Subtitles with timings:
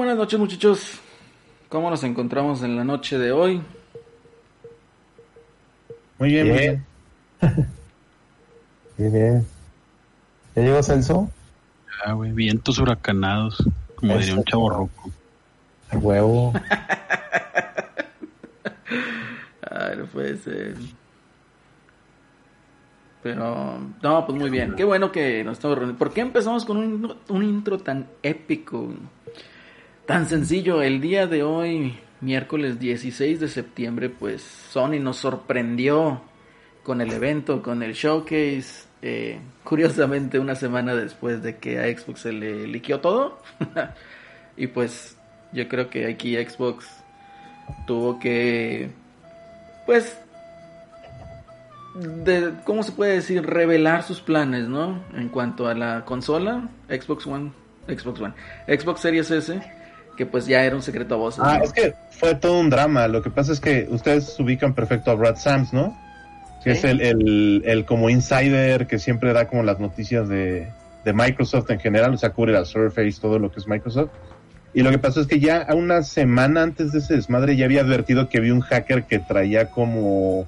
[0.00, 0.98] Buenas noches muchachos.
[1.68, 3.60] ¿Cómo nos encontramos en la noche de hoy?
[6.18, 6.86] Muy bien, muy bien.
[8.96, 9.46] Muy bien.
[10.56, 11.30] ¿Ya llegó Celso?
[12.02, 13.62] Ah, güey, vientos huracanados,
[13.94, 15.10] como diría un chavo roco.
[15.90, 16.54] A huevo.
[19.70, 20.76] Ay, no puede ser.
[23.22, 24.76] Pero, no, pues muy bien.
[24.76, 25.98] Qué bueno que nos estamos reuniendo.
[25.98, 28.94] ¿Por qué empezamos con un, un intro tan épico?
[30.10, 30.82] Tan sencillo.
[30.82, 36.22] El día de hoy, miércoles 16 de septiembre, pues Sony nos sorprendió
[36.82, 38.88] con el evento, con el showcase.
[39.02, 43.40] Eh, curiosamente, una semana después de que a Xbox se le liqueó todo.
[44.56, 45.16] y pues
[45.52, 46.88] yo creo que aquí Xbox
[47.86, 48.90] tuvo que,
[49.86, 50.18] pues,
[51.94, 53.46] de, ¿cómo se puede decir?
[53.46, 55.04] Revelar sus planes, ¿no?
[55.14, 57.52] En cuanto a la consola, Xbox One,
[57.86, 58.34] Xbox One,
[58.66, 59.79] Xbox Series S,
[60.16, 61.40] que pues ya era un secreto a voces.
[61.44, 61.64] Ah, ¿no?
[61.64, 63.08] es que fue todo un drama.
[63.08, 65.96] Lo que pasa es que ustedes ubican perfecto a Brad Sams, ¿no?
[66.62, 66.78] Que Sí.
[66.78, 70.68] es el, el, el como insider que siempre da como las noticias de,
[71.04, 74.10] de Microsoft en general, o sea, cubre la Surface, todo lo que es Microsoft.
[74.74, 77.64] Y lo que pasó es que ya a una semana antes de ese desmadre ya
[77.64, 80.46] había advertido que había un hacker que traía como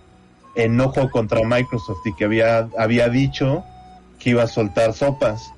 [0.54, 3.64] enojo contra Microsoft y que había, había dicho
[4.18, 5.50] que iba a soltar sopas.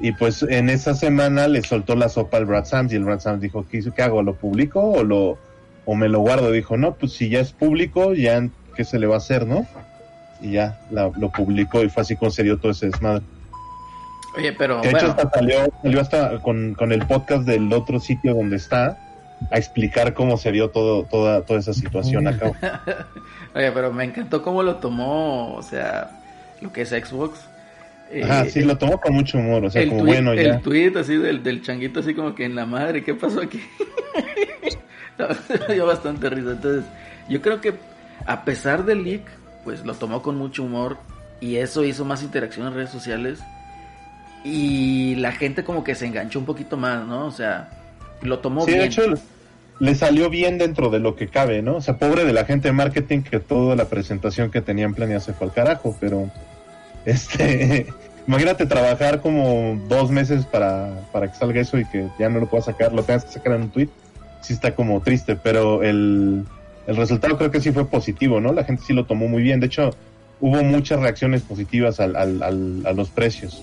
[0.00, 3.20] Y pues en esa semana le soltó la sopa al Brad Sams y el Brad
[3.20, 4.22] Sams dijo, ¿qué, hago?
[4.22, 5.38] ¿Lo publico o lo
[5.84, 6.50] o me lo guardo?
[6.50, 9.66] Dijo, no, pues si ya es público, ya qué se le va a hacer, ¿no?
[10.40, 13.22] Y ya la- lo publicó y fue así como se dio todo ese desmadre.
[14.36, 17.98] Oye, pero De hecho, bueno, hasta salió, salió hasta con, con el podcast del otro
[17.98, 18.96] sitio donde está
[19.50, 22.52] a explicar cómo se dio todo, toda, toda esa situación acá.
[23.54, 26.10] oye, pero me encantó cómo lo tomó, o sea,
[26.60, 27.49] lo que es Xbox.
[28.12, 30.42] Eh, Ajá, sí, lo tomó con mucho humor, o sea, como bueno, ya.
[30.42, 33.60] el tweet así del, del changuito así como que en la madre, ¿qué pasó aquí?
[35.68, 36.52] Me dio bastante risa.
[36.52, 36.84] Entonces,
[37.28, 37.74] yo creo que
[38.26, 39.22] a pesar del leak,
[39.64, 40.96] pues lo tomó con mucho humor
[41.40, 43.40] y eso hizo más interacción en redes sociales
[44.44, 47.26] y la gente como que se enganchó un poquito más, ¿no?
[47.26, 47.68] O sea,
[48.22, 48.80] lo tomó Sí, bien.
[48.80, 49.02] de hecho,
[49.78, 51.76] le salió bien dentro de lo que cabe, ¿no?
[51.76, 55.20] O sea, pobre de la gente de marketing que toda la presentación que tenían planeada
[55.20, 56.30] se fue al carajo, pero
[57.04, 57.86] este,
[58.26, 62.46] imagínate trabajar como dos meses para, para que salga eso y que ya no lo
[62.46, 63.88] puedas sacar, lo tengas que sacar en un tweet,
[64.40, 66.44] sí está como triste, pero el,
[66.86, 68.52] el resultado creo que sí fue positivo, ¿no?
[68.52, 69.90] La gente sí lo tomó muy bien, de hecho,
[70.40, 73.62] hubo muchas reacciones positivas al, al, al- a los precios.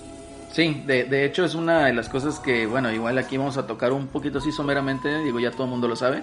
[0.52, 3.66] Sí, de, de hecho es una de las cosas que, bueno, igual aquí vamos a
[3.66, 6.22] tocar un poquito así someramente, digo, ya todo el mundo lo sabe,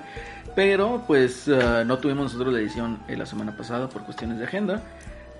[0.56, 4.46] pero pues eh, no tuvimos nosotros la edición eh, la semana pasada por cuestiones de
[4.46, 4.82] agenda,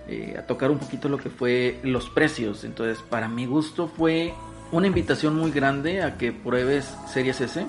[0.08, 4.34] eh, a tocar un poquito lo que fue los precios, entonces para mi gusto fue
[4.72, 7.66] una invitación muy grande a que pruebes Series S,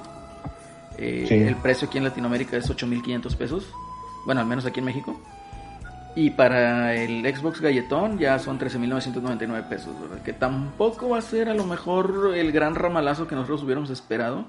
[0.99, 1.35] Eh, Sí.
[1.35, 3.71] el precio aquí en Latinoamérica es 8.500 pesos,
[4.25, 5.21] bueno, al menos aquí en México.
[6.15, 10.23] Y para el Xbox Galletón ya son 13.999 pesos, ¿verdad?
[10.23, 14.47] Que tampoco va a ser a lo mejor el gran ramalazo que nosotros hubiéramos esperado.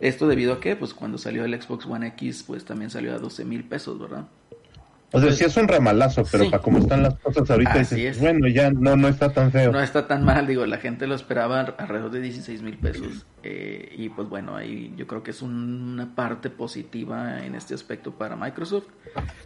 [0.00, 3.18] Esto debido a que, pues cuando salió el Xbox One X, pues también salió a
[3.18, 4.24] 12.000 pesos, ¿verdad?
[5.12, 6.50] O sea, sí es un ramalazo, pero Sí.
[6.50, 8.20] para como están las cosas ahorita, dices, es.
[8.20, 9.72] bueno, ya no, no está tan feo.
[9.72, 13.26] No está tan mal, digo, la gente lo esperaba alrededor de 16 mil pesos.
[13.42, 18.12] eh, y pues bueno, ahí yo creo que es una parte positiva en este aspecto
[18.12, 18.84] para Microsoft.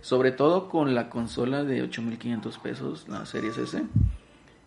[0.03, 3.83] Sobre todo con la consola de 8.500 pesos, la Series S.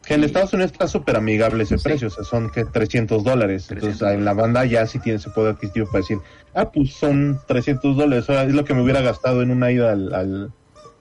[0.06, 1.84] Que en Estados Unidos está súper amigable ese Sí.
[1.84, 3.68] precio, o sea, son que 300 dólares.
[3.68, 6.20] 300 Entonces, en la banda ya sí tiene ese poder adquisitivo para decir,
[6.56, 9.70] ah, pues son 300 dólares, o sea, es lo que me hubiera gastado en una
[9.72, 10.52] ida al, al,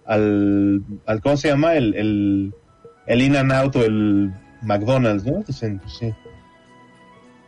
[0.07, 1.75] al, al- ¿cómo se llama?
[1.75, 2.55] El, el,
[3.07, 4.33] el In and Out o el
[4.63, 5.43] McDonald's, ¿no?
[5.47, 6.13] Dicen, pues sí,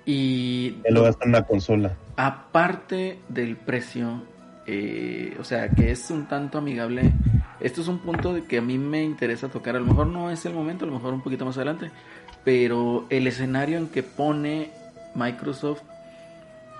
[0.06, 1.94] Y él lo gasta en una consola.
[2.16, 4.22] aparte del precio,
[4.66, 7.12] eh, o sea, que es un tanto amigable,
[7.60, 10.30] esto es un punto de que a mí me interesa tocar, a lo mejor no
[10.30, 11.90] es el momento, a lo mejor un poquito más adelante,
[12.44, 14.70] pero el escenario en que pone
[15.14, 15.82] Microsoft,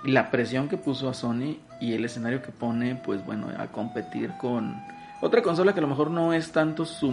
[0.04, 4.31] la presión que puso a Sony y el escenario que pone, pues bueno, a competir
[4.40, 4.76] con
[5.20, 7.12] otra consola que a lo mejor no es tanto su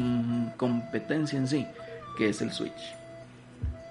[0.58, 1.68] competencia en sí,
[2.18, 2.96] que es el Switch,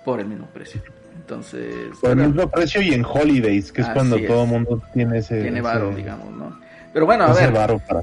[0.04, 0.82] por el mismo precio.
[1.16, 4.26] Entonces, Por el mismo precio y en Holidays, que es cuando es.
[4.26, 5.40] todo el mundo tiene ese...
[5.40, 6.58] tiene ese- varo, digamos, ¿no?
[6.92, 7.52] Pero bueno, a ver,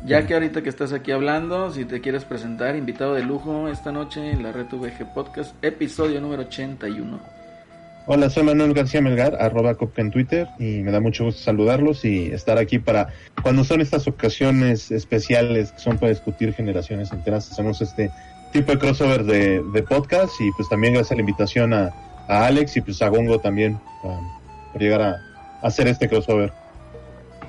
[0.06, 3.90] ya que ahorita que estás aquí hablando, si te quieres presentar, invitado de lujo esta
[3.94, 7.18] noche en la Red VG Podcast, episodio número 81.
[8.08, 12.04] Hola, soy Manuel García Melgar, arroba Copca en Twitter, y me da mucho gusto saludarlos
[12.04, 13.10] y estar aquí para,
[13.44, 18.12] cuando son estas ocasiones especiales que son para discutir generaciones enteras, hacemos este
[18.52, 21.94] tipo de crossover de, de podcast y pues también gracias a la invitación a,
[22.28, 24.20] a Alex y pues a Gongo también para,
[24.74, 25.16] para llegar a,
[25.62, 26.52] hacer este crossover.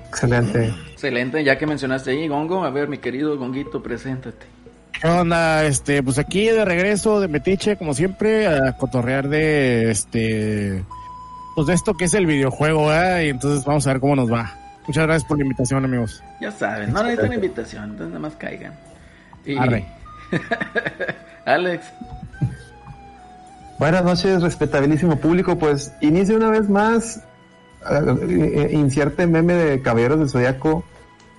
[0.08, 0.70] Excelente.
[0.92, 4.51] Excelente, ya que mencionaste ahí, Gongo, a ver, mi querido Gonguito, preséntate.
[4.92, 5.64] ¿Qué onda?
[5.64, 10.84] Este, pues aquí de regreso de Metiche, como siempre, a cotorrear de este,
[11.54, 12.90] pues de esto que es el videojuego.
[13.20, 14.54] Y entonces vamos a ver cómo nos va.
[14.86, 16.22] Muchas gracias por la invitación, amigos.
[16.40, 18.74] Ya saben, no necesitan invitación, entonces nada más caigan.
[19.44, 19.56] Y...
[19.56, 19.86] Arre.
[21.44, 21.92] Alex,
[23.82, 25.58] Buenas noches, respetabilísimo público.
[25.58, 27.16] Pues inicia una vez más,
[27.90, 30.84] eh, eh, incierte meme de Caballeros del Zodiaco.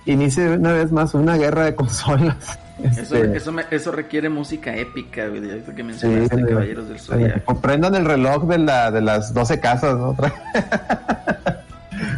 [0.04, 2.58] Inicia una vez más una guerra de consolas.
[2.82, 6.42] Eso, Este, eso, me- eso requiere música épica, güey, ahorita que mencionaste Sí.
[6.42, 7.60] Caballeros del Zodiaco.
[7.60, 10.16] Prendan el reloj de, la, de las 12 casas, ¿no?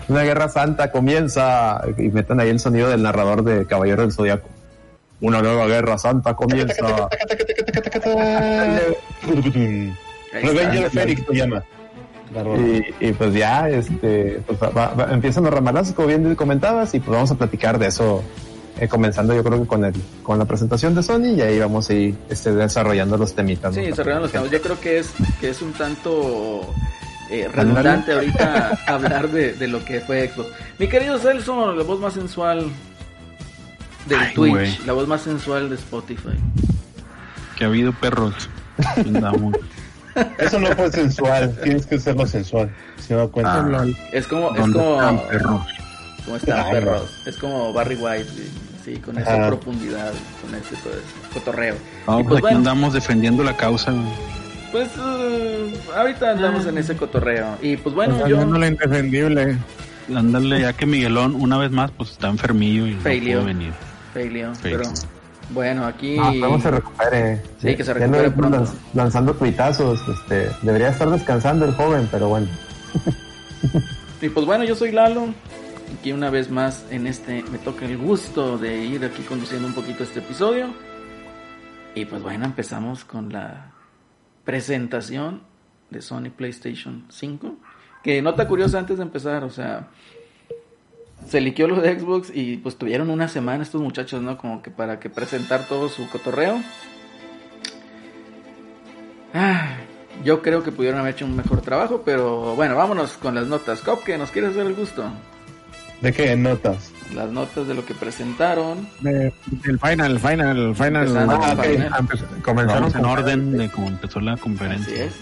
[0.09, 4.49] Una guerra santa comienza y metan ahí el sonido del narrador de Caballero del Zodiaco.
[5.21, 6.75] Una nueva guerra santa comienza.
[6.75, 6.83] Se
[11.35, 11.63] llama.
[12.59, 17.01] Y, y pues ya, este, pues va- va- empiezan los ramalazos, como bien comentabas, y
[17.01, 18.23] pues vamos a platicar de eso,
[18.79, 21.89] eh, comenzando yo creo que con el, con la presentación de Sony, y ahí vamos
[21.91, 23.75] a ir este, desarrollando los temitas.
[23.75, 23.81] ¿no?
[23.81, 24.51] Sí, desarrollando los temas.
[24.51, 26.75] Yo creo que es, que es un tanto
[27.31, 30.51] eh, redundante ahorita hablar de, de lo que fue Xbox.
[30.79, 32.71] Mi querido Celso, la voz más sensual
[34.07, 36.37] del Ay, Twitch, la voz más sensual de Spotify.
[37.57, 38.49] Que ha habido perros.
[38.97, 39.57] Andamos.
[40.39, 42.71] Eso no fue sensual, tienes que hacerlo sensual.
[42.99, 43.67] Si no da cuenta.
[43.67, 43.85] Ah.
[44.13, 45.63] Es como, es ¿Dónde como, están perros?
[46.25, 47.23] como están Ay, perros.
[47.27, 48.66] Es como Barry White, güey.
[48.87, 50.95] Sí, con esa profundidad, con ese todo
[51.35, 51.75] cotorreo.
[52.07, 52.57] No, Y pues pues aquí bueno.
[52.59, 53.93] andamos defendiendo la causa.
[54.73, 57.57] Pues eh, ahorita andamos en ese cotorreo.
[57.61, 59.59] Y pues bueno, Pues yo lo indefendible.
[60.15, 63.39] Ándale, ya que Miguelón una vez más pues está enfermillo y no Failio.
[63.39, 63.73] pudo venir.
[64.15, 64.53] Failio.
[64.63, 64.85] pero
[65.51, 67.43] bueno, aquí Ah, esperemos se recupere.
[67.61, 72.29] Sí, que se Ya recupere lanz- lanzando tuitazos, este, debería estar descansando el joven, pero
[72.29, 72.47] bueno.
[74.23, 75.29] Y pues bueno, yo soy Lalo.
[75.95, 79.75] Aquí una vez más en este me toca el gusto de ir aquí conduciendo un
[79.75, 80.75] poquito este episodio.
[81.95, 83.73] Y pues bueno, empezamos con la
[84.45, 85.43] presentación
[85.91, 87.57] de Sony PlayStation 5.
[88.03, 89.89] Que nota curiosa antes de empezar, o sea,
[91.27, 94.37] se liqueó lo de Xbox y pues tuvieron una semana estos muchachos, ¿no?
[94.39, 96.61] Como que para que presentar todo su cotorreo.
[99.35, 99.77] Ah,
[100.25, 103.81] yo creo que pudieron haber hecho un mejor trabajo, pero bueno, vámonos con las notas.
[103.81, 105.11] Cop, que nos quieres hacer el gusto.
[106.01, 106.93] ¿De qué notas?
[107.15, 108.89] Las notas de lo que presentaron.
[109.01, 109.33] De-
[109.65, 111.17] el final, el final, el final.
[111.17, 111.65] Ah, con ok.
[111.65, 112.43] Final.
[112.43, 115.05] Comenzaron en orden de cómo empezó la Así conferencia.
[115.05, 115.13] es.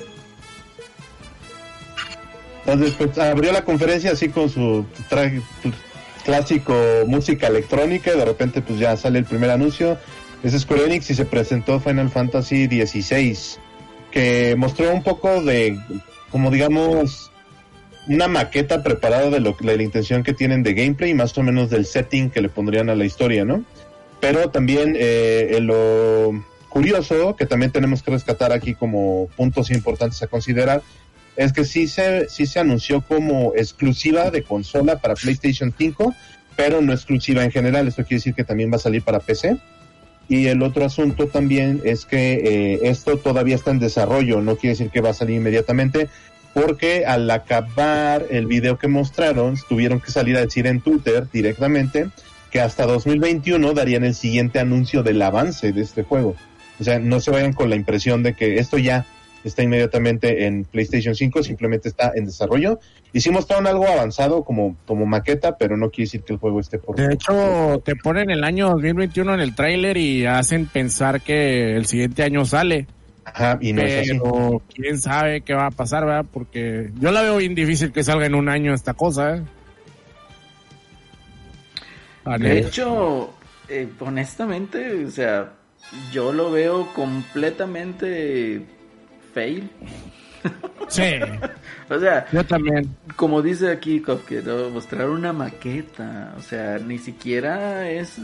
[2.67, 5.43] Entonces, pues, abrió la conferencia así con su traje
[6.25, 6.75] clásico
[7.07, 9.99] música electrónica y de repente pues ya sale el primer anuncio.
[10.43, 13.39] Es Square Enix y se presentó Final Fantasy XVI,
[14.11, 15.79] que mostró un poco de,
[16.31, 17.31] como digamos,
[18.09, 21.43] una maqueta preparada de, lo, de la intención que tienen de gameplay y más o
[21.43, 23.65] menos del setting que le pondrían a la historia, ¿no?
[24.21, 30.27] Pero también eh, lo curioso, que también tenemos que rescatar aquí como puntos importantes a
[30.27, 30.83] considerar,
[31.37, 36.15] es que sí se, sí se anunció como exclusiva de consola para PlayStation 5,
[36.57, 37.89] pero no exclusiva en general.
[37.89, 39.57] Esto quiere decir que también va a salir para PC.
[40.29, 44.75] Y el otro asunto también es que eh, esto todavía está en desarrollo, no quiere
[44.75, 46.09] decir que va a salir inmediatamente,
[46.55, 52.09] porque al acabar el video que mostraron, tuvieron que salir a decir en Twitter directamente
[52.51, 56.37] que hasta 2021 darían el siguiente anuncio del avance de este juego.
[56.79, 59.05] O sea, no se vayan con la impresión de que esto ya
[59.43, 62.79] está inmediatamente en PlayStation 5, simplemente está en desarrollo.
[63.13, 66.61] Y sí mostraron algo avanzado como, como maqueta, pero no quiere decir que el juego
[66.61, 66.97] esté por...
[66.97, 71.87] De hecho, te ponen el año 2021 en el tráiler y hacen pensar que el
[71.87, 72.87] siguiente año sale.
[73.25, 74.19] Ajá, y no es así.
[74.19, 76.27] Pero quién sabe qué va a pasar, ¿verdad?
[76.31, 79.43] Porque yo la veo bien difícil que salga en un año esta cosa, ¿eh?
[82.25, 82.49] Vale.
[82.49, 83.35] De hecho,
[83.69, 85.53] eh, honestamente, o sea,
[86.13, 88.65] yo lo veo completamente
[89.33, 89.71] fail.
[90.89, 91.03] Sí,
[91.91, 92.97] O sea, yo también.
[93.17, 94.03] como dice aquí
[94.45, 94.71] ¿no?
[94.71, 98.19] mostrar una maqueta, o sea, ni siquiera es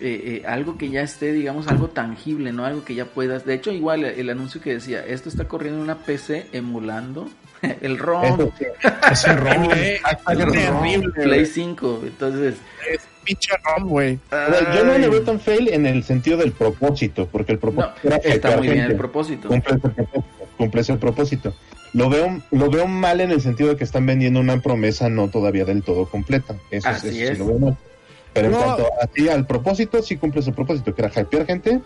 [0.00, 2.64] eh, eh, algo que ya esté, digamos, algo tangible, ¿no?
[2.64, 3.44] Algo que ya puedas.
[3.44, 7.28] De hecho, igual el, anuncio que decía, esto está corriendo en una PC emulando
[7.80, 8.24] el ROM.
[8.24, 8.64] Eso sí.
[9.12, 10.82] Es horrible, Hashtag es ROM.
[10.82, 11.12] terrible.
[11.14, 11.46] Play güey.
[11.46, 12.54] 5, entonces.
[12.90, 14.18] Es pinche ROM, güey.
[14.74, 18.08] Yo no le veo tan fail en el sentido del propósito, porque el no, propósito
[18.08, 19.48] era está muy bien el propósito.
[19.48, 20.24] cumple ese propósito,
[20.56, 21.54] cumple ese propósito.
[21.92, 25.28] Lo veo, lo veo mal en el sentido de que están vendiendo una promesa no
[25.28, 26.56] todavía del todo completa.
[26.70, 27.38] Eso, Así eso sí es.
[27.38, 27.76] lo veo mal.
[28.32, 31.80] Pero en cuanto a ti, al propósito, sí cumple su propósito, que era hypear gente,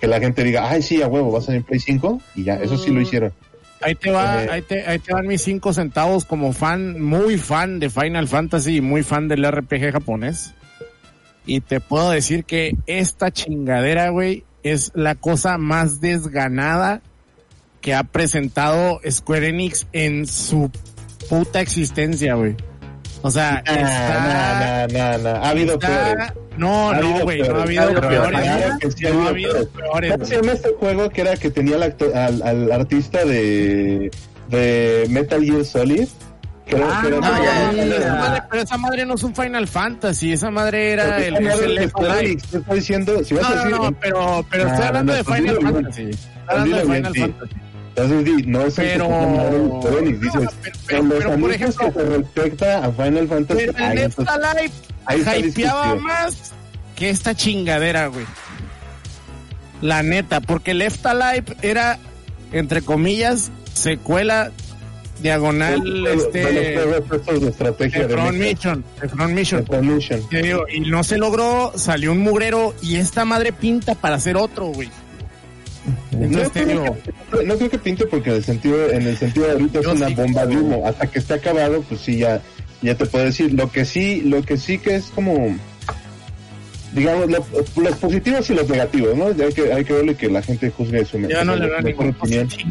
[0.00, 2.44] que la gente diga, ay, sí, a huevo, va a salir en Play 5, y
[2.44, 3.02] ya, eso sí lo Mm.
[3.02, 3.32] hicieron.
[3.80, 4.48] ahí te va, Eh.
[4.50, 8.76] ahí te, ahí te van mis cinco centavos como fan, muy fan de Final Fantasy
[8.76, 10.52] y muy fan del RPG japonés.
[11.46, 17.00] Y te puedo decir que esta chingadera, güey, es la cosa más desganada
[17.80, 20.70] que ha presentado Square Enix en su
[21.28, 22.56] puta existencia, güey.
[23.22, 25.28] O sea, Ah, está, no, no.
[25.44, 26.32] Ha habido está- peores.
[26.56, 29.02] no, Ha no, güey, no ha habido Ha habido peores.
[29.12, 30.12] No ha habido peores.
[30.12, 34.10] ¿Cómo se llama este juego que era que tenía al, al, al artista de,
[34.48, 36.06] de Metal Gear Solid?
[36.66, 39.22] Creo Ah, que era no, ya, ya, ya, esa madre- pero esa madre no es
[39.22, 41.84] un Final Fantasy, esa madre era el, el te
[42.58, 45.16] estoy diciendo, si vas No, a no, decir, no, pero, pero No, estoy hablando no,
[45.16, 45.72] de no, Final.
[45.74, 46.02] Fantasy.
[46.10, 47.14] Estoy hablando de Final.
[47.14, 47.54] Fantasy.
[48.02, 51.38] Entonces di, no es el que Pero- Enix, dices, No, pero- pero- en los pero,
[51.40, 56.52] por ejemplo- que se respecta a Final Fantasy, Pero el está hypeaba más
[56.96, 58.24] que esta chingadera, güey.
[59.80, 61.98] La neta, porque Left Alive era,
[62.52, 64.50] entre comillas, secuela
[65.22, 69.34] diagonal, los este, juegos estos de estrategia de de Front mecha, Mission, de Front de
[69.34, 69.66] Mission.
[69.66, 70.28] Front Mission.
[70.28, 74.36] Te digo, y no se logró, salió un mugrero y esta madre pinta para hacer
[74.36, 74.90] otro, güey.
[76.12, 76.96] Entonces No creo,
[77.40, 79.90] que, no creo que pinte porque en el sentido, en el sentido de ahorita Yo
[79.92, 80.86] es una sí bomba de humo.
[80.86, 82.40] Hasta que esté acabado, pues sí ya,
[82.82, 83.52] ya te puedo decir.
[83.54, 85.56] Lo que sí, lo que sí que es como
[86.92, 87.44] digamos lo-
[87.82, 89.26] los positivos y los negativos, ¿no?
[89.26, 92.14] Hay que, hay que verlo y que la gente juzgue su ya no le opinión.
[92.14, 92.70] positivo.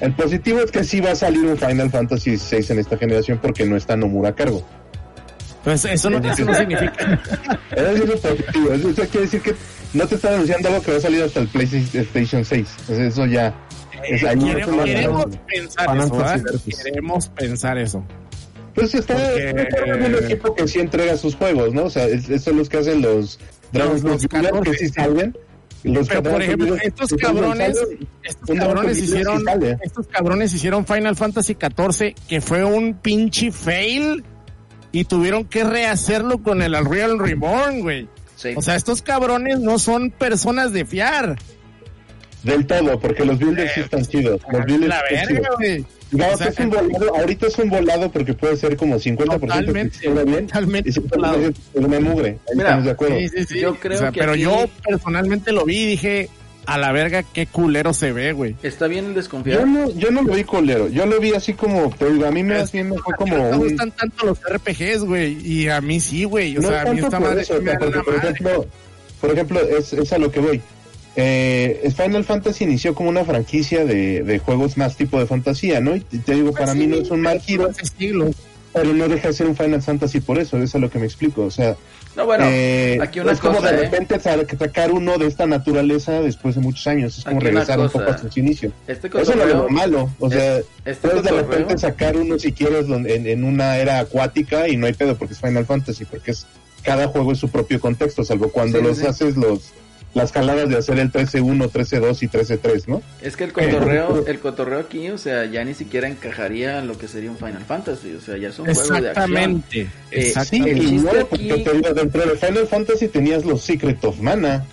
[0.00, 3.38] El positivo es que sí va a salir un Final Fantasy VI en esta generación
[3.40, 4.66] porque no está Nomura a cargo.
[5.62, 6.92] Pues eso no, eso no significa.
[7.76, 8.72] Eso es positivo.
[8.72, 9.54] Eso quiere decir que
[9.94, 12.68] no te están anunciando algo que va a salir hasta el PlayStation 6.
[12.80, 13.54] Entonces, eso ya.
[14.08, 16.06] Es, ahí es Queremos, queremos pensar Final
[16.44, 16.62] eso.
[16.84, 18.04] Queremos pensar eso.
[18.74, 21.84] Pues está, Porque- un equipo que sí entrega sus juegos, ¿no?
[21.84, 23.38] O sea, es- estos son los que hacen los
[23.72, 25.38] Dragon Builder, que 14, sí salen.
[25.84, 27.76] Los Pero, por ejemplo, estos cabrones-
[28.22, 29.44] Estos cabrones hicieron,
[29.82, 34.24] estos cabrones hicieron Final Fantasy XIV, que fue un pinche fail,
[34.92, 38.08] y tuvieron que rehacerlo con el Unreal Reborn, güey.
[38.44, 38.54] Sí.
[38.56, 41.36] O sea, estos cabrones no son personas de fiar.
[42.42, 44.40] Del todo, porque los builders sí están chidos.
[44.52, 45.56] Los builders La están verga, chidos.
[45.56, 45.84] güey.
[46.10, 48.96] Digamos O sea, que es un volado, ahorita es un volado porque puede ser como
[49.00, 52.28] 50% que Totalmente, funciona bien totalmente y 50% es una mugre.
[52.28, 53.16] Ahí Mira, estamos de acuerdo.
[53.18, 53.60] Sí, sí, sí.
[53.60, 56.28] Yo creo O sea, que pero aquí- yo personalmente lo vi y dije,
[56.66, 58.56] a la verga, qué culero se ve, güey.
[58.62, 59.60] Está bien el desconfiar.
[59.60, 62.30] Yo no, yo no lo vi colero, yo lo vi así como, te digo, a
[62.30, 65.68] mí me, bien me fue como mí no me gustan tanto los RPGs, güey, y
[65.68, 66.56] a mí sí, güey.
[66.56, 68.30] O no sea, a mí por madre eso, me porque, por madre.
[68.30, 68.66] ejemplo,
[69.20, 70.60] por ejemplo es, es a lo que voy.
[71.16, 75.94] Eh, Final Fantasy inició como una franquicia de, de juegos más tipo de fantasía, ¿no?
[75.94, 77.70] Y te digo, para Pues mí sí, no es un mal giro,
[78.72, 81.06] pero no deja de ser un Final Fantasy por eso, es a lo que me
[81.06, 81.42] explico.
[81.42, 81.76] O sea,
[82.16, 83.76] No, bueno, eh, aquí una es como de ¿eh?
[83.76, 87.80] repente sa- sacar uno de esta naturaleza después de muchos años, es como Aquí regresar
[87.80, 88.70] un poco a su inicio.
[88.86, 92.52] Este Eso no es lo malo, o sea, este puedes de repente sacar uno si
[92.52, 96.30] quieres en, en una era acuática y no hay pedo porque es Final Fantasy, porque
[96.30, 96.46] es
[96.84, 99.06] cada juego es su propio contexto, salvo cuando Sí, los sí.
[99.06, 99.72] haces los
[100.14, 103.02] las caladas de hacer el 13-1, 13-2 y 13-3, ¿no?
[103.20, 106.96] Es que el cotorreo, el cotorreo aquí, o sea, ya ni siquiera encajaría en lo
[106.96, 109.08] que sería un Final Fantasy, o sea, ya es un juego de acción.
[109.08, 109.80] Exactamente.
[109.80, 110.80] Eh, Sí, Exactamente.
[110.80, 114.64] chiste no, aquí- porque te digo, dentro de Final Fantasy tenías los Secret of Mana,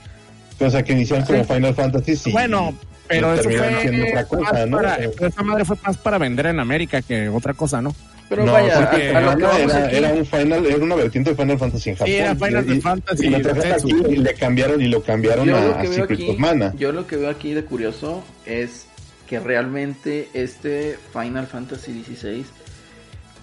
[0.59, 2.15] o sea, que iniciaron como Final Fantasy.
[2.15, 2.31] sí.
[2.31, 4.77] Bueno, pero eso terminaron fue siendo otra cosa, ¿no?
[4.77, 5.11] para, Eh.
[5.19, 7.93] esa madre fue más para vender en América que otra cosa, ¿no?
[8.31, 10.65] Pero no, vaya, porque a, a lo que Mana vamos era, aquí, era un final,
[10.65, 12.07] era una vertiente de Final Fantasy en Japón.
[12.07, 15.61] Sí, era Final y, Fantasy y aquí y le cambiaron y lo cambiaron yo a,
[15.61, 16.73] lo a que veo Secret aquí, of Mana.
[16.77, 18.85] yo lo que veo aquí de curioso es
[19.27, 22.45] que realmente este Final Fantasy XVI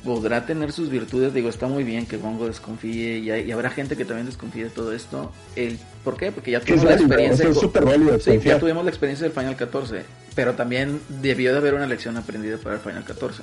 [0.04, 3.68] podrá tener sus virtudes, digo, está muy bien que Bongo desconfíe y, hay- y habrá
[3.71, 5.33] gente que también desconfíe de todo esto.
[5.57, 6.30] El, ¿Por qué?
[6.33, 7.35] Porque ya es tuvimos la válido, experiencia.
[7.35, 10.02] o sea, es con- súper válido Sí, ya tuvimos la experiencia del Final 14,
[10.35, 13.42] pero también debió de haber una lección aprendida para el Final 14.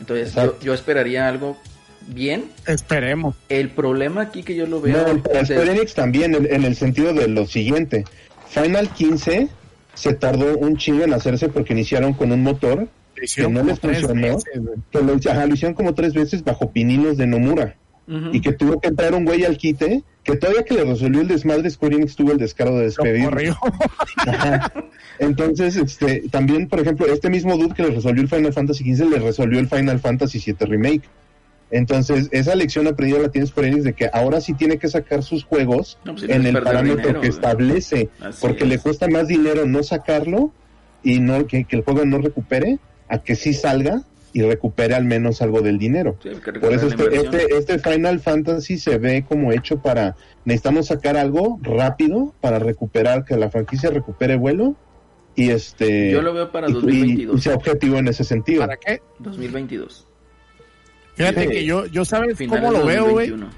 [0.00, 1.56] Entonces, yo, esperaría algo
[2.06, 2.44] bien.
[2.66, 3.34] Esperemos.
[3.48, 6.76] El problema aquí que yo lo veo No, pero Square Enix también, en, en el
[6.76, 8.04] sentido de lo siguiente.
[8.48, 9.48] Final 15
[9.94, 12.88] se tardó un chingo en hacerse porque iniciaron con un motor
[13.34, 14.44] que no les funcionó, veces,
[14.92, 17.76] que lo, ajá, lo hicieron como tres veces bajo pininos de Nomura.
[18.32, 21.28] Y que tuvo que entrar un güey al quite, que todavía que le resolvió el
[21.28, 23.24] desmadre, Square Enix tuvo el descaro de Lo despedir.
[23.24, 23.58] corrió.
[24.26, 24.72] Ajá.
[25.28, 29.10] Entonces, este, también, por ejemplo, este mismo dude que le resolvió el Final Fantasy XV
[29.10, 31.02] le resolvió el Final Fantasy VII Remake.
[31.70, 35.22] Entonces, esa lección aprendida la tiene Square Enix de que ahora sí tiene que sacar
[35.22, 38.70] sus juegos No, pues en el parámetro dinero, que establece, Así porque es.
[38.70, 40.50] le cuesta más dinero no sacarlo
[41.02, 45.04] y no que, que el juego no recupere, a que sí salga y recupere al
[45.04, 46.16] menos algo del dinero.
[46.22, 46.30] Sí,
[46.60, 50.16] Por eso este, este, este Final Fantasy se ve como hecho para,
[50.46, 54.74] necesitamos sacar algo rápido para recuperar, que la franquicia recupere vuelo
[55.40, 57.38] y este Yo lo veo para y- 2022.
[57.38, 58.60] y sea objetivo en ese sentido.
[58.62, 59.00] ¿Para qué?
[59.20, 60.06] 2022.
[61.14, 61.48] Fíjate Sí.
[61.48, 63.28] que yo, yo sabes Finales cómo lo veo, güey.
[63.30, 63.48] 2021.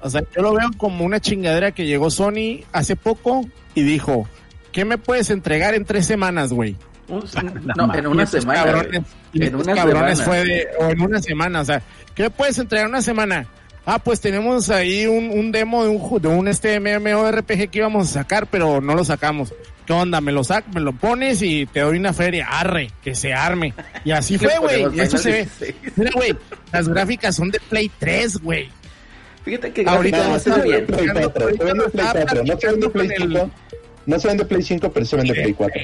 [0.00, 4.28] O sea, yo lo veo como una chingadera que llegó Sony hace poco y dijo,
[4.72, 6.76] ¿qué me puedes entregar en tres semanas, güey?
[7.08, 8.64] No, en una Y semana.
[8.64, 9.02] cabrones-
[9.32, 10.24] y En una cabrones semana.
[10.42, 11.82] fue de, o en una semana, o sea,
[12.14, 13.46] ¿qué me puedes entregar en una semana?
[13.86, 18.08] Ah, pues tenemos ahí un, un demo de un, de un este MMORPG que íbamos
[18.10, 19.52] a sacar, pero no lo sacamos.
[19.86, 20.20] ¿Qué onda?
[20.20, 22.46] Me lo sac, me lo pones y te doy una feria.
[22.50, 23.74] Arre, que se arme.
[24.04, 24.84] Y así fue, güey.
[25.00, 25.38] Eso se ve.
[25.40, 25.74] 16.
[25.96, 26.34] Mira, güey,
[26.72, 28.68] las gráficas son de Play 3, güey.
[29.44, 30.86] Fíjate que Ahorita No, vende bien.
[30.86, 33.50] Play 4, se vende Play 4, no se vende Play Con el- 5,
[34.06, 35.80] no se vende Play 5, pero se vende Play 4.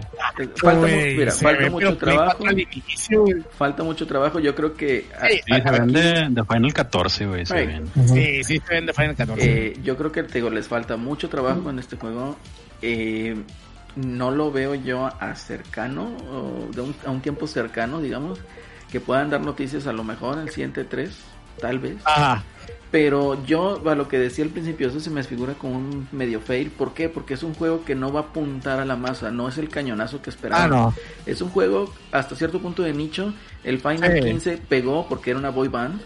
[0.57, 2.37] Falta, Güey, mira, falta ve, mucho trabajo.
[2.39, 3.35] 4 al inicio, güey.
[3.59, 4.41] Falta mucho trabajo.
[4.41, 7.67] Yo creo que Sí, Sí, a- se vende de Final 14, güey, se Ay.
[7.67, 7.85] ven.
[8.07, 9.67] Sí, sí, se vende Final 14.
[9.67, 12.39] Eh, yo creo que te digo, les falta mucho trabajo en este juego.
[12.81, 13.37] Eh,
[13.97, 18.39] no lo veo yo a cercano, o de un, a un tiempo cercano, digamos,
[18.91, 21.11] que puedan dar noticias a lo mejor el siguiente 3,
[21.61, 21.97] tal vez.
[22.05, 22.43] Ajá.
[22.91, 26.41] Pero yo, a lo que decía al principio, eso se me figura como un medio
[26.41, 26.71] fail.
[26.71, 27.09] ¿Por qué?
[27.09, 29.69] Porque es un juego que no va a apuntar a la masa, no es el
[29.69, 30.65] cañonazo que esperaba.
[30.65, 30.95] Ah, no.
[31.25, 33.33] Es un juego hasta cierto punto de nicho.
[33.63, 34.21] El Final Sí.
[34.23, 36.01] 15 pegó porque era una boy band.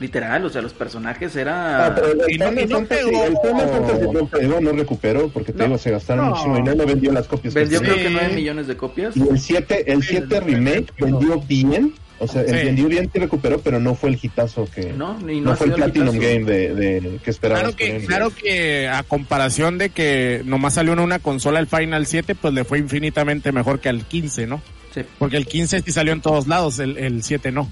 [0.00, 1.92] Literal, o sea, los personajes Ah, era...
[1.94, 3.24] pero el y no- Final y no Fantasy, pegó.
[3.24, 5.64] el Final Fantasy no pegó, no recuperó, porque te No.
[5.66, 6.30] digo, se gastaron No.
[6.32, 7.54] muchísimo y no le vendió las copias.
[7.54, 8.12] que Vendió se- creo que Sí.
[8.12, 9.16] 9 millones de copias.
[9.16, 12.52] Y el 7, el 7 remake vendió bien, o sea, Sí.
[12.52, 14.92] vendió bien y recuperó, pero no fue el hitazo que...
[14.92, 16.28] No, ni no, no, ha fue el sido el Platinum hitazo.
[16.34, 17.62] Game de, de- que esperabas.
[17.62, 22.06] Claro que, claro que a comparación de que nomás salió en una consola el Final
[22.06, 24.60] 7, pues le fue infinitamente mejor que al 15, ¿no?
[24.92, 27.70] Sí, Porque el 15 sí salió en todos lados, el, el 7 no.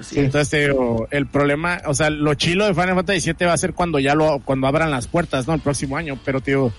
[0.00, 0.20] Así Sí.
[0.20, 0.24] es.
[0.26, 3.56] Entonces, te digo, el problema, o sea, lo chilo de Final Fantasy 7 va a
[3.58, 5.54] ser cuando ya lo, cuando abran las puertas, ¿no?
[5.54, 6.18] El próximo año.
[6.24, 6.72] Pero, tío,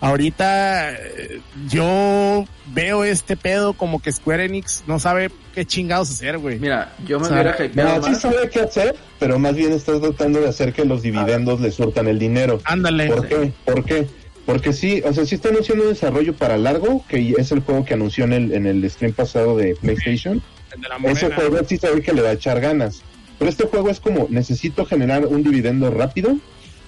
[0.00, 6.38] ahorita eh, yo veo este pedo como que Square Enix no sabe qué chingados hacer,
[6.38, 6.58] güey.
[6.58, 9.72] Mira, yo me O sea, hubiera hypeado No, sí sabe qué hacer, pero más bien
[9.72, 12.60] estás tratando de hacer que los dividendos le surtan el dinero.
[12.64, 13.08] Ándale.
[13.08, 13.52] ¿Por qué?
[13.64, 14.06] ¿Por qué?
[14.44, 17.84] Porque sí, o sea, sí está anunciando un desarrollo para largo, que es el juego
[17.84, 20.40] que anunció en el, en el stream pasado de PlayStation.
[20.76, 23.02] De Ese juego sí sabe que le va a echar ganas.
[23.38, 26.36] Pero este juego es como, necesito generar un dividendo rápido,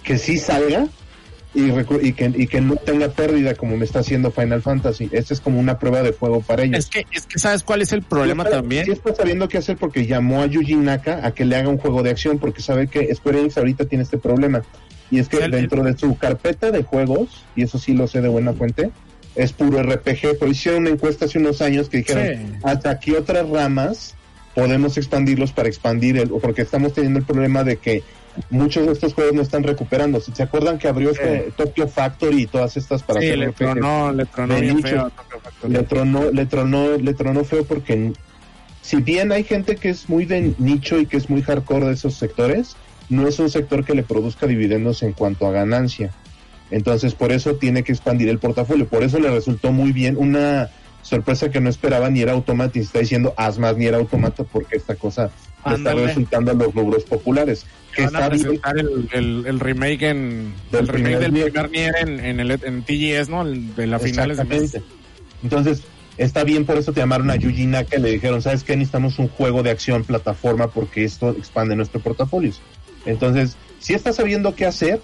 [0.02, 0.86] que sí salga
[1.54, 1.70] y,
[2.02, 5.08] y, que, y que no tenga pérdida como me está haciendo Final Fantasy.
[5.12, 6.78] Esta es como una prueba de fuego para ellos.
[6.78, 8.84] Es que, es que sabes cuál es el problema Sí también.
[8.86, 11.78] Sí está sabiendo qué hacer porque llamó a Yuji Naka a que le haga un
[11.78, 14.62] juego de acción porque sabe que Square Enix ahorita tiene este problema.
[15.10, 17.94] Y es que O sea, el- dentro de su carpeta de juegos, y eso sí
[17.94, 18.90] lo sé de buena fuente,
[19.38, 20.36] es puro RPG.
[20.38, 22.52] Pero hicieron una encuesta hace unos años que dijeron, Sí.
[22.64, 24.14] hasta aquí otras ramas
[24.54, 28.02] podemos expandirlos para expandir el, porque estamos teniendo el problema de que
[28.50, 30.20] muchos de estos juegos no están recuperando.
[30.20, 34.12] ¿Se acuerdan que abrió este Tokyo Factory y todas estas para Sí, hacer le tronó,
[34.12, 35.10] le tronó feo.
[35.68, 38.12] le tronó, le tronó, le tronó feo porque
[38.82, 41.92] si bien hay gente que es muy de nicho y que es muy hardcore de
[41.94, 42.76] esos sectores,
[43.08, 46.10] no es un sector que le produzca dividendos en cuanto a ganancia.
[46.70, 48.86] Entonces, por eso tiene que expandir el portafolio.
[48.86, 50.70] Por eso le resultó muy bien una
[51.02, 54.44] sorpresa que no esperaba ni era Automata y está diciendo haz más ni era Automata
[54.44, 55.30] porque esta cosa
[55.64, 57.64] está resultando a los rubros populares.
[57.94, 61.52] Que Van a presentar el, el, el remake en Del el remake primer del Nier.
[61.52, 63.42] primer Nier en, en, el, en TGS, ¿no?
[63.42, 64.78] El de la finales de mes.
[65.42, 65.82] Entonces,
[66.18, 68.76] está bien, por eso te llamaron a Yuji Naka y le dijeron, ¿sabes qué?
[68.76, 72.52] Necesitamos un juego de acción plataforma porque esto expande nuestro portafolio.
[73.06, 75.00] Entonces, si está sabiendo qué hacer,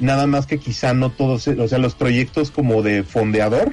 [0.00, 3.72] nada más que quizá no todos, o sea, los proyectos como de fondeador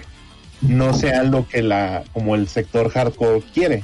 [0.61, 3.83] no sean lo que la, como el sector hardcore quiere.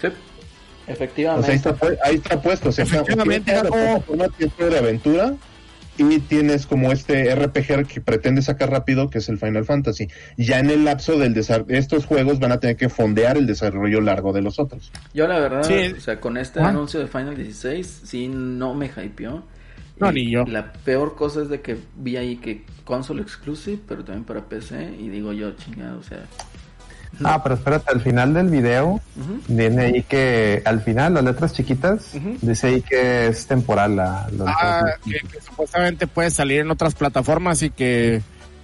[0.00, 1.46] Sí, O efectivamente.
[1.46, 2.68] sea, ahí está, pu- ahí está puesto.
[2.68, 4.26] O sea, Efectivamente, la plataforma,
[4.70, 5.34] de aventura
[5.96, 10.08] y tienes como este RPG que pretende sacar rápido, que es el Final Fantasy.
[10.36, 14.00] Ya en el lapso del desarrollo, estos juegos van a tener que fondear el desarrollo
[14.00, 14.90] largo de los otros.
[15.14, 15.94] Yo la verdad, Sí.
[15.96, 16.68] o sea, con este Ah.
[16.68, 19.44] anuncio de Final 16, sí no me hypeó.
[19.98, 20.44] No, Y ni yo.
[20.46, 24.96] La peor cosa es de que vi ahí que console exclusive, pero también para PC,
[24.98, 26.24] y digo yo, chingado, o sea...
[27.22, 29.00] Ah, pero espérate, al final del video
[29.46, 32.10] viene ahí que al final las letras chiquitas
[32.42, 36.96] dice ahí que es temporal la, la- Ah, que, que supuestamente puede salir en otras
[36.96, 38.20] plataformas y que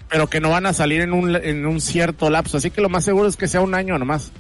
[0.08, 2.56] pero que no van a salir en un, en un cierto lapso.
[2.56, 4.32] Así que lo más seguro es que sea un año nomás.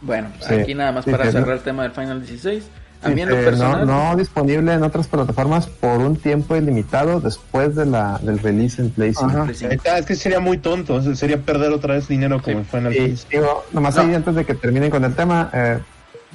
[0.00, 0.54] Bueno, Sí.
[0.54, 1.52] aquí nada más Sí, para sí, cerrar no.
[1.52, 2.64] el tema del Final 16.
[3.02, 3.86] A mí en Dice, lo no, personal...
[3.86, 8.90] no disponible en otras plataformas por un tiempo ilimitado después de la del release en
[8.90, 9.26] Play 5.
[9.26, 9.44] Ajá.
[9.44, 9.66] pues sí.
[9.90, 12.64] Ah, Es que sería muy tonto, o sea, sería perder otra vez dinero como en
[12.66, 13.26] Final Y Fantasy.
[13.30, 14.02] digo, nomás No.
[14.02, 15.78] ahí antes de que terminen con el tema, eh,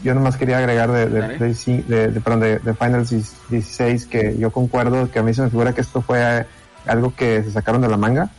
[0.03, 1.37] yo nomás quería agregar de, de.
[1.37, 1.53] Play
[1.87, 3.05] de- de- perdón, de, de Final
[3.49, 6.45] 16 que yo concuerdo que a mí se me figura que esto fue eh,
[6.85, 8.29] algo que se sacaron de la manga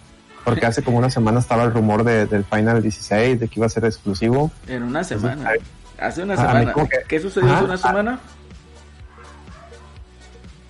[0.44, 3.66] porque hace como una semana estaba el rumor de, del Final 16, de que iba
[3.66, 4.50] a ser exclusivo.
[4.66, 5.32] En una semana.
[5.34, 5.60] Entonces,
[5.98, 6.72] Hace una Ah, semana.
[6.74, 7.78] que- ¿Qué sucedió hace Ajá, una ah.
[7.78, 8.20] semana?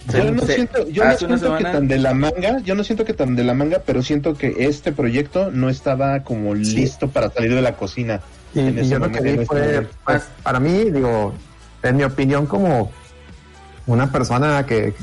[0.07, 2.83] Yo Se- no se- siento, yo no siento que tan de la manga, yo no
[2.83, 7.09] siento que tan de la manga, pero siento que este proyecto no estaba como listo
[7.11, 8.21] para salir de la cocina.
[8.55, 10.91] Y, en y ese yo lo que momento, en vi este fue, pues, para mí,
[10.91, 11.35] digo,
[11.83, 12.91] en mi opinión, como
[13.87, 14.95] una persona que,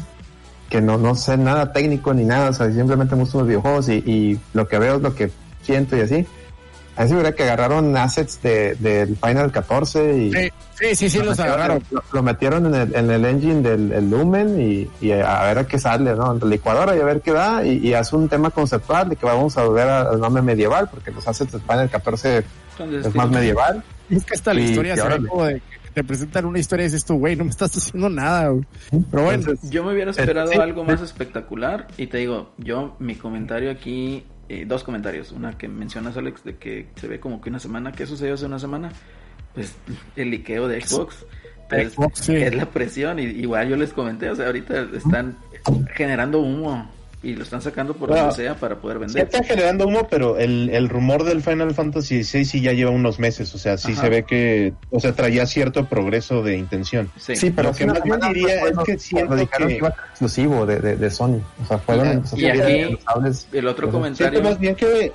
[0.69, 3.89] que no, no sé nada técnico ni nada, o sea, simplemente me gustan los videojuegos
[3.89, 5.29] y, y lo que veo es lo que
[5.61, 6.25] siento y así.
[6.97, 10.95] A mí se me hubiera que agarraron assets de, del Final 14 y Sí, sí,
[10.95, 11.83] sí, sí, los metieron- agarraron.
[11.91, 15.59] Lo, lo metieron en el, en el engine del el Lumen y, y a ver
[15.59, 16.33] a qué sale, ¿no?
[16.33, 19.15] En la licuadora y a ver qué da y, y hace un tema conceptual de
[19.15, 23.15] que vamos a volver al nombre medieval porque los assets del Final 14 Entonces, es
[23.15, 23.83] más medieval.
[24.09, 25.27] Es que hasta la Y- historia y se ve órale.
[25.27, 28.09] como de que te presentan una historia y dices tú, güey, no me estás haciendo
[28.09, 28.65] nada, güey.
[29.11, 30.91] Pero bueno, Entonces, Yo me hubiera esperado sí, algo sí.
[30.91, 36.17] más espectacular y te digo, yo mi comentario aquí, eh, dos comentarios, una que mencionas
[36.17, 38.91] Alex de que se ve como que una semana, ¿qué sucedió hace una semana?
[39.53, 39.75] Pues
[40.15, 41.25] el liqueo de Xbox,
[41.63, 42.35] Entonces, Xbox, sí.
[42.35, 43.19] es la presión.
[43.19, 45.37] Y igual yo les comenté, o sea, ahorita están
[45.95, 46.89] generando humo
[47.25, 48.17] y lo están sacando por Ah.
[48.21, 49.23] donde sea para poder vender.
[49.23, 53.17] está generando humo, pero el, el rumor del Final Fantasy VI sí ya lleva unos
[53.19, 54.01] meses, o sea, sí Ajá.
[54.03, 57.09] se ve que, o sea, traía cierto progreso de intención.
[57.17, 57.35] Sí.
[57.35, 60.65] Sí, pero Lo que más bien diría fue es que siento dijeron que- iba exclusivo
[60.65, 61.41] de, de, de Sony.
[61.63, 62.97] O sea, fueron Y- aquí-.
[63.53, 64.31] El otro comentario...
[64.31, 65.11] Siento más bien que,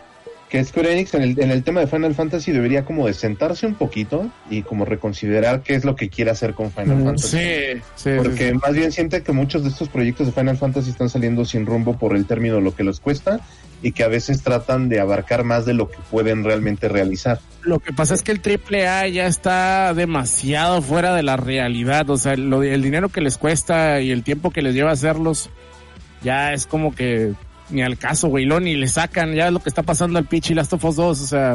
[0.50, 3.66] que Square Enix en el, en el tema de Final Fantasy debería como de sentarse
[3.66, 7.28] un poquito y como reconsiderar qué es lo que quiere hacer con Final Mm, Fantasy.
[7.28, 8.58] sí, sí, Porque sí, sí.
[8.60, 11.96] más bien siente que muchos de estos proyectos de Final Fantasy están saliendo sin rumbo
[11.96, 13.40] por el término lo que les cuesta
[13.82, 17.38] y que a veces tratan de abarcar más de lo que pueden realmente realizar.
[17.62, 22.10] Lo que pasa es que el triple A ya está demasiado fuera de la realidad.
[22.10, 25.48] O sea, lo, el dinero que les cuesta y el tiempo que les lleva hacerlos,
[26.22, 27.32] ya es como que
[27.70, 28.44] ni al caso, güey.
[28.44, 29.34] Lo ni le sacan.
[29.34, 31.20] Ya es lo que está pasando al pitch y Last of Us 2.
[31.20, 31.52] O sea,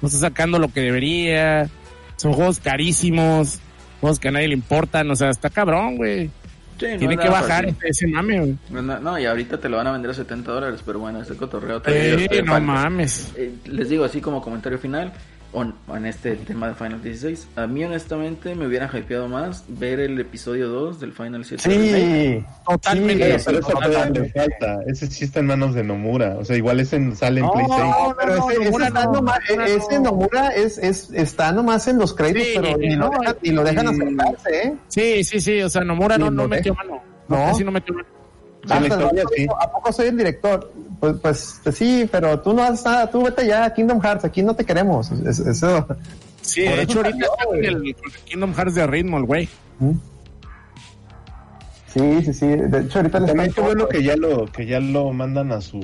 [0.00, 1.68] no está sacando lo que debería.
[2.16, 3.58] Son juegos carísimos.
[4.00, 5.10] Juegos que a nadie le importan.
[5.10, 6.30] O sea, está cabrón, güey.
[6.78, 7.76] Sí, Tiene que bajar fácil.
[7.84, 8.56] ese, mame, güey.
[8.70, 11.36] No, no, y ahorita te lo van a vender a 70 dólares, pero bueno, ese
[11.36, 13.34] cotorreo Sí, todavía no mames.
[13.36, 15.12] Eh, les digo así como comentario final
[15.52, 19.98] o en, este tema de Final 16 a mí honestamente me hubiera hypeado más ver
[20.00, 21.90] el episodio 2 del Final 7 remake.
[21.96, 23.24] Sí, Totalmente.
[23.24, 24.20] Pero, Sí, pero eso totalmente.
[24.30, 24.82] todavía le falta.
[24.90, 26.36] Ese sí está en manos de Nomura.
[26.38, 27.88] O sea, igual ese en- sale en No, PlayStation.
[27.90, 30.00] no, pero no, ese, ese Nomura está no, nomás, Nomura e- ese no.
[30.04, 33.50] Nomura es, es, está nomás en los créditos, Sí, pero ni, no, lo dejan, ni
[33.50, 34.74] lo dejan y- acercarse, ¿eh?
[34.88, 35.62] Sí, sí, sí.
[35.62, 37.02] O sea, Nomura Sí, no, metió mano.
[37.28, 37.36] No.
[37.36, 38.08] Casi no metió mano.
[38.68, 39.46] En historia sí.
[39.60, 40.72] ¿A poco soy el director?
[41.00, 44.24] Pues, pues, pues sí, pero tú no haces nada, tú vete ya a Kingdom Hearts,
[44.24, 45.10] aquí no te queremos.
[45.12, 45.86] Es- eso.
[46.42, 47.66] Sí, Por de hecho ahorita está güey.
[47.66, 49.48] el, Kingdom Hearts de ritmo, el güey.
[51.92, 52.46] Sí, sí, sí.
[52.46, 55.50] De hecho, ahorita le También están- qué bueno que ya lo que ya lo mandan
[55.52, 55.80] a su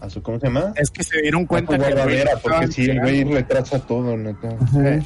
[0.00, 0.72] a su ¿cómo se llama?
[0.76, 4.48] Es que se dieron cuenta que porque sí, el güey retrasa todo, neta.
[4.48, 5.02] Ujú.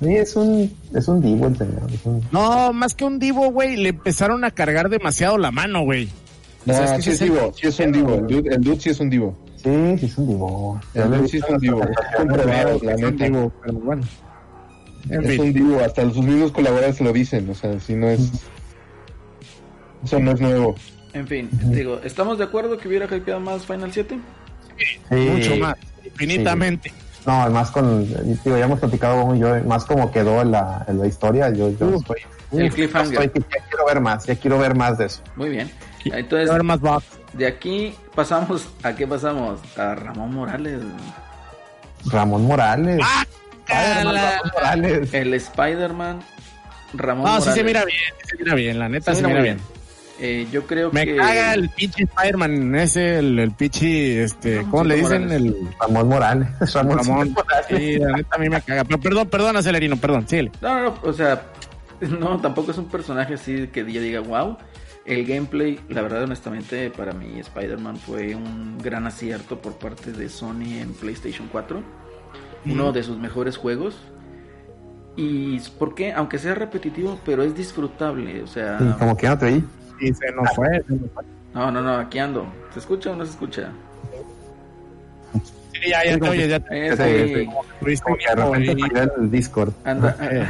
[0.00, 1.82] Sí, es un, es un divo el señor.
[2.04, 6.08] un- No, más que un divo, güey, le empezaron a cargar demasiado la mano, güey.
[6.66, 8.14] No, O sea, es que sí es divo, sí es un divo.
[8.14, 9.38] El dude, el dude sí es un divo.
[9.56, 10.80] Sí, sí, es un divo.
[10.94, 11.80] El dude sí es un divo.
[12.16, 13.26] Comprobado, la neta.
[13.62, 14.02] pero bueno.
[15.10, 15.40] En Es fin.
[15.42, 18.30] un divo, hasta sus mismos colaboradores lo dicen, o sea, si no es...
[20.02, 20.74] Eso no es nuevo.
[21.12, 24.18] En fin, digo, ¿estamos de acuerdo que hubiera hypeado más Final 7?
[25.10, 25.14] Sí.
[25.16, 26.92] Mucho más, infinitamente.
[27.26, 31.06] No, además con, digo, ya hemos platicado yo, más como quedó en la, en la
[31.06, 32.02] historia, yo, yo Uf.
[32.02, 32.20] estoy,
[32.60, 33.22] El cliffhanger.
[33.22, 35.22] estoy ya quiero ver más, ya quiero ver más de eso.
[35.36, 35.70] Muy bien.
[36.04, 37.04] Entonces, ver más box.
[37.32, 39.58] de aquí pasamos, ¿a qué pasamos?
[39.78, 40.80] A Ramón Morales.
[42.10, 43.00] Ramón Morales.
[43.02, 43.24] ¡Ah!
[43.66, 44.30] Spider-Man, cala!
[44.30, 45.14] Ramón Morales.
[45.14, 46.20] El Spider-Man
[46.92, 47.54] Ramón No, sí Morales.
[47.54, 49.83] se mira bien, sí se mira bien, la neta Se se mira mira muy bien.
[50.20, 51.16] Eh, yo creo Me que...
[51.16, 55.22] caga el pinche Spider-Man ese, el, el pinche, este, ¿cómo le dicen?
[55.24, 55.42] Morales.
[55.42, 56.48] El Ramón Morales.
[56.74, 57.32] Ramón, Ramón.
[57.32, 57.66] Morales.
[57.68, 58.84] Sí, la neta a mí me caga.
[58.84, 60.52] Pero perdón, perdón, Acelerino, perdón, síguele.
[60.60, 61.42] No, no, no, o sea,
[62.00, 64.56] no, tampoco es un personaje así que yo diga, wow.
[65.04, 70.30] El gameplay, la verdad, honestamente, para mí Spider-Man fue un gran acierto por parte de
[70.30, 71.82] Sony en PlayStation 4.
[72.66, 73.96] Uno de sus mejores juegos.
[75.16, 76.12] Y ¿por qué?
[76.12, 78.42] Aunque sea repetitivo, pero es disfrutable.
[78.42, 79.64] O sea, Sí, como que no te oí.
[80.00, 80.82] Y se nos fue.
[80.86, 81.24] se nos fue.
[81.54, 82.46] no, no, no, aquí ando.
[82.72, 83.70] ¿Se escucha o no se escucha?
[85.72, 88.80] Sí, ya, ya te oyes, ya te sí, sí, sí.
[89.18, 89.72] el Discord.
[89.84, 90.46] Anda, Eh.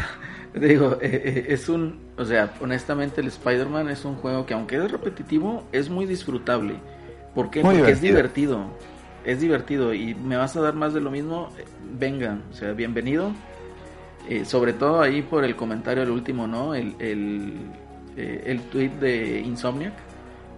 [0.54, 4.76] digo, eh, eh, es un, o sea, honestamente el Spider-Man es un juego que aunque
[4.76, 6.76] es repetitivo, es muy disfrutable.
[7.34, 7.62] ¿Por qué?
[7.62, 8.66] Muy Porque es divertido.
[9.24, 11.48] Es divertido y me vas a dar más de lo mismo,
[11.98, 13.32] venga, o sea, bienvenido.
[14.28, 16.74] Eh, sobre todo ahí por el comentario el último, ¿no?
[16.74, 17.54] El, el,
[18.16, 19.94] eh, el tweet de Insomniac.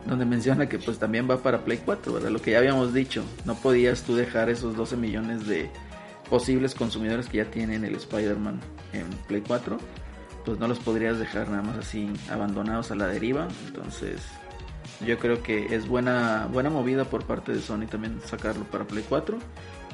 [0.07, 2.31] donde menciona que pues también va para Play 4, ¿verdad?
[2.31, 5.69] Lo que ya habíamos dicho, no podías tú dejar esos 12 millones de
[6.31, 8.61] posibles consumidores que ya tienen el Spider-Man
[8.93, 9.79] en Play 4,
[10.45, 14.21] pues no los podrías dejar nada más así abandonados a la deriva, entonces
[15.05, 19.05] yo creo que es buena buena movida por parte de Sony también sacarlo para Play
[19.09, 19.39] 4.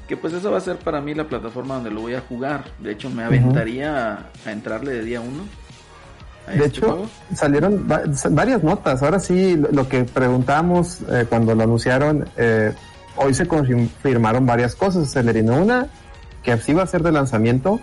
[0.09, 2.65] Que pues eso va a ser para mí la plataforma donde lo voy a jugar.
[2.81, 5.31] De hecho, me aventaría a, a entrarle de día 1.
[6.47, 9.03] De hecho, salieron va- varias notas.
[9.03, 12.73] Ahora sí, lo- que preguntamos eh, cuando lo anunciaron, eh,
[13.17, 15.11] hoy se confirmaron varias cosas.
[15.13, 15.87] Celerino, una,
[16.43, 17.79] que sí va a ser de lanzamiento.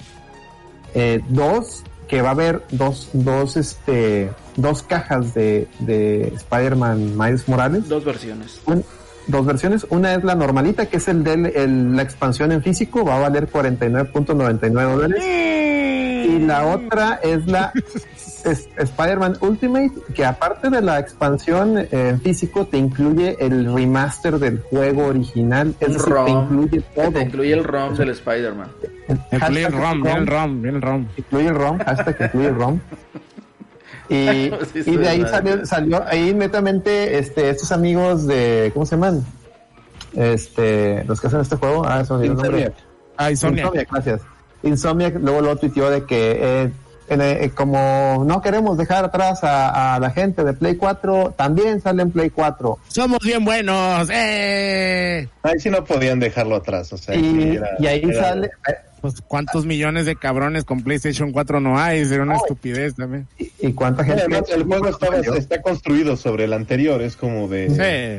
[0.94, 7.48] Eh, dos, que va a haber dos, dos, este, dos cajas de, de Spider-Man Miles
[7.48, 7.88] Morales.
[7.88, 8.60] Dos versiones.
[8.66, 8.84] Un-
[9.28, 9.86] dos versiones.
[9.92, 13.48] Una es la normalita, que es el de la expansión en físico, va a valer
[13.50, 15.24] 49.99 dólares.
[16.30, 17.72] Y la otra es la
[18.78, 25.08] Spider-Man Ultimate, que aparte de la expansión eh, físico, te incluye el remaster del juego
[25.08, 25.76] original.
[25.80, 26.44] Es decir, te ROM.
[26.44, 27.12] incluye todo.
[27.12, 28.68] Te incluye el ROM del Spider-Man.
[29.32, 31.08] Incluye el ROM, el ROM, el ROM.
[31.18, 32.80] incluye el ROM, hasta que incluye el ROM.
[34.12, 38.96] Y, Sí, y de ahí salió, salió ahí netamente este, estos amigos de, ¿cómo se
[38.96, 39.24] llaman?
[40.16, 42.28] Este, los que hacen este juego, ah, nombre.
[42.28, 42.74] Insomniac.
[43.18, 43.66] Ah, Insomniac.
[43.66, 44.22] Insomniac, gracias.
[44.64, 46.70] Insomniac luego lo tuiteó de que eh,
[47.10, 51.82] en, eh, como no queremos dejar atrás a, a la gente de Play 4, también
[51.82, 52.78] sale en Play 4.
[52.88, 54.08] Somos bien buenos.
[54.12, 55.28] ¡Eh!
[55.44, 58.48] Ahí sí no podían dejarlo atrás, o sea, Y, sí era- y ahí era- sale,
[58.68, 62.42] eh, Pues cuántos millones de cabrones con PlayStation 4 no hay, sería una No.
[62.42, 63.28] estupidez también.
[63.40, 64.24] y, y cuánta gente.
[64.24, 64.88] Además, el juego
[65.36, 67.70] está construido sobre el anterior, es como de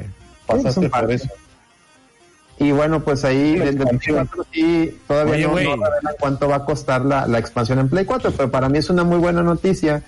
[0.05, 0.11] Sí.
[0.47, 1.29] pasaste Es por eso.
[2.61, 4.27] Y bueno, pues ahí del Play expansión.
[4.29, 5.87] 4 sí, todavía Oye, no, no
[6.21, 9.03] cuánto va a costar la, la expansión en Play 4, pero para mí es una
[9.03, 10.03] muy buena noticia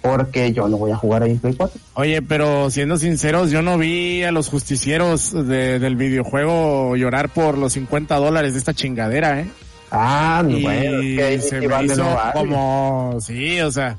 [0.00, 1.80] porque yo lo voy a jugar ahí en Play 4.
[1.94, 7.56] Oye, pero siendo sinceros, yo no vi a los justicieros de- del videojuego llorar por
[7.56, 9.46] los 50 dólares de esta chingadera, ¿eh?
[9.92, 13.96] Ah, Y bueno, es que ahí se me hizo como, sí, o sea,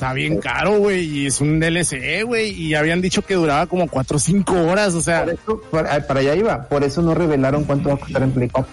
[0.00, 3.86] está bien caro, güey, y es un DLC, güey, y habían dicho que duraba como
[3.86, 7.14] 4 o 5 horas, o sea, Por eso, para, para allá iba, por eso no
[7.14, 8.72] revelaron cuánto va a costar en Play 4.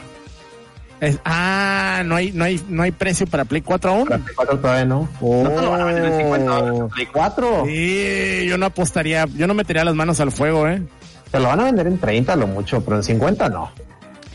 [1.01, 4.05] es- ah, no hay, no hay, no hay precio para Play 4 aún.
[4.07, 5.09] Para Play 4 todavía no.
[5.21, 7.63] No te lo van a vender en 50 dólares en Play 4.
[7.65, 10.81] Sí, yo no apostaría, yo no metería las manos al fuego, eh.
[11.29, 13.69] Te lo van a vender en 30 lo mucho, pero en 50 no.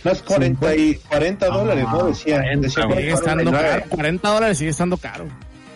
[0.04, 2.04] No es 40, y 40 dólares, ¿no?
[2.08, 2.98] Decía, 40, decía güey.
[2.98, 3.68] Sigue estando 49.
[3.80, 5.24] caro, 40 dólares sigue estando caro.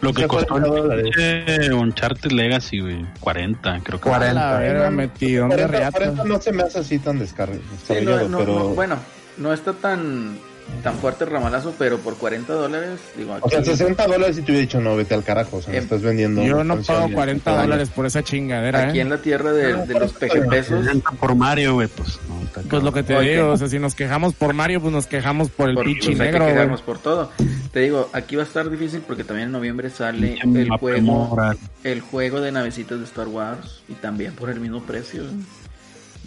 [0.07, 1.11] Lo que costó 40 dólares.
[1.19, 3.05] eh, Uncharted Legacy, güey.
[3.21, 4.09] 40, creo que.
[4.09, 4.31] 40.
[4.31, 5.99] A la verga, no, metidón de 40, reata.
[5.99, 8.55] 40 no se me hace así tan Sí, no, no, pero...
[8.55, 8.97] no, bueno,
[9.37, 10.39] no está tan
[10.83, 14.43] tan fuerte el ramalazo, pero por 40 dólares, digo, aquí, O sea, 60 dólares y
[14.43, 16.43] te hubiera dicho, no, vete al carajo, o sea, me Em, estás vendiendo...
[16.45, 19.03] Yo no pago y- 40 Ay, dólares por esa chingadera, aquí eh.
[19.03, 22.19] en la tierra de, de los pejepesos, 60 por Mario, güey, pues.
[22.29, 23.33] No, Pues lo que te Oye.
[23.37, 26.09] digo, o sea, si nos quejamos por Mario, pues nos quejamos por el por- pichi
[26.15, 27.31] pues que negro, quejarnos por todo.
[27.73, 31.37] Te digo, aquí va a estar difícil porque también en noviembre sale el juego,
[31.85, 35.23] el juego de navecitas de Star Wars y también por el mismo precio.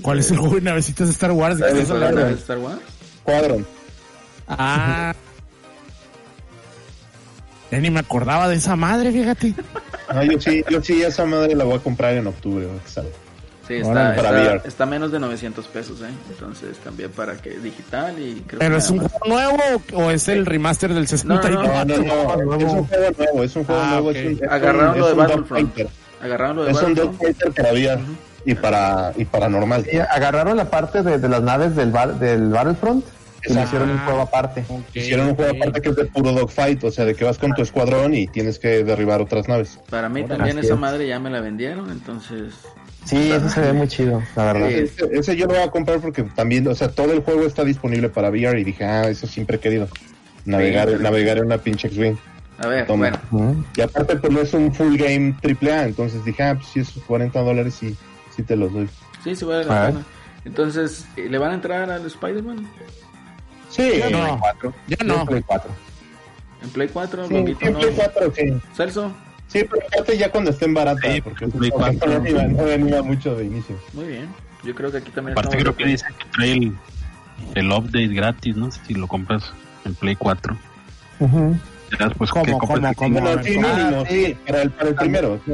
[0.02, 1.58] ¿Cuál es el juego de navecitas de Star Wars?
[1.58, 2.30] ¿De qué ¿El estás juego de hablando?
[2.36, 2.80] de Star Wars?
[3.24, 3.68] Cuadron.
[4.50, 5.14] Ah.
[7.72, 9.54] Ya ni me acordaba de esa madre, fíjate.
[10.08, 12.90] Ah, yo sí, yo sí, esa madre la voy a comprar en octubre, o que
[12.90, 13.10] sale.
[13.68, 14.62] Sí, está, está, VR.
[14.66, 16.10] está menos de 900 pesos, ¿eh?
[16.32, 19.12] Entonces también para que digital y creo ¿Pero que es un más.
[19.12, 21.62] juego nuevo o es el remaster del 64?
[21.62, 24.10] No, no, no, es un juego nuevo, es un juego Ah, nuevo.
[24.10, 24.16] ok.
[24.16, 25.80] Es un, es Agarraron un- lo de Battlefront.
[26.24, 26.96] Agarraron lo de Es un.
[26.96, 28.02] Dogfighter para VR
[28.46, 29.86] y para, y para normal.
[29.94, 33.06] Y agarraron la parte de, de las naves del, bar- del Battlefront
[33.54, 33.68] Exacto.
[33.68, 34.66] hicieron un juego aparte.
[34.70, 35.58] Ok, Hicieron un juego ok.
[35.58, 38.28] aparte que es de puro dogfight, o sea, de que vas con tu escuadrón y
[38.28, 39.80] tienes que derribar otras naves.
[39.90, 40.80] Para mí Órale, también esa es.
[40.80, 42.54] madre ya me la vendieron, entonces
[43.06, 44.68] Sí, eso se ve muy chido, la verdad.
[44.70, 44.76] Sí.
[44.76, 47.64] Ese, ese yo lo voy a comprar porque también, o sea, todo el juego está
[47.64, 49.88] disponible para VR y dije, ah, eso siempre he querido.
[50.46, 50.96] Navegar, Sí.
[51.02, 52.18] navegar en una pinche X-Wing.
[52.60, 53.20] a ver, Toma.
[53.32, 53.66] bueno.
[53.76, 57.02] Y aparte, pues no es un full game AAA, entonces dije, ah, pues si esos
[57.04, 57.96] 40 dólares sí,
[58.36, 58.90] sí te los doy.
[59.24, 60.06] sí, sí vale A la pena.
[60.46, 62.68] Entonces, ¿le van a entrar al Spider-Man?
[63.80, 64.20] Sí, Yo no.
[64.24, 64.74] Play 4.
[64.88, 65.26] Yo Yo no.
[65.26, 65.72] Play 4.
[66.62, 67.28] ¿En Play 4?
[67.28, 67.80] Sí, en no?
[67.80, 68.54] Play 4, sí.
[68.76, 69.14] Celso,
[69.48, 72.08] Sí, pero fíjate ya cuando estén baratas, Sí, porque en Play porque 4.
[72.14, 73.76] no venía, no venía mucho de inicio.
[73.94, 74.28] muy bien.
[74.64, 76.74] Yo creo que aquí también Aparte creo que dice que trae el,
[77.56, 78.70] el update gratis, ¿no?
[78.72, 79.52] Si lo compras
[79.86, 80.56] en Play 4.
[81.22, 81.56] Ujú.
[82.00, 83.20] Ya, pues, ¿Cómo, cómo, cómo?
[83.22, 84.26] Bueno, sí, Ah, mínimo, sí.
[84.28, 85.40] sí, para el, para el primero.
[85.46, 85.54] sí.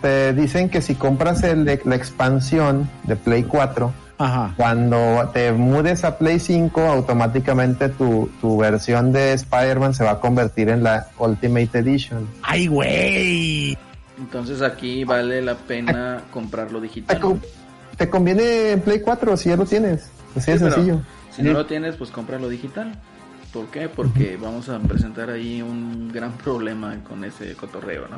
[0.00, 4.54] Te dicen que si compras el de- la expansión de Play 4, Ajá.
[4.56, 10.20] cuando te mudes a Play 5, automáticamente tu, tu versión de Spider-Man se va a
[10.20, 12.28] convertir en la Ultimate Edition.
[12.42, 13.76] ¡Ay, güey!
[14.18, 17.40] Entonces aquí vale la pena comprarlo digital.
[17.96, 20.10] te conviene en Play 4 si ya lo tienes.
[20.36, 21.00] Así de Sí, sencillo.
[21.34, 22.92] Si no lo tienes, pues cómpralo digital.
[23.52, 23.88] ¿Por qué?
[23.88, 28.16] Porque vamos a presentar ahí un gran problema con ese cotorreo, ¿no?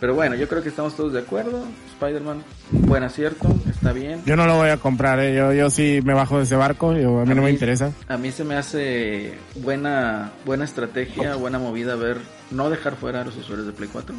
[0.00, 1.64] Pero bueno, yo creo que estamos todos de acuerdo.
[1.94, 3.48] Spider-Man, buen acierto,
[3.82, 4.22] está bien.
[4.24, 5.34] Yo no lo voy a comprar, eh.
[5.34, 7.90] yo, yo sí me bajo de ese barco, yo, a mí no me interesa.
[8.08, 12.18] A mí se me hace buena buena estrategia, buena movida ver
[12.52, 14.14] no dejar fuera a los usuarios de Play 4.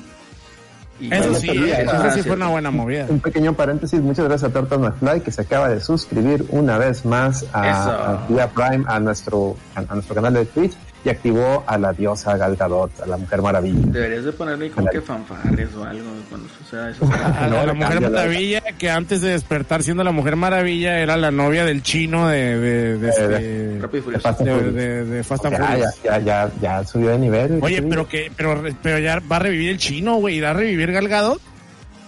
[0.99, 3.07] Y Eso sí, eso ah, sí fue una buena movida.
[3.09, 7.03] Un pequeño paréntesis, muchas gracias a Torta McFly que se acaba de suscribir una vez
[7.03, 10.73] más a, a Vía Prime a nuestro, a, a nuestro canal de Twitch
[11.05, 13.79] y activó a la diosa Gal Gadot, a la Mujer Maravilla.
[13.87, 17.05] Deberías de ponerle como que fanfarres o algo cuando suceda eso.
[17.13, 18.01] A la, la Mujer.
[18.09, 22.57] Maravilla, que antes de despertar siendo la Mujer Maravilla, era la novia del chino de,
[22.57, 24.19] de, de, este-.
[24.19, 24.75] Fast and de- Furious.
[24.75, 26.03] de- de Fast and Ya, ya, Furious.
[26.03, 27.59] ya, ya, ya subió de nivel.
[27.61, 30.91] Oye, pero que, pero, pero ya va a revivir el chino, güey, irá a revivir
[30.91, 31.37] Galgado.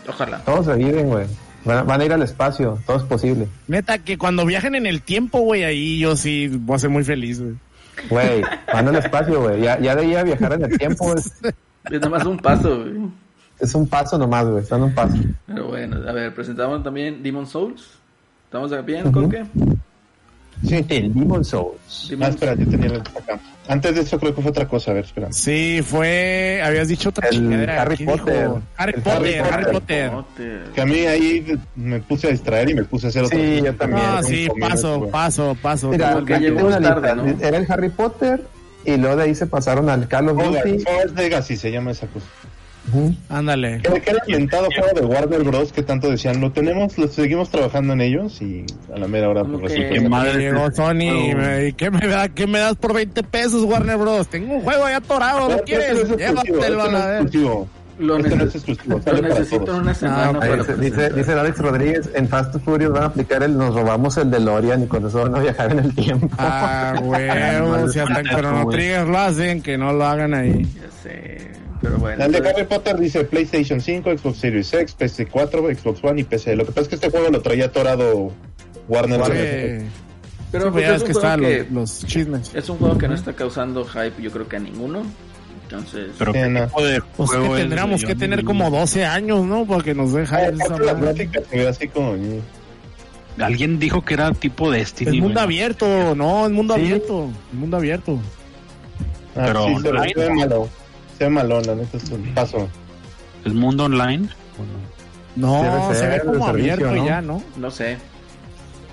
[0.08, 0.38] Ojalá.
[0.45, 1.25] Todos reviven, güey.
[1.65, 3.47] Van, van a ir al espacio, todo es posible.
[3.67, 7.03] Neta, que cuando viajen en el tiempo, güey, ahí yo sí voy a ser muy
[7.03, 7.55] feliz, güey.
[8.10, 8.41] Güey,
[8.73, 9.62] van al espacio, güey.
[9.62, 12.81] Ya, ya de ahí a viajar en el tiempo es, Es nada más un paso,
[12.81, 13.10] güey.
[13.60, 14.62] es un paso nomás, güey.
[14.63, 15.15] Están un paso.
[15.47, 17.97] Pero bueno, a ver, presentamos también Demon Souls.
[18.45, 19.23] ¿Estamos bien, Ujú.
[19.23, 19.45] Coque?
[20.67, 20.86] Sí.
[20.89, 22.08] El Demon Souls.
[22.10, 23.39] Demon Ah, espera, yo tenía la acá.
[23.67, 25.28] Antes de eso creo que fue otra cosa, a ver, espera.
[25.32, 27.82] Sí, fue, habías dicho otra El chingadera.
[27.82, 28.06] Harry.
[28.06, 28.49] Potter.
[28.78, 30.12] Harry El Potter, Harry Potter.
[30.75, 33.58] Que a mí ahí me puse a distraer y me puse a hacer otra Sí,
[33.60, 33.65] cosa.
[33.71, 34.04] yo también.
[34.06, 35.12] No, Son sí, paso, güey.
[35.12, 35.89] paso, paso.
[35.89, 37.15] Mira, Porque aquí llegó tarde.
[37.15, 37.25] ¿no?
[37.45, 38.43] Era el Harry Potter
[38.86, 40.84] y luego de ahí se pasaron al Call of Duty.
[41.15, 42.25] Legacy se llama esa cosa.
[43.30, 43.82] Ándale.
[43.82, 45.71] Que que era inventado juego de Warner Bros.
[45.74, 49.41] que tanto decían, lo tenemos, lo seguimos trabajando en ellos y a la mera hora
[49.41, 50.02] Como pues que- resulta.
[50.04, 53.63] Qué madre Llegó es- Sony ¿y qué me, da, ¿qué me das por 20 pesos,
[53.63, 54.28] Warner Bros?
[54.30, 56.08] Tengo un juego ahí atorado, ¿lo Este quieres?
[56.17, 57.34] Llévatelo a este no la vez.
[57.98, 58.54] Lo, Este no es
[59.24, 63.41] necesito una semana para dice, dice, Alex Rodríguez, en Fast and Furious van a aplicar
[63.41, 66.28] el nos robamos el DeLorean y con eso van a viajar en el tiempo.
[66.38, 70.63] Ah, huevo, si hasta en Chrono Trigger lo hacen, que no lo hagan ahí.
[70.76, 71.38] Ya sé,
[71.86, 72.24] pero bueno.
[72.26, 76.24] El de entonces- Harry Potter dice PlayStation 5, Xbox Series X, PS4, Xbox One y
[76.24, 76.56] PC.
[76.56, 78.32] Lo que pasa es que este juego lo traía atorado
[78.88, 79.30] Warner Bros.
[80.52, 82.52] Pero Sí, pues ya es que están que- los, los chismes.
[82.56, 85.04] Es un juego que no está causando hype, yo creo que a ninguno.
[85.63, 86.60] Entonces, Pero Sí, no.
[86.84, 89.65] de Pues que tendríamos que tener como 12 años, ¿no?
[89.65, 90.76] Para que nos Ah, esa
[91.50, 92.15] se ve así como...
[93.39, 95.17] Alguien dijo que era tipo Destiny.
[95.17, 95.43] Es mundo güey.
[95.43, 96.82] abierto, no, es mundo Sí.
[96.82, 97.30] abierto.
[97.52, 98.19] Es mundo abierto.
[99.36, 99.74] Ah, Pero sí,
[101.17, 102.67] se, malo, la neta es un paso.
[103.43, 104.30] ¿Es mundo online?
[105.36, 107.06] No, Debe se ve como servicio, abierto ¿no?
[107.06, 107.43] ya, ¿no?
[107.58, 107.97] no sé.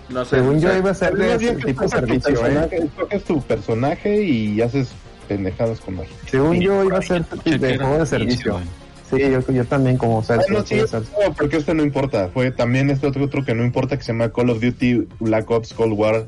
[0.08, 0.36] No sé.
[0.36, 2.68] Según yo iba a ser de ese tipo de servicio, ¿eh?
[2.72, 4.88] escoges tu personaje y haces
[5.28, 6.12] pendejadas con magia.
[6.26, 8.60] Según yo iba a ser de juego de servicio.
[9.08, 12.30] Sí, yo, yo también como ser Bueno, sí, no, porque este no importa.
[12.32, 15.50] Fue también este otro, otro que no importa que se llama Call of Duty Black
[15.50, 16.26] Ops Cold War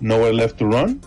[0.00, 1.00] Nowhere Left to Run.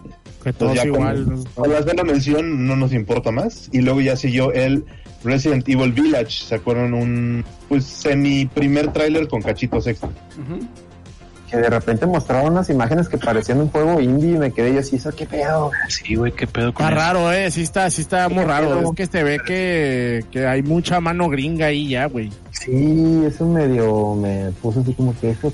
[0.47, 1.43] Que todo Pues igual.
[1.55, 3.67] Con, las de la mención no nos importa más.
[3.73, 4.85] Y luego ya siguió el
[5.25, 6.45] Resident Evil Village.
[6.45, 10.07] Sacaron un pues semi primer tráiler con cachitos extra.
[10.09, 10.59] ujú.
[11.51, 14.79] Que de repente mostraron unas imágenes que parecían un juego indie y me quedé yo
[14.81, 15.71] así, ¿eso qué pedo?
[15.87, 17.05] Sí, güey, qué pedo con Está eso?
[17.13, 18.67] raro, eh, sí está, sí está muy raro.
[18.69, 22.31] pero- Es que se ve que, que hay mucha mano gringa ahí ya, güey.
[22.51, 25.53] Sí, eso medio me puso así como que eso,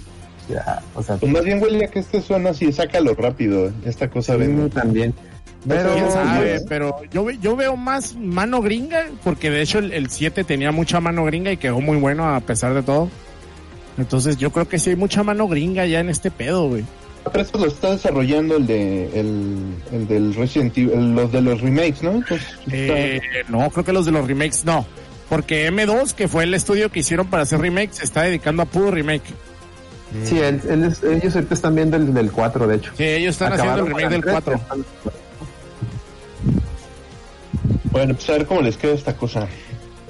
[0.50, 3.72] ya, o sea, Pues más bien huele a que este suena así, sácalo rápido.
[3.86, 4.70] Esta cosa sí, vende.
[4.70, 5.14] también.
[5.68, 6.60] Pero, ¿Quién sabe?
[6.68, 11.00] Pero yo, yo veo más mano gringa, porque de hecho el, el 7 tenía mucha
[11.00, 13.10] mano gringa y quedó muy bueno a pesar de todo.
[13.98, 16.84] Entonces yo creo que sí hay mucha mano gringa ya en este pedo, güey.
[17.32, 21.62] Pero esto lo está desarrollando el de el, el del Resident Evil, los de los
[21.62, 22.12] remakes, ¿no?
[22.12, 24.86] Entonces, Eh, no, creo que los de los remakes no.
[25.30, 28.66] Porque M2, que fue el estudio que hicieron para hacer remakes, se está dedicando a
[28.66, 29.24] puro remake.
[30.24, 32.92] Sí, él- él es- ellos ahorita están viendo el del 4, de hecho.
[32.98, 34.62] Sí, ellos están haciendo el remake del con el 4.
[34.72, 34.86] tres,
[37.92, 39.48] Bueno, pues a ver cómo les queda esta cosa.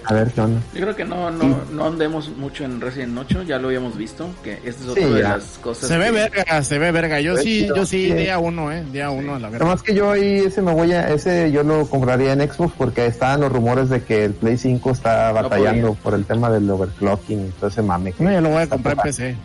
[0.06, 0.60] A ver qué onda.
[0.74, 4.28] Yo creo que no, no, no andemos mucho en Resident 8, ya lo habíamos visto,
[4.44, 5.30] que esta es Sí, otra de ya.
[5.38, 5.88] las cosas.
[5.88, 7.22] Se ve verga, se ve verga.
[7.22, 8.14] Yo sí, sí, yo sí, sí.
[8.14, 9.66] día uno, eh, día uno a la verga.
[9.66, 13.06] Nomás que yo ahí ese me voy a, ese yo lo compraría en Xbox porque
[13.06, 17.48] estaban los rumores de que el Play 5 está batallando por el tema del overclocking
[17.48, 18.14] y todo ese mame.
[18.20, 19.38] No, yo lo voy a comprar en PC.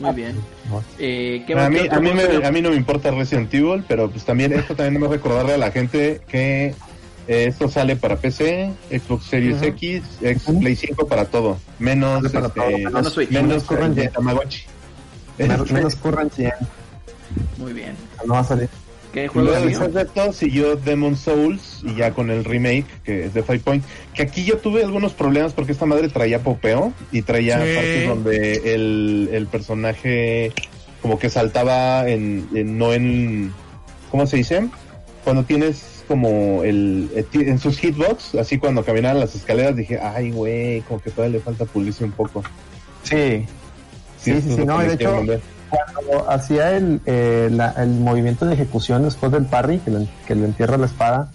[0.00, 0.36] Muy bien.
[0.98, 4.10] Eh, ¿qué A mí, a, mí me- a mí no me importa Resident Evil, pero
[4.10, 6.74] pues también esto también me recordarle a la gente que
[7.26, 9.62] eh, esto sale para PC, Xbox Series.
[9.62, 13.64] X, X Play 5 para todo, menos para este, todo, menos, menos menos
[14.00, 14.12] Menos.
[14.14, 14.62] Tamagotchi.
[15.38, 15.96] Menos, Este, menos
[17.56, 17.94] Muy bien.
[18.26, 18.68] no va a salir.
[19.14, 23.42] ¿Qué Y juego luego siguió Demon Souls y ya con el remake que es de
[23.44, 23.84] Five Point.
[24.12, 27.74] Que aquí yo tuve algunos problemas porque esta madre traía popeo y traía Sí.
[27.74, 30.52] partes donde el, el personaje
[31.00, 33.52] como que saltaba en, en- no en
[34.10, 34.68] ¿cómo se dice?
[35.22, 40.32] Cuando tienes como el eh, en sus hitbox, así cuando caminaban las escaleras dije, ay
[40.32, 42.42] güey, como que todavía le falta pulirse un poco.
[43.04, 43.46] Sí,
[44.18, 45.40] Sí, sí, sí, lo no, que de hecho- mandar.
[45.92, 50.34] Cuando hacía el, eh, la- el movimiento de ejecución después del parry, que le, que
[50.34, 51.30] le entierra la espada,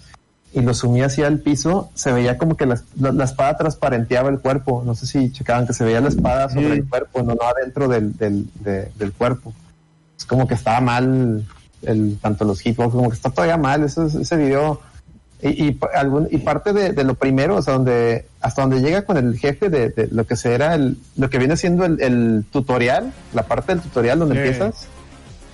[0.52, 4.30] y lo sumía hacia el piso, se veía como que la, la- la espada transparenteaba
[4.30, 4.82] el cuerpo.
[4.84, 7.86] No sé si checaban que se veía la espada sobre el cuerpo, no, no adentro
[7.88, 9.52] del, del, de- del cuerpo.
[10.18, 11.44] Es como que estaba mal,
[11.82, 14.80] el, tanto los hitbox, como que está todavía mal ese, ese video.
[15.42, 19.16] Y, y, algún- y parte de, de lo primero, sea, donde, hasta donde llega con
[19.16, 23.12] el jefe de, de lo que será el, lo que viene siendo el, el tutorial,
[23.32, 24.40] la parte del tutorial donde Sí.
[24.40, 24.86] empiezas,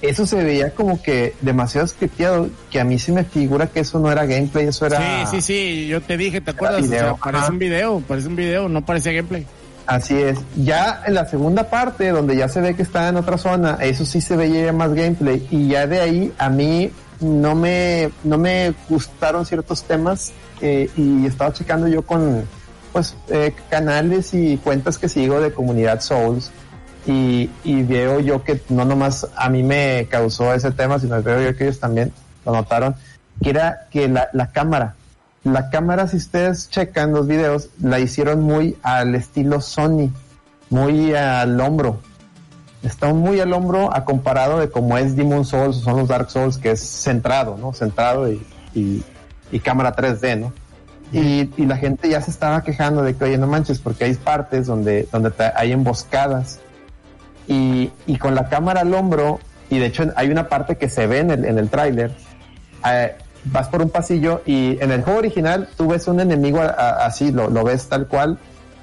[0.02, 3.98] eso se veía como que demasiado scripteado, que a mí sí me figura que eso
[3.98, 4.98] no era gameplay, eso era...
[5.26, 6.80] Sí, sí, sí, yo te dije, ¿te acuerdas?
[6.80, 7.52] O video, sea, parece ajá.
[7.52, 9.46] un video, parece un video, no parecía gameplay.
[9.86, 10.38] Así es.
[10.56, 14.04] Ya en la segunda parte, donde ya se ve que está en otra zona, eso
[14.04, 15.46] sí se veía más gameplay.
[15.50, 21.26] Y ya de ahí a mí no me, no me gustaron ciertos temas eh, y
[21.26, 22.44] estaba checando yo con
[22.92, 26.50] pues eh, canales y cuentas que sigo de comunidad Souls
[27.06, 31.42] y, y veo yo que no nomás a mí me causó ese tema, sino veo
[31.42, 32.12] yo que ellos también
[32.44, 32.94] lo notaron,
[33.42, 34.94] que era que la, la cámara,
[35.44, 40.10] la cámara, si ustedes checan los videos, la hicieron muy al estilo Sony,
[40.70, 42.00] muy al hombro.
[42.86, 46.30] Está muy al hombro a comparado de como es Demon Souls o son los Dark
[46.30, 47.72] Souls, que es centrado, ¿no?
[47.72, 48.40] Centrado y,
[48.74, 49.02] y,
[49.50, 50.52] y cámara 3D, ¿no?
[51.12, 54.14] Y, y la gente ya se estaba quejando de que, oye, no manches, porque hay
[54.14, 56.60] partes donde, donde hay emboscadas.
[57.48, 59.38] Y, y con la cámara al hombro,
[59.70, 62.12] y de hecho hay una parte que se ve en el, en el tráiler,
[62.88, 63.14] eh,
[63.44, 67.06] vas por un pasillo y en el juego original tú ves un enemigo a- a-
[67.06, 68.38] así, lo, lo ves tal cual,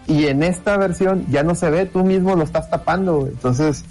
[0.07, 3.83] y en esta versión ya no se ve, tú mismo lo estás tapando, entonces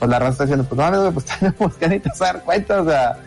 [0.00, 2.84] pues la raza está diciendo, pues no, no, pues tenemos que a dar cuenta, o
[2.86, 3.18] sea,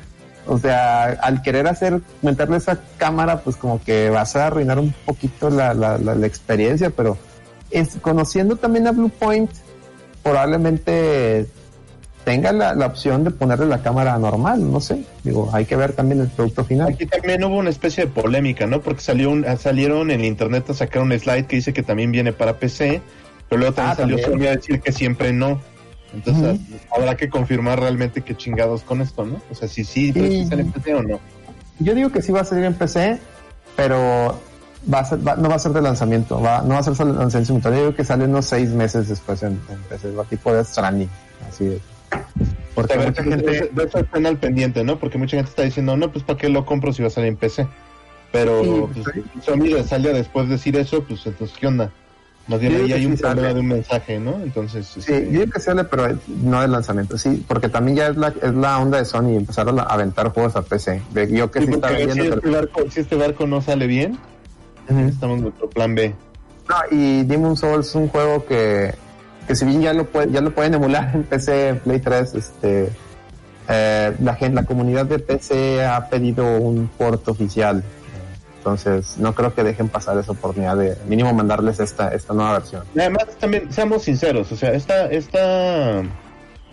[0.46, 4.94] o sea, al querer hacer, meterle esa cámara, pues como que vas a arruinar un
[5.06, 7.18] poquito la, la, la, la experiencia, pero
[7.72, 9.52] es, conociendo también a Blue Point,
[10.22, 11.48] probablemente
[12.26, 15.94] tenga la, la opción de ponerle la cámara normal, no sé, digo, hay que ver
[15.94, 16.90] también el producto final.
[16.90, 18.82] Aquí también hubo una especie de polémica, ¿no?
[18.82, 22.34] Porque salió un, salieron en internet a sacar un slide que dice que también viene
[22.34, 23.02] para PC,
[23.50, 24.52] pero luego también Ah, salió también.
[24.54, 25.62] A decir que siempre no.
[26.14, 26.60] Entonces
[26.96, 29.42] habrá que confirmar realmente qué chingados con esto, ¿no?
[29.52, 30.20] O sea, si sí, Sí.
[30.20, 31.20] pues, sí sale en PC o no.
[31.80, 33.20] Yo digo que sí va a salir en PC,
[33.76, 34.40] pero
[34.94, 36.96] va a ser, va- no va a ser de lanzamiento, va, no va a ser
[36.96, 37.80] solo lanzamiento simultáneo.
[37.80, 41.10] Yo digo que sale unos seis meses después en, en PC, va tipo de Stranding,
[41.50, 41.82] así es.
[42.76, 45.00] Porque A ver, mucha de- gente, de, de eso estén al pendiente, ¿no?
[45.00, 47.30] Porque mucha gente está diciendo, no, pues ¿para qué lo compro si va a salir
[47.30, 47.68] en PC?
[48.32, 48.70] Pero Sí,
[49.04, 51.92] pues, pues, Sony le sale a después decir eso, pues entonces, ¿qué onda?
[52.48, 53.54] Más bien ahí hay un sí problema sale.
[53.54, 54.34] de un mensaje, ¿no?
[54.44, 58.08] Entonces, sí, este, yo digo que sale, pero no de lanzamiento, sí, porque también ya
[58.08, 61.02] es la, es la onda de Sony empezar a, aventar juegos a PC.
[61.32, 63.88] Yo que sí, sí, estaba ver si, viendo, este barco, si este barco no sale
[63.88, 64.18] bien,
[64.88, 65.10] pero- Ujú.
[65.10, 66.14] estamos en nuestro plan B.
[66.68, 68.94] No, y Demon Souls es un juego que,
[69.48, 72.36] que si bien ya lo puede, ya lo pueden emular en PC, en Play 3,
[72.36, 72.90] este
[73.70, 77.84] eh, la gente, la comunidad de PC ha pedido un port oficial.
[78.64, 82.84] Entonces, no creo que dejen pasar esa oportunidad de mínimo mandarles esta, esta nueva versión.
[82.96, 86.02] Además, también, seamos sinceros, o sea, esta, esta,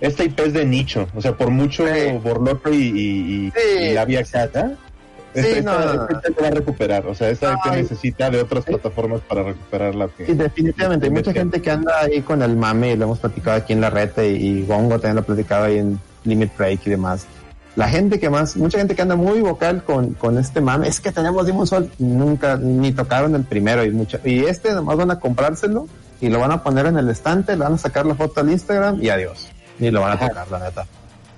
[0.00, 2.12] esta IP es de nicho, o sea, por mucho Sí.
[2.22, 3.78] borlote y, y, y- Sí.
[3.90, 6.08] y la vía Sí, esta, no, no, no.
[6.10, 9.92] esta IP va a recuperar, o sea, esta IP necesita de otras plataformas para recuperar
[9.96, 10.26] la que...
[10.26, 11.06] Sí, definitivamente.
[11.06, 13.80] Hay mucha gente que anda ahí con el mame, y lo hemos platicado aquí en
[13.80, 17.26] la red, y Gongo también lo ha platicado ahí en Limit Break y demás.
[17.76, 21.00] La gente que más, mucha gente que anda muy vocal con, con este mame, es
[21.00, 25.10] que tenemos Demon Souls, nunca, ni tocaron el primero, y mucha, y este nomás van
[25.12, 25.86] a comprárselo,
[26.20, 28.50] y lo van a poner en el estante, le van a sacar la foto al
[28.50, 29.48] Instagram, y adiós.
[29.78, 30.86] Ni lo van a tocar, la neta.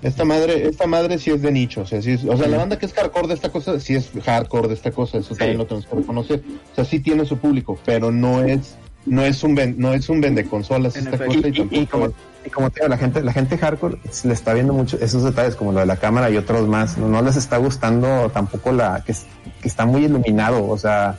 [0.03, 2.57] Esta madre, esta madre sí es de nicho, o sea, sí es- o sea, la
[2.57, 5.39] banda que es hardcore de esta cosa, sí es hardcore de esta cosa, eso Sí.
[5.39, 6.43] también lo tenemos que reconocer.
[6.73, 8.75] O sea, sí tiene su público, pero no es,
[9.07, 11.27] no es un ven- no es un vende consolas esta efecto.
[11.37, 12.13] cosa y, Y, y- y tampoco como,
[12.45, 15.55] y como te digo, la gente, la gente hardcore le está viendo mucho esos detalles
[15.57, 16.99] como lo de la cámara y otros más.
[16.99, 19.13] No, no les está gustando tampoco la que,
[19.61, 21.17] que está muy iluminado, o sea,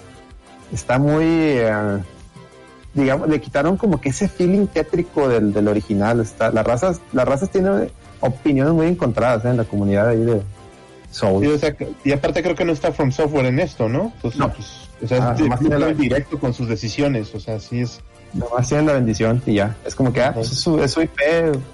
[0.74, 1.98] está muy eh,
[2.94, 6.20] digamos, le quitaron como que ese feeling tétrico del, del original.
[6.20, 9.50] Está, las razas, las razas tienen opiniones muy encontradas ¿eh?
[9.50, 10.42] en la comunidad ahí de
[11.10, 11.44] Soul.
[11.46, 14.12] Sí, o sea, que- y aparte creo que no está From Software en esto, ¿no?
[14.16, 14.52] Entonces, No.
[14.54, 15.36] pues, o sea, Ah,
[15.90, 18.00] es directo con sus decisiones, o sea, sí es,
[18.34, 19.76] Nomás tienen la bendición y ya.
[19.86, 21.20] Es como que, ah, pues es su, es su IP,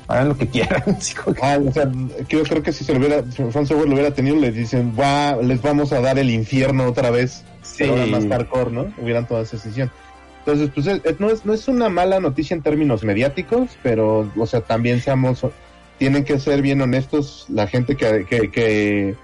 [0.07, 0.84] hagan lo que quieran.
[0.99, 1.89] Que- Ah, o sea,
[2.28, 5.38] yo creo que si se lo hubiera, si Software lo hubiera tenido, le dicen, va,
[5.38, 7.43] les vamos a dar el infierno otra vez.
[7.62, 7.86] Sí.
[7.86, 8.93] Ahora más hardcore, ¿no?
[9.01, 9.89] Hubieran tomado esa decisión.
[10.39, 14.30] Entonces, pues es- es- no, es, no es una mala noticia en términos mediáticos, pero,
[14.38, 15.45] o sea, también seamos,
[15.97, 19.16] tienen que ser bien honestos la gente que, que, que,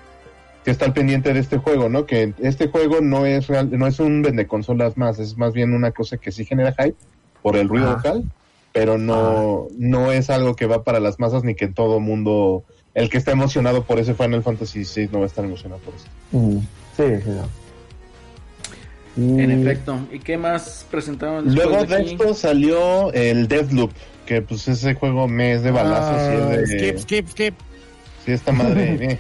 [0.63, 2.05] que está al pendiente de este juego, ¿no?
[2.05, 5.73] Que este juego no es real, no es un vende consolas más, es más bien
[5.73, 6.95] una cosa que sí genera hype
[7.45, 7.95] por el ruido Ajá.
[7.97, 8.23] vocal,
[8.73, 12.63] pero no, no es algo que va para las masas ni que todo mundo,
[12.95, 15.93] el que está emocionado por ese Final Fantasy VI no va a estar emocionado por
[15.93, 16.05] eso.
[16.31, 16.57] Mm,
[16.97, 17.47] sí, sí, no.
[19.37, 19.99] Y- En efecto.
[20.11, 22.13] ¿Y qué más presentaron Luego de aquí?
[22.13, 23.91] esto salió el Deathloop,
[24.25, 26.97] que pues ese juego me es de balazos y Ah, es de...
[26.97, 27.53] Skip, skip, skip.
[28.25, 28.95] Sí, esta madre.
[29.11, 29.19] eh.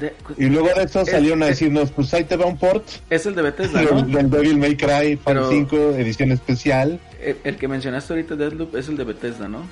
[0.00, 2.84] De- Y luego de esto Es- salieron a decirnos, pues ahí te va un port
[3.10, 4.02] Es el de Bethesda, ¿no?
[4.02, 6.98] del Devil May Cry Fan Pero- 5, edición especial.
[7.22, 9.62] El, el que mencionaste ahorita, Deadloop, es el de Bethesda, ¿no?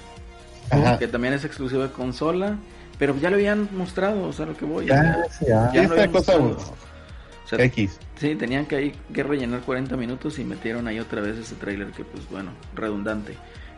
[0.71, 0.99] Ajá.
[0.99, 2.57] Que también es exclusivo de consola.
[2.99, 4.87] Pero ya lo habían mostrado, o sea, lo que voy.
[4.87, 5.71] Ya, ya.
[5.75, 6.37] ya lo habían cosa.
[6.39, 6.57] O
[7.49, 7.99] sea, X.
[8.21, 11.89] Sí, tenían que, ahí, que rellenar 40 minutos y metieron ahí otra vez ese tráiler
[11.89, 13.35] que pues bueno, redundante.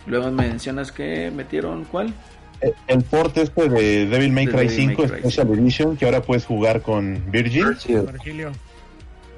[0.07, 2.13] Luego mencionas que metieron ¿cuál?
[2.65, 6.05] El, el port este de Devil May Cry Devil May 5 Cry Special Edition, que
[6.05, 7.77] ahora puedes jugar con Virgil.
[7.87, 8.53] Virgilio.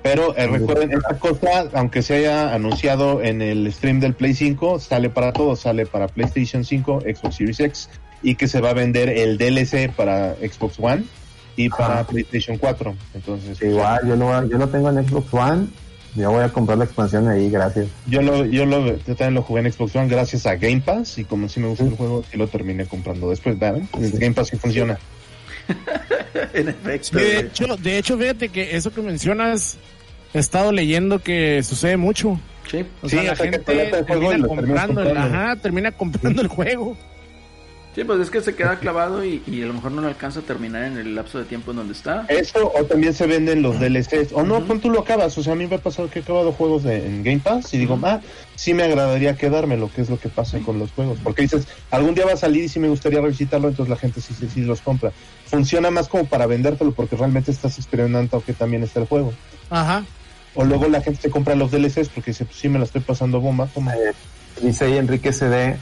[0.07, 4.79] Pero eh, recuerden, esta cosa, aunque se haya anunciado en el stream del Play 5,
[4.79, 7.91] sale para todos, sale para PlayStation 5, Xbox Series X,
[8.23, 11.03] y que se va a vender el DLC para Xbox One
[11.57, 12.05] y para.
[12.05, 12.95] PlayStation 4.
[13.15, 15.67] Entonces, igual, yo lo, yo lo tengo en Xbox One.
[16.17, 17.89] Yo voy a comprar la expansión ahí, gracias.
[18.07, 21.19] yo lo, yo lo, yo también lo jugué en Xbox One gracias a Game Pass
[21.19, 23.83] y como sí me gusta el juego, sí lo terminé comprando después, ¿verdad?
[24.01, 24.99] El Game Pass sí funciona.
[26.55, 27.19] en efecto.
[27.19, 29.79] Sí, de hecho, de hecho, fíjate que eso que mencionas,
[30.33, 32.41] he estado leyendo que sucede mucho.
[32.71, 32.85] Sí.
[33.03, 36.97] O Sí, la gente termina comprando, el, ajá, termina comprando el juego.
[37.97, 40.41] Sí, pues es que se queda clavado y, y a lo mejor no le alcanza
[40.41, 42.27] a terminar en el lapso de tiempo en donde está.
[42.29, 44.35] Eso, o también se venden los DLCs.
[44.35, 45.39] O no, tú lo acabas.
[45.39, 47.73] O sea, a mí me ha pasado que he acabado juegos de, en Game Pass
[47.73, 48.21] y digo, ah,
[48.55, 51.19] sí me agradaría quedarme, lo que es lo que pasa con los juegos.
[51.25, 54.21] Porque dices, algún día va a salir y sí me gustaría revisitarlo, entonces la gente
[54.21, 55.13] sí, sí, sí los compra.
[55.47, 59.33] Funciona más como para vendértelo porque realmente estás experimentando que también está el juego.
[59.71, 60.05] Ajá.
[60.55, 63.01] O luego la gente se compra los DLCs porque dice, pues sí me la estoy
[63.01, 63.69] pasando bomba.
[63.73, 63.95] toma.
[64.61, 65.79] Dice ahí Enrique CD.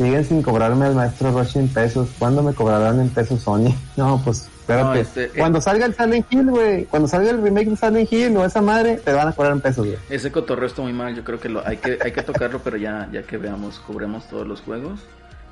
[0.00, 2.08] Siguen sin cobrarme al maestro Roshi en pesos.
[2.18, 3.74] ¿Cuándo me cobrarán en pesos Sony?
[3.98, 4.84] No, pues espérate.
[4.84, 5.30] No, este, eh.
[5.36, 6.84] Cuando salga el Silent Hill, güey.
[6.86, 9.60] Cuando salga el remake de Silent Hill o esa madre, te van a cobrar en
[9.60, 9.98] pesos, güey.
[10.08, 12.78] Ese cotorreo está muy mal, yo creo que lo hay que hay que tocarlo, pero
[12.78, 15.00] ya ya que veamos, cubremos todos los juegos,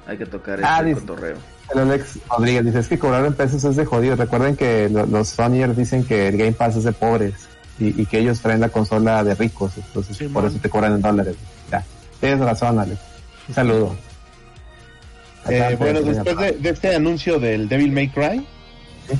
[0.07, 1.37] hay que tocar Ah, ese dice- cotorreo.
[1.75, 4.17] El Alex Rodríguez dice, es que cobrar en pesos es de jodido.
[4.17, 7.35] Recuerden que lo- los Sonyers dicen que el Game Pass es de pobres
[7.79, 9.73] y, y que ellos traen la consola de ricos.
[9.77, 10.51] Entonces, Sí, por man.
[10.53, 11.37] eso te cobran en dólares.
[11.71, 11.85] Ya.
[12.19, 12.99] Tienes razón, Alex.
[13.49, 13.97] Un saludo.
[15.49, 18.45] Eh, bueno, después de, de este anuncio del Devil May Cry,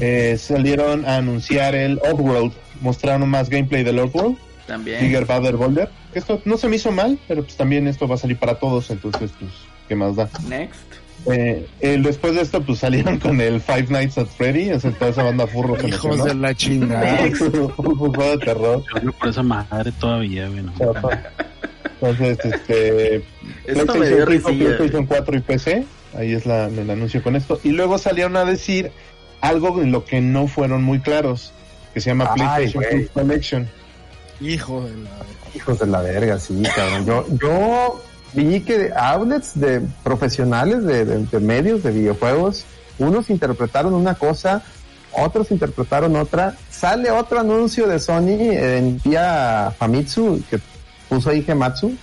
[0.01, 2.53] eh, salieron a anunciar el Oddworld.
[2.81, 4.37] Mostraron más gameplay del Oddworld.
[4.67, 5.01] También.
[5.01, 5.89] Bigger, Badder, Boulder.
[6.13, 8.91] Esto no se me hizo mal, pero pues también esto va a salir para todos,
[8.91, 9.51] entonces pues,
[9.89, 10.29] ¿qué más da?
[10.47, 10.79] Next.
[11.27, 14.91] Eh, eh, después de esto, pues salieron con el Five Nights at Freddy, o sea,
[14.93, 17.19] toda esa banda furro que Hijos de la chingada.
[17.77, 18.85] Un juego de terror.
[19.03, 20.63] Yo por esa madre todavía, güey.
[20.63, 20.73] ¿no?
[22.01, 23.17] Entonces, este,
[23.67, 24.77] Esto me dio PlayStation 5, risilla.
[24.77, 25.87] PlayStation 4 y PC.
[26.17, 27.61] Ahí es la, el anuncio con esto.
[27.63, 28.91] Y luego salieron a decir
[29.41, 31.53] algo en lo que no fueron muy claros,
[31.95, 32.85] que se llama Ay, PlayStation.
[32.91, 33.69] Plus Collection.
[34.41, 35.11] Hijo de la.
[35.55, 37.07] Hijos de la verga, sí, cabrón.
[37.07, 38.03] Yo, yo
[38.35, 42.65] vi que outlets de profesionales de, de- de medios de videojuegos,
[42.99, 44.63] unos interpretaron una cosa,
[45.13, 46.55] otros interpretaron otra.
[46.71, 50.59] Sale otro anuncio de Sony en vía Famitsu que
[51.09, 51.95] puso ahí Gematsu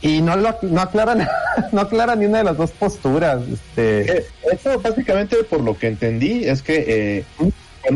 [0.00, 1.26] y no lo no aclaran
[1.72, 3.40] no aclaran ni una de las dos posturas.
[3.52, 6.84] Este, Eh, Esto básicamente por lo que entendí es que
[7.18, 7.24] eh,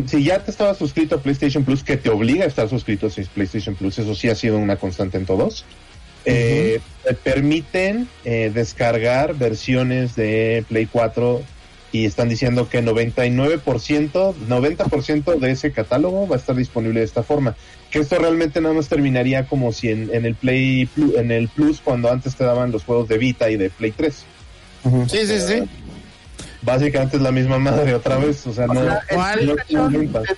[0.07, 3.11] si ya te estabas suscrito a PlayStation Plus, que te obliga a estar suscrito a
[3.35, 5.65] PlayStation Plus, eso sí ha sido una constante en todos,
[6.25, 11.43] eh, te permiten eh, descargar versiones de Play 4
[11.91, 17.23] y están diciendo que 99%, 90% de ese catálogo va a estar disponible de esta
[17.23, 17.57] forma.
[17.93, 21.49] Que esto realmente nada más terminaría como si en, en el Play Plus, en el
[21.49, 24.25] Plus cuando antes te daban los juegos de Vita y de Play 3.
[24.85, 25.09] ujú.
[25.09, 25.63] Sí, sí, sí.
[26.63, 29.03] Básicamente es la misma madre otra vez, o sea, no, sea,
[29.39, 30.37] el no PlayStation-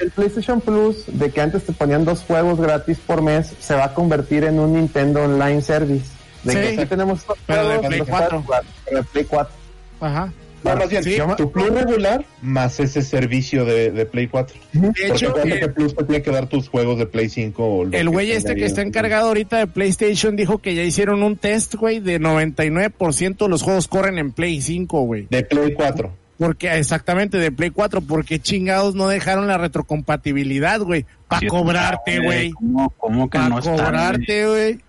[0.00, 3.84] el PlayStation Plus, de que antes te ponían dos juegos gratis por mes, se va
[3.84, 6.06] a convertir en un Nintendo Online Service.
[6.44, 6.58] De Sí.
[6.58, 8.28] que aquí tenemos estos Pero de Play los 4.
[8.28, 9.54] puedes jugar, pero de Play 4.
[10.00, 10.32] Ajá.
[10.74, 11.16] No, más bien, Sí.
[11.36, 14.56] tu Plus regular más ese servicio de, de Play 4.
[14.72, 17.28] De Porque hecho, acuérdate eh, que Plus te tiene que dar tus juegos de Play
[17.28, 17.64] 5.
[17.64, 21.22] o lo el güey este que está encargado ahorita de PlayStation dijo que ya hicieron
[21.22, 25.26] un test, güey, de 99% de los juegos corren en Play 5, güey.
[25.30, 26.12] De Play 4.
[26.38, 31.06] Porque, exactamente, de Play 4, porque chingados no dejaron la retrocompatibilidad, güey.
[31.28, 32.50] Para Sí, cobrarte, güey.
[32.50, 33.70] ¿Cómo, cómo que Para no está?
[33.72, 33.82] güey?
[33.84, 34.80] cobrarte, güey.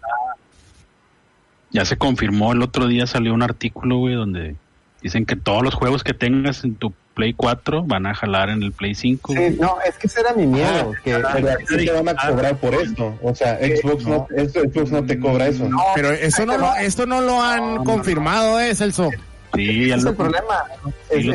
[1.71, 4.55] Ya se confirmó, el otro día salió un artículo, güey, donde
[5.01, 8.61] dicen que todos los juegos que tengas en tu Play 4 van a jalar en
[8.61, 9.33] el Play 5.
[9.33, 9.51] güey.
[9.53, 10.91] Sí, no, es que ese era mi miedo.
[11.03, 13.17] que, Pero aquí te van a cobrar por esto.
[13.23, 15.67] O sea, Xbox no, esto- Xbox no te cobra eso.
[15.67, 19.09] no, Pero eso no lo, esto no lo han confirmado, ¿eh, Celso?
[19.55, 20.63] Sí, ese es lo- el problema.
[21.09, 21.25] Es-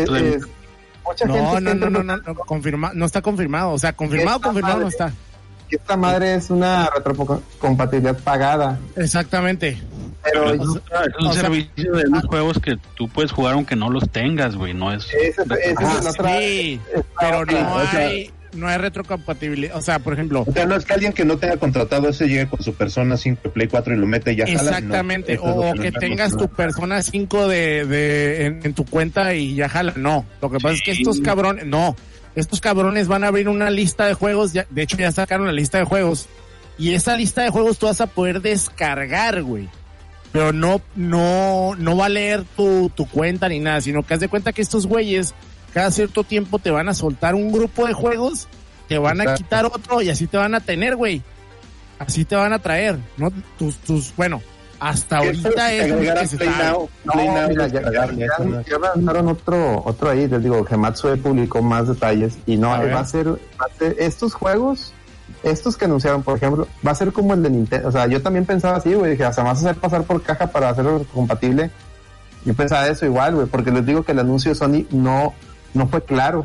[1.05, 3.71] mucha No, gente no, está no, no, no, no, confirma, no está confirmado.
[3.73, 5.13] O sea, confirmado, confirmado no está.
[5.69, 8.79] esta madre es una retrocompatibilidad pagada.
[8.95, 9.83] Exactamente.
[10.25, 13.55] Pero Es un, es un o sea- servicio de unos juegos que tú puedes jugar
[13.55, 14.73] aunque no los tengas, güey.
[14.75, 15.07] No es.
[15.77, 16.81] Ah, otra- sí,
[17.19, 19.77] pero otra- no hay, no hay retrocompatibilidad.
[19.77, 22.29] O sea, por ejemplo, O sea, no es que alguien que no tenga contratado ese
[22.29, 24.63] llegue con su persona 5 de Play 4 y lo mete y ya jala.
[24.63, 24.69] no.
[24.69, 25.33] exactamente.
[25.35, 29.35] Es lo o no que tengas tu persona 5 de, de, en, en tu cuenta
[29.35, 29.93] y ya jala.
[29.97, 30.25] No.
[30.41, 31.97] Lo que pasa es que estos cabrones, no.
[32.35, 34.53] Estos cabrones van a abrir una lista de juegos.
[34.53, 36.29] Ya, de hecho, ya sacaron la lista de juegos.
[36.79, 39.69] Y esa lista de juegos tú vas a poder descargar, güey.
[40.33, 44.21] Pero no, no, no va a leer tu, tu cuenta ni nada, sino que haz
[44.21, 45.35] de cuenta que estos güeyes
[45.73, 48.49] cada cierto tiempo te van a soltar un grupo de juegos,
[48.89, 49.45] te van a Exacto.
[49.45, 51.23] quitar otro y así te van a tener, güey.
[51.99, 53.31] Así te van a traer, ¿no?
[53.59, 54.43] Tus, tus, bueno,
[54.83, 56.15] hasta ahorita es ya,
[58.95, 63.05] lanzaron otro, otro ahí, les digo, que Matsue publicó más detalles y no, va a
[63.05, 64.93] ser, va a ser estos juegos,
[65.43, 68.23] estos que anunciaron, por ejemplo, va a ser como el de Nintendo, o sea, yo
[68.23, 71.05] también pensaba así, güey, dije, hasta me vas a hacer pasar por caja para hacerlo
[71.13, 71.71] compatible.
[72.45, 75.33] Yo pensaba eso igual, güey, porque les digo que el anuncio de Sony no,
[75.75, 76.45] no fue claro.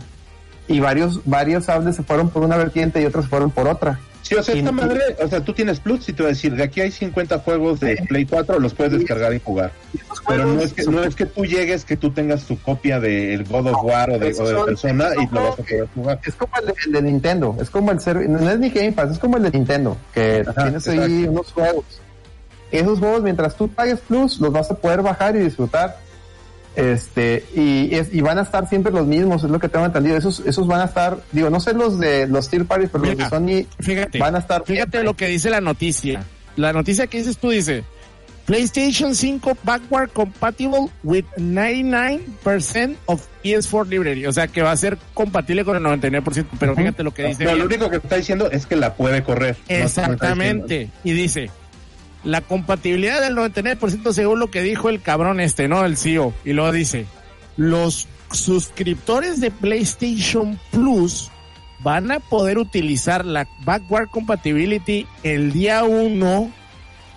[0.68, 4.00] Y varios, varios se fueron por una vertiente y otros se fueron por otra.
[4.28, 6.54] Sí, o sea, esta madre, o sea, tú tienes Plus y te va a decir,
[6.56, 9.72] de aquí hay 50 juegos de Play 4, los puedes descargar y jugar.
[10.28, 13.46] Pero no es que, no es que tú llegues, que tú tengas tu copia del
[13.46, 16.20] God of War o de, o de son- persona y lo vas a poder jugar.
[16.26, 18.92] Es como el de, el de Nintendo, es como el ser, no es ni Game
[18.92, 21.32] Pass, es como el de Nintendo, que Ajá, tienes ahí exacto.
[21.32, 21.86] unos juegos.
[22.72, 25.98] Esos juegos, mientras tú pagues Plus, los vas a poder bajar y disfrutar.
[26.78, 30.16] Este, y, es, y van a estar siempre los mismos, es lo que tengo entendido.
[30.16, 33.16] Esos, esos van a estar, digo, no sé los de los Tier Parties, pero Mira,
[33.16, 34.20] los de Sony Fíjate.
[34.20, 34.64] van a estar.
[34.64, 36.24] Fíjate lo que dice la noticia.
[36.56, 37.84] La noticia que dices tú dice,
[38.46, 44.28] PlayStation 5 backward compatible with 99% of PS4 library.
[44.28, 47.44] O sea que va a ser compatible con el 99%, pero fíjate lo que dice.
[47.44, 49.58] No, lo único que está diciendo es que la puede correr.
[49.68, 50.92] No Exactamente.
[51.04, 51.50] y dice,
[52.28, 55.86] la compatibilidad del 99% según lo que dijo el cabrón este, ¿no?
[55.86, 56.34] El CEO.
[56.44, 57.06] Y luego dice,
[57.56, 61.32] los suscriptores de PlayStation Plus
[61.80, 66.52] van a poder utilizar la backward compatibility el día 1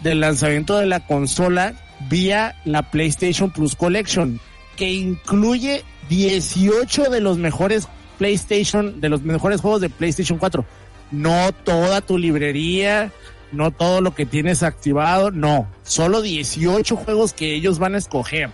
[0.00, 1.74] del lanzamiento de la consola
[2.08, 4.38] vía la PlayStation Plus Collection,
[4.76, 10.64] que incluye 18 de los mejores PlayStation, de los mejores juegos de PlayStation 4.
[11.10, 13.10] No toda tu librería,
[13.52, 15.66] no todo lo que tienes activado, no.
[15.82, 18.50] Solo 18 juegos que ellos van a escoger.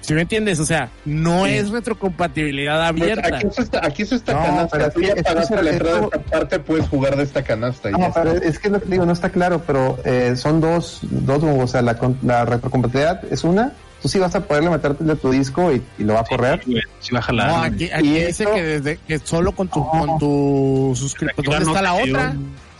[0.00, 0.60] ¿Sí me entiendes?
[0.60, 3.36] O sea, no es retrocompatibilidad Pues abierta.
[3.38, 4.76] aquí eso está, aquí eso está No, canasta.
[4.78, 6.88] pero Tú es ya que- es que pagaste eso- la entrada de esta parte, puedes
[6.88, 7.90] jugar de esta canasta.
[7.90, 11.42] No, pero es que lo que digo no está claro, pero eh, son dos, dos,
[11.42, 13.72] o sea, la, con- la retrocompatibilidad es una,
[14.02, 16.60] tú sí vas a poderle meterte de tu disco y, y lo va a correr.
[16.66, 17.48] Sí, sí va a jalar.
[17.48, 21.46] No, aquí, aquí Y dice que desde que solo con tu con tu suscriptor.
[21.46, 22.34] ¿Dónde está la otra?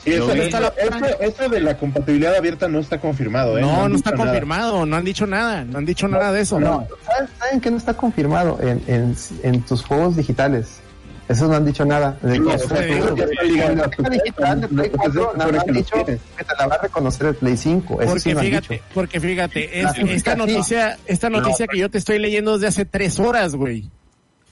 [0.04, 3.62] Sí, eso, Yo- eso- eso- eso de la compatibilidad abierta no está confirmado, ¿eh?
[3.62, 4.30] No, han no está dicho nada.
[4.32, 6.60] confirmado, no han dicho nada, no han dicho nada de eso.
[6.60, 10.80] No, ¿saben, saben que no está confirmado en, en, en tus juegos digitales?
[11.26, 12.18] Eso no han dicho nada.
[12.20, 14.02] De No, que- o sea, te digo, tú ya está ligado Con la a tu
[14.02, 15.94] caja digital de cuenta, Play lo que se 4, nada más supone han que dicho
[16.36, 18.02] que te la va a reconocer el Play 5.
[18.02, 18.84] Eso sí Porque han fíjate, dicho.
[18.92, 20.38] porque fíjate, es- sí, esta sí.
[20.38, 23.88] noticia, esta noticia que yo te estoy leyendo desde hace tres horas, güey.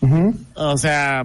[0.00, 0.34] Ujú.
[0.55, 1.24] O sea,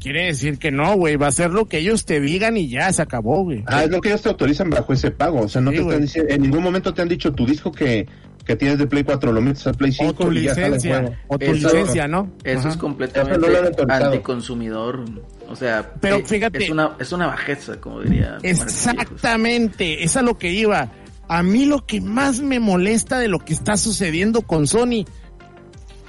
[0.00, 2.92] quiere decir que no, güey, va a ser lo que ellos te digan y ya
[2.92, 3.64] se acabó, güey.
[3.66, 5.40] Ah, es lo que ellos te autorizan bajo ese pago.
[5.42, 7.70] O sea, no Sí, te están diciendo, en ningún momento te han dicho tu disco
[7.72, 8.06] que,
[8.44, 10.66] que tienes de Play 4, lo metes a Play 5 O tu y ya sale
[10.66, 11.16] el licencia, juego.
[11.28, 12.32] o tu Eso- licencia, ¿no?
[12.44, 12.68] Eso Ajá.
[12.70, 15.04] es completamente Eso no anticonsumidor.
[15.48, 18.38] O sea, Pero eh, fíjate- es una, es una bajeza, como diría.
[18.42, 20.90] Exactamente, es a lo que iba.
[21.28, 25.04] A mí lo que más me molesta de lo que está sucediendo con Sony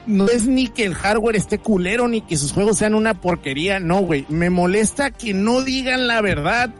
[0.05, 3.79] no es ni que el hardware esté culero ni que sus juegos sean una porquería,
[3.79, 4.25] no, güey.
[4.29, 6.73] Me molesta que no digan la verdad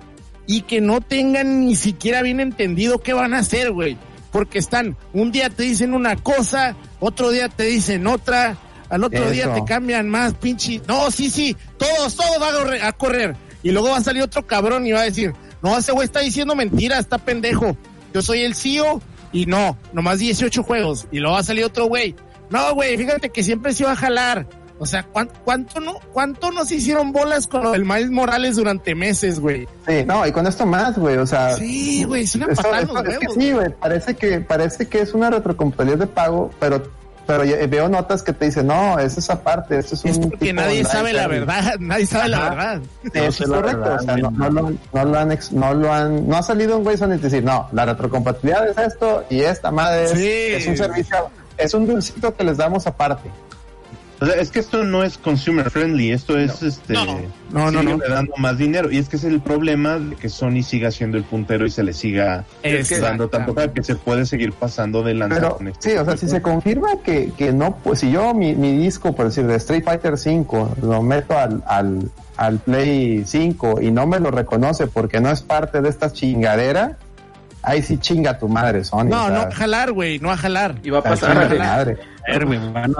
[0.47, 3.97] y que no tengan ni siquiera bien entendido qué van a hacer, güey.
[4.31, 8.57] porque están, un día te dicen una cosa, otro día te dicen otra,
[8.89, 10.81] al otro día te cambian más, pinche.
[10.87, 13.35] No, sí, sí, todos, todos van a correr.
[13.61, 16.19] Y luego va a salir otro cabrón y va a decir, no, ese güey está
[16.19, 17.77] diciendo mentiras, está pendejo.
[18.11, 19.01] Yo soy el CEO
[19.31, 21.07] y no, nomás 18 juegos.
[21.11, 22.15] Y luego va a salir otro güey.
[22.49, 24.45] No, güey, fíjate que siempre se iba a jalar.
[24.79, 28.95] O sea, ¿cuán- ¿cuánto, no, cuánto nos hicieron bolas con lo del Miles Morales durante
[28.95, 29.67] meses, güey?
[29.87, 31.55] Sí, no, y con esto más, güey, o sea.
[31.55, 33.43] Sí, güey, es una patada en eso- los es que huevos.
[33.43, 36.83] sí, güey, parece que, parece que es una retrocompatibilidad de pago, pero,
[37.25, 40.37] pero veo notas que te dicen, no, es esa parte, esto es, Es un porque
[40.47, 41.39] tipo nadie sabe la service".
[41.45, 42.81] verdad, nadie sabe la verdad.
[43.03, 45.51] Sí, No eso es correcto, verdad, o sea, no, no lo, no lo han, ex-
[45.53, 49.23] no lo han, no ha salido un güey son decir, no, la retrocompatibilidad es esto
[49.29, 50.27] y esta madre es, Sí.
[50.27, 53.29] es un servicio, es un dulcito que les damos aparte.
[54.23, 57.05] O sea, es que esto no es consumer friendly, esto es este No.
[57.51, 58.07] No, no, sigue no.
[58.07, 61.25] dando más dinero y es que es el problema de que Sony siga siendo el
[61.25, 62.45] puntero y se le siga
[63.01, 66.15] dando tanto que se puede seguir pasando de lanza Pero con este sí, o sea,
[66.15, 69.55] si se confirma que, que no, pues si yo mi, mi disco, por decir, de
[69.55, 74.87] Street Fighter 5 lo meto al, al, al Play 5 y no me lo reconoce
[74.87, 76.97] porque no es parte de esta chingadera,
[77.63, 79.05] ahí sí chinga tu madre, Sony.
[79.05, 80.75] No, o no a jalar, güey, no a jalar.
[80.83, 81.57] Y va a pasar.
[81.57, 81.97] madre.
[82.25, 82.93] A man.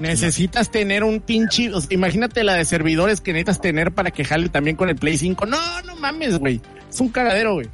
[0.00, 4.24] Necesitas tener un pinche, o sea, imagínate la de servidores que necesitas tener para que
[4.24, 5.46] jale también con el Play 5.
[5.46, 5.56] No,
[5.86, 6.60] no mames, güey.
[6.90, 7.68] Es un cagadero, güey.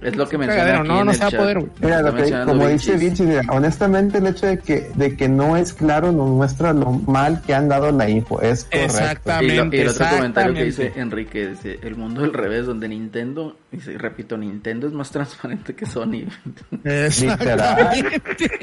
[0.00, 1.70] Es lo que Un menciona cagadero, aquí no, no el se va a poder, güey.
[1.80, 5.72] Mira, lo que- como dice mira, honestamente el hecho de que, de que no es
[5.72, 8.40] claro nos muestra lo mal que han dado la info.
[8.40, 8.76] Es correcto.
[8.76, 9.76] Y, lo- Exactamente.
[9.76, 13.96] y el otro comentario que dice Enrique, dice, el mundo del revés, donde Nintendo, dice,
[13.98, 16.24] repito, Nintendo es más transparente que Sony.
[16.84, 18.60] Exactamente.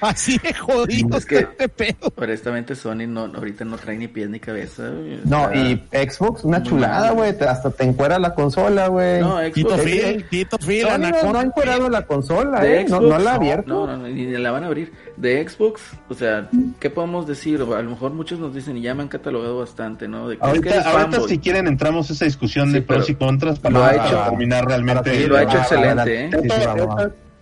[0.00, 2.12] Así de jodido Es que- este pedo.
[2.16, 4.88] Honestamente, Sony no, ahorita no trae ni pies ni cabeza.
[4.88, 5.20] güey.
[5.24, 7.30] No, sea, y Xbox, una chulada, güey.
[7.46, 9.20] Hasta te encuera la consola, güey.
[9.20, 12.86] No, Tito Xbox, Phil, Tito Phil, no, no ha encuerado la consola, eh.
[12.88, 13.68] No, Xbox, no la ha abierto.
[13.68, 14.92] No, no, no, ni la van a abrir.
[15.16, 16.48] De Xbox, o sea,
[16.80, 17.60] ¿qué podemos decir?
[17.60, 20.28] A lo mejor muchos nos dicen, y ya me han catalogado bastante, ¿no?
[20.28, 23.08] De que es que Ahorita, ahorita si quieren entramos a esa discusión Sí, de pros
[23.10, 25.22] y contras lo para, ha para hecho- terminar realmente.
[25.22, 26.24] Y lo ha hecho Ah, excelente.
[26.26, 26.30] ¿eh?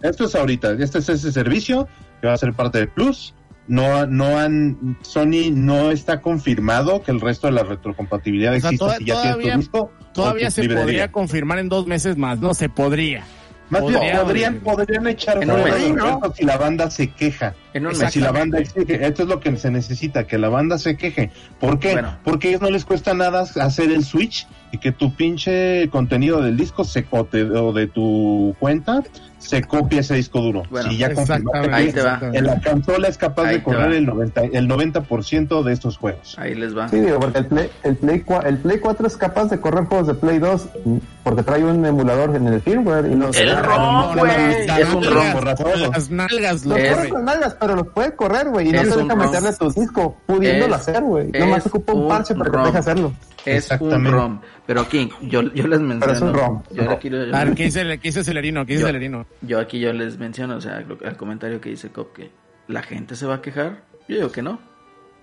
[0.02, 1.86] Esto, es ahorita, este es ese servicio
[2.20, 3.34] que va a ser parte de Plus.
[3.68, 8.70] No, no han, Sony no está confirmado que el resto de la retrocompatibilidad O sea,
[8.70, 9.70] exista toda- si ya tienes
[10.12, 10.50] todavía- disco.
[10.50, 10.82] se librería.
[10.82, 12.40] podría confirmar en dos meses más.
[12.40, 13.22] No, se podría.
[13.70, 15.88] Más bien, podrían, podrían echar En un fuera mes.
[15.90, 17.54] los eventos si la banda se queja.
[17.74, 18.14] En un O sea, mes.
[18.14, 21.30] si la banda exige, esto es lo que se necesita, que la banda se queje.
[21.60, 21.92] ¿Por qué?
[21.92, 22.16] Bueno.
[22.24, 26.40] Porque a ellos no les cuesta nada hacer el switch y que tu pinche contenido
[26.42, 29.02] del disco se, o, te- o de tu cuenta
[29.38, 30.62] se copie ese disco duro.
[30.70, 32.20] Bueno, si ya confirmaste que Ahí te va.
[32.32, 36.36] en la consola es capaz Ahí de correr el 90, el 90% de estos juegos.
[36.38, 36.88] Ahí les va.
[36.88, 40.06] Sí, digo, porque el Play, el, Play, el Play 4 es capaz de correr juegos
[40.06, 44.16] de Play 2 mm, porque trae un emulador en el firmware y los El ROM,
[44.16, 44.30] güey.
[44.78, 45.32] Es un ROM.
[45.32, 45.90] Borra todo.
[45.90, 48.68] Las nalgas, Los lo Es- corre con nalgas, pero los puede correr, güey.
[48.68, 51.30] Y no te deja meterle tu disco, pudiéndolo Es- hacer, güey.
[51.30, 53.12] Nomás ocupa un un parche para que te deje hacerlo.
[53.46, 54.04] Es un.
[54.04, 54.40] ROM.
[54.66, 56.00] Pero aquí, yo, yo les menciono.
[56.00, 56.62] Pero es un ROM.
[56.70, 58.66] Yo aquí, yo- A ver, ¿qué dice, qué dice Celerino?
[58.66, 59.26] ¿Qué dice Yo- Celerino?
[59.40, 62.30] yo aquí yo les menciono, o sea, al comentario que dice Cop, que
[62.68, 63.82] la gente se va a quejar.
[64.08, 64.58] Yo digo que no.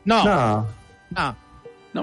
[0.05, 0.67] No, No.
[1.11, 1.35] no.
[1.93, 2.01] No.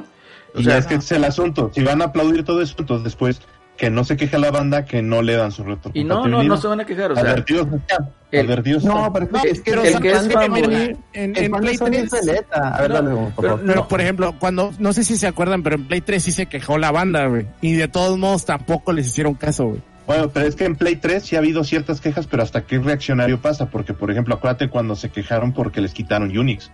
[0.54, 1.70] O Y sea, es que es el asunto.
[1.74, 3.40] Si van a aplaudir todo eso, entonces después
[3.76, 6.14] que no se queje la banda, que no le dan su y retrocompatibilidad.
[6.16, 7.12] no, no, no se van a quejar.
[7.12, 8.08] O sea, advertidos están.
[8.32, 11.36] el- advertidos No, pero No, es que el el que es fan de fanboy- en,
[11.36, 12.12] en Play Sony 3.
[12.12, 12.68] es veleta.
[12.74, 13.60] A ver, No, dale, por pero favor.
[13.66, 13.88] Pero, No.
[13.88, 16.78] por ejemplo, cuando, no sé si se acuerdan, pero en Play 3 sí se quejó
[16.78, 17.46] la banda, güey.
[17.60, 19.80] Y de todos modos tampoco les hicieron caso, güey.
[20.06, 22.78] Bueno, pero es que en Play 3 sí ha habido ciertas quejas, pero hasta qué
[22.78, 26.70] reaccionario pasa, porque por ejemplo, acuérdate cuando se quejaron porque les quitaron Unix.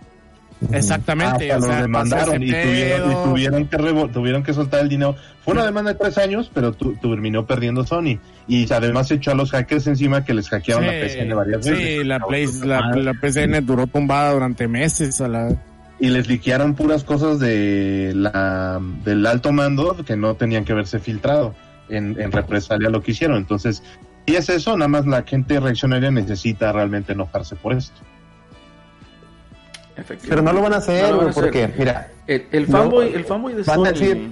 [0.71, 1.51] Exactamente.
[1.51, 3.23] Hasta o sea, los demandaron y tuvieron, y pedo.
[3.23, 5.15] tuvieron que revo- tuvieron que soltar el dinero.
[5.43, 8.19] Fue una demanda de tres años, pero tu- terminó perdiendo Sony.
[8.47, 11.87] Y además echó a los hackers encima que les hackearon la PCN varias veces.
[11.99, 15.19] Sí, la, Play, la, la PCN duró tumbada durante meses.
[15.21, 15.49] A la...
[15.99, 20.99] Y les liquearon puras cosas de la, del alto mando que no tenían que verse
[20.99, 21.55] filtrado
[21.89, 23.37] en, en represalia a lo que hicieron.
[23.37, 23.83] Entonces,
[24.25, 28.01] y es eso, nada más la gente reaccionaria necesita realmente enojarse por esto.
[30.27, 31.43] Pero no lo van a No hacer, lo van a güey, hacer.
[31.43, 33.85] porque, mira, El, el No, fanboy, el fanboy de van Sony.
[33.85, 34.29] a decir,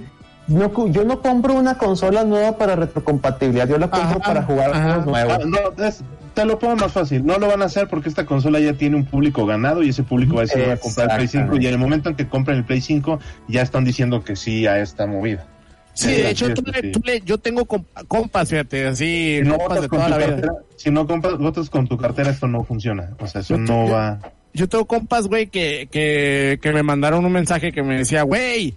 [0.48, 4.70] no, yo no compro una consola nueva para retrocompatibilidad, yo la compro Ajá, para jugar
[4.74, 5.02] ajá.
[5.02, 5.46] juegos nuevos.
[5.46, 6.02] No, es-
[6.34, 7.24] te lo pongo más fácil.
[7.26, 10.02] No lo van a hacer porque esta consola ya tiene un público ganado y ese
[10.02, 12.16] público va a decir voy a comprar el Play 5 y en el momento en
[12.16, 15.44] que compren el Play 5 ya están diciendo que sí a esta movida.
[15.92, 16.90] Sí, de hecho, sí, tú sí, le- sí.
[16.92, 20.06] tú le- yo tengo compa- compas, fíjate, así, Si no, compas votas de con toda
[20.06, 20.28] tu la vida.
[20.36, 23.10] cartera, si no compras, votas con tu cartera, esto no funciona.
[23.20, 24.18] O sea, eso Yo- no yo- va.
[24.54, 28.74] Yo tengo compas, güey, que, que, que me mandaron un mensaje que me decía, güey,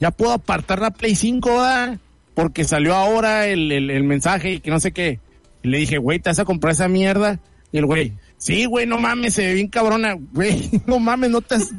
[0.00, 1.98] ya puedo apartar la Play 5, ¿verdad?
[2.34, 5.18] Porque salió ahora el, el, el mensaje y que no sé qué.
[5.62, 7.40] Y le dije, güey, ¿te vas a comprar esa mierda?
[7.72, 11.40] Y el güey, sí, güey, no mames, se ve bien cabrona, güey, no mames, no
[11.40, 11.70] te has,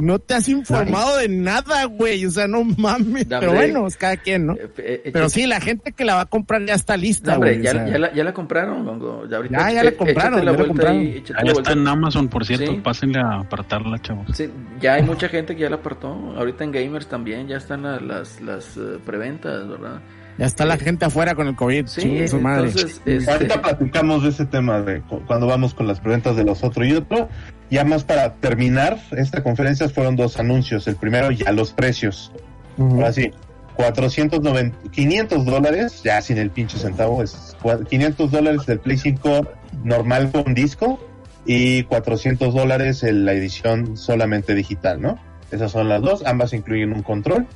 [0.00, 3.26] no te has informado de nada, güey, o sea, no mames.
[3.28, 4.54] Pero bueno, es cada quien, ¿no?
[4.54, 7.36] Eh, eh, Pero eh, sí, la gente que la va a comprar ya está lista,
[7.36, 7.62] güey.
[7.62, 7.88] ya, o sea.
[7.88, 9.26] ya la, ya la compraron, Gongo.
[9.28, 10.98] Ya, ahorita, Ya, ya la compraron, la ya la vuelta compraron.
[11.00, 11.72] ahí, échate Ahí la está vuelta.
[11.72, 12.72] en Amazon, por cierto.
[12.72, 12.80] Sí.
[12.82, 14.26] Pásenle a apartarla, chavos.
[14.36, 16.08] Sí, ya hay mucha gente que ya la apartó.
[16.36, 20.00] Ahorita en Gamers también ya están la- las, las preventas, ¿verdad?
[20.38, 22.68] Ya está la gente afuera con el COVID, Sí, chingue su madre.
[22.68, 26.44] entonces, este, Ahorita platicamos de ese tema de cu- cuando vamos con las preventas de
[26.44, 27.28] los otros y otro.
[27.70, 30.86] Ya más para terminar, esta conferencia fueron dos anuncios.
[30.88, 32.32] El primero, ya los precios.
[32.76, 32.96] Ujú.
[32.96, 33.30] Ahora sí,
[33.76, 39.46] 490, 500 dólares, ya sin el pinche centavo, es cua- 500 dólares del Play 5
[39.84, 40.98] normal con disco
[41.46, 45.18] y 400 dólares en la edición solamente digital, ¿no?
[45.50, 47.46] Esas son las dos, ambas incluyen un control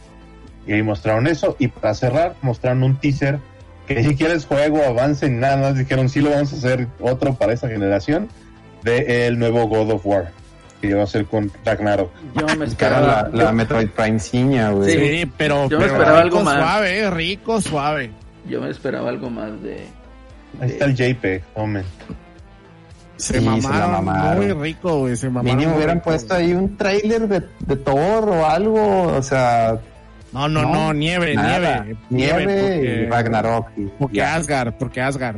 [0.67, 3.39] y ahí mostraron eso y para cerrar mostraron un teaser
[3.87, 7.35] que ni siquiera es juego, avance nada más, dijeron sí lo vamos a hacer otro
[7.35, 8.29] para esa generación
[8.85, 10.31] de el nuevo God of War
[10.81, 12.11] que va a ser con Ragnarok.
[12.35, 13.29] yo me esperaba.
[13.33, 14.91] la, la Metroid Prime ciña, güey.
[14.91, 15.33] Sí.
[15.39, 16.59] Pero, Yo me pero esperaba rico algo más.
[16.59, 18.11] suave, eh, rico, suave.
[18.47, 19.87] Yo me esperaba algo más de.
[20.61, 21.85] Ahí está el JPEG, tomen.
[23.17, 24.37] Se Sí, se la mamaron, mamaron.
[24.45, 25.57] muy rico, güey, se mamaron.
[25.57, 29.79] Mínimo hubieran rico, puesto ahí un trailer de, de Thor o algo, o sea,
[30.33, 31.87] No, no, no, No, nieve, nada.
[32.11, 32.45] nieve.
[32.45, 33.69] nieve y Ragnarok.
[33.77, 34.35] Y, porque ya.
[34.35, 35.37] Asgard, porque Asgard.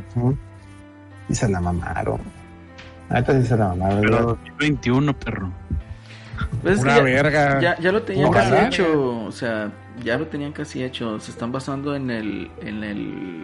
[1.29, 2.19] Y se la mamaron.
[3.09, 4.01] Ahorita sí se la mamaron.
[4.01, 4.35] Pero güey.
[4.59, 5.51] 2021, perro.
[6.61, 7.61] Pues es que Pura ya, verga.
[7.61, 8.67] ya, ya lo tenían casi verga.
[8.67, 9.25] hecho.
[9.25, 9.71] O sea,
[10.03, 11.19] ya lo tenían casi hecho.
[11.19, 13.43] Se están basando en el, en el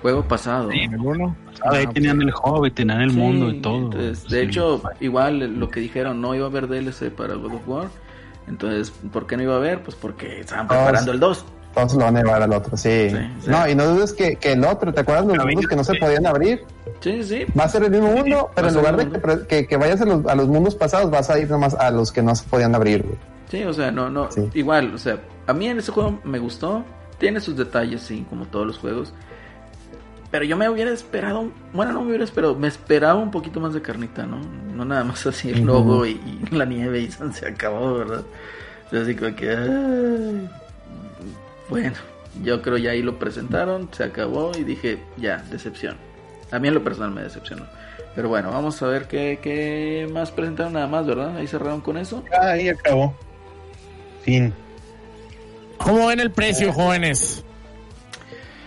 [0.00, 0.70] juego pasado.
[0.70, 0.80] Sí.
[0.80, 1.36] En el uno.
[1.64, 3.76] Ah, ahí Ah, tenían el Hobbit, tenían el Sí, mundo y todo.
[3.76, 4.46] entonces, de Sí.
[4.46, 7.88] hecho, igual lo que dijeron, no iba a haber DLC para God of War.
[8.48, 9.82] Entonces, ¿por qué no iba a haber?
[9.82, 11.44] Pues porque estaban preparando el 2.
[11.74, 13.08] Todos lo van a llevar al otro, sí.
[13.10, 13.50] Sí, sí.
[13.50, 15.84] No, y no dudes que, que el otro, ¿te acuerdas los La mundos que no
[15.84, 16.64] se podían abrir?
[17.00, 17.44] Sí, sí.
[17.58, 20.04] Va a ser el mismo mundo, pero en lugar de que, que, que vayas a
[20.04, 22.74] los, a los mundos pasados, vas a ir nomás a los que no se podían
[22.74, 23.16] abrir, güey.
[23.50, 24.48] Sí, o sea, no, no, Sí.
[24.54, 26.84] igual, o sea, a mí en ese juego me gustó,
[27.18, 29.12] tiene sus detalles, sí, como todos los juegos,
[30.30, 33.74] pero yo me hubiera esperado, bueno, no me hubiera esperado, me esperaba un poquito más
[33.74, 34.38] de carnita, ¿no?
[34.74, 36.12] No nada más así el logo y,
[36.50, 38.22] y la nieve y se acabó, ¿verdad?
[38.86, 40.50] O sea, así como que, ay,
[41.72, 41.96] bueno,
[42.44, 45.96] yo creo ya ahí lo presentaron, se acabó y dije, ya, decepción.
[46.50, 47.64] A mí en lo personal me decepcionó.
[48.14, 51.34] Pero bueno, vamos a ver qué, qué más presentaron nada más, ¿verdad?
[51.38, 52.22] Ahí cerraron con eso.
[52.30, 53.14] Ah, ahí acabó.
[54.22, 54.52] Fin.
[55.78, 57.42] ¿Cómo ven el precio, jóvenes?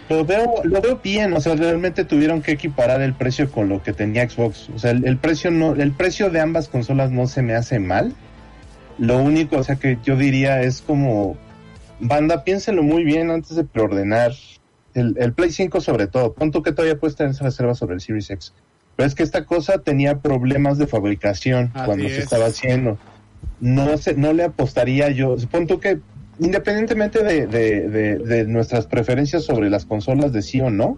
[0.09, 3.83] Lo veo, lo veo bien, o sea, realmente tuvieron que equiparar el precio con lo
[3.83, 4.69] que tenía Xbox.
[4.75, 7.77] O sea, el, el precio no, el precio de ambas consolas no se me hace
[7.77, 8.15] mal.
[8.97, 11.37] Lo único, o sea, que yo diría es como
[11.99, 14.31] banda, piénsenlo muy bien antes de preordenar.
[14.93, 18.01] El, el Play 5 sobre todo, punto que todavía puedes tener esa reserva sobre el
[18.01, 18.53] Series X.
[18.95, 22.23] Pero es que esta cosa tenía problemas de fabricación Así cuando se es.
[22.23, 22.97] estaba haciendo.
[23.59, 25.35] No se, no le apostaría yo.
[25.51, 25.99] Punto que
[26.39, 30.97] independientemente de, de, de, de nuestras preferencias sobre las consolas de sí o no,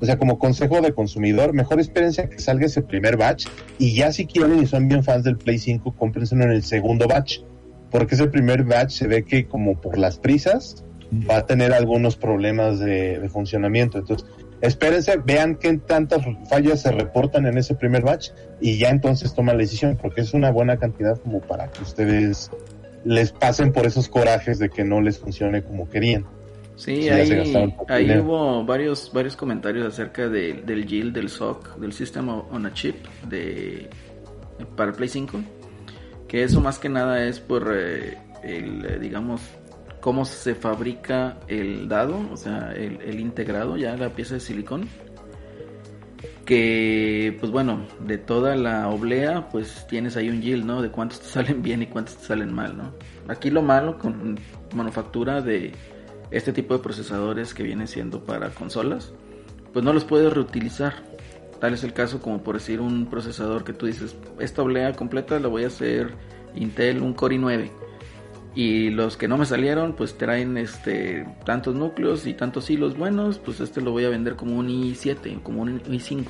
[0.00, 3.46] o sea, como consejo de consumidor, mejor espérense a que salga ese primer batch
[3.78, 7.06] y ya si quieren y son bien fans del Play 5, cómprenselo en el segundo
[7.06, 7.38] batch,
[7.92, 10.82] porque ese primer batch se ve que como por las prisas
[11.30, 13.98] va a tener algunos problemas de, de funcionamiento.
[13.98, 14.26] Entonces,
[14.62, 18.30] espérense, vean qué tantas fallas se reportan en ese primer batch
[18.60, 22.50] y ya entonces toman la decisión, porque es una buena cantidad como para que ustedes
[23.04, 26.24] les pasen por esos corajes de que no les funcione como querían.
[26.76, 27.30] Sí, ahí,
[27.88, 32.72] ahí hubo varios varios comentarios acerca de- del GIL, del SOC, del System on a
[32.72, 32.96] Chip
[33.28, 33.90] de
[34.76, 35.40] para Play 5,
[36.32, 39.42] que eso más que nada es por eh, el eh, digamos
[40.00, 44.88] cómo se fabrica el dado, o sea, el, el integrado ya la pieza de silicón.
[46.46, 50.80] Que, pues bueno, de toda la oblea, pues tienes ahí un yield, ¿no?
[50.80, 52.94] De cuántos te salen bien y cuántos te salen mal, ¿no?
[53.28, 54.40] Aquí lo malo con
[54.74, 55.72] manufactura de
[56.30, 59.12] este tipo de procesadores que vienen siendo para consolas,
[59.74, 60.94] pues no los puedes reutilizar.
[61.62, 65.38] Tal es el caso como por decir un procesador que tú dices, esta oblea completa
[65.38, 66.08] la voy a hacer
[66.56, 67.70] Intel, un Core i9.
[68.56, 73.38] Y los que no me salieron, pues traen este tantos núcleos y tantos hilos buenos,
[73.38, 76.24] pues este lo voy a vender como un i7, como un i5.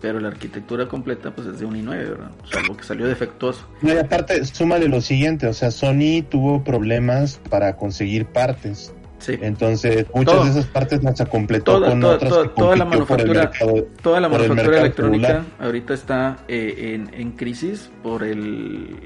[0.00, 2.32] Pero la arquitectura completa pues es de un i9, ¿verdad?
[2.50, 3.64] Salvo que salió defectuoso.
[3.80, 8.92] No, y aparte, súmale lo siguiente, o sea, Sony tuvo problemas para conseguir partes.
[9.22, 9.38] Sí.
[9.40, 10.44] Entonces, muchas Todo.
[10.44, 13.40] de esas partes no se completó Toda, con toda, otras toda- que toda la manufactura,
[13.42, 13.86] mercado.
[14.02, 15.44] toda la el manufactura electrónica celular.
[15.60, 18.38] ahorita está eh, en, en crisis por el,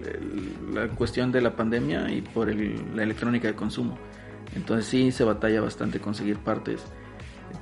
[0.06, 3.98] el- la cuestión de la pandemia y por el- la electrónica de consumo.
[4.54, 6.82] Entonces sí se batalla bastante conseguir partes.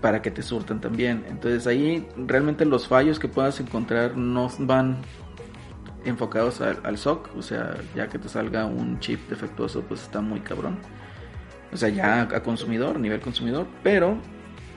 [0.00, 1.24] para que te surtan también.
[1.28, 4.98] Entonces ahí realmente los fallos que puedas encontrar no van
[6.04, 10.20] enfocados al, al SOC, o sea, ya que te salga un chip defectuoso, pues está
[10.20, 10.78] muy cabrón.
[11.74, 14.16] O sea, ya a consumidor, nivel consumidor, pero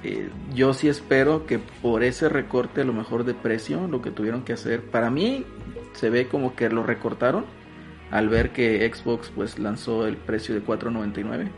[0.03, 4.11] eh, yo sí espero que por ese recorte a lo mejor de precio, lo que
[4.11, 5.45] tuvieron que hacer, para mí
[5.93, 7.45] se ve como que lo recortaron
[8.11, 11.49] al ver que Xbox pues lanzó el precio de 4.99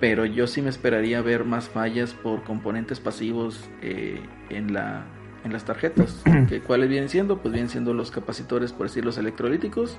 [0.00, 4.20] pero yo sí me esperaría ver más fallas por componentes pasivos eh,
[4.50, 5.06] en la
[5.44, 9.16] en las tarjetas que cuáles vienen siendo pues vienen siendo los capacitores por decir los
[9.18, 9.98] electrolíticos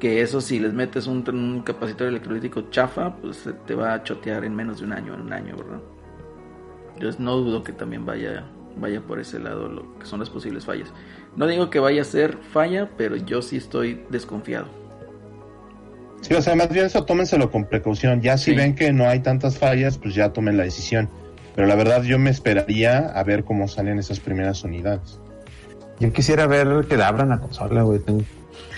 [0.00, 4.44] que eso si les metes un, un capacitor electrolítico chafa pues te va a chotear
[4.44, 5.80] en menos de un año en un año verdad
[6.94, 8.44] entonces no dudo que también vaya
[8.76, 10.92] vaya por ese lado lo que son las posibles fallas
[11.36, 14.66] no digo que vaya a ser falla pero yo sí estoy desconfiado
[16.20, 18.22] Sí, o sea, más bien eso tómenselo con precaución.
[18.22, 18.56] Ya si Sí.
[18.56, 21.06] ven que no hay tantas fallas, pues ya tomen la decisión.
[21.54, 25.20] Pero la verdad yo me esperaría a ver cómo salen esas primeras unidades.
[26.00, 27.98] Yo quisiera ver que la abran la consola, güey.
[27.98, 28.22] Tengo-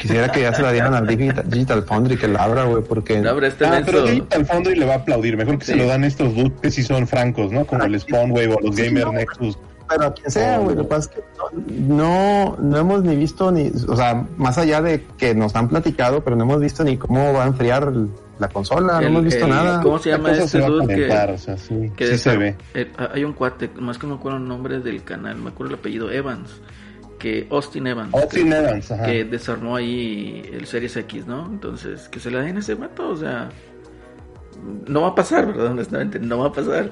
[0.01, 3.15] Quisiera que ya se la dieran al Digital, Digital Foundry que la abra, güey, porque...
[3.43, 4.03] Este Ah, pero.
[4.05, 5.37] Digital Foundry le va a aplaudir.
[5.37, 5.73] Mejor que Sí.
[5.73, 7.65] se lo dan estos dudes que sí son francos, ¿no?
[7.65, 9.13] Como el Spawnwave o los Sí, Gamer no.
[9.13, 9.59] Nexus.
[9.89, 11.23] Pero a quien sea, güey, lo que pasa es que
[11.81, 15.69] no, no, no hemos ni visto ni, o sea, más allá de que nos han
[15.69, 17.93] platicado, pero no hemos visto ni cómo va a enfriar
[18.41, 19.81] la consola, no hemos visto el- nada.
[19.83, 22.57] ¿Cómo se La llama a dude que, o sea, sí, que sí se ve.
[22.75, 25.75] eh, hay un cuate, más que no me acuerdo el nombre del canal, me acuerdo
[25.75, 26.51] el apellido Evans,
[27.19, 29.05] que Austin Evans, Austin que, Evans, ajá.
[29.07, 31.47] que desarmó ahí el Series X, ¿no?
[31.47, 33.49] Entonces, que se la den a ese vato, o sea,
[34.87, 35.67] no va a pasar, ¿verdad?
[35.73, 36.91] Honestamente, no va a pasar.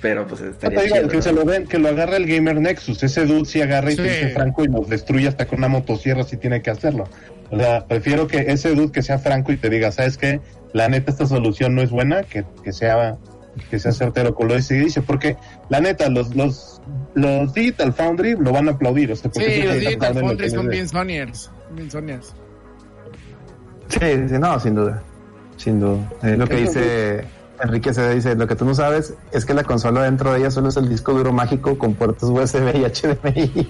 [0.00, 1.22] Pero pues No estaría te digo, chido, que ¿no?
[1.22, 3.02] se lo den, que lo agarre el Gamer Nexus.
[3.04, 4.02] Ese dude sí agarra y Sí.
[4.02, 7.04] te dice franco y nos destruye hasta con una motosierra si tiene que hacerlo.
[7.50, 10.40] O sea, prefiero que ese dude que sea franco y te diga, ¿sabes qué?
[10.72, 13.16] La neta, esta solución no es buena, que, que sea
[13.70, 15.36] que sea certero con lo que dice, porque
[15.68, 16.80] la neta, los, los,
[17.14, 19.12] los Digital Foundry lo van a aplaudir.
[19.12, 20.88] O sea, porque Sí, los Digital lo Foundry son bien.
[21.74, 22.34] Bien Sonyers.
[23.88, 25.02] Sí, sí, no, sin duda,
[25.56, 26.10] sin duda.
[26.22, 27.24] Es lo que dice
[27.62, 30.50] Enrique se dice, lo que tú no sabes es que la consola dentro de ella
[30.50, 33.68] solo es el disco duro mágico con puertos USB y HDMI.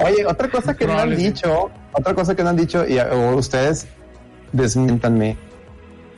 [0.04, 3.36] Oye, otra cosa que no han dicho, otra cosa que no han dicho, y o
[3.36, 3.86] ustedes
[4.52, 5.36] desmientanme,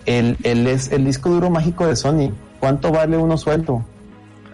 [0.07, 2.31] el, el, es, el disco duro mágico de Sony,
[2.61, 3.85] ¿cuánto vale uno suelto?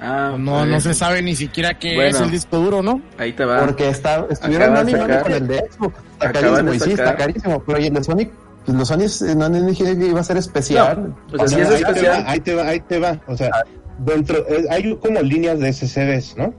[0.01, 2.11] Ah, No, pues, no se sabe ni siquiera qué Bueno.
[2.11, 3.03] es el disco duro, ¿no?
[3.18, 3.61] Ahí te va.
[3.61, 7.80] Porque está, estuvieron dando con el de Xbox, está carísimo, y sí, está carísimo, pero
[7.80, 8.26] y el de Sony,
[8.64, 11.14] pues los Sony eh, no han dicho que iba a ser especial.
[11.30, 12.98] No, o sea, O sí sea, es ahí, te va, ahí te va, ahí te
[12.98, 13.20] va.
[13.26, 13.51] O sea,
[13.98, 16.55] dentro, eh, hay como líneas de SSDs, ¿no?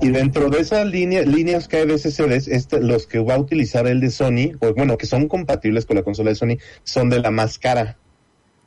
[0.00, 3.38] Y dentro de esas líneas, líneas que hay de SSDs, este, los que va a
[3.38, 7.08] utilizar el de Sony, o bueno, que son compatibles con la consola de Sony, son
[7.10, 7.96] de la más cara.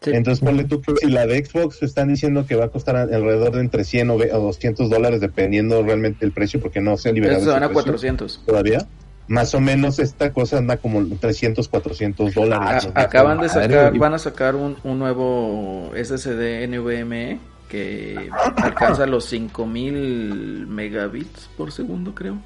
[0.05, 0.11] Sí.
[0.13, 3.51] Entonces, ponle tú que si la de Xbox están diciendo que va a costar alrededor
[3.53, 7.09] de entre 100 o ve- o 200 dólares, dependiendo realmente el precio, porque no se
[7.09, 8.43] ha liberado Esos se van a precio 400.
[8.45, 8.87] todavía.
[9.27, 12.87] Más o menos esta cosa anda como 300, 400 dólares.
[12.93, 19.25] A- acaban de sacar, van a sacar un, un nuevo SSD NVMe que alcanza los
[19.25, 22.37] 5000 megabits por segundo, creo.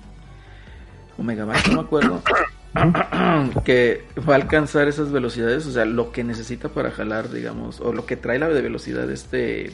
[1.17, 2.21] O megabytes, no me acuerdo.
[3.65, 7.93] que va a alcanzar esas velocidades, o sea, lo que necesita para jalar, digamos, o
[7.93, 9.71] lo que trae la de velocidad este,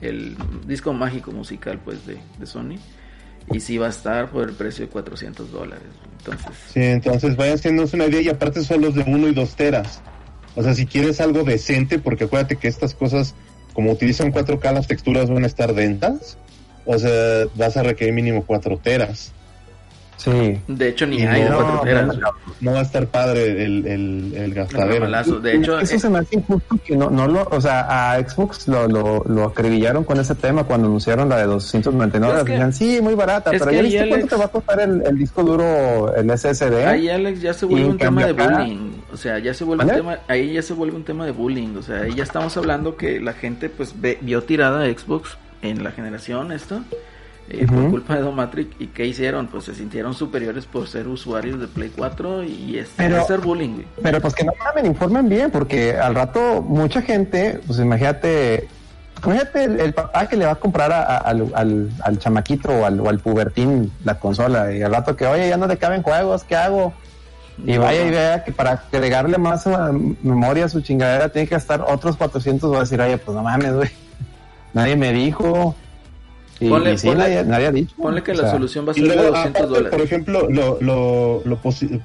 [0.00, 2.78] el disco mágico musical, pues, de, Sony.
[3.52, 5.84] Y sí va a estar por el precio de 400 dólares.
[6.18, 9.56] Entonces, Sí, entonces vayan haciéndose una idea y aparte son los de 1 y 2
[9.56, 10.02] teras.
[10.56, 13.34] O sea, si quieres algo decente, porque acuérdate que estas cosas,
[13.72, 16.38] como utilizan 4K, las texturas van a estar dentas.
[16.84, 19.32] O sea, vas a requerir mínimo 4 teras.
[20.16, 20.58] Sí.
[20.66, 22.18] de hecho, ni Y hay de no, 4 teras.
[22.60, 23.86] no, va a estar padre el,
[24.34, 25.06] el, gastadero.
[25.40, 28.18] De hecho, eso eh, se me hace injusto que no, no lo, o sea, a
[28.28, 32.38] Xbox lo, lo, lo acribillaron con ese tema cuando anunciaron la de 299.
[32.38, 35.02] Es que- Decían, sí, muy barata, pero ya viste cuánto te va a costar el,
[35.06, 36.86] el disco duro, el SSD.
[36.86, 38.92] ahí Alex ya se vuelve un tema de bullying.
[39.12, 41.76] O sea, ya se vuelve un tema, ahí ya se vuelve un tema de bullying.
[41.76, 45.36] O sea, ahí ya estamos hablando que la gente pues ve- vio tirada a Xbox
[45.62, 46.82] en la generación esta.
[47.48, 47.90] Eh, Por Ujú.
[47.90, 49.46] culpa de Domatric, ¿y qué hicieron?
[49.46, 53.40] Pues se sintieron superiores por ser usuarios de Play 4 y es, Pero- es ser
[53.40, 53.86] bullying, güey.
[54.02, 58.68] Pero pues que no mamen, informen bien, porque al rato mucha gente, pues imagínate,
[59.24, 62.68] imagínate el, el papá que le va a comprar a- a- al, al, al chamaquito
[62.70, 65.76] o al, o al pubertín la consola y al rato que, oye, ya no le
[65.78, 66.92] caben juegos, ¿qué hago?
[67.64, 69.72] Y vaya y vea que para agregarle más uh,
[70.22, 73.42] memoria a su chingadera tiene que gastar otros 400, va a decir, oye, pues no
[73.42, 73.88] mames, güey,
[74.74, 75.74] nadie me dijo.
[76.58, 77.94] Y, Ponle- y sí, ponle- nadie, nadie ha dicho.
[77.96, 79.90] Ponle que O la sea, solución va a ser de luego, 200 aparte, dólares.
[79.90, 81.56] por ejemplo, lo, lo, lo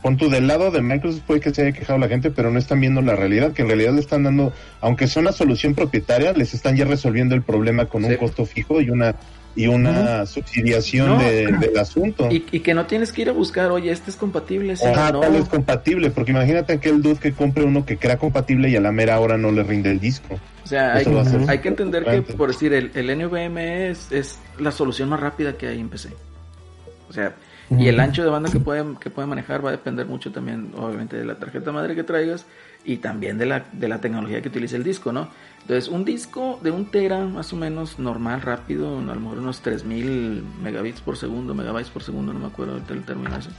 [0.01, 2.59] pon tú del lado de Microsoft puede que se haya quejado la gente, pero no
[2.59, 6.33] están viendo la realidad, que en realidad le están dando, aunque sea una solución propietaria,
[6.33, 9.15] les están ya resolviendo el problema con un costo fijo y una
[9.53, 11.19] y una subsidiación No.
[11.19, 12.29] de- del asunto.
[12.31, 15.11] Y, y que no tienes que ir a buscar, oye, este es compatible, sí, Ajá,
[15.11, 15.19] no.
[15.19, 18.81] tal es compatible, porque imagínate aquel dude que compre uno que crea compatible y a
[18.81, 20.39] la mera hora no le rinde el disco.
[20.71, 25.09] O sea, hay, que entender que, por decir, el, el NVMe es, es la solución
[25.09, 26.13] más rápida que hay en PC.
[27.09, 27.35] O sea,
[27.77, 30.73] y el ancho de banda que puede, que puede manejar va a depender mucho también,
[30.77, 32.45] obviamente, de la tarjeta madre que traigas
[32.83, 35.29] y también de la, de la tecnología que utilice el disco, ¿no?
[35.61, 39.61] Entonces, un disco de un tera, más o menos normal, rápido, a lo mejor unos
[39.61, 43.49] 3000 megabits por segundo, megabytes por segundo, no me acuerdo ahorita el término ese.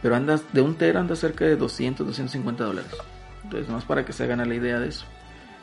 [0.00, 2.92] Pero andas, de un tera anda cerca de 200, 250 dólares.
[3.44, 5.04] Entonces, más para que se hagan la idea de eso.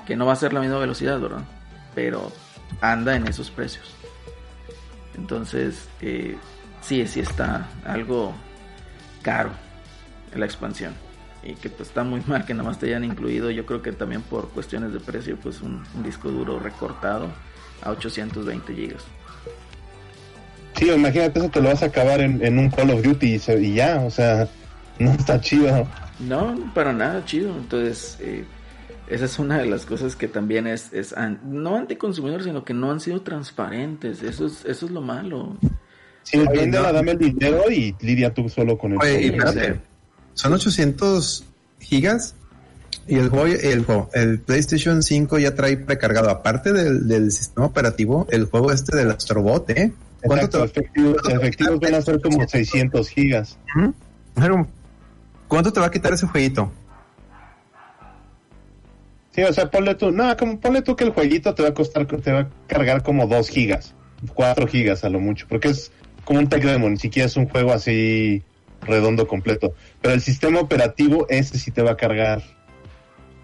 [0.10, 1.43] Que no va a ser la misma velocidad, ¿verdad?
[1.95, 2.32] Pero
[2.82, 3.86] anda en esos precios.
[5.16, 6.36] Entonces, eh,
[6.82, 8.34] sí, sí está algo
[9.22, 9.51] caro
[10.36, 10.93] la expansión.
[11.43, 13.91] Y que pues está muy mal que nada más te hayan incluido, yo creo que
[13.93, 17.28] también por cuestiones de precio, pues un, un disco duro recortado
[17.82, 19.03] a 820 gigas.
[20.76, 23.39] Sí, imagínate eso te lo vas a acabar en, en un Call of Duty y,
[23.39, 24.47] se- y ya, o sea,
[24.97, 25.88] no está chido.
[26.20, 27.49] No, para nada chido.
[27.55, 28.45] Entonces, eh,
[29.10, 32.74] esa es una de las cosas que también es, es an- no anticonsumidor, sino que
[32.74, 34.22] no han sido transparentes.
[34.24, 35.57] Eso es, eso es lo malo.
[36.24, 36.93] Si véndela, no.
[36.93, 39.80] dame el dinero y lidia tú solo con el Oye, espérate,
[40.34, 41.45] son 800
[41.80, 42.36] gigas
[43.07, 47.66] y el juego, el juego, el PlayStation 5 ya trae precargado, aparte del, del sistema
[47.66, 49.91] operativo, el juego este del Astrobot, ¿eh?
[50.22, 50.82] ¿Cuánto Exacto,
[51.24, 53.57] te, efectivos, van a ser como 600 gigas.
[55.47, 56.72] ¿Cuánto te va a quitar ese jueguito?
[59.32, 61.73] Sí, o sea, ponle tú, no, como ponle tú que el jueguito te va a
[61.73, 63.95] costar, te va a cargar como 2 gigas,
[64.34, 65.91] 4 gigas a lo mucho, porque es
[66.25, 68.43] como un tech demo, ni siquiera es un juego así
[68.82, 69.73] redondo completo.
[70.01, 72.41] Pero el sistema operativo, ese sí te va a cargar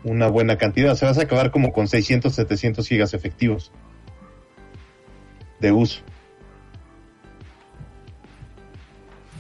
[0.04, 3.72] una buena cantidad, o sea, vas a acabar como con 600, 700 gigas efectivos
[5.60, 6.02] de uso.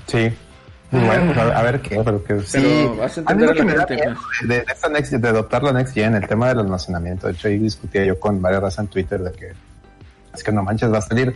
[0.07, 0.31] Sí.
[0.95, 2.57] Pues bueno, pues a, a ver qué, pero que sí.
[2.61, 4.65] Pero vas a A mí entender lo a que la me da miedo de, de
[4.73, 7.27] esta next, de adoptar la Next Gen, el tema del almacenamiento.
[7.27, 9.53] De hecho, ahí discutía yo con varias razas en Twitter de que
[10.33, 11.35] es que no manches, va a salir,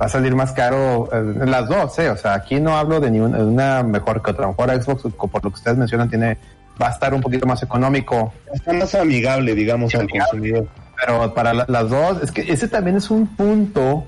[0.00, 2.10] va a salir más caro eh, las dos, eh.
[2.10, 4.44] O sea, aquí no hablo de ni una, de una mejor que otra.
[4.44, 6.36] A lo mejor Xbox, por lo que ustedes mencionan, tiene,
[6.80, 8.32] va a estar un poquito más económico.
[8.52, 10.66] Está más amigable, digamos, al consumidor.
[11.00, 14.04] Pero para la- las dos, es que ese también es un punto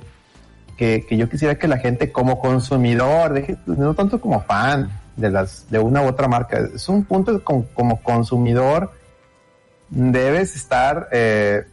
[0.77, 5.31] que, que yo quisiera que la gente como consumidor, deje- no tanto como fan de
[5.31, 8.91] las de una u otra marca, es un punto como, como consumidor
[9.89, 11.65] debes estar, eh,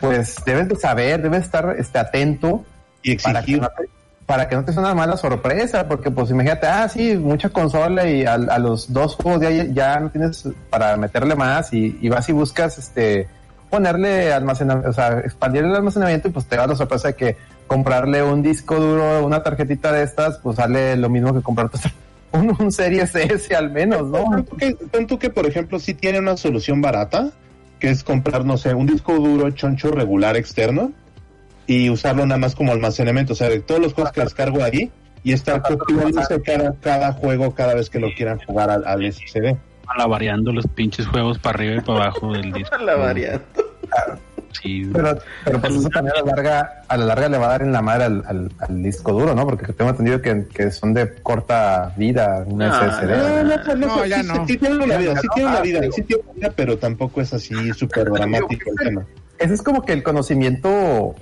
[0.00, 2.64] pues debes de saber, debes estar este, atento
[3.02, 3.62] Y para que, exigir.
[3.62, 3.88] no te,
[4.26, 8.08] para que no te sea una mala sorpresa, porque pues imagínate, ah, sí, mucha consola
[8.08, 12.08] y a, a los dos juegos ya, ya no tienes para meterle más y, y
[12.08, 13.28] vas y buscas este
[13.70, 17.36] ponerle almacenamiento, o sea, expandir el almacenamiento y pues te da la sorpresa de que
[17.68, 21.78] comprarle un disco duro, una tarjetita de estas, pues sale lo mismo que comprarte
[22.32, 24.24] un, un Series S al menos, ¿no?
[24.24, 27.30] Pon tú que, que, por ejemplo, sí tiene una solución barata,
[27.78, 30.92] que es comprar, no sé, un disco duro choncho regular externo
[31.66, 33.34] y usarlo nada más como almacenamiento.
[33.34, 34.90] O sea, de todos los juegos que descargo ahí
[35.22, 39.56] y estar copiándose cada, cada juego cada vez que lo quieran jugar al, al SSD.
[40.08, 42.76] variando los pinches juegos para arriba y para abajo del disco.
[42.78, 43.62] La variante.
[44.52, 47.48] Sí, Pero, pero pues eso también a la larga, a la larga le va a
[47.50, 49.46] dar en la madre al, al- al disco duro, ¿no?
[49.46, 53.08] Porque tengo entendido que, que son de corta vida, un No, SSD.
[53.08, 54.46] No, no, no, No, no, ya sí, no.
[54.46, 57.20] sí tiene una vida, sí tiene una Ah, vida, sí tiene una vida, pero tampoco
[57.20, 59.06] es así súper dramático el tema.
[59.38, 61.14] Ese es como que el conocimiento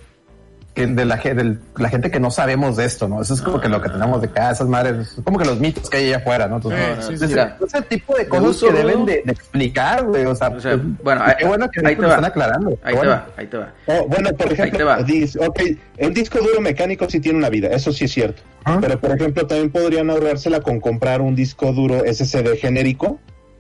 [0.77, 3.21] que de la, del- la gente que no sabemos de esto, ¿no?
[3.23, 5.59] Eso es como que lo que tenemos de cada esas madres, es como que los
[5.59, 6.57] mitos que hay allá afuera, ¿no?
[6.57, 8.73] Entonces, no, sí, no, sí, es, mira, es el tipo de de cosas uso que
[8.75, 10.27] deben de, de explicar, güey.
[10.27, 12.15] O sea, O sea, pues, bueno, qué ahí- bueno que ahí te lo va.
[12.15, 12.79] están aclarando.
[12.85, 13.73] Ahí te va, ahí te va.
[13.87, 15.03] Oh, bueno, por te ejemplo, va.
[15.03, 15.61] dices, ok,
[15.97, 18.43] el disco duro mecánico sí tiene una vida, eso sí es cierto.
[18.65, 18.79] Ah.
[18.81, 23.19] Pero, por ejemplo, también podrían ahorrársela con comprar un disco duro SSD genérico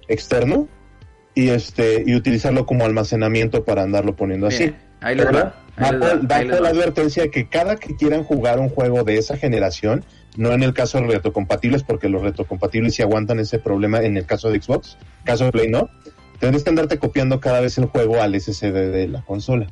[0.09, 0.69] externo
[1.35, 4.75] y este y utilizarlo como almacenamiento para andarlo poniendo así.
[5.01, 5.55] Ahí Pero va.
[5.79, 10.05] Les la advertencia de que cada que quieran jugar un juego de esa generación,
[10.37, 14.25] no en el caso de retrocompatibles, porque los retrocompatibles sí aguantan ese problema en el
[14.25, 15.91] caso de Xbox, caso de Play no,
[16.39, 19.67] tendrás que andarte copiando cada vez el juego al SSD de la consola.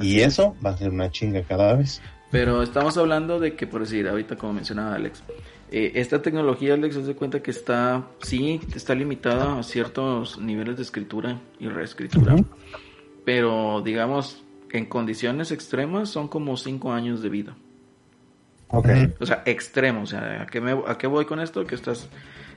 [0.00, 2.02] Y eso va a ser una chinga cada vez.
[2.30, 5.22] Pero estamos hablando de que, por decir, ahorita como mencionaba Alex,
[5.70, 10.82] eh, esta tecnología, Alex, se cuenta que está, sí, está limitada a ciertos niveles de
[10.82, 12.36] escritura y reescritura.
[13.24, 17.56] Pero, digamos, en condiciones extremas son como 5 años de vida.
[18.68, 18.86] Ok.
[18.86, 19.12] Ujú.
[19.20, 20.02] O sea, extremo.
[20.02, 21.64] O sea, ¿a qué, me- a qué voy con esto?
[21.66, 22.08] Que estás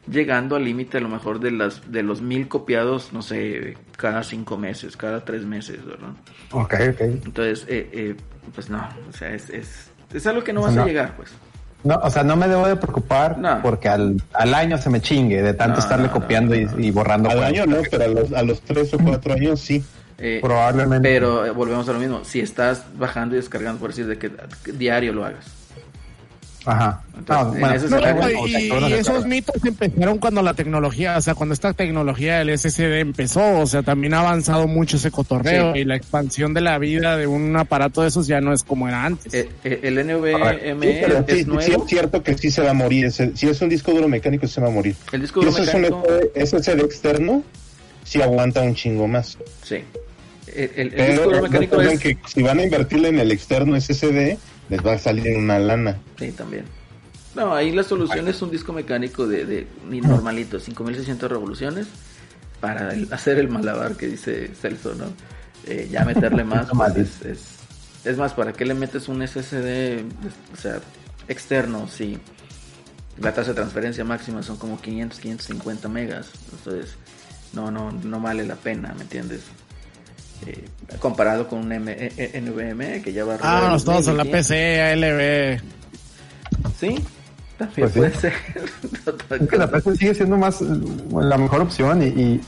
[0.09, 4.23] llegando al límite a lo mejor de las de los mil copiados, no sé, cada
[4.23, 6.09] cinco meses, cada tres meses, ¿verdad?
[6.51, 7.01] Ok, ok.
[7.01, 8.15] Entonces, eh, eh,
[8.55, 11.31] pues no, o sea, es, es, es algo que no O vas a llegar, pues.
[11.83, 13.61] No, o sea, no me debo de preocupar No.
[13.61, 16.65] porque al, al año se me chingue de tanto No, estarle no, copiando no, y-
[16.65, 16.79] no.
[16.79, 17.29] Y, borrando.
[17.29, 19.83] Al año no, pero a los, a los tres o cuatro años sí.
[20.21, 21.07] Eh, Probablemente.
[21.07, 22.23] Pero eh, volvemos a lo mismo.
[22.25, 24.29] Si estás bajando y descargando, por decir, de que,
[24.73, 25.45] diario lo hagas.
[26.65, 27.01] Ajá.
[27.17, 31.33] Entonces, en ese No, escenario- y, y esos mitos empezaron cuando la tecnología, o sea,
[31.33, 35.79] cuando esta tecnología del SSD empezó, o sea, también ha avanzado mucho ese cotorreo Sí.
[35.79, 38.89] y la expansión de la vida de un aparato de esos ya no es como
[38.89, 39.33] era antes.
[39.33, 41.83] Eh, eh, el NVMe Sí, es sí nuevo.
[41.83, 43.05] es cierto que sí se va a morir.
[43.05, 44.95] ese- si es un disco duro mecánico, se va a morir.
[45.13, 46.07] El disco Si duro eso es un mecánico.
[46.35, 47.41] SSD externo,
[48.03, 49.37] sí aguanta un chingo más.
[49.63, 49.77] Sí.
[50.55, 51.99] El, el- el Pero disco mecánico es.
[51.99, 54.37] que si van a invertirle en el externo SSD,
[54.69, 55.97] les va a salir una lana.
[56.17, 56.65] Sí, también.
[57.35, 61.87] No, ahí la solución es un disco mecánico de, de ni normalito, 5600 revoluciones,
[62.59, 65.05] para el- hacer el malabar que dice Celso, ¿no?
[65.67, 67.39] Eh, ya meterle más, pues, es, es,
[68.05, 70.03] es más, ¿para qué le metes un SSD,
[70.53, 70.79] o sea,
[71.27, 71.87] externo?
[71.87, 72.17] Si
[73.19, 76.95] la tasa de transferencia máxima son como 500, 550 megas, entonces
[77.53, 79.41] no, no, no vale la pena, ¿me entiendes?
[80.47, 80.63] Eh,
[80.99, 84.17] comparado con un M- eh, eh, NVMe que ya va a Ah, nos todos en
[84.17, 84.47] la 1500.
[84.47, 85.61] PC, ALB.
[86.79, 86.95] Sí,
[87.57, 87.99] también Pues sí.
[87.99, 88.33] puede ser.
[89.05, 89.69] Otra Es que la.
[89.69, 90.65] PC sigue siendo más eh,
[91.21, 92.41] la mejor opción y, y,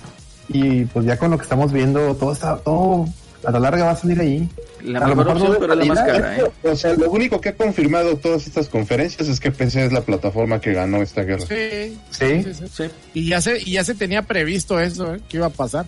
[0.49, 3.05] y, pues ya con lo que estamos viendo, todo está, todo
[3.43, 4.49] a la larga va a salir ahí.
[4.83, 6.51] La a lo mejor mejor no opción, pero es la más cara, ¿eh?
[6.63, 10.01] O sea, lo único que ha confirmado todas estas conferencias es que PC es la
[10.01, 11.45] plataforma que ganó esta guerra.
[11.47, 12.43] Sí, Sí.
[12.43, 12.65] sí, sí.
[12.71, 15.19] Sí, Y ya se, y ya se tenía previsto eso, ¿eh?
[15.29, 15.85] que iba a pasar.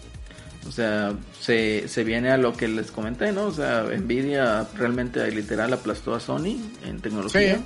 [0.67, 3.45] O sea, se, se viene a lo que les comenté, ¿no?
[3.45, 7.57] O sea, Nvidia realmente literal aplastó a Sony en tecnología.
[7.57, 7.63] Sí.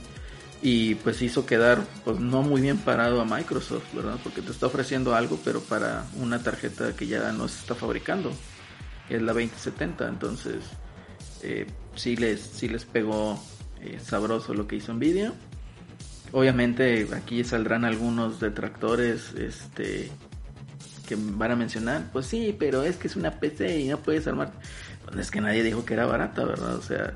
[0.59, 4.17] Y pues hizo quedar pues no muy bien parado a Microsoft, ¿verdad?
[4.23, 8.31] Porque te está ofreciendo algo, pero para una tarjeta que ya no se está fabricando,
[9.07, 10.07] es la 2070.
[10.07, 10.63] Entonces,
[11.43, 13.39] eh, sí, les, sí les pegó
[13.81, 15.33] eh, sabroso lo que hizo Nvidia.
[16.31, 20.11] Obviamente aquí saldrán algunos detractores este,
[21.07, 24.27] que van a mencionar, pues sí, pero es que es una PC y no puedes
[24.27, 24.51] armar.
[25.05, 26.75] Pues es que nadie dijo que era barata, ¿verdad?
[26.75, 27.13] O sea,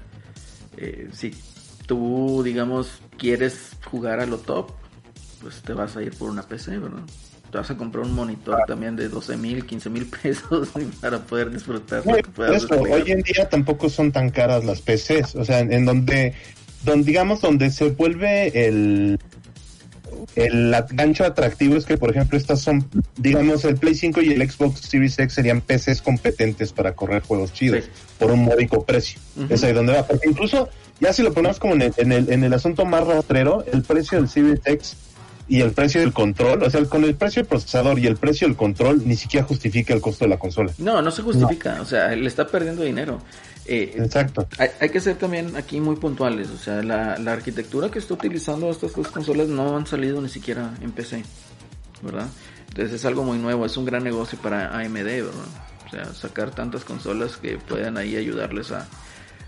[0.77, 1.35] eh, si
[1.85, 4.71] tú, digamos, quieres jugar a lo top,
[5.41, 7.03] pues te vas a ir por una PC, ¿verdad?
[7.51, 10.69] Te vas a comprar un monitor también de 12 mil, 15 mil pesos
[11.01, 13.01] para poder disfrutar lo que puedas eso, desplegar.
[13.01, 16.33] hoy en día tampoco son tan caras las PCs, o sea, en, en donde,
[16.85, 19.19] donde, digamos, donde se vuelve el,
[20.35, 24.49] el gancho atractivo es que, por ejemplo, estas son, digamos, el Play 5 y el
[24.49, 27.89] Xbox Series X serían PCs competentes para correr juegos chidos Sí.
[28.19, 29.19] por un módico precio.
[29.37, 29.53] Ujú.
[29.53, 30.69] Es ahí donde va, porque incluso,
[30.99, 33.81] ya si lo ponemos como en el, en el, en el asunto más rastrero, el
[33.83, 34.95] precio del Series X
[35.47, 38.47] y el precio del control, o sea, con el precio del procesador y el precio
[38.47, 40.71] del control, ni siquiera justifica el costo de la consola.
[40.77, 43.19] No, no se justifica, o sea, le está perdiendo dinero.
[43.65, 44.47] Eh, Exacto.
[44.57, 48.15] hay, hay que ser también aquí muy puntuales, o sea, la, la arquitectura que está
[48.15, 51.23] utilizando estas dos consolas no han salido ni siquiera en PC,
[52.01, 52.27] ¿verdad?
[52.69, 55.31] Entonces es algo muy nuevo, es un gran negocio para AMD, ¿verdad?
[55.85, 58.87] O sea, sacar tantas consolas que puedan ahí ayudarles a,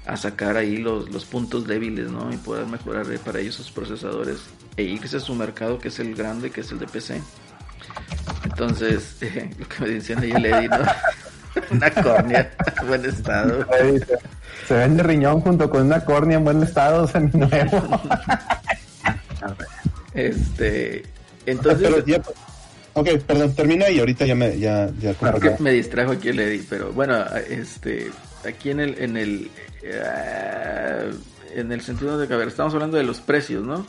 [0.06, 2.32] a sacar ahí los, los puntos débiles, ¿no?
[2.34, 4.40] Y poder mejorar para ellos sus procesadores
[4.76, 7.22] e irse a su mercado que es el grande, que es el de PC.
[8.44, 10.80] Entonces, eh, lo que me decían ahí el Eddie, ¿no?
[11.72, 12.52] Una córnea,
[12.88, 13.66] buen estado.
[14.68, 18.02] Se, vende riñón junto con una córnea en buen estado seminuevo.
[20.14, 21.04] Este,
[21.44, 22.22] Pero entonces, ya,
[22.94, 25.58] ok, perdón, termina y ahorita ya me, ya, ya comparto.
[25.58, 28.12] que me distrajo aquí el Eddie, pero bueno, este,
[28.48, 29.50] aquí en el, en el,
[29.82, 31.14] eh,
[31.56, 33.86] en el sentido de que, a ver, estamos hablando de los precios, ¿no?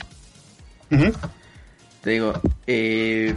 [2.00, 2.32] Te digo,
[2.66, 3.36] eh,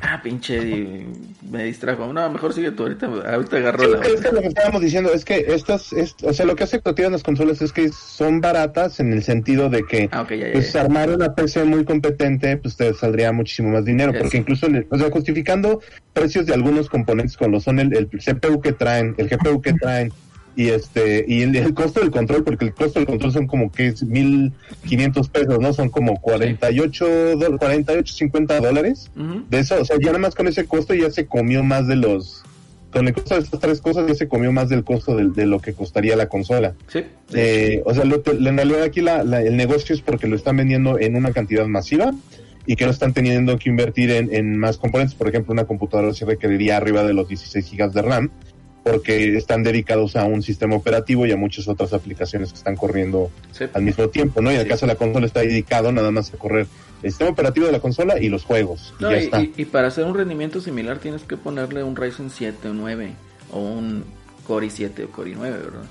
[0.00, 1.06] ah, pinche,
[1.50, 2.12] me distrajo.
[2.12, 5.12] No, mejor sigue tú, ahorita, ahorita agarro Sí, la es que lo que estábamos diciendo
[5.12, 7.88] es que estas, es- o sea, lo que hace que tienen las consolas es que
[7.90, 10.80] son baratas en el sentido de que Ah, ya, ya, pues ya.
[10.82, 15.10] armar una PC muy competente pues te saldría muchísimo más dinero porque incluso o sea
[15.10, 15.80] justificando
[16.12, 19.72] precios de algunos componentes como lo son el, el CPU que traen el GPU que
[19.74, 20.12] traen
[20.56, 23.72] y este y el, el costo del control porque el costo del control son como
[23.72, 29.42] que es 1500 pesos no son como 48 do- 48 50 dólares Ujú.
[29.50, 31.96] de eso o sea ya nada más con ese costo ya se comió más de
[31.96, 32.42] los
[32.92, 35.58] con el costo de estas tres cosas ya se comió más del costo de, lo
[35.60, 37.34] que costaría la consola Sí, sí.
[37.36, 40.56] eh, o sea, lo en realidad aquí la- la- el negocio es porque lo están
[40.56, 42.12] vendiendo en una cantidad masiva
[42.66, 45.14] y que no están teniendo que invertir en, en más componentes.
[45.14, 48.30] Por ejemplo, una computadora se requeriría arriba de los 16 gigas de RAM
[48.84, 53.30] porque están dedicados a un sistema operativo y a muchas otras aplicaciones que están corriendo
[53.52, 53.64] Sí.
[53.72, 54.50] al mismo tiempo, ¿no?
[54.52, 54.70] Y en el Sí.
[54.70, 56.66] caso de la consola está dedicado nada más a correr
[57.02, 58.94] el sistema operativo de la consola y los juegos.
[59.00, 59.40] y No, ya y, está.
[59.42, 63.12] y- y para hacer un rendimiento similar tienes que ponerle un Ryzen 7 o 9
[63.50, 64.04] o un
[64.46, 65.84] Core i7 o Core i9, ¿verdad?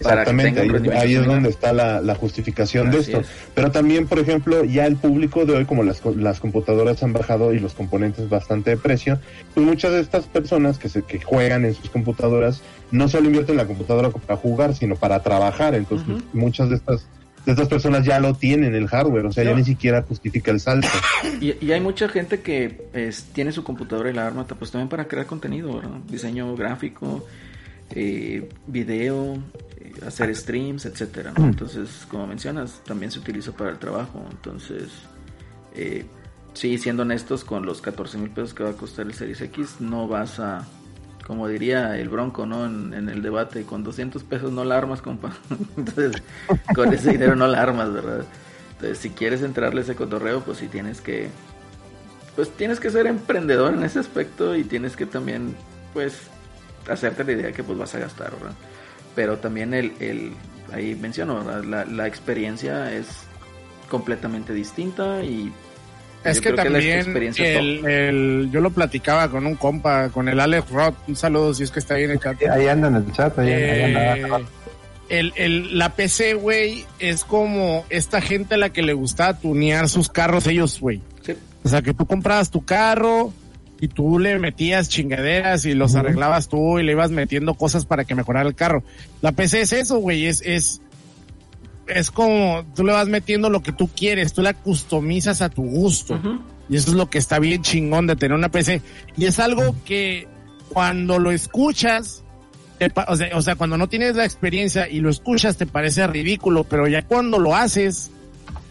[0.00, 0.60] Exactamente,
[0.96, 3.20] ahí, es donde está la, la justificación de esto.
[3.20, 3.26] es.
[3.54, 7.52] Pero también, por ejemplo, ya el público de hoy, como las, las computadoras han bajado
[7.52, 9.18] y los componentes bastante de precio,
[9.54, 13.54] pues muchas de estas personas que, se, que juegan en sus computadoras no solo invierten
[13.54, 15.74] en la computadora para jugar, sino para trabajar.
[15.74, 17.06] Entonces, muchas de estas
[17.46, 20.60] de estas personas ya lo tienen el hardware, o sea, ya ni siquiera justifica el
[20.60, 20.86] salto.
[21.40, 24.90] Y, y hay mucha gente que es- tiene su computadora y la arma pues también
[24.90, 25.96] para crear contenido, ¿verdad?
[26.10, 27.24] Diseño gráfico,
[27.94, 29.38] eh, video,
[30.06, 31.32] hacer streams, etcétera.
[31.36, 31.44] ¿no?
[31.44, 34.24] Entonces, como mencionas, también se utiliza para el trabajo.
[34.30, 34.90] Entonces,
[35.74, 36.06] eh,
[36.54, 39.76] sí, siendo honestos, con los 14 mil pesos que va a costar el Series X,
[39.80, 40.66] no vas a,
[41.26, 42.66] como diría el Bronco, ¿no?
[42.66, 45.32] En, en el debate, con 200 pesos no la armas, compa.
[45.76, 46.22] Entonces,
[46.74, 48.24] con ese dinero no la armas, ¿verdad?
[48.72, 51.28] Entonces, si quieres entrarle a ese cotorreo, pues sí tienes que,
[52.36, 55.56] pues tienes que ser emprendedor en ese aspecto y tienes que también,
[55.92, 56.28] pues,
[56.88, 58.54] hacerte la idea que pues vas a gastar, ¿verdad?
[59.14, 60.32] Pero también el, el
[60.72, 61.42] ahí menciono.
[61.62, 63.06] La, la experiencia es
[63.88, 65.52] completamente distinta y
[66.24, 70.28] Es yo que la también experiencia el, el- yo lo platicaba con un compa, con
[70.28, 70.94] el Alex Roth.
[71.08, 72.42] Un saludo si es que está ahí en el chat.
[72.50, 74.16] Ahí anda en el chat, ahí, ahí anda.
[74.38, 74.44] Eh,
[75.08, 79.88] el, el- la PC, güey, es como esta gente a la que le gustaba tunear
[79.88, 81.00] sus carros ellos, güey.
[81.22, 81.32] Sí.
[81.64, 83.32] O sea, que tú comprabas tu carro
[83.80, 88.04] y tú le metías chingaderas y los arreglabas tú y le ibas metiendo cosas para
[88.04, 88.82] que mejorara el carro.
[89.20, 90.80] La PC es eso, güey, es, es,
[91.86, 95.62] es como tú le vas metiendo lo que tú quieres, tú la customizas a tu
[95.62, 96.20] gusto.
[96.68, 98.82] Y eso es lo que está bien chingón de tener una PC.
[99.16, 100.26] Y es algo que
[100.68, 102.24] cuando lo escuchas,
[102.78, 106.06] te o, sea, o sea, cuando no tienes la experiencia y lo escuchas te parece
[106.06, 108.10] ridículo, pero ya cuando lo haces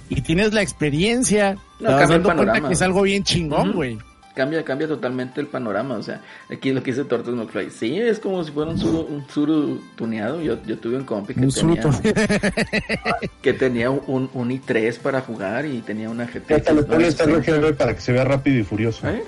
[0.10, 3.98] y tienes la experiencia, No, te vas dando cuenta que es algo bien chingón, güey.
[4.38, 8.20] Cambia, cambia totalmente el panorama, o sea, aquí lo que dice Tortos McFly, sí, es
[8.20, 11.50] como si fuera un suru, un suru tuneado, yo, yo tuve un compi que Un
[11.50, 11.82] tenía,
[13.42, 16.52] que tenía un, un i3 para jugar y tenía una GT.
[16.52, 17.52] Hasta le pones 960.
[17.52, 19.08] RGB para que se vea rápido y furioso.
[19.10, 19.24] ¿Eh?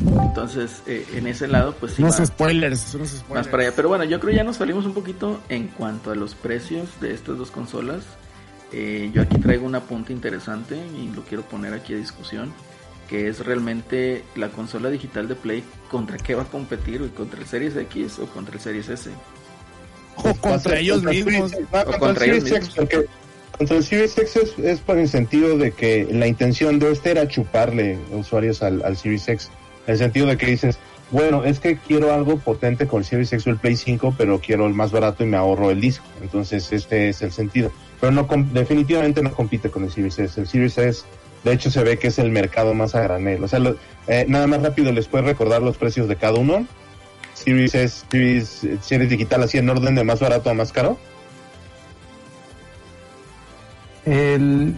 [0.00, 3.30] Entonces, eh, en ese lado, pues sí, unos va spoilers, unos spoilers.
[3.30, 3.72] más para allá.
[3.76, 7.14] Pero bueno, yo creo ya nos salimos un poquito en cuanto a los precios de
[7.14, 8.02] estas dos consolas.
[8.72, 12.52] Eh, yo aquí traigo un apunte interesante y lo quiero poner aquí a discusión,
[13.12, 17.38] que es realmente la consola digital de Play contra qué va a competir, güey, contra
[17.40, 19.10] el Series X o contra el Series S.
[20.16, 21.52] O contra ellos contra mismos.
[21.52, 23.04] Series- no, O contra, contra el ellos Series X, porque
[23.58, 27.10] contra el Series X es, es por el sentido de que la intención de este
[27.10, 29.50] era chuparle usuarios al, al Series X.
[29.86, 30.78] En el sentido de que dices,
[31.10, 34.40] bueno, es que quiero algo potente con el Series X o el Play 5, pero
[34.40, 36.06] quiero el más barato y me ahorro el disco.
[36.22, 37.70] Entonces, este es el sentido.
[38.00, 40.40] Pero no com- definitivamente no compite con el Series S.
[40.40, 41.04] El Series S,
[41.44, 43.42] de hecho, se ve que es el mercado más a granel.
[43.44, 46.66] O sea, lo- eh, nada más rápido les puedes recordar los precios de cada uno.
[47.34, 50.98] Series S, Series, Series Digital, así en orden de más barato a más caro.
[54.04, 54.74] El,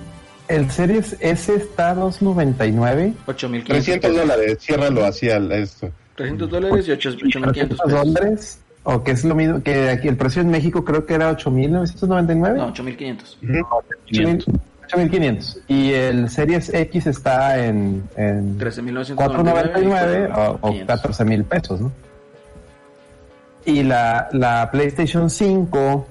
[0.49, 3.15] el Series S está a 299.
[3.27, 4.17] 8.500 300 pesos.
[4.29, 5.91] dólares, ciérralo así al esto.
[6.17, 7.93] 300 dólares y 8.500 300 pesos.
[8.05, 8.61] dólares.
[8.87, 12.57] O que es lo mismo que aquí el precio en México creo que era 8.999.
[12.57, 13.37] No, 8.500.
[13.43, 13.67] Ujú.
[14.11, 14.61] 8,000 8.500.
[15.69, 20.87] Y el Series X está en, en 13.999 4.99 o, o 500.
[20.97, 21.93] 14 mil pesos, ¿no?
[23.67, 26.07] Y la, la PlayStation 5,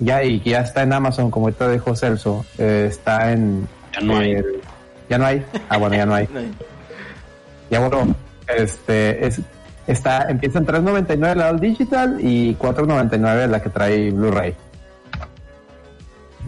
[0.00, 3.66] ya, y que ya está en Amazon, como ahorita dijo Celso, eh, está en...
[3.94, 4.32] Ya no hay.
[4.32, 4.44] eh,
[5.08, 5.42] ya no hay.
[5.70, 6.28] Ah, bueno, ya no hay.
[7.68, 8.14] Ya bueno,
[8.56, 9.40] este, es,
[9.88, 14.54] está, empieza en 3.99 la Digital y 4.99 la que trae Blu-ray.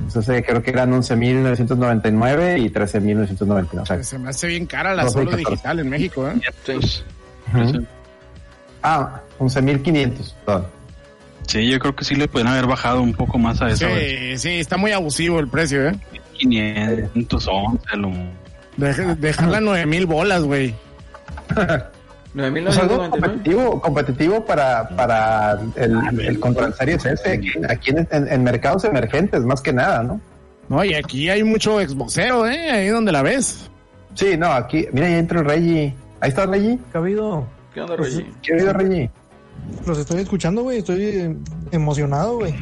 [0.06, 3.80] Entonces creo que eran 11.999 y 13.999.
[3.82, 5.50] O sea, Se me hace bien cara la solo 14.
[5.50, 6.40] digital en México, ¿eh?
[6.64, 7.02] Sí.
[7.54, 7.84] ujú.
[8.82, 10.66] Ah, 11.500, perdón.
[11.46, 13.86] Sí, yo creo que sí le pueden haber bajado un poco más a eso.
[13.88, 15.94] Sí, sí, está muy abusivo el precio, ¿eh?
[16.38, 18.10] 511, lo...
[18.76, 20.74] Deja- Dejarla nueve mil bolas, güey.
[22.34, 23.10] Pues algo 9.999.
[23.10, 28.44] competitivo, competitivo para, para el, el contra el Series S, aquí, aquí en, en- en
[28.44, 30.20] mercados emergentes, más que nada, ¿no?
[30.68, 32.70] No, y aquí hay mucho exboxeo, ¿eh?
[32.70, 33.70] Ahí donde la ves.
[34.14, 35.94] Sí, no, aquí, mira, ya entró el Reggie.
[36.20, 36.78] Ahí está Reggie.
[36.92, 37.46] ¿Qué ha habido?
[37.72, 38.26] ¿Qué onda, Roger?
[38.42, 39.10] ¿Qué ha habido, Reggie?
[39.86, 40.78] Los estoy escuchando, güey.
[40.78, 41.36] Estoy
[41.72, 42.54] emocionado, güey.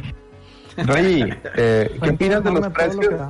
[0.77, 3.09] Reggie, eh, ¿qué opinas de los lo precios?
[3.09, 3.27] da.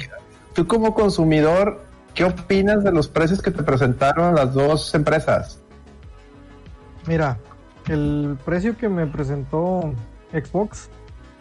[0.53, 1.81] Tú como consumidor,
[2.13, 5.59] ¿qué opinas de los precios que te presentaron las dos empresas?
[7.07, 7.37] Mira,
[7.87, 9.93] el precio que me presentó
[10.31, 10.89] Xbox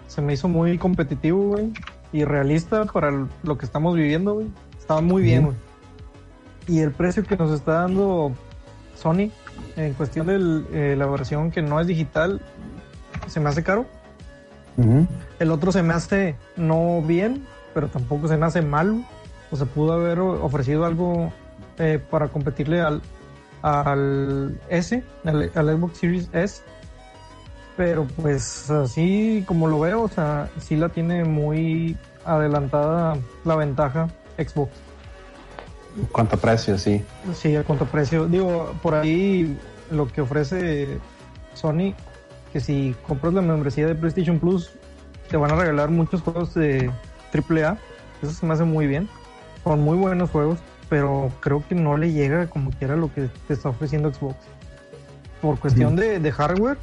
[0.07, 1.73] se me hizo muy competitivo, güey,
[2.13, 3.11] y realista para
[3.43, 4.47] lo que estamos viviendo, güey.
[4.79, 5.57] Estaba muy bien, güey.
[6.69, 8.33] Y el precio que nos está dando
[8.95, 9.31] Sony
[9.77, 12.41] en cuestión de la versión que no es digital
[13.27, 13.87] se me hace caro.
[15.39, 19.05] El otro se me hace no bien, pero tampoco se me hace mal.
[19.51, 21.33] O se pudo haber ofrecido algo
[21.79, 23.01] eh, para competirle al,
[23.67, 26.63] al S, al, al Xbox Series S.
[27.77, 34.09] Pero pues así como lo veo, o sea, sí la tiene muy adelantada la ventaja
[34.39, 34.71] Xbox.
[36.13, 36.79] ¿Cuánto precio?
[36.79, 37.03] Sí.
[37.35, 38.27] Sí, a cuánto precio.
[38.27, 39.59] Digo, por ahí
[39.91, 40.99] lo que ofrece
[41.55, 41.95] Sony,
[42.53, 44.71] que si compras la membresía de PlayStation Plus,
[45.29, 46.91] te van a regalar muchos juegos de
[47.35, 47.79] AAA.
[48.23, 49.09] Eso se me hace muy bien.
[49.65, 53.55] Son muy buenos juegos, pero creo que no le llega como quiera lo que te
[53.55, 54.37] está ofreciendo Xbox.
[55.41, 56.79] Por cuestión de, de hardware,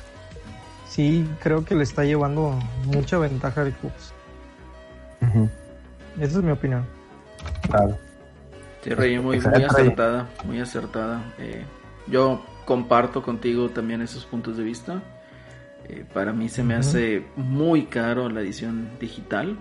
[0.87, 4.13] sí creo que le está llevando mucha ventaja a Xbox.
[6.19, 6.85] Esa es mi opinión.
[7.69, 7.97] Claro.
[8.83, 11.23] Sí, Rey, muy, muy acertada, muy acertada.
[11.39, 11.63] Eh,
[12.07, 15.01] yo comparto contigo también esos puntos de vista.
[15.87, 19.57] Eh, para mí se me hace muy caro la edición digital,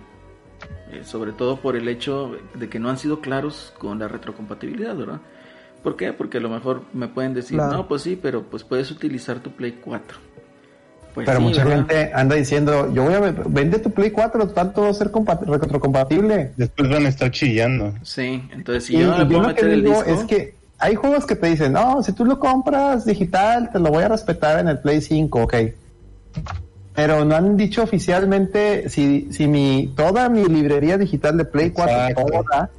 [0.91, 4.95] eh, sobre todo por el hecho de que no han sido claros con la retrocompatibilidad,
[4.95, 5.19] ¿verdad?
[5.83, 6.13] ¿Por qué?
[6.13, 7.73] Porque a lo mejor me pueden decir, Claro.
[7.73, 10.17] no, pues sí, pero pues puedes utilizar tu Play 4.
[11.13, 11.87] Pues Pero sí, mucha ¿verdad?
[11.87, 15.11] gente anda diciendo, yo voy a ve- vende tu Play 4, tanto va a ser
[15.11, 16.53] compa- retrocompatible.
[16.57, 17.93] Después van a estar chillando.
[18.01, 20.95] Sí, entonces si y yo no le yo meter el digo disco, es que hay
[20.95, 24.59] juegos que te dicen, no, si tú lo compras digital, te lo voy a respetar
[24.59, 25.53] en el Play 5, ok.
[26.95, 31.93] Pero no han dicho oficialmente si, si mi, toda mi librería digital de Play 4,
[31.93, 32.25] Exacto.
[32.25, 32.69] toda,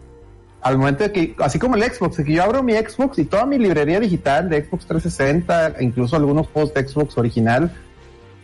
[0.64, 3.44] al momento de que, así como el Xbox, que yo abro mi Xbox y toda
[3.44, 7.70] mi librería digital de Xbox 360, incluso algunos juegos de Xbox original,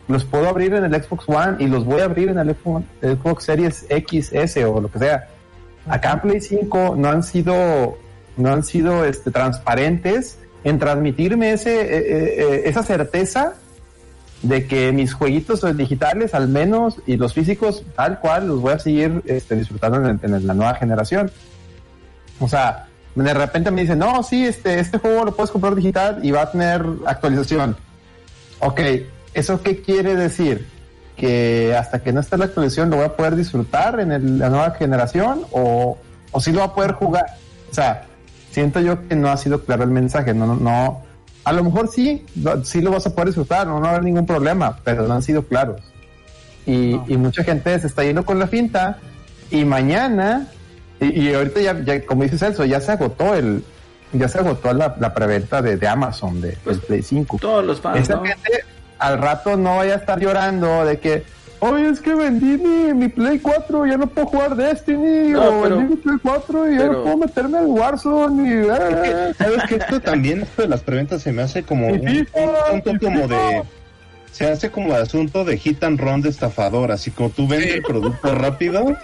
[0.06, 2.84] los puedo abrir en el Xbox One y los voy a abrir en el Xbox,
[3.00, 5.28] Xbox Series X, S o lo que sea.
[5.86, 7.96] Acá en Play 5 no han sido,
[8.36, 13.54] no han sido este, transparentes en transmitirme ese, eh, eh, eh, esa certeza
[14.42, 18.78] de que mis jueguitos digitales al menos y los físicos tal cual los voy a
[18.78, 21.30] seguir este, disfrutando en, en la nueva generación.
[22.38, 26.20] O sea, de repente me dicen, no, sí, este, este juego lo puedes comprar digital
[26.22, 27.76] y va a tener actualización.
[28.60, 28.80] Ok,
[29.34, 30.66] ¿eso qué quiere decir?
[31.16, 34.48] Que hasta que no esté la actualización lo voy a poder disfrutar en el- la
[34.48, 35.98] nueva generación o,
[36.32, 37.26] o sí lo va a poder jugar.
[37.70, 38.04] O sea,
[38.52, 41.02] siento yo que no ha sido claro el mensaje, no, no, no.
[41.44, 43.90] A lo mejor sí, lo- sí lo vas a poder disfrutar, no, no va a
[43.92, 45.80] haber ningún problema, pero no han sido claros.
[46.66, 48.98] Y, y mucha gente se está yendo con la finta
[49.50, 50.48] y mañana,
[51.00, 53.64] y, y ahorita ya, ya, como dice Celso, ya se agotó el,
[54.12, 57.38] ya se agotó la, la preventa de, de Amazon de, Pues, del Play 5.
[57.40, 58.24] todos los fans, Esa ¿no?
[58.24, 58.64] gente
[58.98, 61.24] al rato no vaya a estar llorando de que,
[61.60, 65.62] oye, es que vendí mi, mi Play 4, ya no puedo jugar Destiny, No, o
[65.62, 68.48] pero- vendí mi Play 4 y ya no puedo meterme al Warzone.
[68.64, 72.00] Y, ah, ¿Sabes que Esto también, esto de las preventas se me hace como un,
[72.00, 72.26] un
[72.66, 73.62] asunto como de...
[74.32, 77.82] Se hace como asunto de hit and run de estafador, así como tú vendes el
[77.82, 78.96] producto rápido,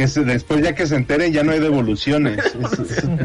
[0.00, 2.38] que se, después ya que se enteren ya no hay devoluciones.
[2.46, 2.82] Eso, eso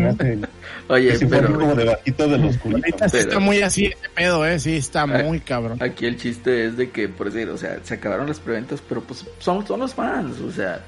[0.10, 0.40] hace
[0.88, 1.54] Oye, pero...
[1.58, 3.14] como debajito de los culitos.
[3.14, 4.60] Está muy así ese pedo, eh.
[4.60, 5.24] Sí, está Ay.
[5.24, 5.82] muy cabrón.
[5.82, 9.02] Aquí el chiste es de que, por decir, o sea, se acabaron las preventas, pero
[9.02, 10.84] pues son, son los fans, o sea,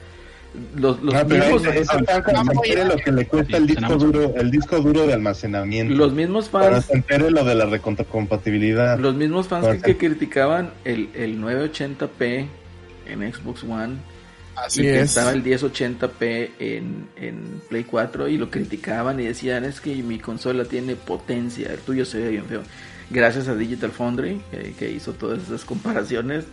[0.76, 3.26] los, los No, pero mismos, es- es el fan cuando se entere lo que le
[3.28, 5.94] cuesta el disco duro, el disco duro de almacenamiento.
[5.96, 9.00] los mismos fans, se entere lo de la recontracompatibilidad.
[9.00, 12.48] los mismos fans que, que criticaban el, el 980p
[13.08, 13.96] en Xbox One
[14.58, 15.10] y Así que es.
[15.10, 20.20] estaba el 1080p en, en Play 4 y lo criticaban y decían es que mi
[20.20, 22.64] consola tiene potencia, el tuyo se ve bien feo.
[23.10, 26.46] Gracias a Digital Foundry que, que hizo todas esas comparaciones.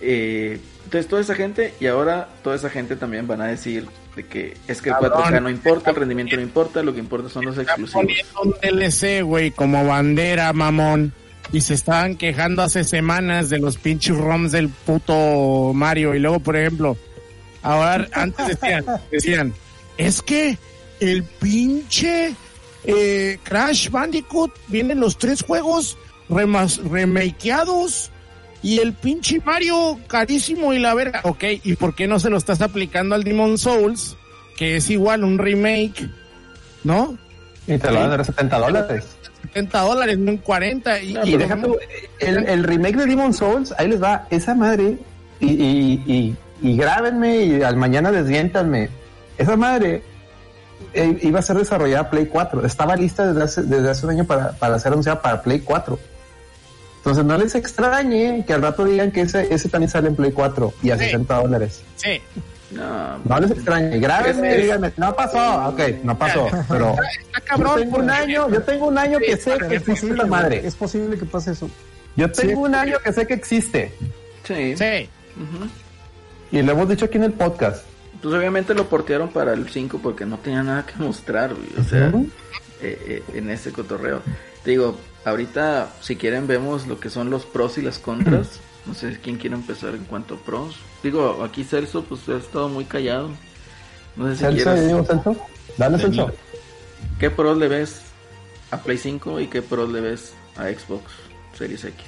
[0.00, 4.26] Eh, entonces toda esa gente y ahora toda esa gente también van a decir de
[4.26, 5.24] que es que el Cabrón.
[5.24, 8.06] 4K no importa, el rendimiento no importa, lo que importa son los exclusivos.
[8.42, 11.12] un DLC, güey, como bandera, mamón.
[11.50, 16.14] Y se estaban quejando hace semanas de los pinches ROMs del puto Mario.
[16.14, 16.98] Y luego, por ejemplo,
[17.62, 19.54] ahora antes decían, decían,
[19.96, 20.58] es que
[21.00, 22.34] el pinche
[22.84, 25.96] eh, Crash Bandicoot vienen los tres juegos
[26.28, 28.10] remas, remakeados
[28.62, 31.20] y el pinche Mario carísimo y la verga.
[31.24, 34.16] Ok, ¿y por qué no se lo estás aplicando al Demon Souls?
[34.56, 36.10] Que es igual un remake,
[36.82, 37.16] ¿no?
[37.68, 39.06] y te lo van a dar a 70 dólares.
[39.42, 41.02] 70 dólares, no en 40.
[41.02, 41.76] Y, No, tú,
[42.18, 44.98] el, el remake de Demon Souls, ahí les va esa madre.
[45.38, 48.88] Y, y, y, y grábenme y al mañana desviéntanme.
[49.36, 50.02] Esa madre
[50.94, 52.64] eh, iba a ser desarrollada Play 4.
[52.66, 55.98] Estaba lista desde hace, desde hace un año para, para ser anunciada para Play 4.
[56.98, 60.32] Entonces no les extrañe que al rato digan que ese, ese también sale en Play
[60.32, 61.04] 4 y a Sí.
[61.04, 61.82] 60 dólares.
[61.96, 62.20] Sí.
[62.72, 67.02] No, No les extrañe, grábenme, Es- díganme, no pasó, ok, no pasó, pero Está
[67.40, 67.80] yo cabrón.
[67.80, 70.66] tengo un año, yo tengo un año que sé que Es existe posible, la madre.
[70.66, 71.70] es posible que pase eso.
[72.14, 73.90] Yo tengo un año que sé que existe
[74.44, 74.76] sí.
[74.76, 75.08] Sí.
[76.50, 77.84] Y lo hemos dicho aquí en el podcast.
[78.22, 81.68] Pues obviamente lo portearon para el 5 porque no tenía nada que mostrar, güey.
[81.78, 82.08] O sea,
[82.80, 84.22] eh, eh, en ese cotorreo.
[84.64, 88.60] Te digo, ahorita, si quieren, vemos lo que son los pros y las contras.
[88.86, 90.76] No sé quién quiere empezar en cuanto a pros.
[91.02, 93.28] Digo, aquí Celso, pues ha estado muy callado.
[94.16, 94.86] No sé si Celso, quieres.
[94.86, 95.36] digo, Celso,
[95.76, 96.32] dale Celso.
[97.20, 98.00] ¿Qué pros le ves
[98.70, 101.02] a Play 5 y qué pros le ves a Xbox
[101.52, 102.02] Series X?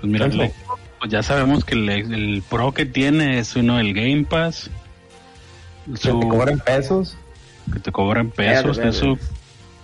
[0.00, 0.78] Pues mira, Celso.
[0.98, 4.70] Pues ya sabemos que el, el pro que tiene es uno el Game Pass.
[5.86, 7.16] Que te cobran pesos.
[7.72, 9.18] que te cobran pesos, Verde, eso.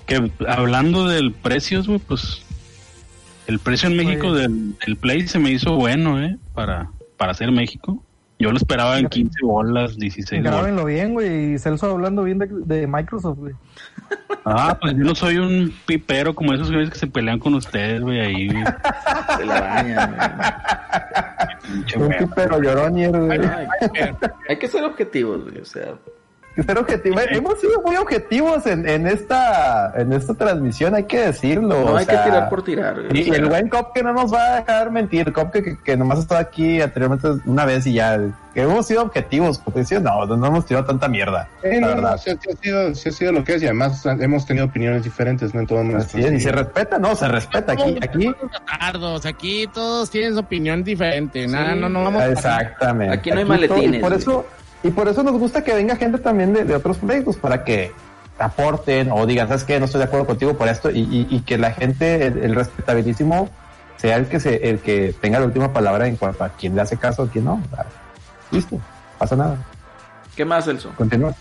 [0.07, 2.43] Que hablando del precios, güey, pues
[3.47, 4.43] el precio en México Oye.
[4.43, 6.37] del, del Play se me hizo bueno, ¿eh?
[6.55, 8.03] Para, para hacer México.
[8.39, 10.55] Yo lo esperaba en 15 bolas, 16 bolas.
[10.55, 11.55] Grábenlo bien, güey.
[11.55, 13.55] Y Celso hablando bien de, de Microsoft, güey.
[14.45, 18.03] Ah, pues yo no soy un pipero como esos güeyes que se pelean con ustedes,
[18.03, 18.49] güey, ahí.
[18.49, 18.65] güey.
[19.39, 20.17] Se la bañan,
[21.63, 22.19] Pinche Un güey.
[22.19, 23.39] pipero güey.
[23.39, 23.41] güey.
[24.49, 25.59] Hay, que ser objetivos, güey.
[25.59, 25.95] O sea,
[26.63, 27.19] ser objetivo.
[27.31, 31.69] Hemos sido muy objetivos en, en esta en esta transmisión, hay que decirlo.
[31.81, 32.97] no o hay que tirar por tirar.
[33.13, 35.51] Y, O y sea, el buen Cop que no nos va a dejar mentir, Cop
[35.51, 38.19] que, que, que nomás ha estado aquí anteriormente una vez y ya,
[38.55, 41.49] que hemos sido objetivos, porque decía, no, no hemos tirado tanta mierda.
[41.63, 42.11] Sí, la no, verdad.
[42.13, 44.67] no, sí, sí ha sido, sí ha sido lo que es y además hemos tenido
[44.67, 45.61] opiniones diferentes, ¿no?
[45.61, 48.31] En todo Así es, y se respeta, no, se respeta aquí, aquí.
[48.81, 51.47] Tardos, aquí todos tienen su opinión diferente.
[51.49, 53.13] Nada, no, no vamos a Exactamente.
[53.15, 54.47] Aquí no hay todo- maletines, por eso,
[54.85, 57.93] y por eso nos gusta que venga gente también de, de otros proyectos para que
[58.39, 59.79] aporten o digan, ¿sabes qué?
[59.81, 62.55] No estoy de acuerdo contigo por esto y, y- y que la gente, el, el
[62.55, 63.49] respetabilísimo,
[63.97, 66.83] sea el que se, el que tenga la última palabra en cuanto a quién le
[66.83, 67.61] hace caso o quién no.
[68.51, 68.79] Listo,
[69.19, 69.57] pasa nada.
[70.37, 70.91] ¿Qué más, Celso?
[70.97, 71.33] Continúa.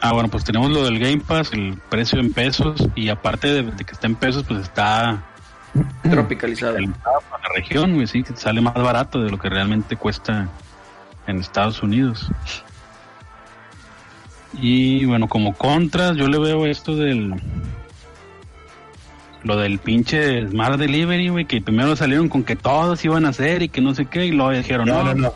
[0.00, 3.62] Ah, bueno, pues tenemos lo del Game Pass, el precio en pesos, y aparte de,
[3.62, 5.22] de que está en pesos, pues está
[6.02, 6.74] Tropicalizado.
[7.04, 10.48] para la región, güey, sí, que sale más barato de lo que realmente cuesta
[11.26, 12.28] en Estados Unidos.
[14.54, 17.34] Y bueno, como contras, yo le veo esto del.
[19.44, 23.62] Lo del pinche Smart Delivery, güey, que primero salieron con que todos iban a hacer
[23.62, 25.34] y que no sé qué, y luego dijeron, No, no, no,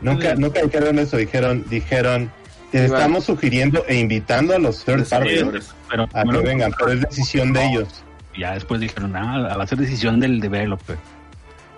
[0.00, 2.32] Nunca, de- nunca dijeron eso, dijeron, dijeron,
[2.72, 5.74] estamos sugiriendo e invitando a los third parties Desarrolladores.
[5.88, 8.02] pero a que vengan, pero es decisión de ellos.
[8.34, 10.96] Y ya después dijeron, ah, va a ser decisión del developer.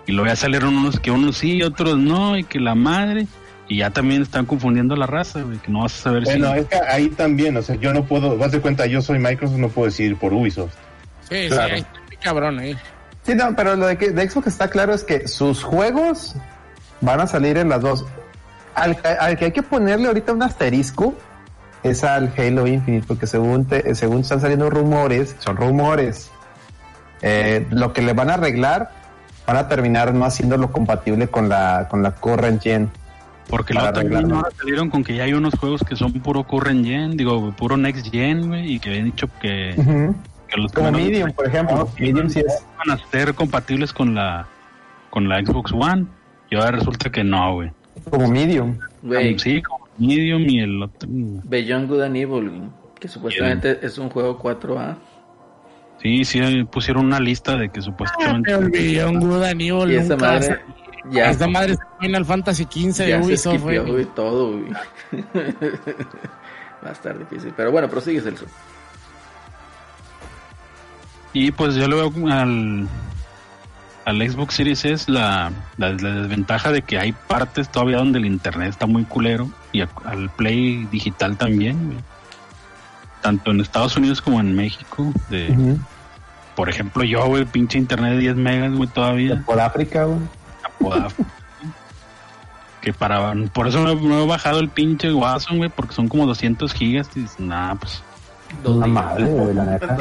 [0.07, 3.27] Y luego ya salieron unos que unos sí, otros no, y que la madre.
[3.69, 6.59] Y ya también están confundiendo la raza, güey, que no vas a saber Bueno, si...
[6.59, 9.57] es que ahí también, o sea, yo no puedo, vas de cuenta, yo soy Microsoft,
[9.57, 10.73] no puedo decir por Ubisoft.
[11.29, 11.67] Sí, Claro.
[11.67, 12.77] sí, ahí está muy cabrón ahí.
[13.23, 16.35] Sí, no, pero lo de, que, de Xbox está claro es que sus juegos
[17.01, 18.05] van a salir en las dos.
[18.73, 21.13] Al, al que hay que ponerle ahorita un asterisco
[21.83, 26.31] es al Halo Infinite, porque según, te- según están saliendo rumores, son rumores,
[27.21, 28.91] eh, lo que le van a arreglar
[29.45, 32.89] van a terminar no haciéndolo compatible con la, con la current gen.
[33.49, 36.85] Porque luego también ahora salieron con que ya hay unos juegos que son puro current
[36.85, 39.73] gen, digo, puro next gen, güey, y que habían dicho que,
[40.49, 41.89] que los Como Medium, por ejemplo.
[41.99, 42.65] Medium sí es.
[42.77, 44.47] van a ser compatibles con la
[45.09, 46.05] con la Xbox One.
[46.49, 47.71] Y ahora resulta que no, güey.
[48.09, 48.77] Como Medium.
[49.01, 51.09] Güey, Sí, como Medium y el otro...
[51.09, 52.69] Beyond Good and Evil, güey,
[52.99, 54.95] que supuestamente es un juego 4A.
[56.01, 56.39] Sí, sí,
[56.71, 58.53] pusieron una lista de que Me supuestamente...
[58.53, 59.91] olvidé un Good Aníbal.
[59.91, 60.59] Y esa madre,
[61.11, 64.05] ya, Esta madre está en Final Fantasy XV de Ubisoft, güey.
[64.15, 64.71] todo, güey.
[66.85, 67.53] Va a estar difícil.
[67.57, 68.45] Pero bueno, prosigue, Celso.
[71.33, 72.87] Y pues yo le veo al,
[74.05, 78.25] al Xbox Series S la, la, la desventaja de que hay partes todavía donde el
[78.25, 81.97] internet está muy culero y a- al Play digital también, güey.
[83.21, 85.11] tanto en Estados Unidos como en México.
[85.29, 85.77] De.
[86.55, 89.43] Por ejemplo, yo, güey, pinche internet de 10 megas, güey, todavía.
[89.45, 90.19] Por África, güey.
[90.79, 91.27] A Vodafone.
[92.81, 96.25] que para por eso no, no he bajado el pinche Warzone, güey, porque son como
[96.25, 97.09] 200 gigas.
[97.15, 98.01] Y dices, nah, pues
[98.63, 98.95] Dos Una días.
[98.95, 99.97] madre, güey, la neta.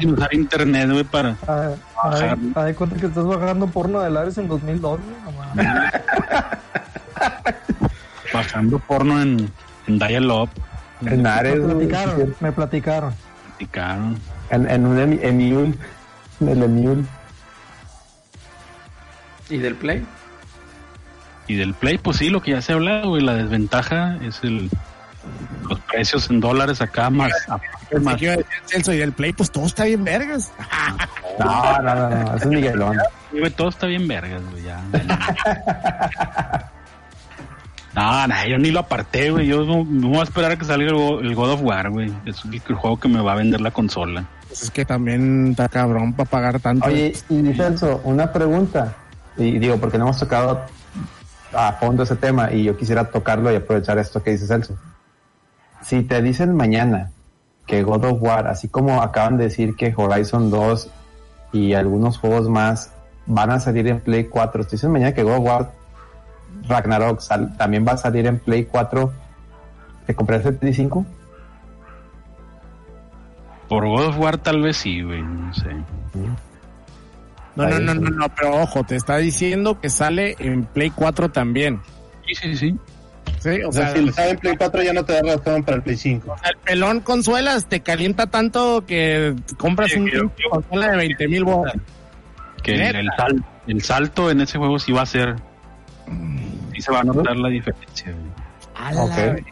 [0.00, 1.36] Sin usar internet, güey, para.
[1.46, 5.62] Ah, ah, ah, de cuenta que estás bajando porno de Lares en 2002, güey, no
[8.34, 9.50] bajando porno en,
[9.86, 10.50] en Dial-Up.
[11.02, 13.14] En Ares, Me platicaron, me platicaron.
[13.56, 14.18] platicaron.
[14.50, 14.98] En, en un.
[16.40, 17.04] En el Emule.
[19.50, 20.04] ¿Y del Play?
[21.46, 24.40] Y del Play, pues sí, lo que ya se ha hablado, güey, la desventaja es
[24.42, 24.70] el
[25.68, 27.30] los precios en dólares acá más.
[28.00, 30.52] Más que iba a decir Celso, y del Play, pues todo está bien vergas.
[31.38, 32.96] No, no, no, no, es Miguelón.
[33.30, 34.80] güey, todo está bien vergas, güey, ya.
[37.94, 39.46] No, no, yo ni lo aparté, güey.
[39.46, 41.90] Yo no, no voy a esperar a que salga el, Go- el God of War,
[41.90, 42.12] güey.
[42.26, 44.24] Es el juego que me va a vender la consola.
[44.48, 46.86] Pues es que también está cabrón para pagar tanto.
[46.86, 48.94] Oye, y Celso, una pregunta.
[49.38, 50.60] Y digo, porque no hemos tocado
[51.54, 54.76] a fondo ese tema y yo quisiera tocarlo y aprovechar esto que dice Celso.
[55.82, 57.10] Si te dicen mañana
[57.66, 60.90] que God of War, así como acaban de decir que Horizon 2
[61.52, 62.92] y algunos juegos más
[63.26, 65.70] van a salir en Play 4, te dicen mañana que God of War
[66.68, 69.12] Ragnarok sal- también va a salir en Play 4,
[70.06, 71.06] ¿te compras el Play 5?
[73.68, 75.22] Por God of War tal vez sí, güey.
[75.22, 75.70] No sé.
[77.58, 81.30] No, no, no, no, no, pero ojo, te está diciendo que sale en Play 4
[81.30, 81.80] también.
[82.26, 82.74] Sí, sí, sí.
[83.40, 85.22] Sí, o O sea, sea, si le sale en Play 4 ya no te da
[85.22, 86.36] razón para el Play 5.
[86.50, 91.44] el pelón consuelas te calienta tanto que compras Sí, un yo- consola de 20 mil
[91.44, 91.74] bolas.
[92.62, 95.36] Que el, sal- el salto en ese juego sí va a ser.
[96.74, 99.44] Sí se va a notar la diferencia, güey.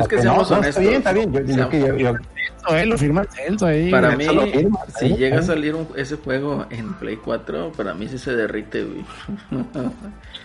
[0.00, 0.66] Es que seamos no, no, honestos.
[0.68, 1.32] Está bien, está bien.
[1.32, 2.18] Yo, yo- yo- yo-
[2.66, 3.90] Eso, eh, lo firma el Celso ahí.
[3.90, 5.16] Para mí, firma, si ¿eh?
[5.16, 9.04] llega a salir un- ese juego en Play 4, para mí sí se derrite, güey.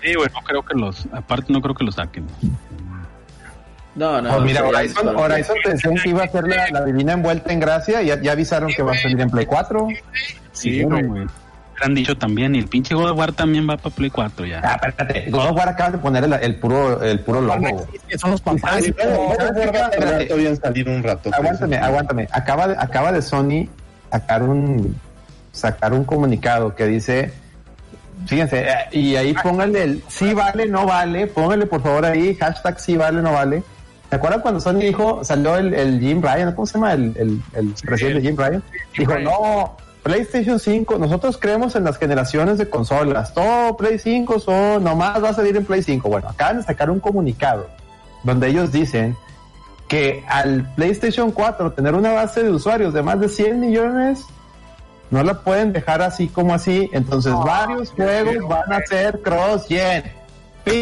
[0.01, 1.07] Sí, güey, no creo que los.
[1.11, 2.25] Aparte, no creo que lo saquen.
[3.95, 4.29] No, no.
[4.29, 5.15] Pues mira, Horizon.
[5.15, 8.21] Horizon te decían que iba a ser la, la divina envuelta en gracia y ya,
[8.21, 9.87] ya avisaron que va a salir en Play 4.
[10.53, 11.03] Sí, güey.
[11.79, 11.89] Güey.
[11.89, 14.61] Han dicho también, y el pinche God of War también va para Play 4 ya.
[14.63, 17.87] Ah, espérate, God of War acaba de poner el, el puro, el puro logo.
[18.17, 18.83] son los papás.
[18.83, 20.25] Sí, pero- God of War va a tardar Espérate.
[20.25, 21.21] todavía en salir un rato.
[21.29, 21.35] pues.
[21.35, 22.27] Aguántame, aguántame.
[22.31, 23.67] Acaba de, acaba de Sony
[24.11, 24.95] sacar un,
[25.51, 27.31] sacar un comunicado que dice,
[28.25, 32.79] fíjense, eh, y ahí pónganle el sí vale, no vale, pónganle por favor ahí, hashtag
[32.79, 33.63] sí vale, no vale.
[34.09, 36.93] ¿Se acuerdan cuando Sony dijo, salió el, el Jim Ryan, ¿cómo se llama?
[36.93, 38.63] El, el, el presidente Jim Ryan.
[38.97, 39.23] Dijo, Ryan.
[39.25, 39.77] no,
[40.13, 43.31] PlayStation 5, nosotros creemos en las generaciones de consolas.
[43.35, 46.09] Todo Play 5 son, nomás va a salir en Play 5.
[46.09, 47.67] Bueno, acaban de sacar un comunicado
[48.23, 49.15] donde ellos dicen
[49.87, 54.25] que al PlayStation 4 tener una base de usuarios de más de 100 millones,
[55.11, 56.89] no la pueden dejar así como así.
[56.91, 60.03] Entonces, varios juegos van a ser cross-gen.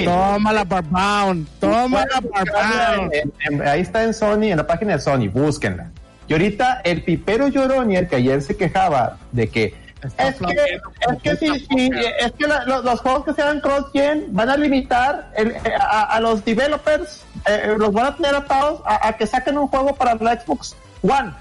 [0.05, 1.47] Tómala por pound.
[1.59, 3.13] Tómala por pound.
[3.13, 5.91] En- en- ahí está en Sony, en la página de Sony, búsquenla.
[6.27, 11.21] Y ahorita el pipero Lloronier, que ayer se quejaba de que Está es que, es
[11.23, 11.89] que, si- si-
[12.19, 16.19] es que la- los juegos que sean cross-gen van a limitar el- eh, a, a
[16.19, 19.95] los developers, eh, eh, los van a tener atados a, a que saquen un juego
[19.95, 21.31] para la Xbox One.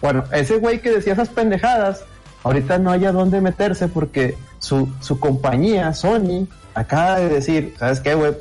[0.00, 2.02] Bueno, ese güey que decía esas pendejadas,
[2.44, 8.14] ahorita no haya dónde meterse porque su, su compañía, Sony, acaba de decir, ¿sabes qué,
[8.14, 8.32] güey?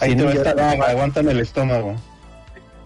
[0.00, 1.96] Ahí te va a Sí, estar, ya- aguántame el estómago.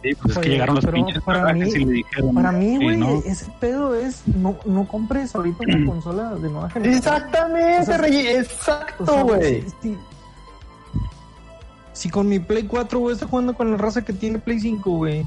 [0.03, 2.35] Sí, pues es que Oye, llegaron los pinches para mí- y le dijeron.
[2.35, 3.23] Para mí, güey, ¿no?
[3.24, 7.15] ese pedo es no, no compres ahorita una consola de nueva generación.
[7.15, 9.62] Exactamente, O sea, Rey, O exacto, sea, güey.
[9.62, 9.99] si, si-
[11.93, 14.91] si con mi Play 4, güey, estoy jugando con la raza que tiene Play 5,
[14.91, 15.24] güey.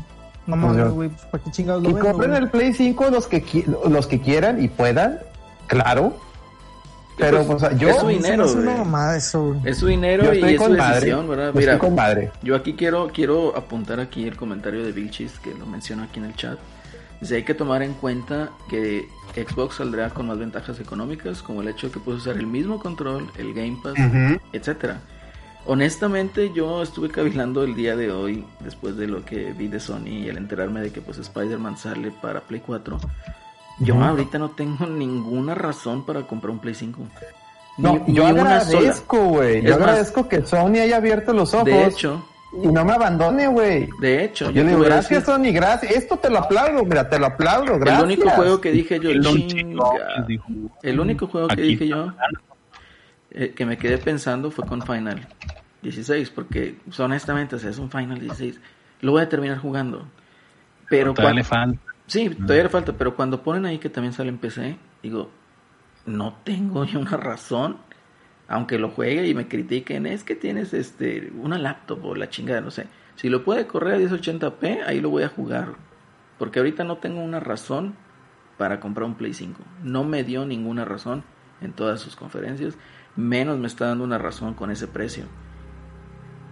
[0.47, 3.27] No mames, güey, pues para qué chingados lo Y vendo, compren el Play 5 los
[3.27, 5.19] que los que quieran y puedan,
[5.67, 6.13] claro.
[7.17, 8.65] Pero pues, o sea, yo, es su dinero, güey.
[8.65, 9.55] mamada eso.
[9.63, 11.53] Es su dinero yo y es su decisión, ¿verdad?
[11.53, 12.31] yo Mira, estoy con madre.
[12.43, 16.25] yo aquí quiero, quiero apuntar aquí el comentario de Vilchis, que lo menciona aquí en
[16.25, 16.57] el chat.
[17.21, 21.69] Dice, hay que tomar en cuenta que Xbox saldrá con más ventajas económicas, como el
[21.69, 24.39] hecho de que puedes usar el mismo control, el Game Pass, Ujú.
[24.51, 24.99] etcétera.
[25.67, 30.07] Honestamente, yo estuve cavilando el día de hoy, después de lo que vi de Sony
[30.09, 32.99] y al enterarme de que pues Spider-Man sale para Play 4.
[33.79, 37.01] Yo ahorita no tengo ninguna razón para comprar un Play 5.
[37.77, 39.61] No, Ni- yo ni agradezco, güey.
[39.61, 42.25] Yo Es más, agradezco que Sony haya abierto los ojos De hecho,
[42.63, 43.89] y no me abandone, güey.
[43.99, 45.91] de hecho, Yo le digo, gracias, decir, Sony, gracias.
[45.91, 47.99] Esto te lo aplaudo, mira, te lo aplaudo, gracias.
[47.99, 49.21] el único juego que dije yo, El
[50.25, 50.45] dijo,
[50.81, 52.13] el único juego que dije yo,
[53.31, 55.27] eh, que me quedé pensando fue con Final
[55.81, 58.57] 16, porque pues, honestamente, o sea, es un Final 16,
[59.01, 60.05] lo voy a terminar jugando.
[60.89, 61.43] Pero Todavía cuan- le
[61.77, 61.94] falta.
[62.07, 65.31] Sí, todavía le falta, pero cuando ponen ahí que también sale en PC, digo,
[66.05, 67.77] no tengo yo una razón,
[68.47, 72.61] aunque lo juegue y me critiquen, es que tienes este una laptop o la chingada,
[72.61, 72.87] no sé.
[73.15, 75.75] Si lo puede correr a 1080p, ahí lo voy a jugar,
[76.37, 77.95] porque ahorita no tengo una razón
[78.57, 79.61] para comprar un Play 5.
[79.83, 81.23] No me dio ninguna razón
[81.61, 82.77] en todas sus conferencias,
[83.15, 85.25] menos me está dando una razón con ese precio.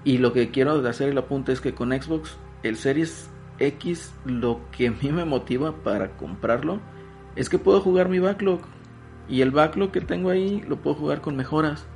[0.05, 4.61] Y lo que quiero hacer el apunte es que con Xbox, el Series X, lo
[4.71, 6.79] que a mí me motiva para comprarlo
[7.35, 8.61] es que puedo jugar mi backlog.
[9.27, 11.87] Y el backlog que tengo ahí lo puedo jugar con mejoras.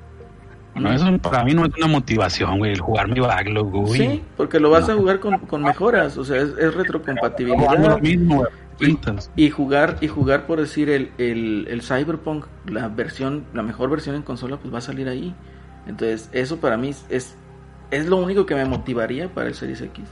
[0.75, 3.99] No, eso para mí no es una motivación, güey, el jugar mi backlog, güey.
[3.99, 7.77] Sí, porque lo vas a jugar con, con mejoras, o sea, es, retrocompatibilidad.
[7.79, 8.49] lo mismo, güey.
[8.77, 9.31] Pintas.
[9.35, 14.15] Y jugar, y jugar por decir el, el, el Cyberpunk, la versión, la mejor versión
[14.15, 15.33] en consola, pues va a salir ahí.
[15.87, 17.35] Entonces, eso para mí es,
[17.89, 20.03] es lo único que me motivaría para el Series X.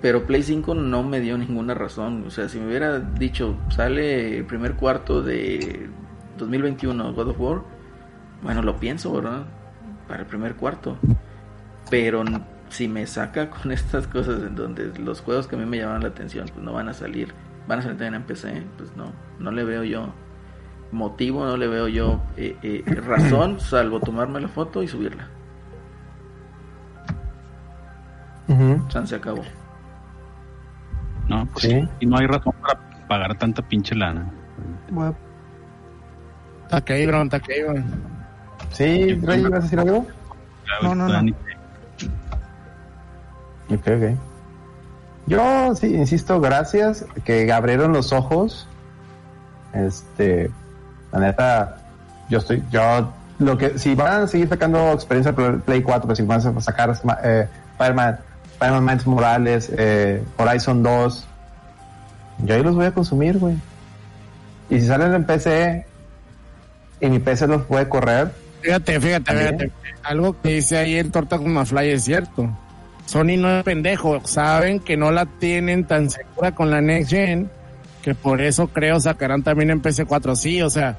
[0.00, 2.24] Pero Play 5 no me dio ninguna razón.
[2.26, 5.88] O sea, si me hubiera dicho, sale el primer cuarto de
[6.38, 7.62] 2021 God of War,
[8.42, 9.44] bueno, lo pienso, ¿verdad?
[10.08, 10.98] Para el primer cuarto.
[11.90, 12.24] Pero
[12.68, 16.02] si me saca con estas cosas en donde los juegos que a mí me llaman
[16.02, 17.32] la atención, pues no van a salir.
[17.66, 19.12] Van a salir también en PC, pues no.
[19.38, 20.12] No le veo yo
[20.92, 25.28] motivo, no le veo yo eh, eh, razón, salvo tomarme la foto y subirla.
[28.88, 29.44] Chan se acabó.
[31.30, 31.88] No, pues Sí.
[32.00, 34.28] Y no hay razón para pagar tanta pinche lana.
[34.90, 35.14] Bueno,
[36.64, 37.40] Está cabrón, está.
[38.72, 40.06] Sí, Rey, ¿ibas a decir algo?
[40.82, 41.32] No, no, no.
[43.70, 44.18] Ok, ok.
[45.26, 48.68] Yo sí, insisto, gracias que abrieron los ojos.
[49.72, 50.50] Este,
[51.12, 51.76] la neta,
[52.28, 56.18] yo estoy, yo, lo que, si van a seguir sacando experiencia Play Play 4, pues
[56.18, 58.18] si van a sacar eh, Spider-Man,
[58.60, 61.26] Spider-Man Miles Morales, eh, Horizon 2,
[62.44, 63.56] yo ahí los voy a consumir, güey.
[64.68, 65.86] Y si salen en PC
[67.00, 69.58] y mi PC los puede correr, Fíjate, fíjate, También.
[69.58, 69.72] fíjate.
[70.02, 72.50] Algo que dice ahí el Torta con Mafly es cierto.
[73.06, 74.20] Sony no es pendejo.
[74.24, 77.50] Saben que no la tienen tan segura con la Next Gen
[78.02, 80.36] que por eso creo sacarán también en PC4.
[80.36, 80.98] Sí, o sea,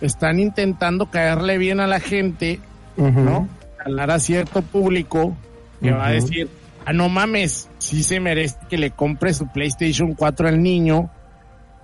[0.00, 2.60] están intentando caerle bien a la gente,
[2.96, 3.48] ¿no?
[3.84, 5.36] Hablar a cierto público
[5.82, 6.48] que va a decir,
[6.86, 11.10] ah, no mames, sí se merece que le compre su PlayStation 4 al niño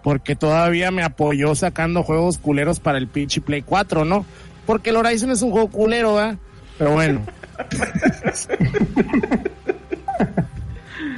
[0.07, 4.25] porque todavía me apoyó sacando juegos culeros para el pinche Play 4, ¿no?
[4.65, 6.39] Porque el Horizon es un juego culero, ¿verdad?
[6.79, 7.27] Pero bueno.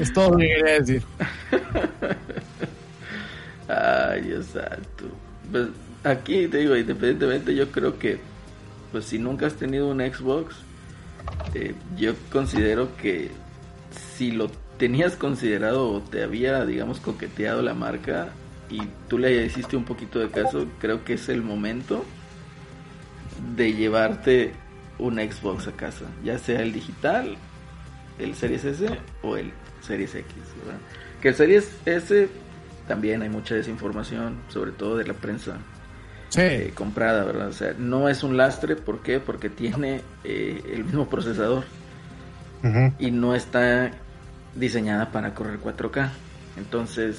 [0.01, 1.03] es todo lo que quería decir.
[3.69, 5.05] Ay, Dios santo.
[5.51, 5.69] Pues
[6.05, 8.19] aquí te digo, independientemente, yo creo que,
[8.91, 10.57] pues si nunca has tenido un Xbox,
[11.55, 13.31] eh, yo considero que
[14.19, 18.31] si lo tenías considerado o te había, digamos, coqueteado la marca
[18.69, 22.05] y tú le hiciste un poquito de caso, creo que es el momento
[23.57, 24.53] de llevarte
[24.99, 27.37] un Xbox a casa, ya sea el digital,
[28.19, 28.89] el Series S
[29.23, 30.35] o el Series X,
[30.65, 30.81] ¿verdad?
[31.23, 32.29] Que el Series S
[32.89, 35.59] también hay mucha desinformación, sobre todo de la prensa
[36.31, 36.41] Sí.
[36.43, 37.49] eh, comprada, ¿verdad?
[37.49, 39.21] O sea, no es un lastre, ¿por qué?
[39.21, 41.65] Porque tiene eh, el mismo procesador
[42.99, 43.93] y no está
[44.59, 46.11] diseñada para correr 4K.
[46.57, 47.19] Entonces,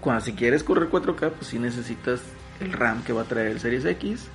[0.00, 2.20] cuando si quieres correr 4K, pues sí necesitas
[2.60, 4.26] el RAM que va a traer el Series X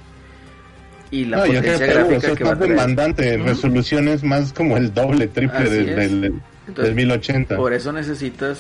[1.12, 2.72] y la No, potencia que gráfica eso que es va a más traer.
[2.72, 3.46] demandante, Ujú.
[3.46, 5.96] resoluciones más como el doble, triple del, es.
[5.96, 7.58] del, del Entonces, 1080.
[7.58, 8.60] Por eso necesitas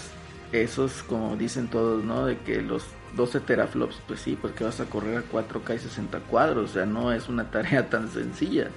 [0.52, 2.26] esos, como dicen todos, ¿no?
[2.28, 2.84] De que los
[3.16, 6.86] 12 teraflops, pues sí, porque vas a correr a 4K y 60 cuadros, o sea,
[6.86, 8.68] no es una tarea tan sencilla.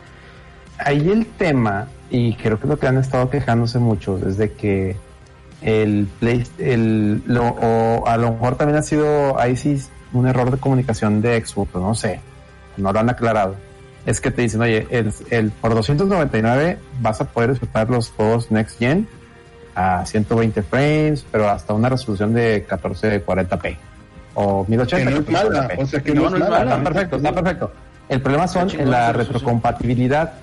[0.79, 4.97] Ahí el tema, y creo que lo que han estado quejándose mucho, es de que
[5.63, 9.83] el Play, el, lo, o a lo mejor también ha sido ahí sí
[10.13, 12.21] un error de comunicación de Xbox, no sé,
[12.77, 13.57] no lo han aclarado.
[14.05, 18.51] Es que te dicen, oye, el, el, por 299 vas a poder disfrutar los juegos
[18.53, 19.09] Next Gen
[19.75, 23.77] a 120 frames, pero hasta una resolución de 1440p
[24.35, 24.97] o 1080.
[24.97, 25.83] Que no es mala, 1440p.
[25.83, 26.63] o sea que No, no, es mala.
[26.63, 27.73] Está perfecto, está perfecto.
[28.09, 30.35] El problema son en la retrocompatibilidad.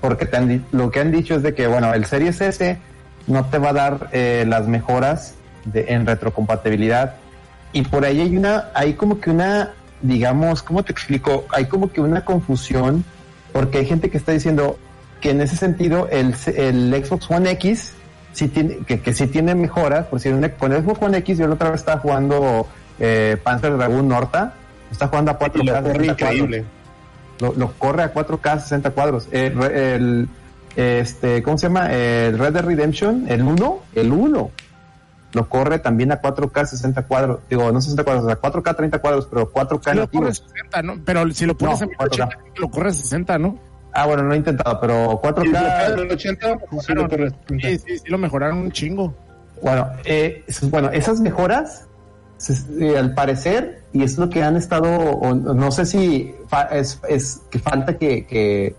[0.00, 2.78] Porque te han lo que han dicho es de que, bueno, el Series S
[3.26, 7.14] no te va a dar eh, las mejoras de, en retrocompatibilidad.
[7.72, 11.46] Y por ahí hay una, hay como que una, digamos, ¿cómo te explico?
[11.52, 13.04] Hay como que una confusión,
[13.52, 14.78] porque hay gente que está diciendo
[15.20, 17.92] que en ese sentido el, el Xbox One X
[18.32, 21.38] sí tiene, que, que sí tiene mejoras, por si un- con el Xbox One X
[21.38, 22.68] yo la otra vez estaba jugando
[22.98, 24.54] eh, Panzer Dragoon Norta,
[24.92, 25.50] está jugando a 4K.
[25.62, 26.34] Y lo corre 60 cuadros.
[26.40, 26.64] increíble.
[27.40, 29.28] Lo, lo corre a 4K 60 cuadros.
[29.32, 30.28] Eh, el,
[30.76, 31.92] este, ¿cómo se llama?
[31.92, 34.50] El Red Dead Redemption, el 1, el 1.
[35.32, 37.40] Lo corre también a 4K 60 cuadros.
[37.50, 40.82] Digo, no 60 cuadros, o sea, 4K 30 cuadros, pero 4K Si lo corre 60,
[40.82, 40.94] ¿no?
[41.04, 43.58] Pero si lo pones No, en 1080, lo corre 60, ¿no?
[43.92, 45.90] Ah, bueno, no he intentado, pero ¿Y lo 4K.
[45.90, 46.58] corre en 80?
[46.80, 47.68] Sí, lo corre en 80.
[47.68, 49.14] Sí, sí, sí, lo mejoraron un chingo.
[49.62, 51.85] Bueno, eh, bueno, esas mejoras,
[52.80, 57.40] eh, al parecer, y es lo que han estado, no sé si fa- es, es
[57.50, 58.74] que falta que, que,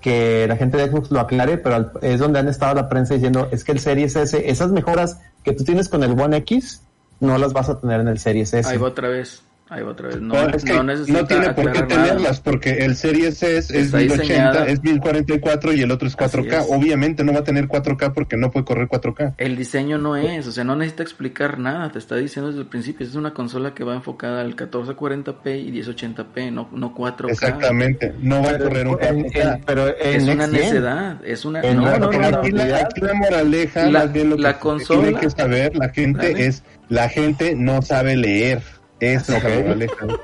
[0.00, 3.48] que la gente de Xbox lo aclare, pero es donde han estado la prensa diciendo,
[3.50, 6.82] es que el Series S, esas mejoras que tú tienes con el One X,
[7.20, 8.68] no las vas a tener en el Series S.
[8.68, 9.42] Ahí va otra vez.
[9.70, 10.20] Ahí va otra vez.
[10.20, 12.04] No, Pero es que no no, tiene por qué aclarar nada.
[12.08, 16.14] tenerlas porque el Series S es Está 1080, diseñada- es 1044 y el otro es
[16.16, 16.58] 4K.
[16.58, 16.78] Así es.
[16.78, 19.34] Obviamente no va a tener 4K porque no puede correr 4K.
[19.38, 22.68] El diseño no es, o sea, no necesita explicar nada, te está diciendo desde el
[22.68, 27.30] principio, es una consola que va enfocada al 1440p y 1080p, no, no 4K.
[27.32, 29.54] Exactamente, no va a correr un En- 4K.
[29.54, 31.60] en- pero en Es una necedad, es una...
[31.62, 34.52] En No, Pero no, no, aquí, la, aquí la moraleja, La- más bien lo la
[34.54, 36.46] que consola- tiene que saber la gente Dale.
[36.46, 38.62] es, la gente no sabe leer.
[39.00, 39.62] Esa es la Ok.
[39.64, 40.06] moraleja.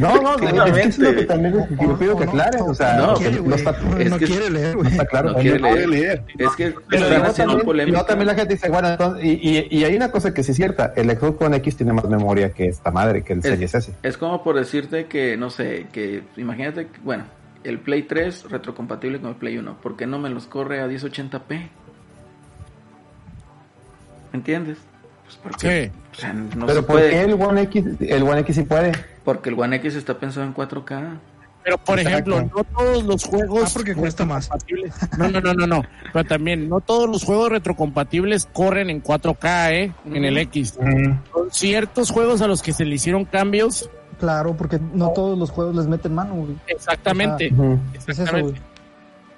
[0.00, 2.74] No, no, es que eso es lo que también es- yo pido que aclares, o
[2.74, 4.92] sea, No, que quiere, no está, No, es no que- quiere leer, no güey.
[4.92, 5.30] está claro.
[5.32, 5.88] No quiere No leer.
[5.88, 6.24] leer.
[6.38, 7.92] Es que Pero están haciendo también, polémica.
[7.92, 10.50] luego también la gente dice, bueno, entonces, y, y, y hay una cosa que sí
[10.52, 13.74] es cierta, el Xbox One X tiene más memoria que esta madre, que el Series
[13.74, 13.92] S.
[14.02, 17.24] Es como por decirte que, no sé, que imagínate, que, bueno,
[17.64, 20.86] el Play 3 retrocompatible con el Play 1, ¿por qué no me los corre a
[20.86, 21.70] 1080p?
[24.32, 24.78] ¿Entiendes?
[25.24, 25.92] Pues porque, Sí.
[26.18, 28.62] O sea, no Pero se ¿por qué puede, el One X, el One X sí
[28.64, 28.92] puede?
[29.24, 31.18] porque el One X está pensado en 4K.
[31.64, 32.30] Pero, por Exacto.
[32.30, 33.62] ejemplo, no todos los juegos.
[33.66, 34.48] Ah, porque cuesta más.
[34.48, 35.82] retrocompatibles- No, no, no, no, no.
[36.12, 39.92] Pero también, no todos los juegos retrocompatibles corren en 4K, ¿eh?
[40.06, 40.78] En el X.
[40.78, 40.88] Ujú.
[41.32, 43.90] Son ciertos juegos a los que se le hicieron cambios.
[44.18, 46.56] Claro, porque no todos los juegos les meten mano, güey.
[46.68, 47.46] Exactamente.
[47.48, 48.50] Es eso, Exactamente.
[48.50, 48.62] güey.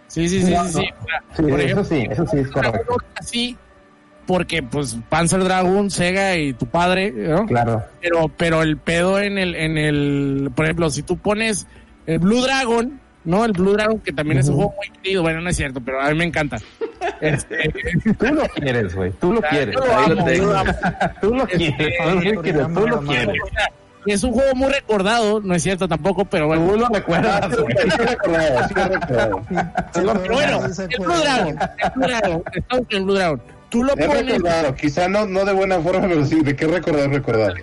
[0.07, 0.73] Sí, sí, sí, No, sí.
[0.73, 0.85] sí.
[1.36, 2.97] Sí, Por eso ejemplo, sí, eso sí es correcto.
[3.16, 3.59] Así,
[4.31, 7.47] porque pues Panzer Dragon, Sega y tu padre, ¿no?
[7.47, 7.82] Claro.
[8.01, 11.66] Pero, pero el pedo en el, en el, por ejemplo, si tú pones
[12.07, 13.44] el Blue Dragon, ¿no?
[13.44, 16.01] El Blue Dragon, que también es un juego muy querido, bueno, no es cierto, pero
[16.01, 16.59] a mí me encanta.
[17.20, 17.73] Este,
[18.20, 19.11] Tú lo quieres, güey.
[19.20, 19.74] Tú lo quieres.
[19.74, 20.65] lo lo lo.
[21.20, 21.94] Tú lo quieres.
[22.73, 23.36] Tú lo quieres.
[24.07, 26.69] Lo es un juego muy recordado, no es cierto tampoco, pero bueno.
[26.69, 27.77] Tú lo recuerdas, güey.
[27.82, 29.43] Sí recordado, sí recordado.
[29.93, 31.15] Pero bueno, el Blue.
[31.15, 33.60] Dragon, el Blue Dragon, estamos en el Blue Dragon.
[33.70, 36.66] Tú lo Es pones, recordado, quizá no, no de buena forma, pero sí, de qué
[36.66, 37.55] recordar, recordar.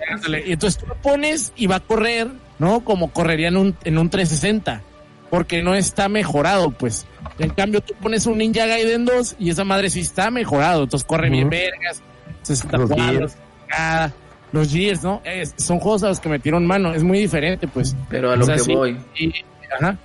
[0.45, 2.29] Y entonces tú lo pones y va a correr,
[2.59, 2.79] ¿no?
[2.85, 4.81] Como correría en un, en un 360.
[5.29, 7.05] Porque no está mejorado, pues.
[7.39, 10.83] En cambio, tú pones un Ninja Gaiden 2 y esa madre sí está mejorado.
[10.83, 11.51] Entonces corre bien Ujú.
[11.57, 12.01] vergas.
[12.43, 13.37] 60 Los cuadros, Gears.
[13.67, 14.13] cada-
[14.53, 15.21] los Gears, ¿no?
[15.25, 16.93] Es- son juegos a los que metieron mano.
[16.93, 17.93] Es muy diferente, pues.
[18.09, 19.33] Pero a lo O sea, que sí, voy y-
[19.77, 19.97] ajá.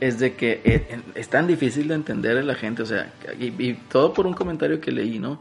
[0.00, 3.46] Es de que eh, es tan difícil de entender a la gente, o sea, y,
[3.62, 5.40] y todo por un comentario que leí, ¿no?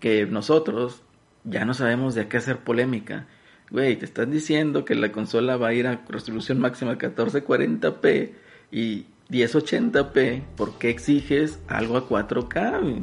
[0.00, 1.02] Que nosotros
[1.44, 3.26] ya no sabemos de qué hacer polémica.
[3.70, 8.30] Güey, te están diciendo que la consola va a ir a resolución máxima 1440p
[8.70, 12.80] y 1080p, ¿por qué exiges algo a 4K?
[12.82, 13.00] güey?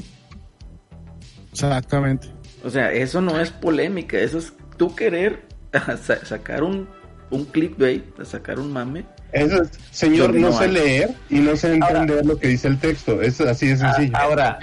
[1.52, 2.30] Exactamente.
[2.64, 5.42] O sea, eso no es polémica, eso es tú querer
[6.02, 6.88] sa- sacar un,
[7.30, 9.06] un clickbait, sacar un mame.
[9.34, 10.72] Eso es, señor, no, no sé hay.
[10.72, 13.22] leer y no sé entender lo que dice el texto.
[13.22, 14.12] Es así de sencillo.
[14.16, 14.60] Ah, Ahora,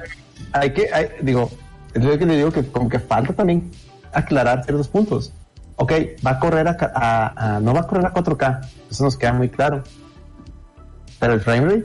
[0.52, 1.50] hay que, hay- digo,
[1.94, 3.70] lo que le digo que como que falta también
[4.12, 5.32] aclarar ciertos puntos.
[5.76, 5.92] Ok,
[6.24, 8.60] va a correr a, ca- a- a- no va a correr a 4K,
[8.90, 9.82] eso nos queda muy claro.
[11.18, 11.84] Pero el frame rate,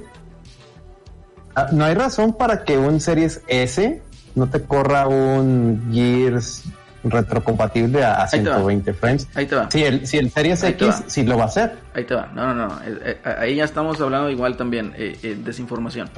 [1.55, 4.01] ah, no hay razón para que un Series S
[4.35, 6.63] no te corra un Gears
[7.09, 8.55] retrocompatible a, a Ahí te va.
[8.55, 9.27] 120 frames.
[9.35, 9.69] Ahí te va.
[9.71, 11.77] Si el, si el Series Ahí X sí lo va a hacer.
[11.93, 12.31] Ahí te va.
[12.33, 12.79] No, no, no.
[12.83, 14.93] eh, eh, ahí ya estamos hablando igual también.
[14.97, 16.09] eh, desinformación.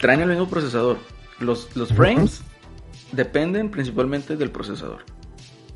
[0.00, 0.98] Traen el mismo procesador.
[1.40, 2.42] Los, los frames
[3.12, 5.04] dependen principalmente del procesador.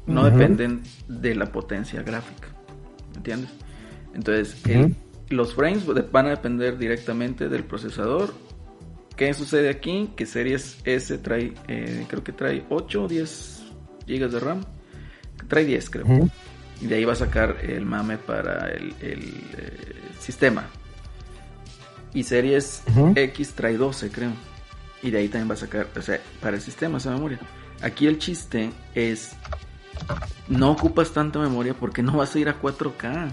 [0.06, 2.48] No dependen de la potencia gráfica.
[3.14, 3.50] ¿Entiendes?
[4.14, 4.96] Entonces, el-
[5.28, 8.32] los frames van a depender directamente del procesador.
[9.16, 10.10] ¿Qué sucede aquí?
[10.16, 13.57] Que Series S trae, eh, creo que trae 8 o 10
[14.08, 14.64] GB de RAM.
[15.46, 16.06] Trae 10, creo.
[16.80, 19.22] Y de ahí va a sacar el mame para el, el,
[19.56, 20.64] eh, sistema.
[22.14, 22.82] Y Series.
[23.14, 24.30] X trae 12, creo.
[25.02, 27.38] Y de ahí también va a sacar, o sea, para el sistema esa memoria.
[27.82, 29.32] Aquí el chiste es,
[30.48, 33.30] no ocupas tanta memoria porque no vas a ir a 4K.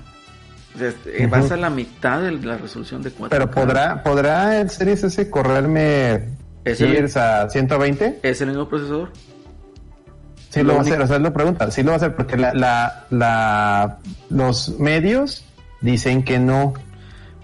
[0.76, 3.30] O sea, eh, vas a la mitad de la resolución de 4K.
[3.30, 6.36] Pero podrá, podrá el Series S correrme
[6.66, 8.20] ¿Es el- a 120?
[8.22, 9.12] ¿Es el mismo procesador?
[10.56, 11.70] Sí Lo lo va a hacer, o sea, es la pregunta.
[11.72, 13.98] Sí lo va a hacer porque la, la, la,
[14.30, 15.44] los medios
[15.82, 16.74] dicen que no,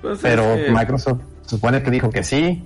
[0.01, 2.63] Pues pero es que- Microsoft supone que dijo que sí.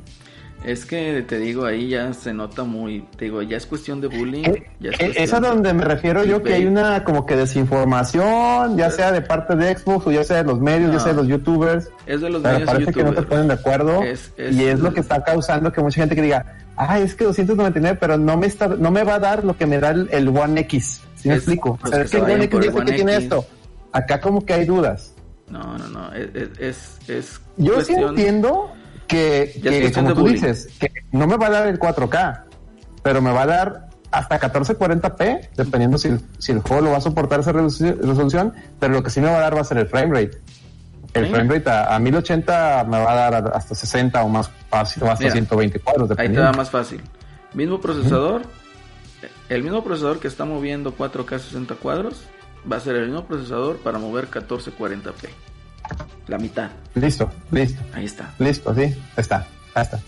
[0.65, 4.07] Es que te digo, ahí ya se nota muy, te digo, ya es cuestión de
[4.07, 4.43] bullying.
[4.45, 7.35] Eh, ya es eh, Es a donde me refiero yo que hay una como que
[7.35, 10.93] desinformación, ya sea de parte de Xbox o ya sea de los medios, No.
[10.97, 11.89] ya sea de los youtubers.
[12.05, 13.27] Es de los medios parece que no se youtubers.
[13.27, 16.21] ponen de acuerdo Es- es- y es lo que está causando que mucha gente que
[16.23, 19.55] diga, ah, es que 299, pero no me está, no me va a dar lo
[19.57, 21.01] que me da el, el One X.
[21.15, 21.77] ¿Sí me explico?
[21.79, 23.45] pues o sea, que es que el One X dice que tiene esto.
[23.91, 25.13] Acá como que hay dudas.
[25.49, 26.11] No, no, no.
[26.59, 28.71] Es, es, Yo sí entiendo
[29.07, 30.33] que, que como tú bullying.
[30.35, 32.41] dices, que no me va a dar el 4K,
[33.03, 37.01] pero me va a dar hasta 1440p, dependiendo si, si el juego lo va a
[37.01, 39.77] soportar esa resolu- resolución, pero lo que sí me va a dar va a ser
[39.77, 40.37] el frame rate.
[41.13, 45.03] El frame rate a, a 1080 me va a dar hasta 60 o más fácil,
[45.03, 46.51] o hasta Mira, 120 cuadros, Ahí te dependiendo.
[46.51, 47.01] da más fácil.
[47.53, 48.41] Mismo procesador,
[49.49, 52.23] el mismo procesador que está moviendo 4K 60 cuadros,
[52.69, 55.29] va a ser el mismo procesador para mover 1440p.
[56.27, 56.69] La mitad.
[56.95, 58.33] Listo, listo, Ahí está.
[58.39, 59.45] listo, sí, está,
[59.75, 59.99] está.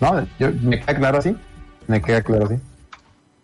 [0.00, 1.36] No, yo, me queda claro así,
[1.88, 2.56] me queda claro así.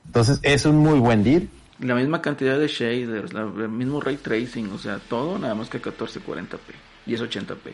[0.07, 1.49] Entonces es un muy buen deal.
[1.81, 5.69] La misma cantidad de shaders, la- el mismo ray tracing, o sea, todo nada más
[5.69, 6.59] que 1440p.
[7.07, 7.73] Y es 80p.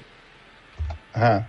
[1.13, 1.49] Ajá.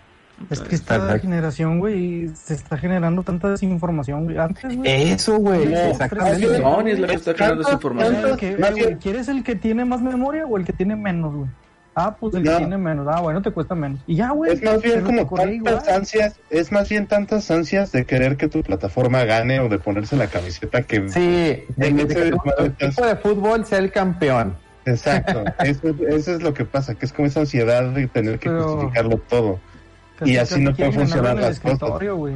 [0.50, 1.22] Es que esta Perfecto.
[1.28, 4.38] generación, güey, se está generando tanta desinformación, güey.
[4.40, 5.12] Antes, güey.
[5.12, 6.58] Eso, güey, No, exactamente.
[6.58, 8.16] Sony es la que está creando esa era información.
[8.28, 10.96] el que- más güey, bien- ¿Quieres el que tiene más memoria o el que tiene
[10.96, 11.50] menos, güey?
[11.94, 12.52] Ah, pues el No.
[12.52, 13.06] que tiene menos.
[13.10, 14.00] Ah, bueno, te cuesta menos.
[14.08, 14.54] Y ya, güey.
[14.54, 15.84] Es más bien como tantas igual.
[15.94, 20.16] ansias, es más bien tantas ansias de querer que tu plataforma gane o de ponerse
[20.16, 23.66] la camiseta que Sí, de, En de ese que tu desmadre tu equipo de fútbol
[23.66, 24.56] sea el campeón.
[24.86, 28.50] Exacto, eso, eso es lo que pasa, que es como esa ansiedad de tener que
[28.50, 29.60] Pero- justificarlo todo.
[30.24, 31.74] Y así no pueden funcionar las cosas.
[31.82, 32.36] escritorio, güey.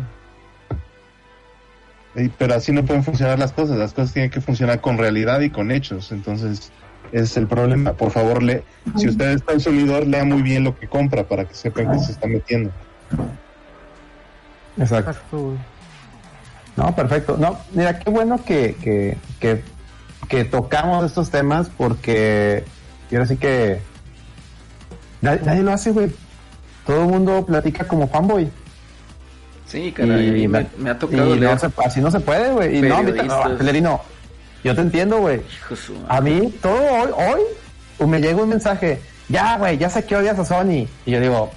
[2.15, 5.41] Y- Pero así no pueden funcionar las cosas, las cosas tienen que funcionar con realidad
[5.41, 6.71] y con hechos, entonces
[7.15, 7.93] ese es el problema.
[7.93, 8.63] Por favor, le,
[8.97, 12.11] si usted es consumidor, lea muy bien lo que compra para que sepan que se
[12.11, 12.71] está metiendo.
[14.77, 15.53] Exacto.
[16.75, 17.37] No, perfecto.
[17.37, 19.63] No, mira, qué bueno que, que, que,
[20.27, 22.65] que tocamos estos temas porque
[23.07, 23.79] quiero decir que
[25.21, 26.11] nadie, nadie lo hace, güey.
[26.85, 28.49] Todo el mundo platica como fanboy.
[29.67, 31.53] Sí, caray, y me, me ha tocado y leer.
[31.53, 32.77] no se- así no se puede, güey.
[32.77, 33.57] Y no, ahorita no.
[33.57, 34.01] Celerino,
[34.65, 35.41] yo te entiendo, güey.
[36.09, 37.41] A mí, todo hoy,
[37.99, 40.87] hoy, me llega un mensaje, ya, güey, ya sé que odias a Sony.
[41.05, 41.51] Y yo digo,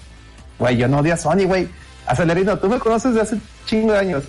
[0.59, 1.69] güey, yo no odio a Sony, güey.
[2.07, 3.37] Acelerino, tú me conoces de hace
[3.67, 4.25] chingo de años.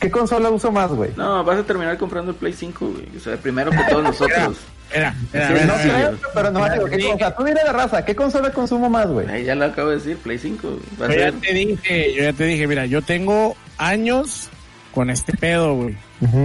[0.00, 1.10] ¿Qué consola uso más, güey?
[1.16, 3.16] No, vas a terminar comprando el Play 5, güey.
[3.16, 4.56] O sea, primero que todos nosotros.
[4.94, 6.08] Mira, mira, Sí, mira, no sí, mira.
[6.08, 7.34] creo, pero no digo, ¿qué cosa?
[7.36, 9.26] Tú dile de raza, ¿qué consola consumo más, güey?
[9.28, 10.68] Ahí ya lo acabo de decir, Play 5.
[10.68, 10.80] güey.
[11.00, 14.48] Va a Yo ya te dije, yo ya te dije, mira, yo tengo años
[14.92, 15.96] con este pedo, güey.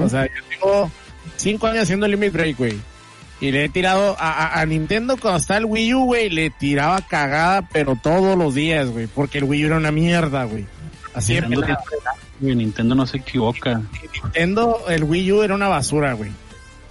[0.04, 0.92] O sea, yo tengo
[1.38, 2.80] cinco años haciendo Limit Break, güey.
[3.42, 6.50] Y le he tirado a, a- a Nintendo cuando está el Wii U, güey, le
[6.50, 10.66] tiraba cagada, pero todos los días, güey, porque el Wii U era una mierda, güey.
[11.14, 11.78] Así de Nintendo,
[12.42, 13.82] güey, Nintendo no se equivoca.
[14.24, 16.32] Nintendo, el Wii U era una basura, güey.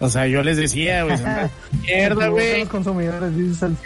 [0.01, 1.17] O sea, yo les decía, güey,
[1.83, 2.61] mierda, güey.
[2.61, 3.77] Los consumidores, dices el-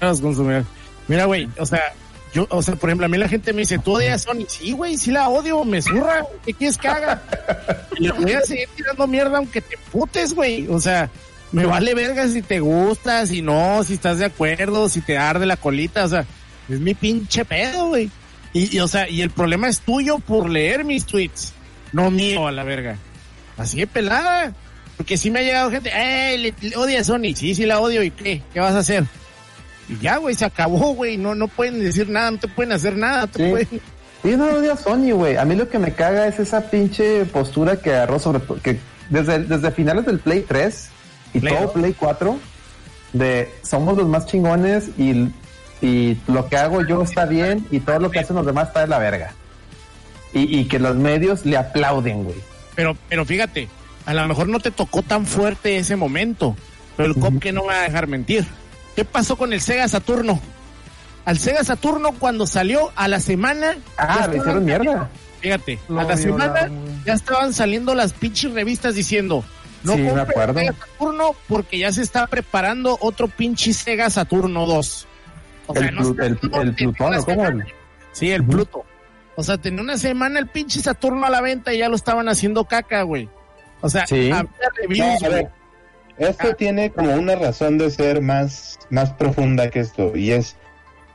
[0.00, 0.66] a los consumidores.
[1.06, 1.80] Mira, güey, o sea,
[2.32, 4.44] yo, o sea, por ejemplo, a mí la gente me dice, ¿tú odias Sony?
[4.48, 7.22] Sí, güey, sí la odio, me zurra, ¿qué quieres que haga?
[7.98, 10.66] Le voy a seguir tirando mierda aunque te putes, güey.
[10.68, 11.10] O sea,
[11.52, 15.46] me vale verga si te gusta, si no, si estás de acuerdo, si te arde
[15.46, 16.26] la colita, o sea,
[16.68, 18.10] es mi pinche pedo, güey.
[18.52, 21.52] Y, y, o sea, y el problema es tuyo por leer mis tweets,
[21.92, 22.96] no mío a la verga.
[23.56, 24.54] Así de pelada.
[24.96, 26.36] Porque sí me ha llegado gente, ¡eh!
[26.38, 27.32] Le, le odia a Sony.
[27.36, 28.02] Sí, sí la odio.
[28.02, 28.42] ¿Y qué?
[28.52, 29.04] ¿Qué vas a hacer?
[29.88, 31.16] Y ya, güey, se acabó, güey.
[31.16, 33.22] No, no pueden decir nada, no te pueden hacer nada.
[33.22, 33.50] no te Sí.
[33.50, 33.80] pueden-
[34.24, 35.36] Yo no odio a Sony, güey.
[35.36, 38.78] A mí lo que me caga es esa pinche postura que agarró sobre que
[39.10, 40.88] desde, desde finales del Play 3
[41.34, 41.72] y Play todo.
[41.72, 42.38] Play 4
[43.12, 45.28] de somos los más chingones y,
[45.80, 48.80] y lo que hago yo está bien y todo lo que hacen los demás está
[48.80, 49.32] de la verga.
[50.34, 52.36] Y, y que los medios le aplauden, güey.
[52.74, 53.68] Pero, pero fíjate,
[54.04, 56.56] a lo mejor no te tocó tan fuerte ese momento.
[56.96, 58.44] Pero el cop que no va a dejar mentir.
[58.98, 60.40] ¿Qué pasó con el Sega Saturno?
[61.24, 63.76] Al Sega Saturno cuando salió a la semana.
[63.96, 65.08] Ah, le hicieron mierda.
[65.40, 66.68] Fíjate, a la semana
[67.06, 69.44] ya estaban saliendo las pinches revistas diciendo,
[69.84, 70.58] no Sí, acuerdo.
[70.58, 75.06] Sega Saturno porque ya se está preparando otro pinche Sega Saturno 2.
[75.68, 76.36] O El no el- no, el
[76.74, 77.36] tenía Plutón, una ¿o cómo?
[77.44, 77.66] semana.
[78.12, 78.84] Sí, el Pluto.
[79.36, 82.28] O sea, tenía una semana el pinche Saturno a la venta y ya lo estaban
[82.28, 83.28] haciendo caca, güey.
[83.80, 84.32] O sea, Sí.
[84.32, 84.48] había
[84.82, 85.32] reviews, No, a güey.
[85.44, 85.50] ver,
[86.18, 90.56] esto tiene como una razón de ser más, más profunda que esto, y es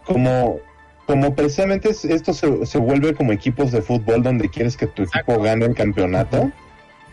[0.05, 0.59] como,
[1.05, 5.03] como precisamente es- esto se, se vuelve como equipos de fútbol donde quieres que tu
[5.03, 6.51] equipo gane el campeonato.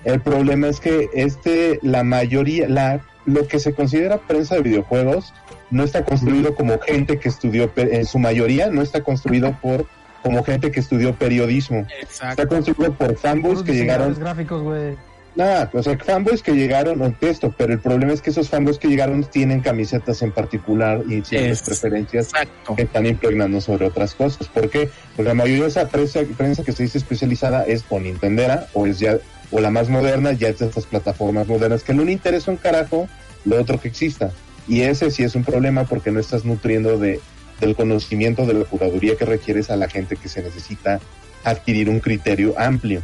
[0.04, 5.34] El problema es que este, la mayoría, la, lo que se considera prensa de videojuegos
[5.70, 9.86] no está construido como gente que estudió, en su mayoría no está construido por
[10.22, 11.86] como gente que estudió periodismo.
[12.00, 12.42] Exacto.
[12.42, 14.96] Está construido por fanboys que llegaron gráficos, güey.
[15.36, 18.88] Nada, o sea, fanboys que llegaron, esto, pero el problema es que esos fanboys que
[18.88, 22.74] llegaron tienen camisetas en particular y ciertas Es- preferencias Exacto.
[22.74, 24.48] que están impregnando sobre otras cosas.
[24.48, 24.90] ¿Por qué?
[25.16, 28.86] Porque la mayoría de esa prensa, prensa que se dice especializada es o Nintendera o
[28.86, 29.18] es ya,
[29.52, 32.56] o la más moderna, ya es de estas plataformas modernas, que no le interesa un
[32.56, 33.08] carajo
[33.44, 34.32] lo otro que exista.
[34.66, 37.20] Y ese sí es un problema porque no estás nutriendo de,
[37.60, 41.00] del conocimiento de la curaduría que requieres a la gente que se necesita
[41.44, 43.02] adquirir un criterio amplio.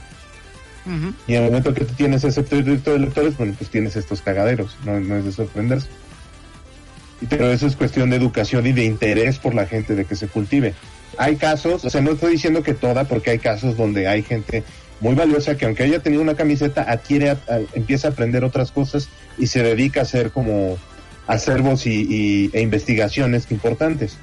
[1.26, 4.22] Y en el momento que tú tienes ese proyecto de lectores, bueno, pues tienes estos
[4.22, 5.88] cagaderos, no, es de sorprenderse.
[7.28, 10.28] Pero eso es cuestión de educación y de interés por la gente de que se
[10.28, 10.74] cultive.
[11.18, 14.64] Hay casos, o sea, no estoy diciendo que toda, porque hay casos donde hay gente
[15.00, 18.70] muy valiosa que aunque haya tenido una camiseta, adquiere, a- a- empieza a aprender otras
[18.70, 19.08] cosas
[19.38, 20.76] y se dedica a hacer como
[21.26, 24.18] acervos y, y- e investigaciones importantes.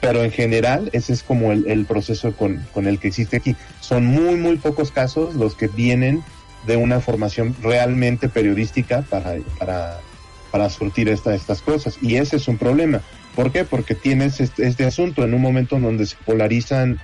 [0.00, 3.56] Pero en general, ese es como el, el proceso con, con el que existe aquí.
[3.80, 6.22] Son muy, muy pocos casos los que vienen
[6.66, 10.00] de una formación realmente periodística para, para,
[10.50, 11.96] para surtir esta, estas cosas.
[12.02, 13.00] Y ese es un problema.
[13.34, 13.64] ¿Por qué?
[13.64, 16.98] Porque tienes este, este asunto en un momento en donde se polarizan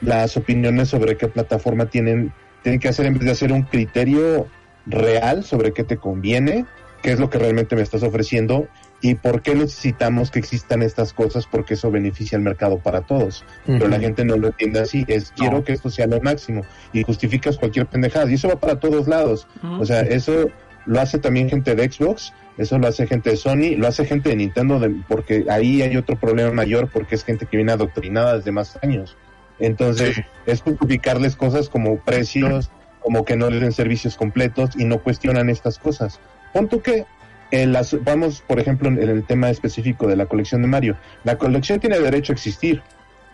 [0.00, 2.32] las opiniones sobre qué plataforma tienen,
[2.62, 4.46] tienen que hacer en vez de hacer un criterio
[4.84, 6.66] real sobre qué te conviene,
[7.02, 8.68] qué es lo que realmente me estás ofreciendo
[9.02, 13.44] y por qué necesitamos que existan estas cosas porque eso beneficia al mercado para todos.
[13.66, 16.62] Pero la gente no lo entiende así, es quiero que esto sea lo máximo
[16.92, 19.46] y justificas cualquier pendejada y eso va para todos lados.
[19.62, 19.82] Ujú.
[19.82, 20.48] O sea, eso
[20.86, 24.30] lo hace también gente de Xbox, eso lo hace gente de Sony, lo hace gente
[24.30, 28.36] de Nintendo, de- porque ahí hay otro problema mayor, porque es gente que viene adoctrinada
[28.36, 29.16] desde más años.
[29.58, 32.70] Entonces, es justificarles cosas como precios,
[33.00, 36.20] como que no les den servicios completos y no cuestionan estas cosas.
[36.52, 37.04] Pon tú que
[37.50, 40.96] en las, vamos, por ejemplo, en el tema específico de la colección de Mario.
[41.24, 42.82] La colección tiene derecho a existir,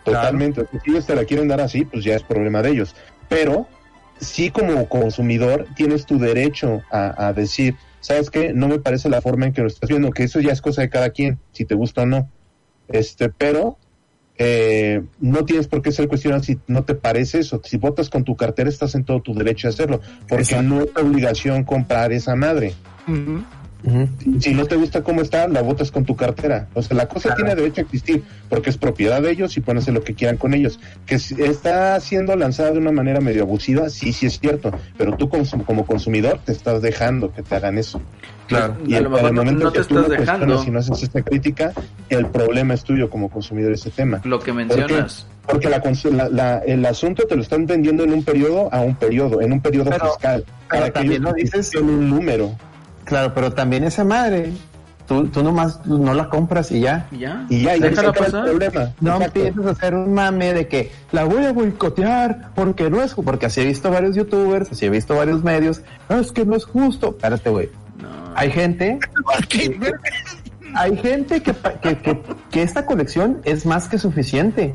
[0.03, 0.65] totalmente.
[0.83, 2.95] Si ellos te la quieren dar así, pues ya es problema de ellos.
[3.29, 3.67] Pero
[4.19, 8.53] sí como consumidor tienes tu derecho a, a decir, ¿sabes qué?
[8.53, 10.81] No me parece la forma en que lo estás viendo, que eso ya es cosa
[10.81, 12.29] de cada quien, si te gusta o no.
[12.89, 13.77] Este, pero
[14.37, 17.61] eh, no tienes por qué ser cuestionado si no te parece eso.
[17.63, 20.63] Si votas con tu cartera, estás en todo tu derecho a hacerlo, porque Exacto.
[20.63, 22.73] no es tu obligación comprar esa madre.
[24.39, 26.67] Si no te gusta cómo está, la votas con tu cartera.
[26.73, 29.79] O sea, la cosa tiene derecho a existir porque es propiedad de ellos y pueden
[29.81, 30.79] hacer lo que quieran con ellos.
[31.05, 34.71] Que si- está siendo lanzada de una manera medio abusiva, sí, sí es cierto.
[34.97, 38.01] Pero tú como, como consumidor te estás dejando que te hagan eso.
[38.47, 38.77] Claro.
[38.87, 40.39] Y a en lo mejor el no, momento no te que tú estás lo cuestionas
[40.47, 41.73] dejando y no haces esta crítica,
[42.09, 44.21] el problema es tuyo como consumidor ese tema.
[44.23, 45.27] lo que mencionas.
[45.45, 45.81] Porque la,
[46.11, 49.51] la- la- el asunto te lo están vendiendo en un periodo a un periodo, en
[49.51, 50.45] un periodo Pero- fiscal.
[50.69, 52.55] pero que también ellos lo dices- en un número.
[53.05, 54.51] Claro, pero también esa madre,
[55.07, 57.07] tú, tú nomás no la compras y ya.
[57.11, 57.45] Y ya.
[57.49, 58.91] Y ya, y Déjala el problema.
[59.01, 63.13] No empiezas a hacer un mame de que la voy a boicotear porque no es
[63.13, 66.55] porque así he visto varios youtubers, así he visto varios medios, no es que no
[66.55, 67.09] es justo.
[67.09, 67.69] Espérate, güey.
[68.01, 68.09] No.
[68.35, 68.99] Hay gente,
[70.75, 72.19] hay gente que, pa- que, que,
[72.51, 74.73] que esta colección es más que suficiente.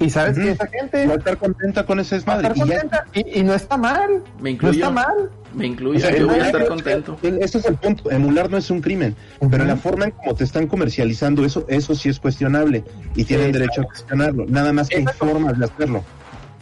[0.00, 2.48] Y sabes que esa gente Va a estar contenta con ese desmadre.
[2.48, 2.80] estar y ya.
[2.80, 4.22] contenta y, y no está mal.
[4.38, 4.74] Me No incluyo.
[4.74, 5.30] está mal.
[5.54, 6.00] Me O incluyo.
[6.00, 7.16] sea, yo voy a estar contento.
[7.22, 8.10] Ese es el punto.
[8.10, 9.14] Emular no es un crimen,
[9.50, 12.82] pero la forma en cómo te están comercializando eso, eso sí es cuestionable
[13.14, 14.44] y tienen derecho a cuestionarlo.
[14.48, 16.02] Nada más que hay formas de hacerlo.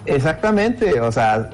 [0.05, 1.49] Exactamente, o sea,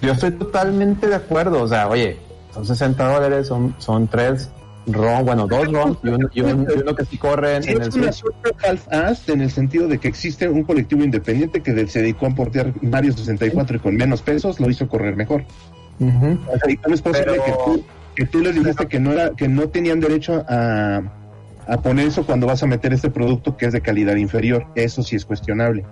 [0.00, 1.62] yo estoy totalmente de acuerdo.
[1.62, 2.18] O sea, oye,
[2.52, 4.48] son 60 dólares, son, son tres
[4.86, 7.70] ROM, bueno, dos ROMs y uno, y uno- y uno que sí corre en, Sí,
[7.70, 8.34] en el es una Switch.
[8.42, 12.30] suerte half-assed en el sentido de que existe un colectivo independiente que se dedicó a
[12.34, 15.44] portear Mario 64 y con menos pesos lo hizo correr mejor.
[16.00, 16.38] Ujú.
[16.52, 17.84] O sea, ¿y cómo es posible Pero- que, tú,
[18.14, 21.00] que tú les dijiste que no era que no tenían derecho a,
[21.66, 24.66] a poner eso cuando vas a meter este producto que es de calidad inferior?
[24.74, 25.84] Eso sí es cuestionable.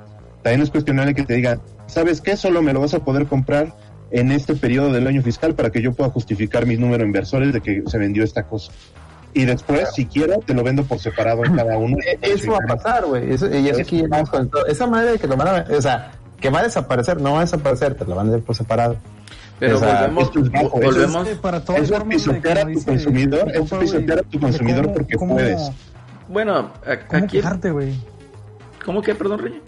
[0.42, 2.36] También es cuestionable que te digan, ¿sabes qué?
[2.36, 3.72] Solo me lo vas a poder comprar
[4.12, 7.60] en este periodo del año fiscal para que yo pueda justificar mis números inversores de
[7.60, 8.70] que se vendió esta cosa.
[9.34, 11.96] Y después, si quiero, te lo vendo por separado en cada uno.
[12.06, 13.32] E- Eso va a pasar, güey.
[13.32, 14.66] Eso, y eso aquí llegamos con todo.
[14.66, 17.38] Esa madre de que lo van a, o sea, que va a desaparecer, no va
[17.38, 18.96] a desaparecer, te lo van a dar por separado.
[19.58, 22.62] Pero O sea, volvemos, esto es bajo, es- volvemos, Eh, para todas es pisotear a
[22.62, 25.70] tu dice- consumidor, es compa, pisotear a tu consumidor ¿cómo- porque cómo- puedes.
[26.28, 27.94] bueno, a- ¿Cómo aquí, quejarte, güey?
[28.84, 29.60] ¿cómo que, perdón, Rey?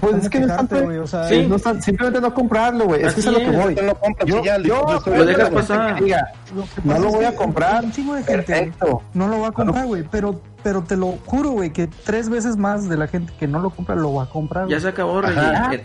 [0.00, 0.98] Pues ¿Cómo es que no es quejarte, tanto, güey?
[0.98, 1.46] O sea, Sí.
[1.48, 3.02] no es tan- simplemente no comprarlo, güey.
[3.02, 3.74] Es que es a lo que voy.
[3.74, 5.94] No lo compras Yo, y ya, yo, yo estoy Lo de dejas pasar.
[5.96, 7.84] que diga, Lo que No lo voy a comprar.
[7.84, 9.02] Un chingo de gente Perfecto.
[9.14, 10.04] no lo va a comprar, güey.
[10.10, 13.58] Pero, pero te lo juro, güey, que tres veces más de la gente que no
[13.60, 14.68] lo compra lo va a comprar.
[14.68, 15.34] Ya se acabó, Rey.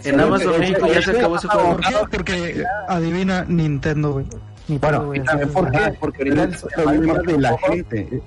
[0.03, 1.69] En, Amazon México ya se acabó ese juego.
[1.77, 1.95] ¿Por qué?
[2.17, 4.25] Porque adivina Nintendo, güey.
[4.67, 8.21] Bueno, y también porque Pero ahorita el problema de la gente.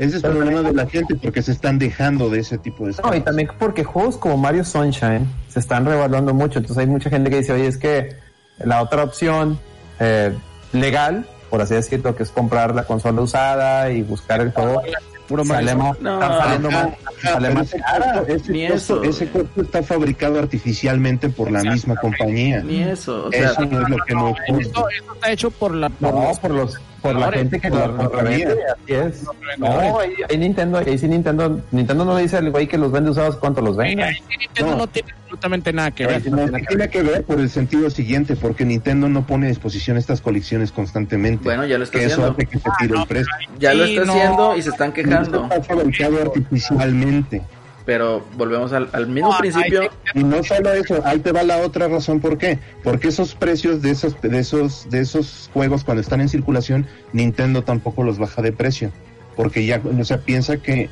[0.00, 2.92] Ese es el problema de la gente porque se están dejando de ese tipo de
[2.92, 3.24] No, y cosas.
[3.24, 6.58] también porque juegos como Mario Sunshine se están revaluando mucho.
[6.58, 8.16] Entonces hay mucha gente que dice, oye, es que
[8.64, 9.58] la otra opción
[9.98, 10.32] eh,
[10.72, 14.80] legal, por así decirlo, que es comprar la consola usada y buscar el juego,
[15.28, 15.92] Puro sale Mario.
[15.92, 16.14] más, No.
[16.22, 18.12] está saliendo Ajá, más, ajá, sale pero más ese cara.
[18.14, 19.02] costo- ese Ni costo- eso.
[19.04, 22.62] ese costo está fabricado artificialmente por la misma compañía.
[22.64, 23.26] Ni eso.
[23.26, 25.88] O sea, Eso no es lo que nos Eso, eso está hecho por la.
[25.90, 28.48] por No, los- por los, por la gente que por lo, la lo compañía.
[28.48, 29.24] revende, así es.
[29.58, 32.92] No, ahí, ahí Nintendo, ahí sí Nintendo, Nintendo no le dice al güey que los
[32.92, 33.96] vende usados cuánto los vende.
[33.96, 34.76] Mira, Nintendo No.
[34.78, 34.86] no.
[34.86, 36.30] tiene absolutamente nada que ver.
[36.30, 39.96] No, que tiene que ver por el sentido siguiente, porque Nintendo no pone a disposición
[39.96, 41.44] estas colecciones constantemente.
[41.44, 42.32] Bueno, ya lo está que eso haciendo.
[42.32, 43.32] hace que se tire el precio.
[43.58, 44.12] Ya lo está no.
[44.12, 45.44] haciendo y se están quejando.
[45.44, 47.42] Está fabricado artificialmente.
[47.86, 49.90] Pero volvemos al, al mismo No, principio.
[50.14, 52.58] Y no solo eso, ahí te va la otra razón por qué.
[52.84, 57.62] Porque esos precios de esos, de esos, de esos juegos cuando están en circulación, Nintendo
[57.62, 58.92] tampoco los baja de precio.
[59.34, 60.90] Porque ya, o sea, piensa que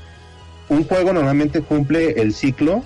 [0.70, 2.82] un juego normalmente cumple el ciclo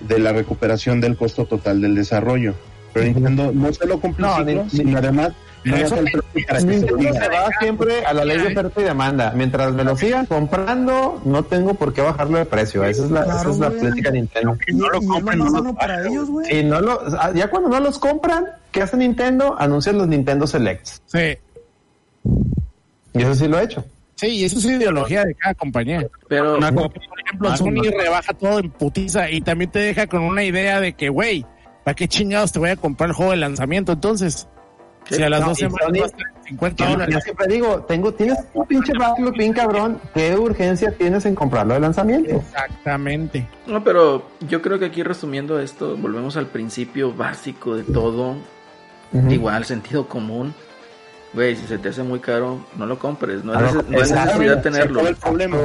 [0.00, 2.54] de la recuperación del costo total del desarrollo.
[2.92, 5.32] Pero Nintendo no solo cumple No, el ciclo, ni- sino además
[5.64, 7.12] Pero no eso- se Nintendo diga.
[7.14, 9.32] se va siempre a la ley de oferta y demanda.
[9.34, 12.84] Mientras me lo sigan comprando, no tengo por qué bajarlo de precio.
[12.84, 13.80] Esa es la, esa Claro, es la güey.
[13.80, 14.58] política de Nintendo.
[14.66, 16.46] Y, no lo compren, no lo para ellos, güey.
[16.50, 19.56] Si no lo, ah, ya cuando no los compran, ¿qué hace Nintendo?
[19.58, 21.02] Anuncian los Nintendo Selects.
[21.06, 21.38] Sí.
[23.14, 23.84] Y eso sí lo he hecho.
[24.16, 26.06] Sí, y eso es ideología de cada compañía.
[26.28, 26.90] Pero Una Por
[27.24, 31.08] ejemplo, Sony rebaja todo en putiza y también te deja con una idea de que,
[31.08, 31.44] güey,
[31.84, 34.46] ¿para qué chingados te voy a comprar el juego de lanzamiento entonces?
[35.10, 37.14] Si a las No, dos y semanas Sony- va a estar en 50 Yo, dólares.
[37.14, 41.74] yo siempre digo, tengo, tienes un pinche backlog bien cabrón, ¿qué urgencia tienes en comprarlo
[41.74, 42.36] de lanzamiento?
[42.36, 43.46] Exactamente.
[43.66, 48.36] No, pero yo creo que aquí resumiendo esto, volvemos al principio básico de todo,
[49.12, 49.30] Ujú.
[49.30, 50.54] igual sentido común.
[51.34, 53.42] Güey, si se te hace muy caro, no lo compres.
[53.44, 55.06] No es, Ah, no, neces- no es necesidad tenerlo.
[55.08, 55.56] el problema.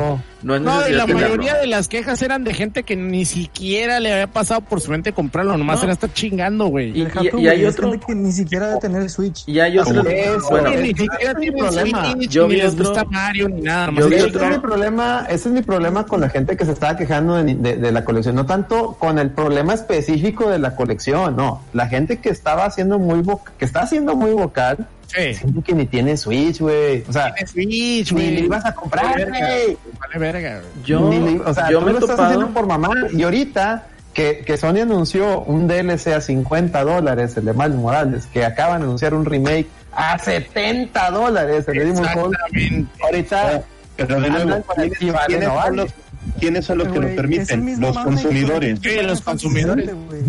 [0.41, 1.13] No es No, y la tenerlo.
[1.29, 4.89] mayoría de las quejas eran de gente que ni siquiera le había pasado por su
[4.89, 5.83] mente comprarlo, nomás No.
[5.83, 6.89] era estar chingando, güey.
[6.99, 7.05] Y-
[7.47, 9.43] hay es otro- que ni siquiera debe tener Switch.
[9.47, 10.05] Y hay otros.
[10.07, 12.11] Eso, bueno, es- ni siquiera es mi tienen problema.
[12.13, 13.91] Switch, Yo ni vi les otro- gusta Mario, ni nada.
[13.93, 16.65] yo es Ese otro- es mi problema, ese es mi problema con la gente que
[16.65, 20.57] se estaba quejando de, de- de la colección, no tanto con el problema específico de
[20.57, 23.19] la colección, no, la gente que estaba haciendo muy
[23.59, 25.33] que está haciendo muy vocal, Sí.
[25.35, 28.45] gente que ni tiene Switch, güey, o sea, Tiene Switch, ni le güey.
[28.45, 29.77] ibas a comprar, Vale verga, güey.
[29.99, 30.85] Vale verga, güey.
[30.85, 34.43] yo, le- o sea, yo tú me lo estás haciendo por mamá y ahorita que,
[34.45, 38.85] que Sony anunció un DLC a 50 dólares, el de Miles Morales, que acaban de
[38.85, 42.87] anunciar un remake a 70 dólares, el de Souls, Exactamente.
[43.03, 43.61] ahorita
[43.97, 45.91] Pero de nuevo, ¿quiénes, sí vale, no son los,
[46.39, 47.81] quiénes son los que Güey, el permiten?
[47.81, 48.79] Los consumidores.
[48.81, 49.89] Sí, los consumidores.
[50.07, 50.21] Güey.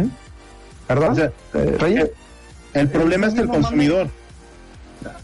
[0.86, 1.12] ¿Perdón?
[1.12, 2.12] O sea, Eh,
[2.74, 4.10] el problema es que el mismo mame.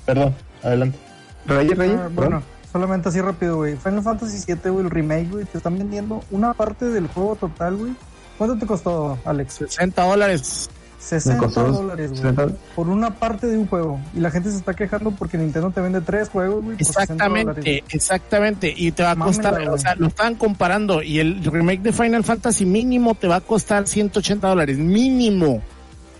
[0.05, 0.98] Perdón, adelante.
[1.47, 2.43] Reyes, Reyes, Ah, bueno,
[2.73, 3.77] solamente así rápido, güey.
[3.77, 7.77] Final Fantasy VII, güey, el remake, güey, te están vendiendo una parte del juego total,
[7.77, 7.93] güey.
[8.39, 9.55] ¿Cuánto te costó, Alex?
[9.55, 10.69] 60 dólares.
[10.98, 12.23] 60 costó dólares, güey.
[12.23, 12.48] 60.
[12.74, 14.01] Por una parte de un juego.
[14.12, 16.77] Y la gente se está quejando porque Nintendo te vende tres juegos, güey.
[16.77, 17.47] por 60 dólares.
[17.59, 18.74] Exactamente, exactamente.
[18.77, 21.03] Y te va a costar, o sea, lo están comparando.
[21.03, 24.78] Y el remake de Final Fantasy mínimo te va a costar 180 dólares.
[24.78, 25.62] Mínimo.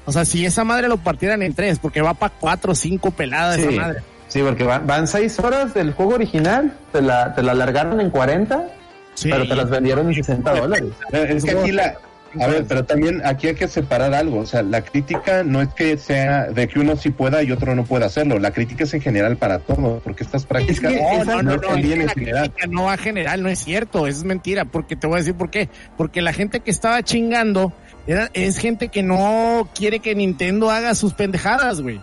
[0.06, 3.10] O sea, si esa madre lo partieran en tres, porque va para cuatro o cinco
[3.10, 4.00] peladas esa Sí, madre.
[4.28, 8.10] sí, porque van, van seis horas del juego original, te la, te la alargaron en
[8.10, 8.66] 40,
[9.14, 9.28] Sí.
[9.30, 10.90] pero te las vendieron en 60 dólares.
[11.12, 11.96] Es que aquí la.
[12.38, 14.40] A ver, pero también aquí hay que separar algo.
[14.40, 17.74] O sea, la crítica no es que sea de que uno sí pueda y otro
[17.74, 18.38] no pueda hacerlo.
[18.38, 21.74] La crítica es en general para todo, porque estas prácticas que- No, no, no, no,
[21.76, 22.50] es que la general.
[22.50, 25.34] crítica no va a general, no es cierto, es mentira, porque te voy a decir
[25.34, 25.70] por qué.
[25.96, 27.72] Porque la gente que estaba chingando
[28.06, 32.00] era, es gente que no quiere que Nintendo haga sus pendejadas, güey.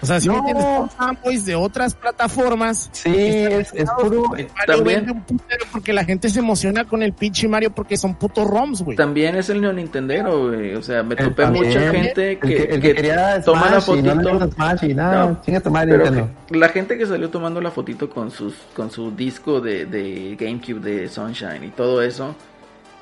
[0.00, 0.44] O sea, si No.
[0.48, 2.90] son fanboys de otras plataformas.
[2.90, 4.30] Sí, es, es puro...
[4.30, 7.96] Mario También- vende un putero porque la gente se emociona con el pinche Mario porque
[7.96, 8.96] son putos ROMs, güey.
[8.96, 10.74] También es el neonintendero, güey.
[10.74, 13.80] O sea, me el- topé también, mucha gente el que, el que quería toma la
[13.80, 14.38] Smash y no le fotito.
[14.46, 16.30] gusta Smash y nada, No, chinga tu madre, Pero Nintendo.
[16.48, 20.34] que- la gente que salió tomando la fotito con sus con su disco de, de
[20.36, 22.34] GameCube de Sunshine y todo eso,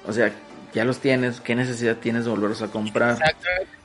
[0.06, 0.30] o sea,
[0.74, 3.18] ya los tienes, ¿qué necesidad tienes de volverlos a comprar?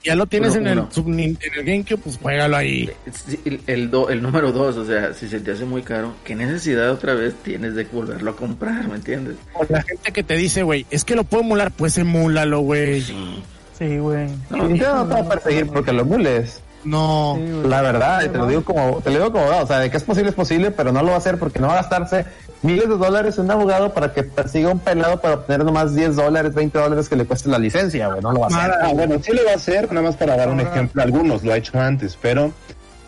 [0.03, 2.89] Ya lo tienes Uno, en, el, sub- en el GameCube, pues juégalo ahí.
[3.11, 6.13] Sí, El, el, do- el número dos, o sea, si se te hace muy caro,
[6.23, 9.35] ¿qué necesidad otra vez tienes de volverlo a comprar, me entiendes?
[9.55, 13.01] O la gente que te dice, güey, es que lo puedo emular, pues emúlalo, güey.
[13.01, 13.43] Sí.
[13.79, 14.29] Sí, güey.
[14.51, 16.61] No, Nintendo no te va a perseguir porque lo emules.
[16.85, 17.33] No.
[17.37, 17.67] Sí.
[17.67, 20.03] La verdad, te lo digo como, te lo digo como o sea, de que es
[20.03, 22.25] posible es posible, pero no lo va a hacer porque no va a gastarse
[22.65, 26.53] miles de dólares un abogado para que persiga un pelado para obtener nomás 10 dólares,
[26.53, 28.71] 20 dólares que le cueste la licencia, güey, no lo va a hacer.
[28.81, 31.01] Ah, bueno, sí lo va a hacer, nada más para dar un ejemplo.
[31.01, 32.45] Algunos lo ha hecho antes, pero.
[32.45, 32.51] o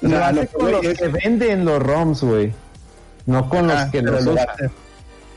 [0.02, 2.54] Lo sea, hace lo que con los es- que venden los ROMs, güey.
[3.26, 4.54] No con los Ah, que los lo va a usan.
[4.56, 4.72] hacer.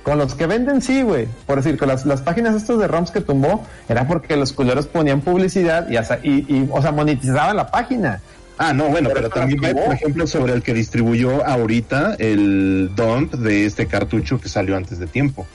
[0.03, 1.27] Con los que venden, sí, güey.
[1.47, 4.87] Por decir, con las, las páginas estas de ROMs que tumbó, era porque los culeros
[4.87, 8.21] ponían publicidad y, hasta- y, y, o sea, monetizaban la página.
[8.63, 9.87] Ah, no, bueno, pero también tuvo.
[9.87, 14.99] por ejemplo, sobre el que distribuyó ahorita el dump de este cartucho que salió antes
[14.99, 15.47] de tiempo.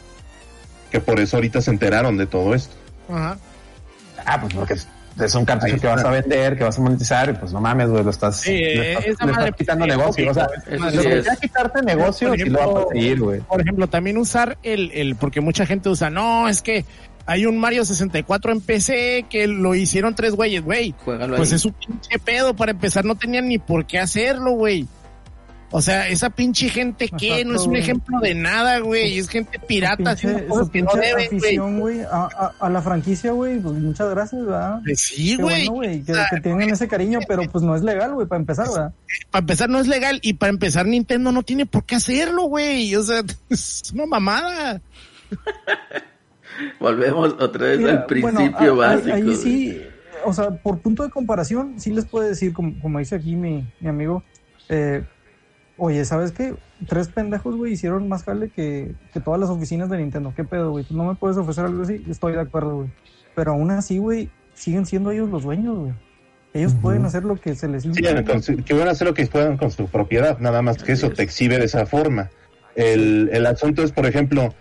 [0.89, 2.75] Que por eso ahorita se enteraron de todo esto.
[3.07, 3.37] Ajá.
[4.25, 7.33] Ah, pues porque es un cartucho que vas a vender, que vas a monetizar, y
[7.33, 10.31] pues no mames, güey, lo estás, Sí, le estás, esa le madre estás quitando negocio.
[10.31, 11.23] O sea, es.
[11.23, 13.39] sea quitarte negocio, lo va a conseguir, güey.
[13.41, 16.85] Por ejemplo, también usar el, el, porque mucha gente usa, no, es que
[17.25, 20.93] hay un Mario 64 en PC que lo hicieron tres güeyes, güey.
[21.03, 21.55] Pues ahí.
[21.55, 24.87] es un pinche pedo, para empezar no tenían ni por qué hacerlo, güey.
[25.71, 29.59] O sea, esa pinche gente que no es un ejemplo de nada, güey, es gente
[29.59, 31.25] pirata Pinche- haciendo cosas que no deben, güey.
[31.39, 34.79] afición, güey, a, a, a la franquicia, güey, pues muchas gracias, ¿verdad?
[34.85, 35.67] Pues Sí, güey.
[35.67, 38.25] bueno, güey, que, O sea, que tengan ese cariño, pero pues no es legal, güey,
[38.27, 38.93] para empezar, ¿verdad?
[39.31, 42.95] Para empezar no es legal y para empezar Nintendo no tiene por qué hacerlo, güey.
[42.95, 44.81] O sea, es una mamada.
[46.79, 48.41] Volvemos otra vez Mira, al principio
[48.75, 49.15] bueno, a- a- básico.
[49.15, 49.81] Ahí sí,
[50.25, 53.65] o sea, por punto de comparación, sí les puedo decir, como, como dice aquí mi,
[53.79, 54.23] mi amigo,
[54.69, 55.03] eh,
[55.77, 56.55] oye, ¿sabes qué?
[56.87, 60.33] Tres pendejos, güey, hicieron más jale que, que todas las oficinas de Nintendo.
[60.35, 60.83] ¿Qué pedo, güey?
[60.83, 62.03] ¿Tú no me puedes ofrecer algo así?
[62.09, 62.89] Estoy de acuerdo, güey.
[63.35, 65.93] Pero aún así, güey, siguen siendo ellos los dueños, güey.
[66.53, 69.57] Ellos pueden hacer lo que se les Sí, que van a hacer lo que puedan
[69.57, 72.29] con su propiedad, nada más que eso te exhibe de esa forma.
[72.75, 74.53] El, el asunto es, por ejemplo,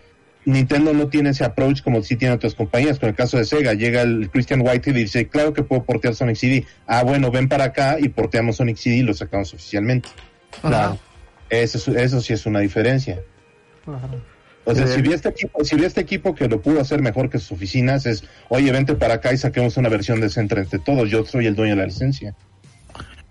[0.47, 2.99] Nintendo no tiene ese approach como si tiene otras compañías.
[2.99, 6.15] Con el caso de Sega, llega el Christian White y dice, claro que puedo portear
[6.15, 6.67] Sonic CD.
[6.87, 10.09] Ah, bueno, ven para acá y porteamos Sonic CD y lo sacamos oficialmente.
[10.61, 10.99] Claro.
[11.51, 13.21] Eso, es- eso sí es una diferencia.
[14.67, 14.95] O sea, Sí.
[14.95, 17.53] si vi este equipo, si vi este equipo que lo pudo hacer mejor que sus
[17.53, 21.11] oficinas, es, oye, vente para acá y saquemos una versión decente entre todos.
[21.11, 22.35] Yo soy el dueño de la licencia.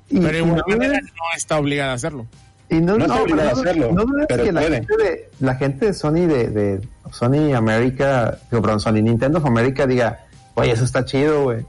[0.09, 2.27] Pero de igual no manera no está obligada a hacerlo.
[2.69, 4.97] Y no, No está no, obligado pero a hacerlo, no dudes pero que la gente,
[4.97, 9.85] de, la gente de Sony de, de Sony América, digo, perdón, Sony Nintendo of America
[9.85, 10.25] diga,
[10.55, 11.65] oye, eso está chido, güey.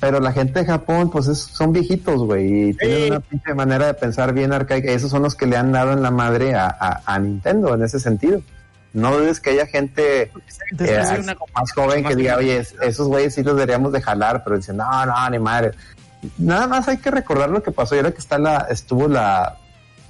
[0.00, 3.86] Pero la gente de Japón, pues es- son viejitos, güey, y tienen una pinche manera
[3.86, 4.92] de pensar bien arcaica.
[4.92, 7.82] Esos son los que le han dado en la madre a, a- a Nintendo en
[7.82, 8.40] ese sentido.
[8.92, 10.30] No dudes que haya gente eh,
[11.20, 14.44] una más joven más que diga, oye, es- esos güeyes sí los deberíamos de jalar,
[14.44, 15.72] pero dicen, no, no, ni madre.
[16.38, 17.96] Nada más hay que recordar lo que pasó.
[17.96, 19.56] Y ahora que está la, estuvo la,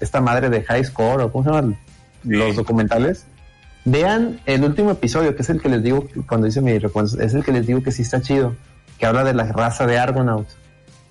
[0.00, 1.76] esta madre de High Score, o cómo se llaman
[2.24, 3.24] los documentales.
[3.84, 7.32] Vean el último episodio, que es el que les digo, cuando dice mi recuerdo, es
[7.34, 8.54] el que les digo que sí está chido,
[8.98, 10.56] que habla de la raza de Argonauts.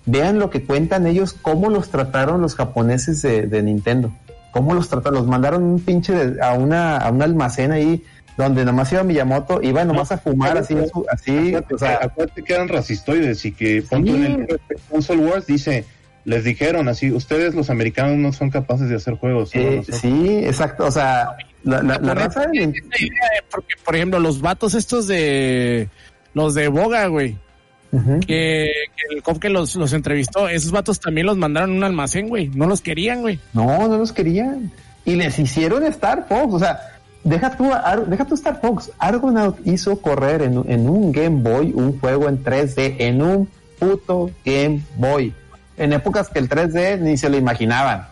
[0.06, 4.12] Vean lo que cuentan ellos, cómo los trataron los japoneses de, de Nintendo.
[4.52, 8.02] Cómo los trataron, los mandaron un pinche de- a una, a un almacén ahí
[8.36, 10.76] donde nomás iba Miyamoto, iba nomás a fumar así,
[11.10, 15.26] así, Acuérdate, o sea, acuérdate que eran racistoides y que pon tú en el Console
[15.26, 15.84] Wars dice,
[16.28, 19.54] les dijeron así, ustedes los americanos no son capaces de hacer juegos.
[19.54, 19.98] eh, nosotros".
[20.00, 21.30] sí, exacto, o sea,
[21.64, 25.88] la, la, la raza de idea de- porque, por ejemplo, los vatos estos de
[26.34, 27.36] los de Boga, güey,
[28.26, 31.84] que, que el cop que los, los entrevistó, esos vatos también los mandaron a un
[31.84, 33.38] almacén, güey, no los querían, güey.
[33.54, 34.70] No, no los querían.
[35.06, 36.52] Y les hicieron Star Fox.
[36.54, 36.78] O sea,
[37.24, 37.70] deja tú,
[38.08, 38.90] deja tú Star Fox.
[38.98, 43.48] Argonaut hizo correr en, un- en un Game Boy un juego en 3D, en un
[43.78, 45.32] puto Game Boy.
[45.78, 48.08] En épocas que el 3D ni se lo imaginaban.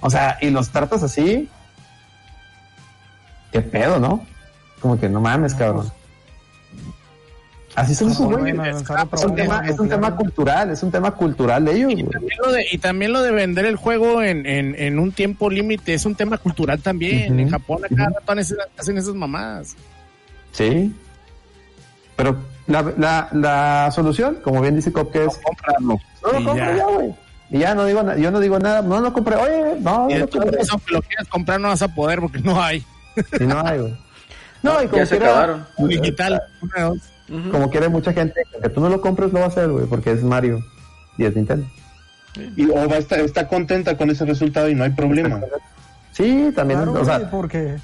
[0.00, 1.48] O sea, y los tratas así.
[3.52, 4.24] Qué pedo, ¿no?
[4.80, 5.90] Como que no mames, cabrón.
[7.74, 8.80] Así son güeyes.
[8.80, 12.02] otra Es un, tema, es un tema cultural, es un tema cultural de ellos, Y
[12.02, 15.48] también lo de, y también lo de vender el juego en, en, en un tiempo
[15.48, 17.38] límite es un tema cultural también.
[17.38, 18.18] En Japón a cada ujú.
[18.18, 19.76] rato hacen, hacen esas mamadas.
[20.52, 20.92] Sí.
[22.16, 22.36] Pero
[22.68, 25.98] la, la, la solución, como bien dice Cop, que es comprarlo.
[26.22, 26.84] no lo Y compro ya.
[26.84, 27.14] güey.
[27.50, 30.14] Y ya no digo nada, yo no digo nada, no lo compré, oye, no, Y
[30.14, 30.50] no compré.
[30.52, 32.84] modos, aunque lo quieras comprar, no vas a poder porque no hay.
[33.40, 33.98] Y no hay, güey.
[34.62, 35.66] No, y como ya se quiera- acabaron.
[35.78, 36.42] Digital.
[36.62, 36.98] Una dos.
[37.30, 37.50] Ujú.
[37.52, 40.10] Como quiere mucha gente, que tú no lo compres, lo va a hacer, güey, porque
[40.10, 40.64] es Mario
[41.16, 41.64] y es Nintendo.
[42.56, 45.40] Y o va a estar, está contenta con ese resultado y no hay problema.
[46.12, 47.76] Sí, también, Claro, o sea, porque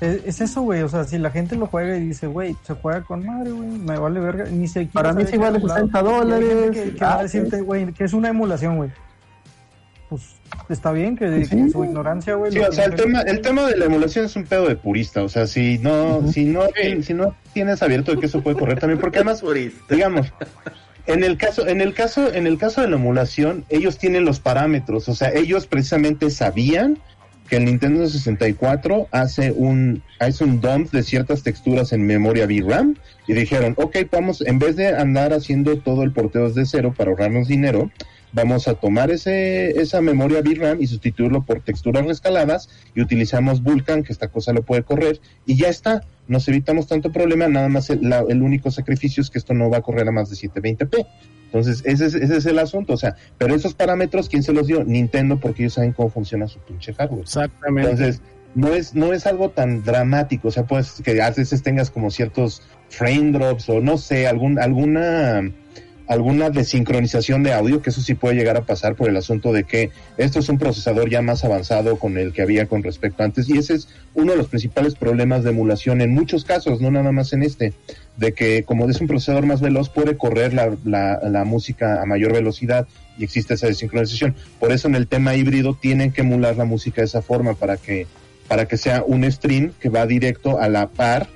[0.00, 0.82] es, es eso, güey.
[0.82, 3.68] O sea, si la gente lo juega y dice, güey, se juega con madre, güey,
[3.68, 4.44] me vale verga.
[4.50, 6.70] Ni se Para mí sí vale 60 dólares.
[6.72, 8.90] Que, que va a decirte, güey, que es una emulación, güey.
[10.08, 10.22] Pues
[10.68, 11.56] está bien que, Sí.
[11.56, 12.52] que su ignorancia, güey.
[12.52, 15.22] Sí, o sea, el tema, el tema de la emulación es un pedo de purista.
[15.22, 16.62] O sea, si no, si no,
[17.02, 19.82] si no tienes abierto de que eso puede correr también, porque además, Purista.
[19.94, 20.32] digamos,
[21.06, 24.38] en el caso, en el caso, en el caso de la emulación, ellos tienen los
[24.40, 25.08] parámetros.
[25.08, 26.98] O sea, ellos precisamente sabían
[27.46, 32.96] que el Nintendo 64 hace un, hace un dump de ciertas texturas en memoria VRAM
[33.26, 37.10] y dijeron, ok, vamos, en vez de andar haciendo todo el porteo desde cero para
[37.10, 37.90] ahorrarnos dinero,
[38.32, 44.02] vamos a tomar ese, esa memoria VRAM y sustituirlo por texturas rescaladas y utilizamos Vulkan,
[44.02, 46.02] que esta cosa lo puede correr, y ya está.
[46.28, 49.70] Nos evitamos tanto problema, nada más el, la- el único sacrificio es que esto no
[49.70, 51.06] va a correr a más de 720p.
[51.46, 52.92] Entonces, ese es, ese es el asunto.
[52.92, 54.82] O sea, pero esos parámetros, ¿quién se los dio?
[54.84, 57.22] Nintendo, porque ellos saben cómo funciona su pinche hardware.
[57.22, 57.90] Exactamente.
[57.90, 58.20] Entonces,
[58.56, 60.48] no es, no es algo tan dramático.
[60.48, 64.58] O sea, pues que a veces tengas como ciertos frame drops o no sé, algún,
[64.58, 65.52] alguna
[66.06, 69.64] alguna desincronización de audio, que eso sí puede llegar a pasar por el asunto de
[69.64, 73.48] que esto es un procesador ya más avanzado con el que había con respecto antes,
[73.48, 77.12] y ese es uno de los principales problemas de emulación en muchos casos, no nada
[77.12, 77.72] más en este,
[78.16, 82.06] de que como es un procesador más veloz puede correr la, la, la música a
[82.06, 82.86] mayor velocidad
[83.18, 84.34] y existe esa desincronización.
[84.58, 87.76] Por eso en el tema híbrido tienen que emular la música de esa forma para
[87.76, 88.06] que,
[88.48, 91.28] para que sea un stream que va directo a la par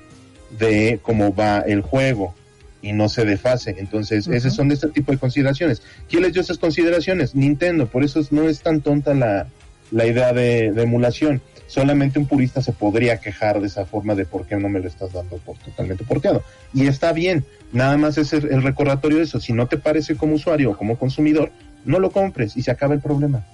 [0.57, 2.35] de cómo va el juego
[2.81, 3.75] y no se desfase.
[3.77, 5.81] Entonces, esas son de este tipo de consideraciones.
[6.09, 7.35] ¿Quién les dio esas consideraciones?
[7.35, 7.87] Nintendo.
[7.87, 9.47] Por eso no es tan tonta la,
[9.91, 11.41] la idea de, de, emulación.
[11.67, 14.87] Solamente un purista se podría quejar de esa forma de por qué no me lo
[14.87, 16.43] estás dando por totalmente porteado.
[16.73, 17.45] Y está bien.
[17.71, 19.39] Nada más es el, el recordatorio de eso.
[19.39, 21.51] Si no te parece como usuario o como consumidor,
[21.85, 23.45] no lo compres y se acaba el problema.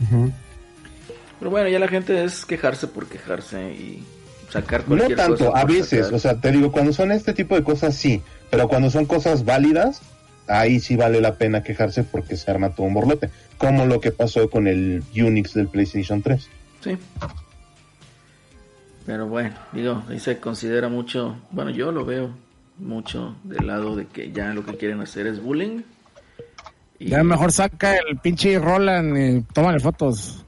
[0.00, 0.32] Uh -huh.
[1.38, 4.04] Pero bueno, ya la gente es quejarse por quejarse y
[4.50, 6.14] sacar No cualquier tanto, cosa a veces, sacar.
[6.14, 8.22] o sea, te digo, cuando son este tipo de cosas sí,
[8.52, 10.02] pero cuando son cosas válidas,
[10.46, 14.12] ahí sí vale la pena quejarse porque se arma todo un borlote, como lo que
[14.12, 16.48] pasó con el Unix del PlayStation 3.
[16.82, 16.98] Sí.
[19.06, 22.30] Pero bueno, digo, ahí se considera mucho, bueno, yo lo veo
[22.78, 25.80] mucho del lado de que ya lo que quieren hacer es bullying.
[26.98, 30.44] Y Ya mejor saca el pinche Roland y tómale fotos.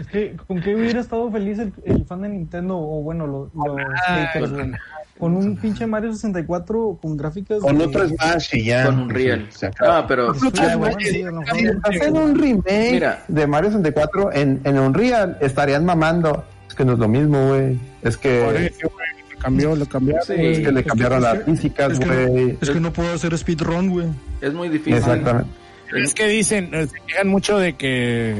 [0.00, 2.78] Es que, ¿con qué hubiera estado feliz el, el fan de Nintendo?
[2.78, 4.72] O bueno, lo- los haters, güey?
[5.18, 7.58] Con un pinche Mario 64 con gráficas.
[7.60, 8.86] Con de- otro Smash y ya.
[8.86, 9.46] con un real.
[9.50, 9.98] Se acaba.
[9.98, 11.06] Ah, pero Ah, bueno, sí.
[11.54, 13.24] Si hacen un remake Mira.
[13.28, 16.44] de Mario 64 en, en Unreal, estarían mamando.
[16.68, 17.78] Es que no es lo mismo, güey.
[18.02, 20.24] Es Por que, eso, güey, lo cambió, lo cambiaron.
[20.24, 20.32] Sí.
[20.34, 22.58] es que le Es que- cambiaron es las que- físicas, es que- güey.
[22.60, 24.06] Es que no puedo hacer speedrun, güey.
[24.40, 24.94] es muy difícil.
[24.94, 25.50] Exactamente.
[25.96, 28.36] Es que dicen, eh, se quejan mucho de que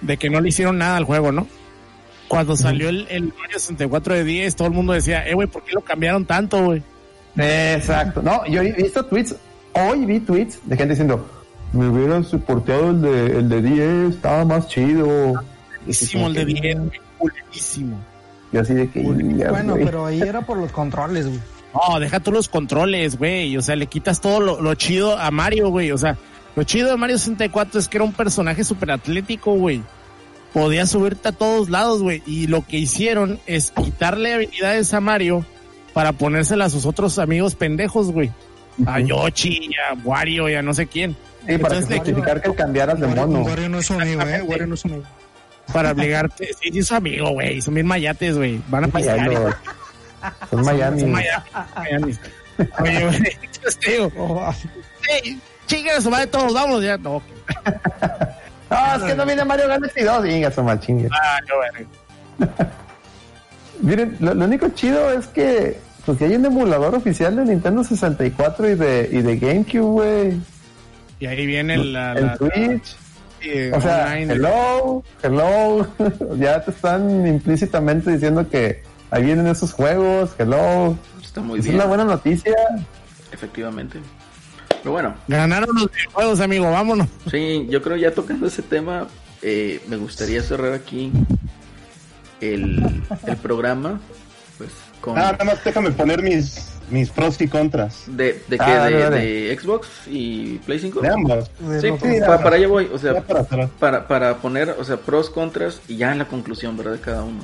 [0.00, 1.46] de que no le hicieron nada al juego, ¿no?
[2.32, 5.64] Cuando salió el, el Mario 64 de 10, todo el mundo decía, eh, güey, ¿por
[5.64, 6.82] qué lo cambiaron tanto, güey?
[7.36, 8.22] Exacto.
[8.22, 9.36] No, yo he visto tweets,
[9.74, 11.26] hoy vi tweets de gente diciendo,
[11.74, 15.44] me hubieran soportado el de, el de 10, estaba más chido.
[15.80, 18.00] Buenísimo el de 10, güey, culerísimo.
[18.50, 19.02] Y así de que...
[19.36, 21.40] ya, Bueno, pero ahí era por los controles, güey.
[21.74, 23.54] No, deja tú los controles, güey.
[23.58, 25.92] O sea, le quitas todo lo, lo chido a Mario, güey.
[25.92, 26.16] O sea,
[26.56, 29.82] lo chido de Mario 64 es que era un personaje súper atlético, güey.
[30.52, 32.22] Podía subirte a todos lados, güey.
[32.26, 35.46] Y lo que hicieron es quitarle habilidades a Mario
[35.94, 38.30] para ponérselas a sus otros amigos pendejos, güey.
[38.86, 41.16] A Yoshi, a Wario y a no sé quién.
[41.46, 43.42] Sí, para Entonces, justificar que cambiaras de mono.
[43.42, 44.42] Wario no es su amigo, eh.
[44.42, 45.04] Wario no es su amigo.
[45.72, 46.48] Para obligarte.
[46.60, 47.60] Sí, sí, es su amigo, güey.
[47.62, 48.60] Son bien mayates, güey.
[48.68, 49.16] Van a pisar.
[49.16, 49.54] Miami, güey.
[50.50, 51.00] Son Miami.
[51.00, 51.42] Son Miami.
[51.82, 52.18] Miami.
[52.80, 53.22] Oye, güey.
[53.80, 54.52] Te digo, Oh,
[55.08, 56.96] hey, chinguen a su madre todos, vamos ya.
[56.98, 57.22] No,
[58.72, 60.22] No, es que no viene Mario Galaxy 2.
[60.22, 61.08] Venga, su mal chingue.
[61.12, 61.52] ah, qué
[62.42, 62.58] bueno.
[63.82, 67.84] Miren, lo, lo único chido es que pues que hay un emulador oficial de Nintendo
[67.84, 70.40] 64 y de, y de GameCube, güey.
[71.20, 72.96] Y ahí viene la, En la, Twitch.
[73.42, 74.32] eh, O sea, online.
[74.34, 75.86] hello, hello.
[76.38, 78.82] ya te están implícitamente diciendo que
[79.12, 80.96] ahí vienen esos juegos, hello.
[81.22, 82.52] Está muy es bien, una buena noticia.
[83.32, 84.00] efectivamente.
[84.82, 87.06] Pero bueno, Ganaron los videojuegos, amigo, vámonos.
[87.30, 89.06] sí, yo creo ya tocando ese tema,
[89.40, 91.12] eh, me gustaría cerrar aquí
[92.40, 94.00] el, el programa,
[94.58, 98.04] pues con Ah, nada más déjame poner mis, mis pros y contras.
[98.08, 99.16] de, de, qué, Ah, de, dale.
[99.20, 101.00] de Xbox y Play 5.
[101.00, 101.50] De ambos.
[101.80, 103.44] Sí, pues, para allá voy, o sea, para
[103.78, 106.92] para, para poner, o sea, pros, contras y ya en la conclusión, ¿verdad?
[106.94, 107.40] De cada uno.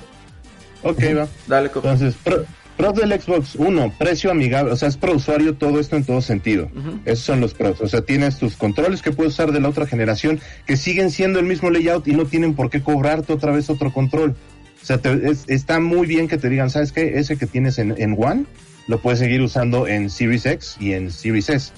[0.82, 1.28] Ok, va.
[1.46, 1.88] Dale, Coco.
[1.88, 2.44] Entonces, pro-
[2.78, 6.22] pros del Xbox, uno, precio amigable, o sea, es pro usuario todo esto en todo
[6.22, 6.70] sentido.
[7.04, 7.80] Esos son los pros.
[7.82, 11.38] O sea, tienes tus controles que puedes usar de la otra generación que siguen siendo
[11.40, 14.36] el mismo layout y no tienen por qué cobrarte otra vez otro control.
[14.82, 17.18] O sea, te- es- está muy bien que te digan, ¿sabes qué?
[17.18, 18.44] Ese que tienes en, en One
[18.86, 21.72] lo puedes seguir usando en Series X y en Series S.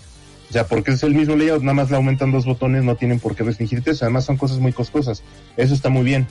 [0.48, 3.18] O sea, porque es el mismo layout, nada más le aumentan dos botones, no tienen
[3.20, 4.04] por qué restringirte eso.
[4.04, 5.22] Además, son cosas muy costosas.
[5.56, 6.26] Eso está muy bien.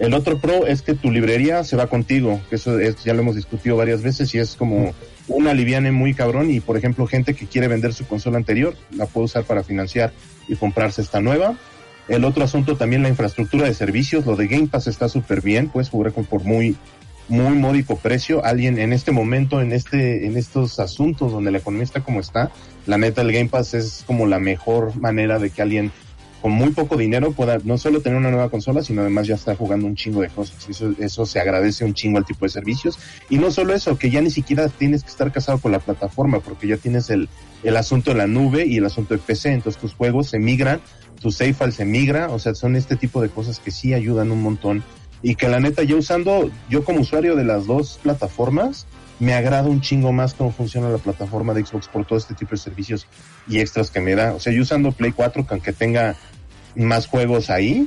[0.00, 3.20] El otro pro es que tu librería se va contigo, que eso es, ya lo
[3.20, 4.94] hemos discutido varias veces y es como
[5.28, 9.04] una liviane muy cabrón y por ejemplo gente que quiere vender su consola anterior la
[9.04, 10.14] puede usar para financiar
[10.48, 11.54] y comprarse esta nueva.
[12.08, 15.68] El otro asunto también la infraestructura de servicios, lo de Game Pass está súper bien,
[15.68, 16.76] puedes jugar por muy
[17.28, 18.42] muy módico precio.
[18.42, 22.50] Alguien en este momento, en este, en estos asuntos donde la economía está como está,
[22.86, 25.92] la neta el Game Pass es como la mejor manera de que alguien
[26.40, 29.54] con muy poco dinero pueda no solo tener una nueva consola, sino además ya está
[29.54, 30.68] jugando un chingo de cosas.
[30.68, 32.98] Eso, eso se agradece un chingo al tipo de servicios.
[33.28, 36.40] Y no solo eso, que ya ni siquiera tienes que estar casado con la plataforma,
[36.40, 37.28] porque ya tienes el,
[37.62, 40.80] el asunto de la nube y el asunto de PC, entonces tus juegos se migran,
[41.20, 44.30] tu save file se migra, o sea, son este tipo de cosas que sí ayudan
[44.30, 44.82] un montón.
[45.22, 48.86] Y que la neta, yo usando, yo como usuario de las dos plataformas,
[49.20, 52.50] me agrada un chingo más cómo funciona la plataforma de Xbox por todo este tipo
[52.52, 53.06] de servicios
[53.46, 54.32] y extras que me da.
[54.34, 56.16] O sea, yo usando Play 4, que aunque tenga
[56.74, 57.86] más juegos ahí,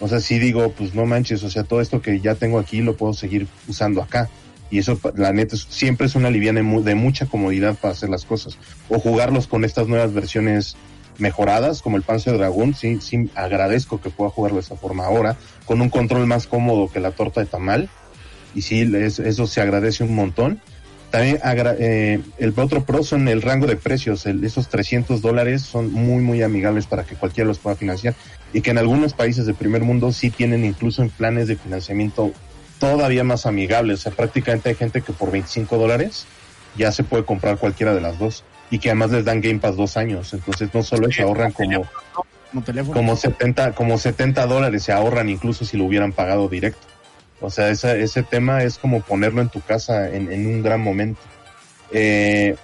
[0.00, 2.80] o sea, sí digo, pues no manches, o sea, todo esto que ya tengo aquí
[2.80, 4.28] lo puedo seguir usando acá.
[4.70, 8.56] Y eso, la neta, siempre es una liviana de mucha comodidad para hacer las cosas.
[8.88, 10.76] O jugarlos con estas nuevas versiones
[11.18, 15.36] mejoradas, como el Panzer Dragoon, sí, sí agradezco que pueda jugarlo de esa forma ahora,
[15.66, 17.90] con un control más cómodo que la torta de tamal.
[18.54, 20.60] Y sí, es- eso se agradece un montón.
[21.10, 24.26] También agra- eh, el otro pro son el rango de precios.
[24.26, 28.14] El- esos 300 dólares son muy, muy amigables para que cualquiera los pueda financiar.
[28.52, 32.32] Y que en algunos países del primer mundo sí tienen incluso en planes de financiamiento
[32.78, 34.00] todavía más amigables.
[34.00, 36.26] O sea, prácticamente hay gente que por 25 dólares
[36.76, 38.44] ya se puede comprar cualquiera de las dos.
[38.70, 40.32] Y que además les dan Game Pass dos años.
[40.32, 41.90] Entonces no solo se ahorran como,
[42.52, 42.64] Como
[42.94, 46.86] como 70, como 70 dólares se ahorran incluso si lo hubieran pagado directo.
[47.40, 50.80] O sea, esa- ese tema es como ponerlo en tu casa en, en un gran
[50.80, 51.20] momento.
[51.92, 52.56] Eh,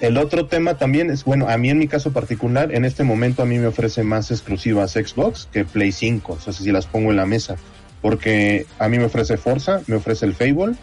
[0.00, 3.42] el otro tema también es, bueno, a mí en mi caso particular, en este momento
[3.42, 7.10] a mí me ofrece más exclusivas Xbox que Play 5, o sea, si las pongo
[7.10, 7.56] en la mesa,
[8.00, 10.74] porque a mí me ofrece Forza, me ofrece el Fable,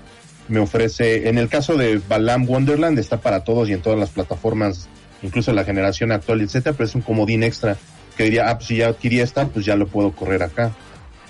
[0.49, 4.11] me ofrece, en el caso de Balam Wonderland está para todos y en todas las
[4.11, 4.87] plataformas,
[5.23, 7.75] incluso la generación actual, etcétera, pero es un comodín extra
[8.15, 10.71] que diría, ah, pues si ya adquirí esta, pues ya lo puedo correr acá.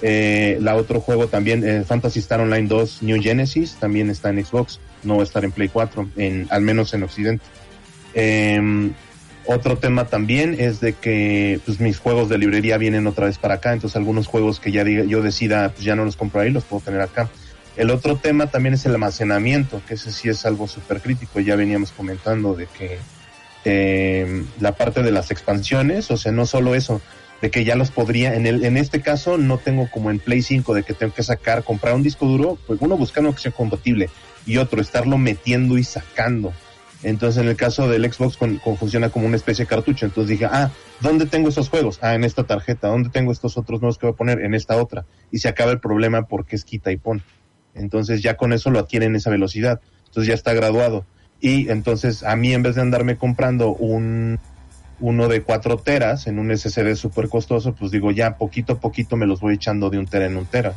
[0.02, 4.44] Eh, la otro juego también, eh, Fantasy Star Online 2 New Genesis, también está en
[4.46, 7.44] Xbox, no va a estar en Play 4, en, al menos en Occidente.
[8.14, 8.92] Eh,
[9.50, 13.56] otro tema también es de que pues, mis juegos de librería vienen otra vez para
[13.56, 16.52] acá, entonces algunos juegos que ya diga, yo decida, pues ya no los compro ahí,
[16.52, 17.30] los puedo tener acá.
[17.78, 21.56] El otro tema también es el almacenamiento, que ese sí es algo súper crítico, ya
[21.56, 22.98] veníamos comentando de que
[23.64, 27.02] eh, la parte de las expansiones, o sea, no solo eso,
[27.42, 30.42] de que ya los podría, en el, en este caso no tengo como en Play
[30.42, 33.52] 5 de que tengo que sacar, comprar un disco duro, pues uno buscando que sea
[33.52, 34.10] compatible
[34.46, 36.54] y otro estarlo metiendo y sacando.
[37.04, 40.46] Entonces en el caso del Xbox con, funciona como una especie de cartucho, entonces dije,
[40.46, 42.00] ah, ¿dónde tengo esos juegos?
[42.02, 44.42] Ah, en esta tarjeta, ¿dónde tengo estos otros nuevos que voy a poner?
[44.42, 45.06] En esta otra.
[45.32, 47.22] Y se acaba el problema porque es quita y pon.
[47.76, 49.80] Entonces ya con eso lo adquieren esa velocidad.
[50.08, 51.06] Entonces ya está graduado.
[51.40, 54.40] Y entonces a mí en vez de andarme comprando un
[55.00, 59.16] uno de 4 teras en un SSD súper costoso, pues digo ya poquito a poquito
[59.16, 60.74] me los voy echando de un tera en un tera.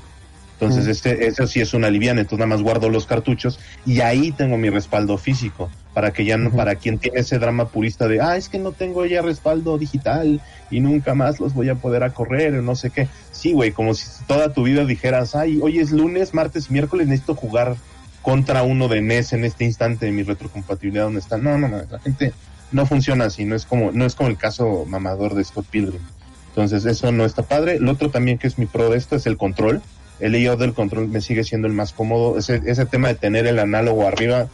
[0.60, 4.30] Entonces este, eso sí es una liviana, entonces nada más guardo los cartuchos y ahí
[4.30, 8.20] tengo mi respaldo físico para que ya no, para quien tiene ese drama purista de,
[8.20, 12.02] ah, es que no tengo ya respaldo digital y nunca más los voy a poder
[12.02, 13.08] a correr o no sé qué.
[13.32, 17.08] Sí, güey, como si toda tu vida dijeras, ay, hoy es lunes, martes y miércoles,
[17.08, 17.76] necesito jugar
[18.20, 21.38] contra uno de NES en este instante de mi retrocompatibilidad donde está.
[21.38, 22.34] No, no, no, la gente
[22.72, 26.00] no funciona así, no es como, no es como el caso mamador de Scott Pilgrim.
[26.48, 27.78] Entonces eso no está padre.
[27.78, 29.80] Lo otro también que es mi pro de esto es el control.
[30.18, 32.36] El layout del control me sigue siendo el más cómodo.
[32.38, 34.48] Ese, ese tema de tener el análogo arriba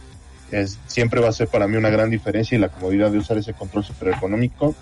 [0.51, 3.37] es, siempre va a ser para mí una gran diferencia y la comodidad de usar
[3.37, 4.75] ese control super económico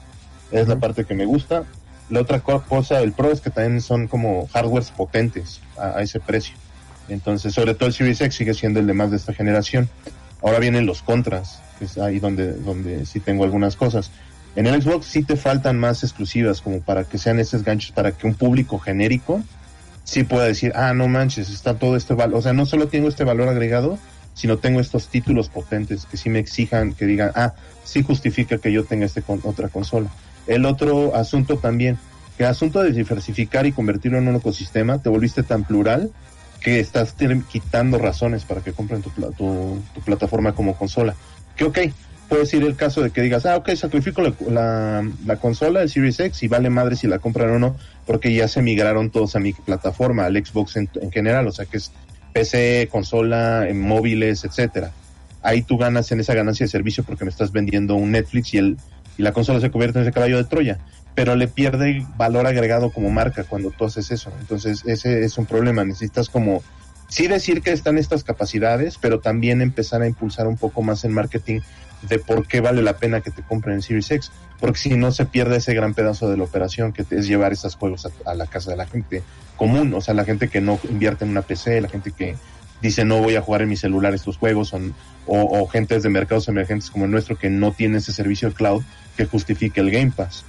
[0.52, 1.64] es la parte que me gusta.
[2.10, 6.02] La otra co- cosa del Pro es que también son como hardwares potentes a, a
[6.04, 6.56] ese precio.
[7.10, 9.90] Entonces, sobre todo el Series X sigue siendo el de más de esta generación.
[10.44, 14.12] Ahora vienen los contras, que es ahí donde, donde sí tengo algunas cosas.
[14.56, 18.12] En el Xbox sí te faltan más exclusivas, como para que sean esos ganchos, para
[18.12, 19.42] que un público genérico
[20.06, 22.40] sí pueda decir, ah, no manches, está todo este valor.
[22.40, 23.98] O sea, no solo tengo este valor agregado,
[24.34, 27.54] sino tengo estos títulos potentes que sí me exijan, que digan, ah,
[27.84, 30.10] sí justifica que yo tenga este con otra consola.
[30.48, 31.98] El otro asunto también,
[32.38, 36.12] que el asunto de diversificar y convertirlo en un ecosistema, te volviste tan plural
[36.62, 37.16] que estás
[37.50, 41.16] quitando razones para que compren tu, pla- tu, tu plataforma como consola.
[41.56, 41.80] Que ok,
[42.30, 45.90] puede ser el caso de que digas, ah, ok, sacrifico la, la, la consola, el
[45.90, 47.76] Series X, y vale madre si la compran o no,
[48.06, 51.66] porque ya se migraron todos a mi plataforma, al Xbox en, en general, o sea
[51.66, 51.92] que es
[52.34, 54.92] PC, consola, en móviles, etcétera.
[55.42, 58.58] Ahí tú ganas en esa ganancia de servicio porque me estás vendiendo un Netflix y
[58.58, 58.78] el
[59.18, 60.80] y la consola se convierte en ese caballo de Troya,
[61.14, 64.32] pero le pierde valor agregado como marca cuando tú haces eso.
[64.42, 65.86] Entonces, ese es un problema.
[65.86, 66.62] Necesitas como
[67.08, 71.12] sí decir que están estas capacidades, pero también empezar a impulsar un poco más el
[71.12, 71.62] marketing
[72.08, 75.12] de por qué vale la pena que te compren el Series X, porque si no
[75.12, 78.48] se pierde ese gran pedazo de la operación que es llevar esos juegos a, la
[78.48, 79.24] casa de la gente
[79.56, 82.36] común, o sea, la gente que no invierte en una PC, la gente que
[82.82, 84.94] dice no voy a jugar en mi celular estos juegos, son,
[85.26, 88.56] o, o gentes de mercados emergentes como el nuestro que no tiene ese servicio de
[88.56, 88.84] cloud
[89.18, 90.46] que justifique el Game Pass.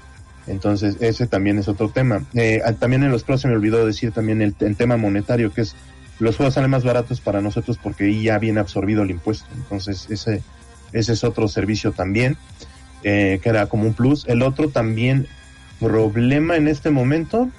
[0.46, 2.24] Entonces, ese también es otro tema.
[2.34, 5.62] Eh, ah, también en los pros se me olvidó decir también el tema monetario, que
[5.62, 5.74] es
[6.18, 9.46] los juegos salen más baratos para nosotros porque ya viene absorbido el impuesto.
[9.54, 10.42] Entonces, ese,
[10.92, 12.36] ese es otro servicio también,
[13.02, 14.26] eh, que era como un plus.
[14.26, 15.26] El otro también
[15.80, 17.50] problema en este momento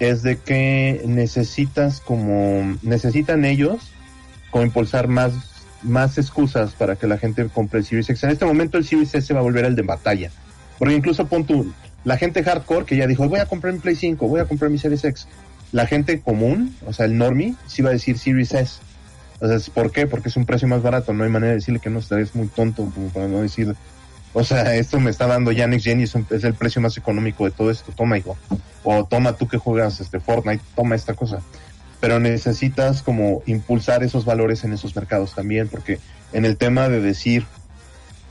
[0.00, 3.90] es de que necesitas como, necesitan ellos
[4.50, 5.32] como impulsar más
[5.84, 8.22] más excusas para que la gente compre el Series.
[8.22, 10.30] En este momento el Series S va a volver el de batalla.
[10.78, 11.72] Porque incluso pon tú,
[12.04, 14.70] la gente hardcore que ya dijo, voy a comprar mi Play 5, voy a comprar
[14.70, 15.28] mi Series X.
[15.74, 18.74] La gente común, o sea, el normie, sí va a decir Series S.
[19.40, 20.06] Entonces, ¿por qué?
[20.06, 21.12] Porque es un precio más barato.
[21.12, 23.74] No hay manera de decirle que no, es muy tonto como para no decir,
[24.32, 27.50] o sea, esto me está dando ya Next Gen es, el precio más económico de
[27.50, 27.90] todo esto.
[27.90, 28.36] Toma, hijo.
[28.84, 31.40] O toma tú que juegas este Fortnite, toma esta cosa.
[32.00, 35.98] Pero necesitas como impulsar esos valores en esos mercados también, porque
[36.32, 37.46] en el tema de decir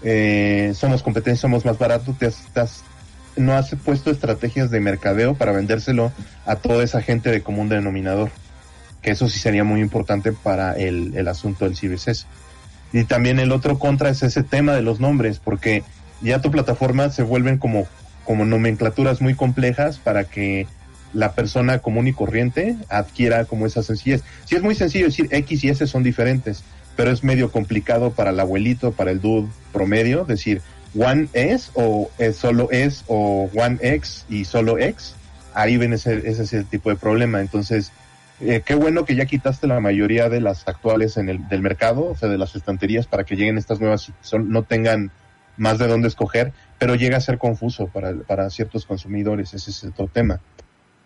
[0.01, 2.83] eh, somos competencia, somos más baratos, te has- te has-
[3.35, 6.11] no has puesto estrategias de mercadeo para vendérselo
[6.45, 8.29] a toda esa gente de común denominador.
[9.01, 12.25] Que eso sí sería muy importante para el, el asunto del Series S.
[12.93, 15.83] Y también el otro contra es ese tema de los nombres, porque
[16.21, 17.87] ya tu plataforma se vuelven como,
[18.23, 20.67] como nomenclaturas muy complejas para que
[21.13, 24.23] la persona común y corriente adquiera como esa sencillez.
[24.45, 26.63] Sí es muy sencillo decir X y S son diferentes,
[26.95, 30.61] pero es medio complicado para el abuelito, para el dude promedio, decir
[30.95, 35.15] One S o es solo S o One X y solo X.
[35.53, 37.41] Ahí ven ese, ese, tipo de problema.
[37.41, 37.91] Entonces,
[38.41, 42.05] eh, qué bueno que ya quitaste la mayoría de las actuales en el del mercado,
[42.05, 45.11] o sea, de las estanterías, para que lleguen estas nuevas y no tengan
[45.57, 49.83] más de dónde escoger, pero llega a ser confuso para, para ciertos consumidores, ese es
[49.83, 50.39] otro tema.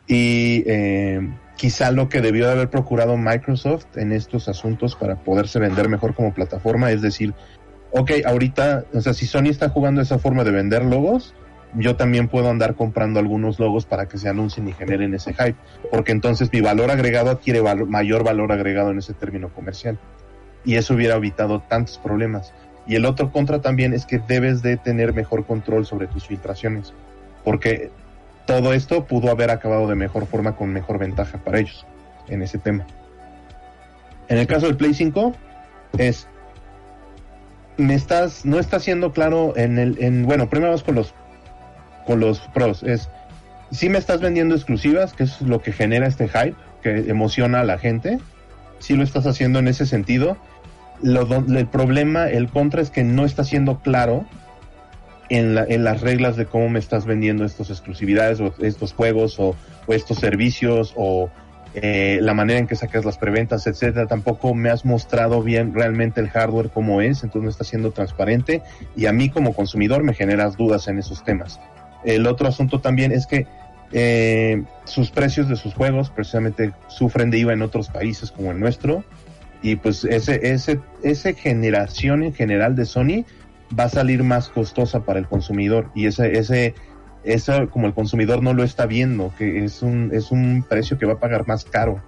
[0.07, 1.19] Y eh,
[1.57, 6.15] quizá lo que debió de haber procurado Microsoft en estos asuntos para poderse vender mejor
[6.15, 7.33] como plataforma es decir,
[7.99, 11.33] ok, ahorita, o sea, si Sony está jugando esa forma de vender logos,
[11.73, 15.55] yo también puedo andar comprando algunos logos para que se anuncien y generen ese hype,
[15.91, 19.99] porque entonces mi valor agregado adquiere mayor valor agregado en ese término comercial.
[20.65, 22.53] Y eso hubiera evitado tantos problemas.
[22.87, 26.93] Y el otro contra también es que debes de tener mejor control sobre tus filtraciones,
[27.43, 27.91] porque
[28.45, 31.85] todo esto pudo haber acabado de mejor forma con mejor ventaja para ellos
[32.29, 32.85] en ese tema.
[34.29, 35.33] En el caso del Play 5
[35.97, 36.27] es
[37.77, 41.13] me estás no está siendo claro en el en bueno, primero vamos con los
[42.05, 43.09] con los pros es
[43.71, 47.63] si me estás vendiendo exclusivas, que es lo que genera este hype, que emociona a
[47.65, 48.17] la gente.
[48.79, 50.37] Si lo estás haciendo en ese sentido,
[51.01, 54.25] lo, el problema, el contra es que no está siendo claro
[55.27, 59.37] en, la- en las reglas de cómo me estás vendiendo estas exclusividades o estos juegos
[59.37, 59.53] o,
[59.85, 61.29] o estos servicios o
[61.73, 64.07] eh, la manera en que sacas las preventas, etcétera.
[64.07, 68.63] Tampoco me has mostrado bien realmente el hardware como es, entonces no está siendo transparente
[68.95, 71.59] y a mí como consumidor me generas dudas en esos temas.
[72.03, 73.47] El otro asunto también es que
[73.91, 78.59] eh, sus precios de sus juegos precisamente sufren de IVA en otros países como el
[78.59, 79.03] nuestro
[79.61, 83.23] y pues ese ese esa generación en general de Sony
[83.77, 86.75] va a salir más costosa para el consumidor y ese ese
[87.23, 91.05] eso como el consumidor no lo está viendo que es un es un precio que
[91.05, 92.01] va a pagar más caro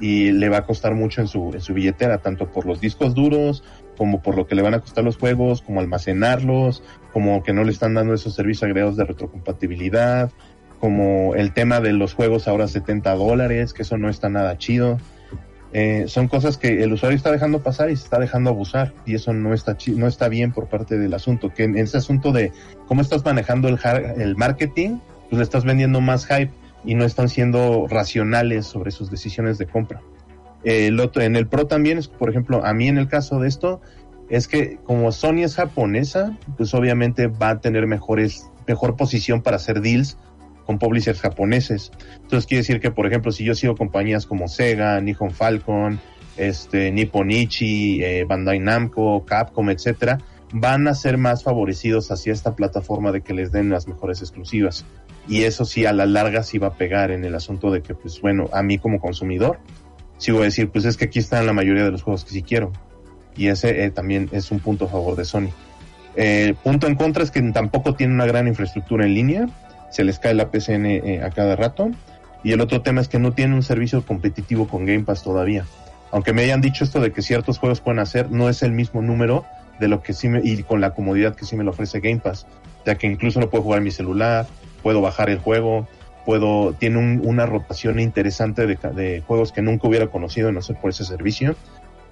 [0.00, 3.14] y le va a costar mucho en su en su billetera tanto por los discos
[3.14, 3.64] duros
[3.96, 7.64] como por lo que le van a costar los juegos como almacenarlos como que no
[7.64, 10.30] le están dando esos servicios agregados de retrocompatibilidad
[10.78, 14.98] como el tema de los juegos ahora 70 dólares, que eso no está nada chido.
[15.72, 19.14] Eh, son cosas que el usuario está dejando pasar y se está dejando abusar y
[19.14, 21.52] eso no está chi- no está bien por parte del asunto.
[21.52, 22.52] Que en ese asunto de
[22.86, 23.78] cómo estás manejando el,
[24.16, 24.98] el marketing,
[25.28, 26.50] pues le estás vendiendo más hype
[26.84, 30.00] y no están siendo racionales sobre sus decisiones de compra.
[30.64, 33.48] El otro, en el Pro también es, por ejemplo, a mí en el caso de
[33.48, 33.80] esto,
[34.28, 39.56] es que como Sony es japonesa, pues obviamente va a tener mejores, mejor posición para
[39.56, 40.16] hacer deals
[40.68, 41.90] con publishers japoneses.
[42.16, 45.98] Entonces quiere decir que, por ejemplo, si yo sigo compañías como Sega, Nihon Falcon,
[46.36, 50.18] este, Nipponichi, eh, Bandai Namco, Capcom, etcétera,
[50.52, 54.84] van a ser más favorecidos hacia esta plataforma de que les den las mejores exclusivas.
[55.26, 57.94] Y eso sí, a la larga sí va a pegar en el asunto de que,
[57.94, 59.60] pues bueno, a mí como consumidor,
[60.18, 62.32] sí voy a decir, pues es que aquí están la mayoría de los juegos que
[62.32, 62.72] sí quiero.
[63.34, 65.48] Y ese eh, también es un punto a favor de Sony.
[66.14, 69.48] Eh, punto en contra es que tampoco tiene una gran infraestructura en línea
[69.90, 71.90] se les cae la PCN eh, a cada rato.
[72.44, 75.64] Y el otro tema es que no tiene un servicio competitivo con Game Pass todavía.
[76.12, 79.02] Aunque me hayan dicho esto de que ciertos juegos pueden hacer, no es el mismo
[79.02, 79.44] número
[79.80, 82.20] de lo que sí me, y con la comodidad que sí me lo ofrece Game
[82.20, 82.46] Pass.
[82.86, 84.46] Ya que incluso lo puedo jugar mi celular,
[84.82, 85.86] puedo bajar el juego,
[86.24, 90.90] puedo, tiene un- una rotación interesante de juegos que nunca hubiera conocido, no sé, por
[90.90, 91.56] ese servicio.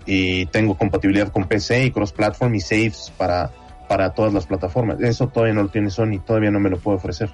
[0.05, 3.51] Y tengo compatibilidad con PC y cross-platform y saves para,
[3.89, 5.01] para todas las plataformas.
[5.01, 7.31] Eso todavía no lo tiene Sony, todavía no me lo puede ofrecer.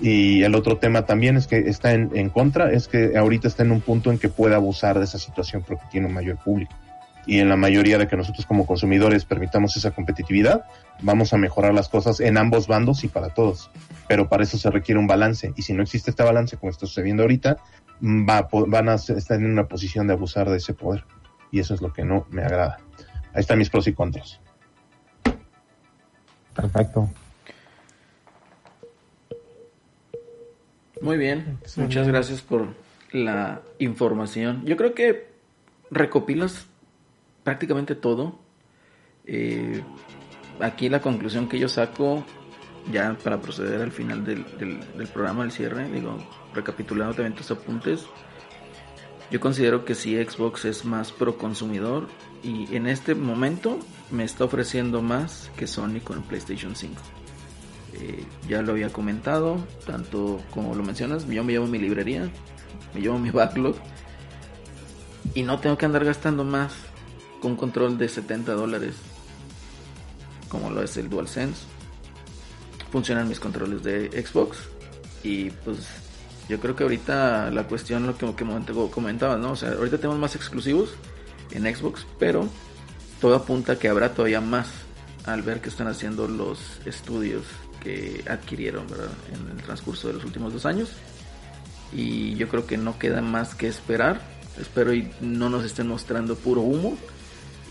[0.00, 3.62] Y el otro tema también es que está en, en contra, es que ahorita está
[3.62, 6.74] en un punto en que puede abusar de esa situación porque tiene un mayor público.
[7.26, 10.64] Y en la mayoría de que nosotros como consumidores permitamos esa competitividad,
[11.02, 13.70] vamos a mejorar las cosas en ambos bandos y para todos.
[14.06, 15.52] Pero para eso se requiere un balance.
[15.56, 17.56] Y si no existe este balance, como está sucediendo ahorita,
[18.00, 21.04] va, a po- van a estar en una posición de abusar de ese poder.
[21.50, 22.76] Y eso es lo que no me agrada.
[23.32, 24.40] ahí están mis pros y contras.
[26.54, 27.10] Perfecto.
[31.00, 32.68] Muy bien, muchas gracias por
[33.12, 34.62] la información.
[34.64, 35.28] Yo creo que
[35.90, 36.66] recopilas
[37.44, 38.38] prácticamente todo.
[39.26, 39.82] Eh,
[40.60, 42.24] aquí la conclusión que yo saco,
[42.90, 46.18] ya para proceder al final del, del, del programa, del cierre, digo,
[46.54, 48.06] recapitulando también tus apuntes,
[49.30, 52.08] yo considero que si Xbox es más pro consumidor
[52.42, 53.78] y en este momento
[54.10, 56.94] me está ofreciendo más que Sony con PlayStation 5.
[57.98, 62.30] Eh, ya lo había comentado, tanto como lo mencionas, yo me llevo mi librería,
[62.94, 63.74] me llevo mi backlog
[65.34, 66.74] y no tengo que andar gastando más
[67.40, 68.96] con un control de 70 dólares
[70.48, 71.62] como lo es el DualSense.
[72.90, 74.58] Funcionan mis controles de Xbox
[75.22, 75.78] y pues
[76.48, 79.52] yo creo que ahorita la cuestión lo que, que comentabas, ¿no?
[79.52, 80.90] O sea, ahorita tenemos más exclusivos
[81.50, 82.48] en Xbox, pero
[83.20, 84.68] todo apunta a que habrá todavía más
[85.24, 87.44] al ver que están haciendo los estudios
[88.28, 88.86] adquirieron
[89.32, 90.90] en el transcurso de los últimos dos años.
[91.92, 94.20] Y yo creo que no queda más que esperar.
[94.60, 96.96] Espero y no nos estén mostrando puro humo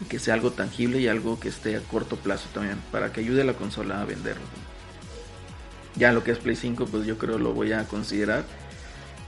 [0.01, 3.21] y que sea algo tangible y algo que esté a corto plazo también para que
[3.21, 4.35] ayude a la consola a vender.
[5.95, 8.43] Ya lo que es Play 5, pues yo creo lo voy a considerar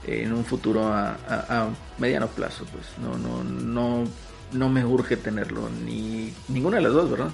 [0.06, 1.68] en un futuro a, a, a
[1.98, 2.64] mediano plazo.
[2.66, 4.04] Pues no, no, no,
[4.52, 7.30] no me urge tenerlo ni ninguna de las dos, ¿verdad?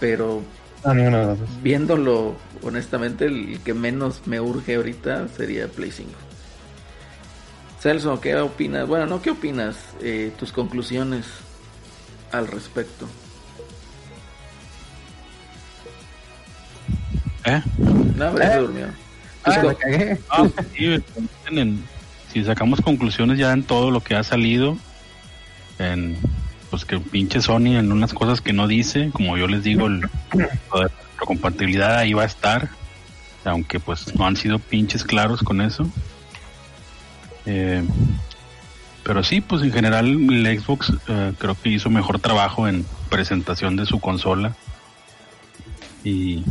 [0.00, 0.42] Pero
[0.84, 1.48] Ah, ninguna de las dos.
[1.62, 6.10] viéndolo honestamente, el que menos me urge ahorita sería Play 5.
[7.80, 8.86] Celso, ¿qué opinas?
[8.88, 9.76] Bueno, no, ¿qué opinas?
[10.02, 11.24] Eh, tus conclusiones
[12.32, 13.06] al respecto.
[17.44, 17.62] ¿Eh?
[18.16, 18.86] No, pero se durmió.
[19.44, 20.18] Ah, cagué.
[20.28, 20.84] Ah, pues sí,
[21.46, 21.84] en- en-
[22.32, 24.76] si sacamos conclusiones ya en todo lo que ha salido,
[25.78, 26.16] en
[26.70, 30.00] pues que pinche Sony en unas cosas que no dice, como yo les digo, el,
[30.72, 32.68] la compatibilidad ahí va a estar,
[33.44, 35.88] aunque pues no han sido pinches claros con eso.
[37.46, 37.82] Eh,
[39.02, 43.76] pero sí, pues en general el Xbox eh, creo que hizo mejor trabajo en presentación
[43.76, 44.54] de su consola.
[46.04, 46.44] Y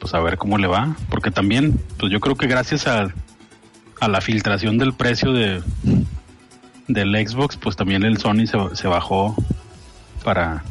[0.00, 3.12] pues a ver cómo le va, porque también, pues yo creo que gracias a,
[4.00, 5.62] a la filtración del precio de
[6.88, 9.36] del Xbox, pues también el Sony se, se bajó
[10.24, 10.64] para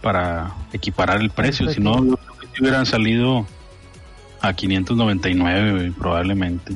[0.00, 3.46] para equiparar el precio, si no yo creo que sí hubieran salido
[4.40, 6.74] a 599 güey, probablemente.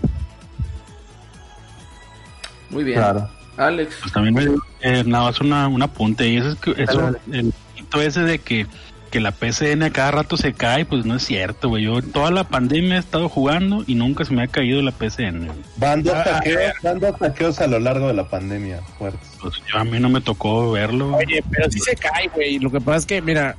[2.70, 2.98] Muy bien.
[2.98, 3.30] Claro.
[3.56, 4.44] Alex, Pues también me
[4.80, 8.38] eh, nada más una, un apunte y eso es que eso, el mito ese de
[8.38, 8.66] que,
[9.12, 11.84] que la PCN a cada rato se cae, pues no es cierto, güey.
[11.84, 15.49] Yo toda la pandemia he estado jugando y nunca se me ha caído la PCN.
[15.76, 19.28] Van dos Ah, hackeos, van dos hackeos a lo largo de la pandemia, fuertes.
[19.41, 21.15] Pues yo a mí no me tocó verlo.
[21.15, 22.58] Oye, pero sí se cae, güey.
[22.58, 23.55] Lo que pasa es que, mira,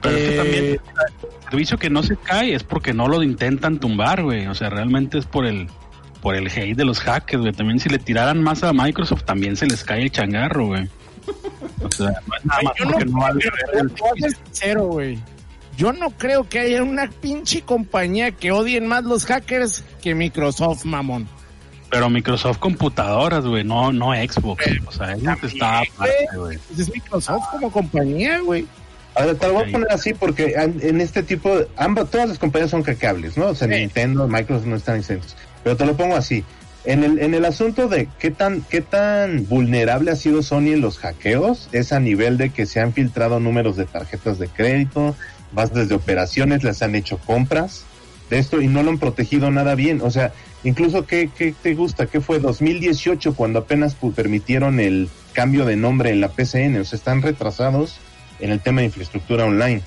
[0.00, 0.80] Pero es que eh, también el
[1.50, 4.46] servicio que no se cae es porque no lo intentan tumbar, güey.
[4.46, 5.66] O sea, realmente es por el
[6.22, 7.52] por el hate de los hackers, güey.
[7.52, 10.88] También si le tiraran más a Microsoft también se les cae el changarro, güey.
[11.82, 15.18] O sea, no es nada más yo no, a sincero, güey.
[15.76, 21.28] Yo creo que haya una pinche compañía que odien más los hackers que Microsoft, mamón.
[21.90, 24.64] Pero Microsoft computadoras, güey, no, no Xbox.
[24.86, 26.58] O sea, es lo que está aparte, güey.
[26.68, 28.66] Pues es Microsoft como compañía, güey.
[29.14, 32.10] A ver, te lo voy a poner así porque en, en este tipo, de- ambas,
[32.10, 33.46] todas las compañías son hackeables, ¿no?
[33.46, 33.74] O sea, Sí.
[33.74, 35.36] Nintendo, Microsoft no están exentos.
[35.62, 36.44] Pero te lo pongo así.
[36.86, 40.80] En el, en el asunto de qué tan, qué tan vulnerable ha sido Sony en
[40.80, 45.16] los hackeos, es a nivel de que se han filtrado números de tarjetas de crédito,
[45.52, 47.84] bases de operaciones, les han hecho compras
[48.30, 50.00] de esto y no lo han protegido nada bien.
[50.00, 50.32] O sea,
[50.62, 52.06] incluso, ¿qué, qué te gusta?
[52.06, 56.76] ¿Qué fue 2018 cuando apenas permitieron el cambio de nombre en la PCN?
[56.80, 57.96] O sea, están retrasados
[58.38, 59.82] en el tema de infraestructura online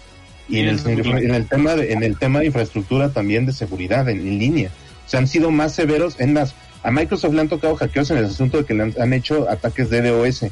[0.50, 4.10] y en el, en el tema de, en el tema de infraestructura también de seguridad
[4.10, 4.69] en, en línea.
[5.06, 6.19] O sea, han sido más severos.
[6.19, 8.93] En las, a Microsoft le han tocado hackeos en el asunto de que le han,
[8.99, 10.45] han hecho ataques de DOS.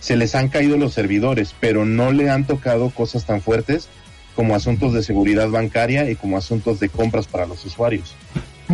[0.00, 3.88] Se les han caído los servidores, pero no le han tocado cosas tan fuertes
[4.34, 8.14] como asuntos de seguridad bancaria y como asuntos de compras para los usuarios.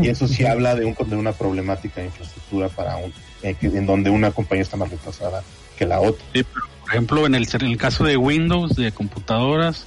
[0.00, 3.12] Y eso sí habla de, un, de una problemática de infraestructura para un,
[3.42, 5.42] eh, que- en donde una compañía está más retrasada
[5.78, 6.24] que la otra.
[6.34, 9.86] Sí, pero, por ejemplo, en el, en el caso de Windows, de computadoras,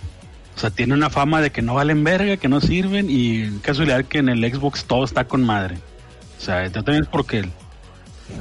[0.56, 4.04] o sea, tiene una fama de que no valen verga, que no sirven, y casualidad
[4.06, 5.78] que en el Xbox todo está con madre.
[6.40, 7.48] O sea, esto también es porque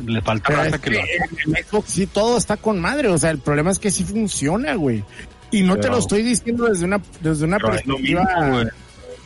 [0.07, 1.03] le falta raza es que que lo
[1.51, 3.09] en el Xbox sí todo está con madre.
[3.09, 5.05] O sea, el problema es que sí funciona, güey.
[5.51, 8.23] Y no te lo estoy diciendo desde una, desde una perspectiva.
[8.23, 8.67] mismo, güey.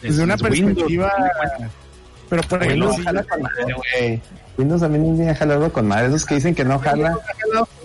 [0.02, 1.12] desde una Es Windows, perspectiva.
[2.31, 4.23] Pero por Windows ejemplo, si- jala con madre, güey.
[4.57, 6.07] Windows también viene jalado con madre.
[6.09, 7.18] Esos que dicen que no jala.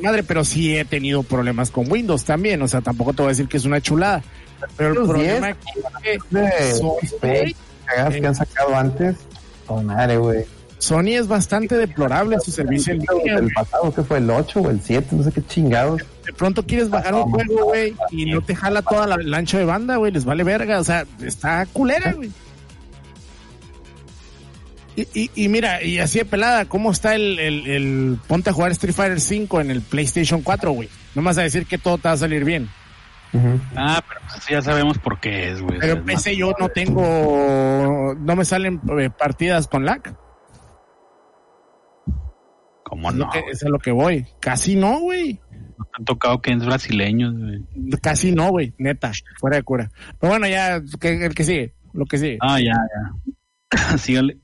[0.01, 2.61] madre, pero sí he tenido problemas con Windows también.
[2.61, 4.21] O sea, tampoco te voy a decir que es una chulada.
[4.75, 6.73] Pero el Windows problema 10, aquí es que De
[7.53, 9.15] XP, cagadas que han sacado antes.
[9.65, 10.45] Con madre, güey.
[10.79, 13.37] Sony es bastante deplorable su servicio en línea.
[13.37, 16.01] El pasado, que fue el 8 o el 7, no sé qué chingados.
[16.25, 19.57] De pronto quieres bajar un juego, güey, y no te jala toda la, el ancho
[19.57, 20.11] de banda, güey.
[20.11, 20.79] Les vale verga.
[20.79, 22.29] O sea, está culera, güey.
[24.95, 28.53] Y, y, y mira, y así de pelada, ¿cómo está el, el, el ponte a
[28.53, 30.89] jugar Street Fighter 5 en el PlayStation 4, güey?
[31.13, 32.67] No vas a decir que todo te va a salir bien.
[33.75, 35.77] Ah, pero pues ya sabemos por qué es, güey.
[35.79, 40.01] Pero en más- PC yo no tengo, no me salen eh, partidas con lag.
[42.89, 43.25] ¿Cómo Es no?
[43.25, 44.25] lo que- es a lo que voy.
[44.39, 45.39] Casi no, güy.
[45.77, 47.63] No han tocado que es brasileños, güey.
[48.01, 48.73] Casi no, güey.
[48.77, 49.91] Neta, fuera de cura.
[50.19, 52.37] Pero bueno, ya, que, el que sigue, lo que sigue.
[52.41, 53.97] Ah, ya, ya.
[53.97, 54.37] Sígale.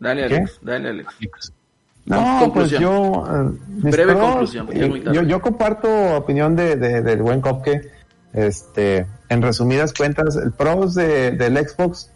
[0.00, 0.34] Dale, ¿Qué?
[0.36, 1.52] Alex, dale, Alex.
[2.04, 2.82] No, pues conclusión.
[2.82, 3.24] yo.
[3.26, 3.58] eh,
[3.90, 5.16] Breve conclusión, porque es muy eh, tarde.
[5.16, 7.90] yo, yo comparto opinión de, de- del buen Copke.
[8.32, 12.12] Este, en resumidas cuentas, el pros de, del Xbox,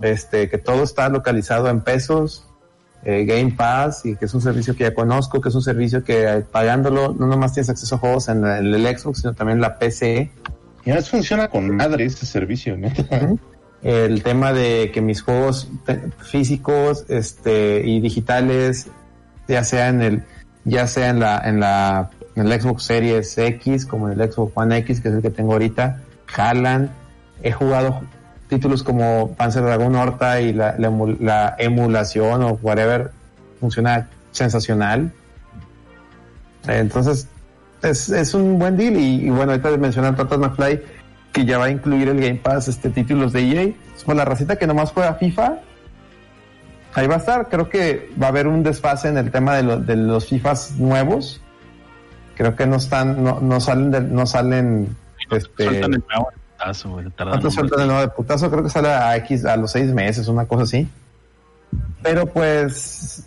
[0.00, 2.48] este, que todo está localizado en pesos,
[3.04, 6.04] eh, Game Pass, y que es un servicio que ya conozco, que es un servicio
[6.04, 9.58] que eh, pagándolo no nomás tienes acceso a juegos en, en el Xbox, sino también
[9.58, 10.30] en la PC.
[10.84, 12.88] Y además funciona con madre ese servicio, ¿no?
[13.82, 15.68] el tema de que mis juegos
[16.18, 18.88] físicos este y digitales
[19.48, 20.22] ya sea en el
[20.64, 24.52] ya sea en la en la en el Xbox Series X como en el Xbox
[24.54, 26.90] One X que es el que tengo ahorita jalan
[27.42, 28.02] he jugado
[28.52, 30.90] títulos como Panzer Dragon Horta y la, la
[31.20, 33.10] la emulación o whatever
[33.60, 35.10] funciona sensacional.
[36.68, 37.26] Entonces
[37.82, 40.80] es, es un buen deal y, bueno ahorita mencionar Totas McFly
[41.32, 43.72] que ya va a incluir el Game Pass este títulos de EA
[44.04, 45.54] por la racita que nomás juega FIFA
[46.94, 47.48] ahí va a estar.
[47.48, 50.72] Creo que va a haber un desfase en el tema de, lo- de los FIFAs
[50.78, 51.40] nuevos.
[52.36, 54.94] Creo que no están no, no salen de- no salen
[55.38, 55.64] este
[56.62, 57.06] putazo, güey.
[57.16, 58.50] ¿Cuánto sueltan de nuevo de putazo?
[58.50, 60.88] Creo que sale a X a los seis meses, una cosa así.
[62.02, 63.24] Pero pues,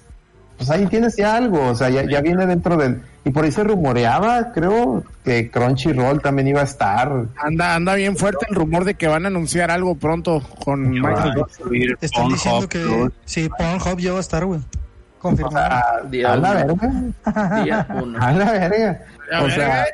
[0.58, 3.02] pues ahí tienes ya algo, o sea, ya, ya viene dentro del...
[3.24, 7.12] Y por ahí se rumoreaba, creo, que Crunchyroll también iba a estar.
[7.38, 11.58] Anda, anda bien fuerte el rumor de que van a anunciar algo pronto con Microsoft.
[12.00, 13.14] Te están diciendo que Plus.
[13.26, 14.60] sí, Pornhub ya va a estar, güey.
[14.60, 15.58] O Confirmado.
[15.58, 16.76] sea, Día a la uno.
[16.76, 18.20] verga, Día uno.
[18.22, 19.02] a la verga.
[19.42, 19.86] O sea.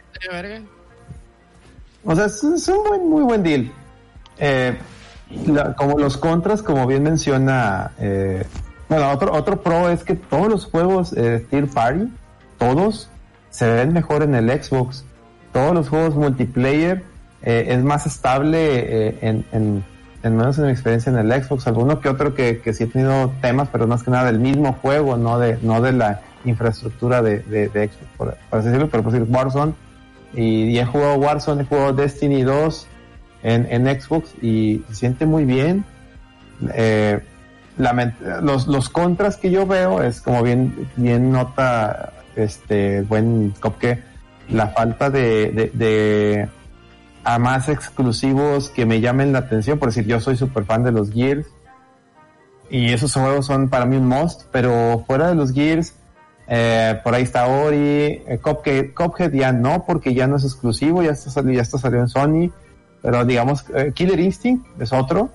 [2.04, 3.72] O sea, es, un buen, muy buen deal.
[4.38, 4.78] Eh,
[5.48, 8.44] la- como los contras, como bien menciona, eh,
[8.90, 12.08] bueno, otro, otro pro es que todos los juegos eh, Tier Party,
[12.58, 13.10] todos,
[13.50, 15.04] se ven mejor en el Xbox.
[15.54, 17.04] Todos los juegos multiplayer
[17.44, 19.84] eh, es más estable eh, en, en,
[20.24, 21.68] en menos en mi experiencia en el Xbox.
[21.68, 24.74] Alguno que otro que, que sí he tenido temas, pero más que nada del mismo
[24.82, 27.40] juego, no de, no de la infraestructura de,
[27.70, 29.74] Xbox, por así decirlo, pero por decir Warzone
[30.34, 32.88] y, y he jugado Warzone, he jugado Destiny 2
[33.44, 35.86] en, en Xbox y se siente muy bien.
[36.74, 37.20] Eh,
[38.42, 44.04] los, los contras que yo veo es como bien, bien nota este buen Copke,
[44.50, 46.50] la falta de, de, de
[47.24, 50.92] a más exclusivos que me llamen la atención, por decir, yo soy súper fan de
[50.92, 51.48] los Gears
[52.70, 55.94] y esos juegos son para mí un must, pero fuera de los Gears,
[56.48, 57.78] eh, por ahí está Ori,
[58.28, 61.78] eh, Cuphead, Cuphead ya no, porque ya no es exclusivo, ya está, sali- ya está
[61.78, 62.52] salió en Sony,
[63.02, 65.30] pero digamos, eh, Killer Instinct es otro.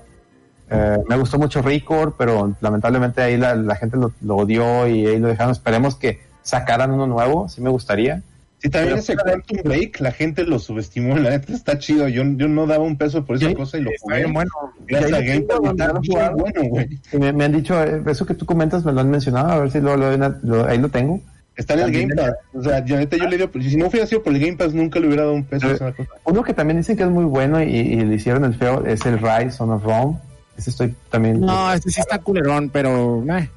[0.69, 5.05] Eh, me gustó mucho Record, pero lamentablemente ahí la, la gente lo, lo odió y
[5.07, 5.51] ahí lo dejaron.
[5.53, 8.21] Esperemos que sacaran uno nuevo, sí me gustaría.
[8.59, 12.07] Sí, también Pero ese Quantum Break, la gente lo subestimó, la neta está chido.
[12.07, 14.17] Yo, yo no daba un peso por esa Sí, cosa y lo jugué.
[14.17, 14.49] bien bueno.
[14.87, 16.99] Gracias a Game está bueno, güey.
[17.13, 19.69] Me, me han dicho, eh, eso que tú comentas me lo han mencionado, a ver
[19.71, 21.21] si lo, lo- lo- ahí lo tengo.
[21.55, 22.35] Está en el También Game Pass.
[22.53, 24.73] O sea, yo, neta, yo le digo, si no hubiera sido por el Game Pass,
[24.73, 26.09] nunca le hubiera dado un peso a esa cosa.
[26.23, 29.05] Uno que también dicen que es muy bueno y, y le hicieron el feo es
[29.05, 30.17] el Rise Son of Rome.
[30.57, 31.41] Ese estoy también.
[31.41, 33.49] No, este sí está culerón, pero eh.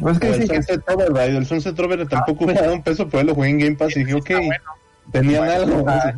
[0.00, 3.20] Pues es que el Sunset Overdrive, el Sunset Overdrive tampoco hubiera dado un peso, pero
[3.20, 4.30] él lo jugué en Game Pass y dije, ok,
[5.12, 5.84] tenían algo.
[5.88, 6.12] Ah,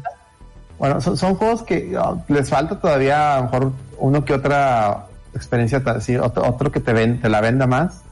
[0.78, 5.82] Bueno, son, juegos que oh, les falta todavía a lo mejor uno que otra experiencia,
[6.22, 8.02] otro, que te, ven, te la venda más.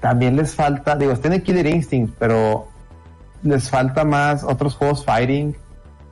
[0.00, 2.68] También les falta, digo, tiene Killer Instinct, pero
[3.42, 5.56] les falta más otros juegos fighting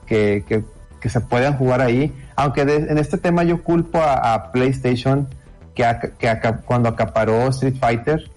[0.07, 0.65] que, que,
[1.01, 2.13] que se puedan jugar ahí.
[2.37, 5.29] Aunque de- en este tema yo culpo a, a PlayStation
[5.75, 5.85] que,
[6.19, 8.31] que cuando acaparó Street Fighter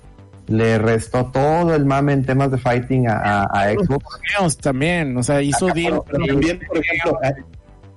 [0.48, 4.58] le restó todo el mame en temas de fighting a, a- a Xbox.
[4.58, 6.02] también, o sea, hizo deal.
[6.10, 7.20] Pero también, por ejemplo,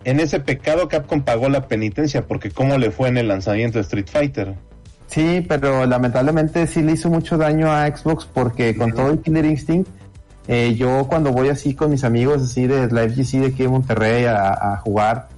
[0.04, 3.82] en ese pecado Capcom pagó la penitencia, porque cómo le fue en el lanzamiento de
[3.82, 4.54] Street Fighter.
[5.06, 9.44] Sí, pero lamentablemente sí le hizo mucho daño a Xbox porque con todo el Killer
[9.44, 9.88] Instinct,
[10.48, 13.68] eh, yo cuando voy así con mis amigos así de la FGC de aquí de
[13.68, 15.28] Monterrey a, a jugar,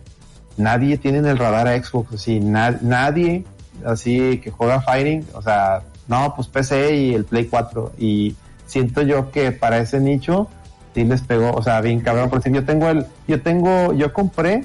[0.58, 3.44] nadie tiene en el radar a Xbox, así, na- nadie
[3.84, 5.80] así que juega Fighting, o sea,
[6.12, 10.46] no, pues PC y el Play 4 y siento yo que para ese nicho
[10.94, 14.12] sí les pegó, o sea, bien cabrón, por ejemplo, yo tengo el, yo tengo, yo
[14.12, 14.64] compré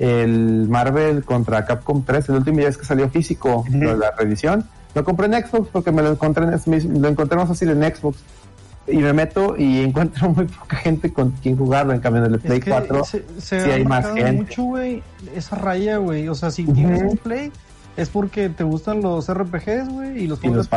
[0.00, 4.64] el Marvel contra Capcom 3, el último día es que salió físico, de la reedición.
[4.94, 8.18] Lo compré en Xbox porque me lo encontré en, lo encontré más fácil en Xbox.
[8.88, 11.92] Y me meto y encuentro muy poca gente con quien jugarlo.
[11.92, 14.32] En cambio, en el Play Es que 4 se, se sí ha hay más gente.
[14.32, 15.02] mucho, güey,
[15.34, 16.28] esa raya, güey.
[16.28, 17.52] O sea, si tienes un play,
[17.96, 20.68] es porque te gustan los RPGs, güey, y los juegos.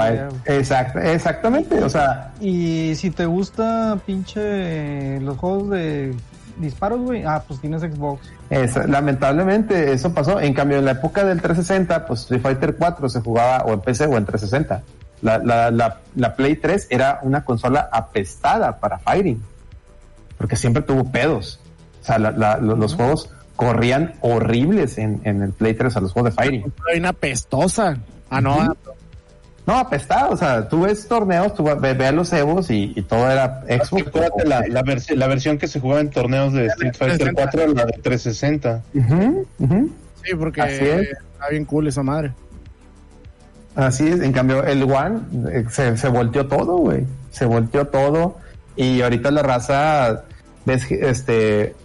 [0.46, 1.84] Exacto, exactamente.
[1.84, 6.16] O sea, Y si te gusta pinche los juegos de
[6.58, 8.30] disparos, güey, ah, pues tienes Xbox.
[8.50, 10.40] es- lamentablemente eso pasó.
[10.40, 13.80] En cambio, en la época del 360, pues Street Fighter 4 se jugaba o en
[13.82, 14.82] PC o en 360.
[15.22, 19.42] La, la, la, la Play 3 era una consola apestada para Fighting.
[20.38, 21.60] Porque siempre tuvo pedos.
[22.02, 23.30] O sea, la- la- lo- los juegos
[23.60, 26.74] corrían horribles en, en el Play 3 a los juegos de Fighting.
[26.92, 27.98] Hay una pestosa.
[28.30, 28.56] Ah, no.
[28.56, 28.74] Ujú.
[29.66, 30.32] No, apestado.
[30.32, 33.62] O sea, tú ves torneos, tú ve, ve a los Evos y, y todo era
[33.68, 34.08] Xbox.
[34.08, 37.62] Acuérdate la, la, versi- la versión que se jugaba en torneos de Street Fighter 4
[37.64, 38.82] era la de 360.
[38.96, 39.92] Ujú, ujú.
[40.24, 42.32] Sí, porque está bien cool esa madre.
[43.76, 45.20] Así es, en cambio el One
[45.52, 47.06] eh, se, se volteó todo, güey.
[47.32, 48.38] Se volteó todo
[48.76, 50.24] y ahorita la raza,
[50.66, 51.76] ves este,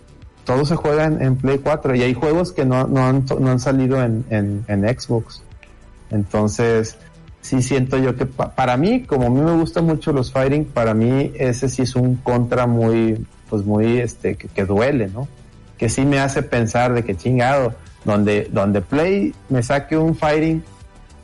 [0.45, 5.43] todo se juega en, Play 4 y hay juegos que no, han, salido en, Xbox.
[6.11, 6.97] Entonces,
[7.41, 10.67] sí siento yo que pa- para mí, como a mí me gustan mucho los fighting,
[10.67, 15.29] para mí ese sí es un contra muy, pues muy, este, que, duele, ¿no?
[15.79, 17.75] Que sí me hace pensar de que chingado,
[18.05, 20.63] donde, donde Play me saque un fighting,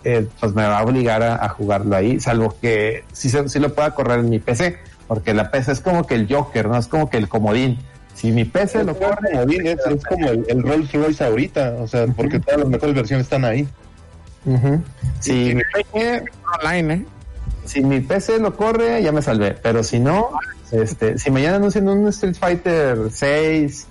[0.03, 3.95] eh, pues me va a obligar a, jugarlo ahí, salvo que sí, sí lo pueda
[3.95, 6.79] correr en mi PC, porque la PC es como que el Joker, ¿no?
[6.79, 7.79] Es como que el comodín.
[8.15, 12.07] Si mi PC lo corre, es, es como el, el Rolls Royce ahorita, o sea,
[12.09, 13.67] porque todas las mejores versiones están ahí.
[15.21, 16.25] Si, mi PC,
[16.63, 17.05] Online, ¿eh?
[17.65, 19.53] si mi PC lo corre, ya me salvé.
[19.63, 20.31] Pero si no,
[20.73, 23.87] este, si mañana anuncian un Street Fighter 6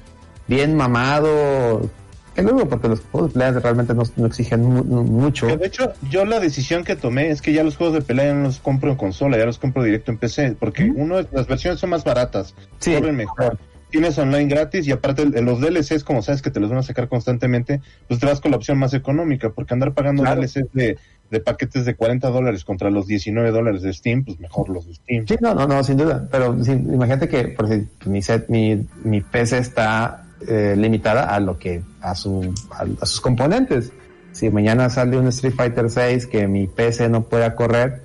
[0.47, 1.89] bien mamado,
[2.35, 5.47] que luego porque los juegos de peleas realmente no, no exigen mu- mucho.
[5.47, 8.25] Que de hecho, yo la decisión que tomé es que ya los juegos de pelea
[8.27, 11.47] ya no los compro en consola, ya los compro directo en PC, porque uno, las
[11.47, 12.95] versiones son más baratas, Sí.
[12.95, 13.57] corren mejor.
[13.89, 17.07] Tienes online gratis y aparte los DLCs, como sabes que te los van a sacar
[17.09, 20.41] constantemente, pues te vas con la opción más económica, porque andar pagando Claro.
[20.41, 20.97] DLCs de,
[21.31, 24.93] de paquetes de 40 dólares contra los 19 dólares de Steam, pues mejor los de
[24.95, 25.25] Steam.
[25.27, 26.27] Sí, no, no, no, sin duda.
[26.31, 31.39] Pero sí, imagínate que por si mi set, mi, mi PC está eh, limitada a
[31.39, 33.91] lo que, a su, a, a sus componentes.
[34.31, 38.03] Si mañana sale un Street Fighter 6 que mi PC no pueda correr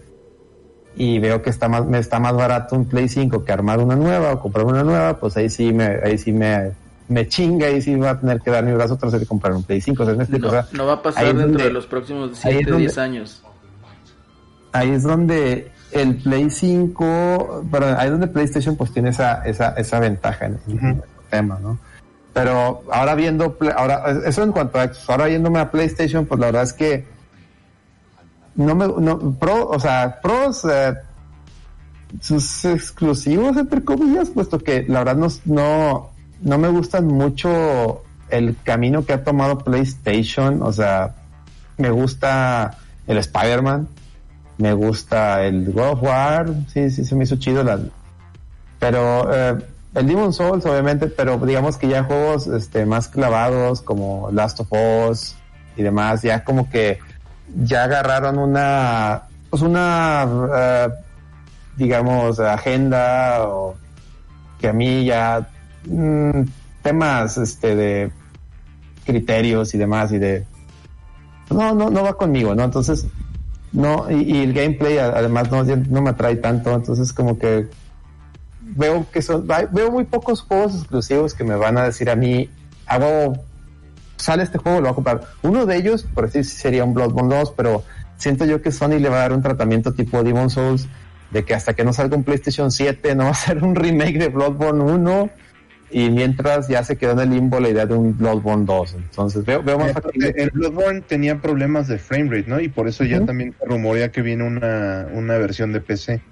[0.97, 3.97] y veo que está más, me está más barato un Play 5 que armar una
[3.97, 6.73] nueva o comprar una nueva, pues ahí sí me, ahí sí me,
[7.09, 9.63] me chinga y sí va a tener que dar mi brazo trasero y comprar un
[9.65, 10.03] Play 5.
[10.03, 10.15] O sea.
[10.15, 12.53] No, O sea, no va a pasar ahí es dentro donde- de los próximos ahí
[12.53, 13.43] es 7, donde- 10 años.
[14.73, 19.71] ahí es donde el Play 5, pero ahí es donde PlayStation pues tiene esa, esa,
[19.77, 21.79] esa ventaja en, el tema, ¿no?
[22.33, 26.47] Pero ahora viendo, Play- ahora, eso en cuanto a ahora yéndome a PlayStation, pues la
[26.47, 27.05] verdad es que
[28.57, 30.95] no me, no, Pro, o sea, Pros, eh,
[32.21, 36.11] sus exclusivos, entre comillas, puesto que la verdad no, no,
[36.41, 41.15] no me gustan mucho el camino que ha tomado PlayStation, o sea,
[41.77, 43.89] me gusta el Spider-Man,
[44.59, 47.81] me gusta el God of War, sí, sí, se me hizo chido la,
[48.79, 49.57] pero eh,
[49.95, 54.73] el Demon Souls obviamente, pero digamos que ya juegos este, más clavados como Last of
[54.73, 55.35] Us
[55.77, 56.99] y demás, ya como que
[57.65, 60.89] ya agarraron una, pues una, eh,
[61.77, 63.77] digamos, agenda o
[64.61, 65.49] que a mí ya
[65.87, 66.43] mm,
[66.83, 68.13] temas este de
[69.05, 70.47] criterios y demás y de
[71.51, 73.07] no no no va conmigo no entonces
[73.73, 77.69] no y, y el gameplay además no no me atrae tanto entonces como que
[78.61, 82.49] veo que son veo muy pocos juegos exclusivos que me van a decir a mí
[82.87, 83.35] hago
[84.25, 87.35] sale este juego lo voy a comprar uno de ellos por decir sería un Bloodborne
[87.35, 87.85] 2 pero
[88.17, 90.89] siento yo que Sony le va a dar un tratamiento tipo Demon Souls
[91.31, 94.19] de que hasta que no salga un PlayStation 7 no va a ser un remake
[94.19, 95.31] de Bloodborne 1
[95.91, 99.45] y mientras ya se quedó en el limbo la idea de un Bloodborne 2 entonces
[99.45, 102.61] veo, veo más factible el Bloodborne tenía problemas de framerate, ¿no?
[102.61, 103.27] Y por eso ya Ujú.
[103.27, 106.23] también se rumorea que viene una, una versión de PC.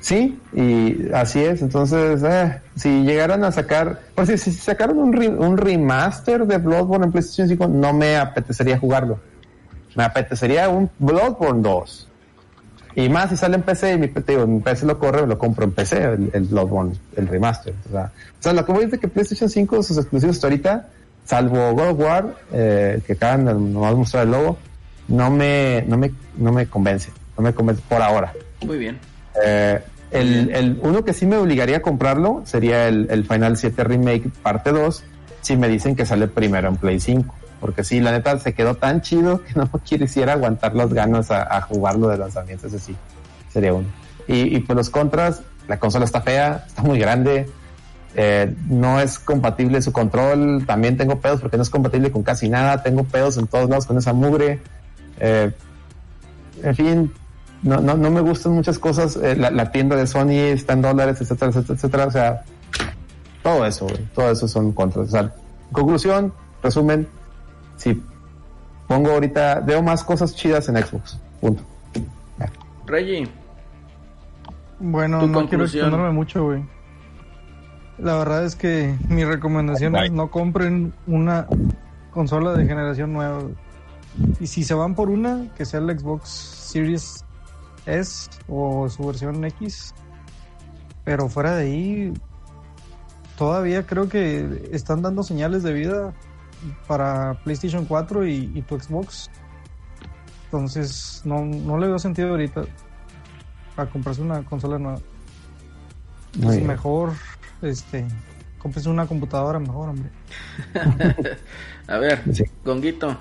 [0.00, 1.60] Sí, y así es.
[1.62, 6.56] Entonces, eh, si llegaran a sacar, pues si, si sacaron un, re- un remaster de
[6.58, 9.18] Bloodborne en PlayStation 5, no me apetecería jugarlo.
[9.94, 12.06] me apetecería un Bloodborne 2.
[12.96, 15.64] Y más si sale en PC, y mi, digo, mi PC lo corre, lo compro
[15.64, 17.74] en PC, el, el Bloodborne, el remaster.
[17.88, 20.36] O sea, o sea, lo que voy a decir es que PlayStation 5, sus exclusivos
[20.36, 20.88] hasta ahorita,
[21.26, 24.56] salvo God of War, eh, que acaban de nomás mostrar el logo,
[25.08, 27.10] no me, no me, no me convence.
[27.36, 28.32] No me convence por ahora.
[28.66, 28.98] Muy bien.
[29.44, 29.80] Eh,
[30.10, 34.30] el, el, uno que sí me obligaría a comprarlo sería el, el Final 7 Remake
[34.42, 35.02] parte 2,
[35.40, 37.34] si me dicen que sale primero en Play 5.
[37.60, 41.56] Porque sí, la neta se quedó tan chido que no quisiera aguantar las ganas a,
[41.56, 42.66] a jugarlo de lanzamiento.
[42.66, 42.96] Ese sí,
[43.52, 43.86] sería uno.
[44.26, 47.48] Y, y pues los contras, la consola está fea, está muy grande,
[48.16, 52.48] eh, no es compatible su control, también tengo pedos porque no es compatible con casi
[52.48, 54.60] nada, tengo pedos en todos lados con esa mugre.
[55.18, 55.52] Eh,
[56.62, 57.12] en fin,
[57.62, 59.16] no, no, no me gustan muchas cosas.
[59.16, 62.06] Eh, la, la, tienda de Sony está en dólares, etcétera, etcétera, etcétera.
[62.06, 62.44] O sea,
[63.42, 65.08] todo eso, güey, todo eso son contras.
[65.08, 65.34] O sea,
[65.72, 66.32] conclusión,
[66.62, 67.06] resumen,
[67.76, 68.02] si
[68.86, 71.18] pongo ahorita, veo más cosas chidas en Xbox.
[71.40, 71.62] Punto.
[72.86, 73.28] Reggie.
[74.78, 76.64] Bueno, no quiero extenderme mucho, güey.
[77.98, 81.46] La verdad es que mi recomendación es no compren una
[82.10, 83.42] consola de generación nueva.
[84.40, 87.24] Y si se van por una, que sea el Xbox Series
[87.86, 89.94] S o su versión X.
[91.04, 92.14] Pero fuera de ahí,
[93.36, 96.14] todavía creo que están dando señales de vida
[96.86, 99.30] para PlayStation 4 y, y tu Xbox.
[100.44, 102.64] Entonces, no, no le veo sentido ahorita
[103.76, 104.98] a comprarse una consola nueva.
[106.34, 107.12] Es mejor,
[107.62, 108.06] este,
[108.58, 110.10] compres una computadora mejor, hombre.
[111.88, 112.44] a ver, sí.
[112.64, 113.16] Gonguito.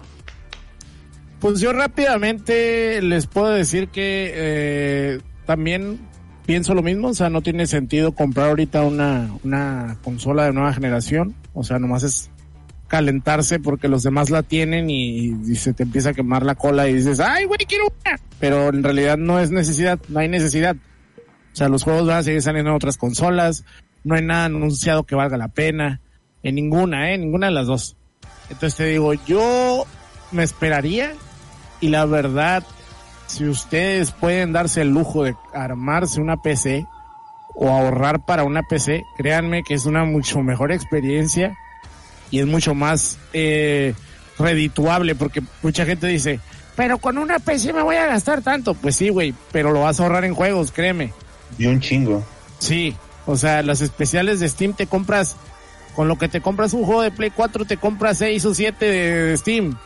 [1.40, 6.00] Pues yo rápidamente les puedo decir que eh, también
[6.46, 10.74] pienso lo mismo, o sea, no tiene sentido comprar ahorita una, una consola de nueva
[10.74, 12.30] generación, o sea, nomás es
[12.90, 16.96] calentarse porque los demás la tienen y, se te empieza a quemar la cola y
[16.96, 18.20] dices, ay, güey, quiero una.
[18.40, 20.76] Pero en realidad no es necesidad, no hay necesidad.
[20.76, 23.64] O sea, los juegos van a seguir saliendo en otras consolas,
[24.04, 26.02] no hay nada anunciado que valga la pena,
[26.44, 27.16] en ninguna, ¿eh?
[27.16, 27.96] En ninguna de las dos.
[28.50, 29.86] Entonces te digo, yo
[30.32, 31.14] me esperaría
[31.82, 32.64] y la verdad,
[33.28, 36.88] si ustedes pueden darse el lujo de armarse una PC
[37.56, 41.58] o ahorrar para una PC, créanme que es una mucho mejor experiencia
[42.32, 43.94] y es mucho más eh,
[44.38, 46.40] redituable porque mucha gente dice,
[46.76, 48.74] pero con una PC me voy a gastar tanto.
[48.74, 51.12] Pues sí, güey, pero lo vas a ahorrar en juegos, créeme.
[51.58, 52.26] Y un chingo.
[52.60, 55.36] Sí, o sea, las especiales de Steam te compras,
[55.96, 58.86] con lo que te compras un juego de Play 4, te compras 6 o 7
[58.86, 59.78] de, de Steam.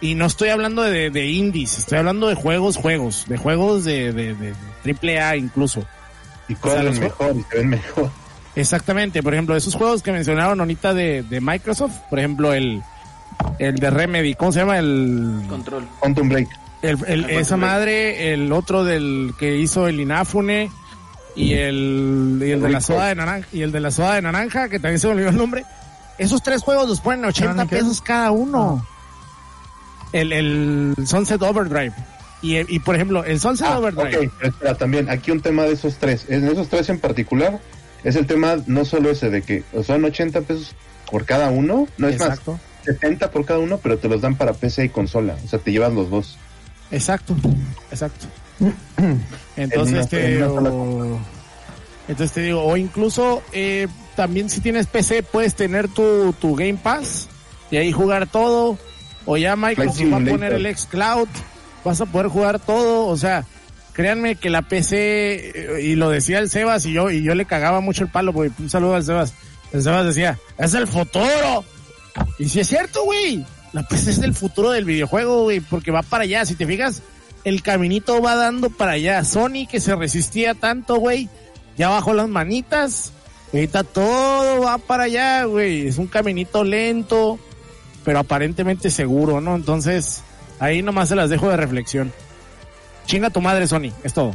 [0.00, 4.12] Y no estoy hablando de, de, indies, estoy hablando de juegos, juegos, de juegos de,
[4.12, 5.84] de, de triple A incluso.
[6.48, 8.10] Y o sea, mejor, y se ven mejor.
[8.54, 12.82] Exactamente, por ejemplo, esos juegos que mencionaron ahorita de, de Microsoft, por ejemplo, el,
[13.58, 14.78] el de Remedy, ¿cómo se llama?
[14.78, 15.86] El Control.
[16.00, 16.48] Quantum Break.
[16.82, 17.70] El, el, el esa Break.
[17.70, 20.70] madre, el otro del que hizo el Inafune
[21.36, 24.22] y el, y el de la soda de naranja, y el de la soda de
[24.22, 25.64] naranja, que también se me olvidó el nombre.
[26.18, 28.84] Esos tres juegos los ponen a 80 pesos cada uno.
[30.12, 31.92] El, el Sunset Overdrive.
[32.40, 34.16] Y, y por ejemplo, el Sunset ah, Overdrive.
[34.16, 34.30] Okay.
[34.42, 36.26] Espera, también, aquí un tema de esos tres.
[36.28, 37.58] En esos tres en particular,
[38.04, 40.74] es el tema no solo ese de que son 80 pesos
[41.10, 42.52] por cada uno, no es Exacto.
[42.52, 45.58] más, 70 por cada uno, pero te los dan para PC y consola, o sea,
[45.58, 46.38] te llevas los dos.
[46.90, 47.34] Exacto,
[47.90, 48.26] exacto.
[49.56, 51.18] Entonces una- te en
[52.08, 56.78] entonces te digo, o incluso eh, también si tienes PC puedes tener tu, tu Game
[56.82, 57.28] Pass
[57.70, 58.78] y ahí jugar todo,
[59.30, 61.28] o ya Microsoft Flight va a poner el xCloud,
[61.84, 63.44] vas a poder jugar todo, o sea,
[63.92, 64.96] créanme que la PC,
[65.54, 68.32] eh, y lo decía el Sebas y yo, y yo le cagaba mucho el palo,
[68.32, 69.34] porque un saludo al Sebas,
[69.74, 71.62] el Sebas decía, es el futuro,
[72.38, 76.00] y si es cierto, güey, la PC es el futuro del videojuego, güey, porque va
[76.02, 77.02] para allá, si te fijas,
[77.44, 79.22] el caminito va dando para allá.
[79.24, 81.28] Sony que se resistía tanto, güey,
[81.76, 83.12] ya bajó las manitas.
[83.52, 85.86] Ahorita todo va para allá, güey.
[85.86, 87.38] Es un caminito lento,
[88.04, 89.54] pero aparentemente seguro, ¿no?
[89.54, 90.22] Entonces,
[90.60, 92.12] ahí nomás se las dejo de reflexión.
[93.06, 94.34] Chinga tu madre, Sony, es todo.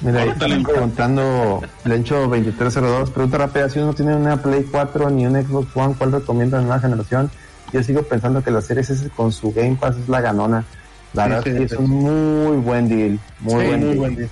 [0.00, 5.10] Mira, ahí están le- preguntando, Lencho 2302, pregunta rápida, si uno tiene una Play 4
[5.10, 7.30] ni un Xbox One, ¿cuál recomienda en nueva generación?
[7.72, 10.64] Yo sigo pensando que la Series S con su Game Pass es la ganona.
[11.14, 11.64] La Sí, verdad sí, que sí.
[11.64, 14.30] es un muy buen deal, muy Sí, buen muy deal, buen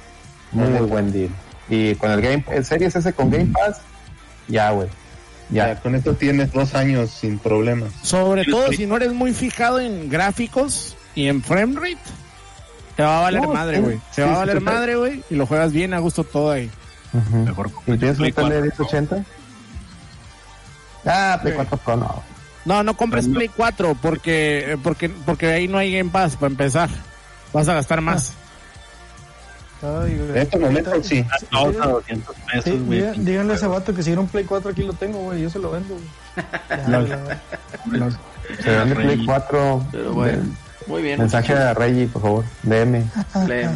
[0.52, 1.30] muy La buen deal.
[1.68, 3.80] Y con el Game, el Series S con Game Pass,
[4.48, 4.88] ya, güey.
[5.50, 5.80] Ya, Ya.
[5.80, 7.90] con esto tienes dos años sin problemas.
[8.02, 11.98] Sobre todo si no eres muy fijado en gráficos y en frame rate,
[12.96, 13.82] te va a valer No, madre, sí.
[13.82, 13.96] güey.
[13.98, 14.64] Te Sí, va a valer sí.
[14.64, 16.70] madre, güey, y lo juegas bien a gusto todo ahí.
[17.32, 19.24] Mejor ¿Y tienes Play una tele 4 1080?
[21.06, 21.56] Ah, Play Sí.
[21.56, 22.22] 4 Pro no.
[22.64, 23.26] No, no compres.
[23.26, 26.88] Play 4 porque, porque, porque ahí no hay Game Pass para empezar.
[27.52, 28.34] Vas a gastar más.
[29.82, 30.12] Ay.
[30.30, 31.24] En estos momentos sí.
[31.50, 33.00] Dos a 200 Sí, pesos, güey.
[33.00, 35.42] diga- díganle a ese vato que si era un Play 4 aquí lo tengo, güey.
[35.42, 36.06] Yo se lo vendo, güey.
[36.68, 37.18] Ya,
[37.98, 38.10] No.
[38.62, 38.94] Se vende.
[38.94, 39.86] Play 4.
[39.92, 40.42] Pero bueno,
[40.86, 41.18] muy bien.
[41.18, 42.44] Mensaje a Reggie, por favor.
[42.62, 42.92] DM.
[42.92, 43.08] Leen.
[43.46, 43.70] DM, Muy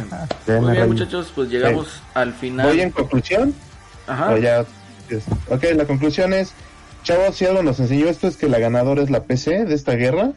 [0.47, 0.85] bien, Reggie.
[0.87, 2.67] muchachos, pues llegamos al final.
[2.67, 3.53] Voy en conclusión.
[4.07, 4.37] Ajá.
[4.37, 4.59] Ya,
[5.09, 6.53] es- ok, la conclusión es,
[7.03, 9.93] chavos, si algo nos enseñó esto es que la ganadora es la PC de esta
[9.93, 10.33] guerra,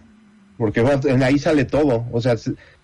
[0.56, 2.34] porque va- ahí sale todo, o sea,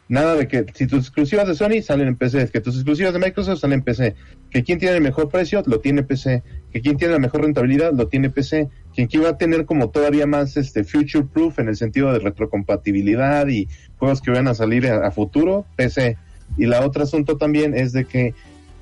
[0.08, 3.18] nada de que si tus exclusivas de Sony salen en PC, que tus exclusivas de
[3.18, 4.15] Microsoft salen en PC,
[4.50, 6.42] que quien tiene el mejor precio lo tiene PC,
[6.73, 10.26] que quien tiene la mejor rentabilidad lo tiene PC, quien va a tener como todavía
[10.26, 13.68] más este future proof en el sentido de retrocompatibilidad y
[13.99, 16.16] juegos que van a salir a, futuro, PC.
[16.57, 18.34] Y la otra asunto también es de que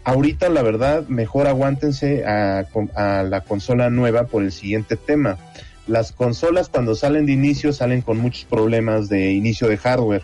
[0.05, 5.39] ahorita la verdad mejor aguántense a la consola nueva por el siguiente tema.
[5.87, 10.23] Las consolas cuando salen de inicio salen con muchos problemas de inicio de hardware.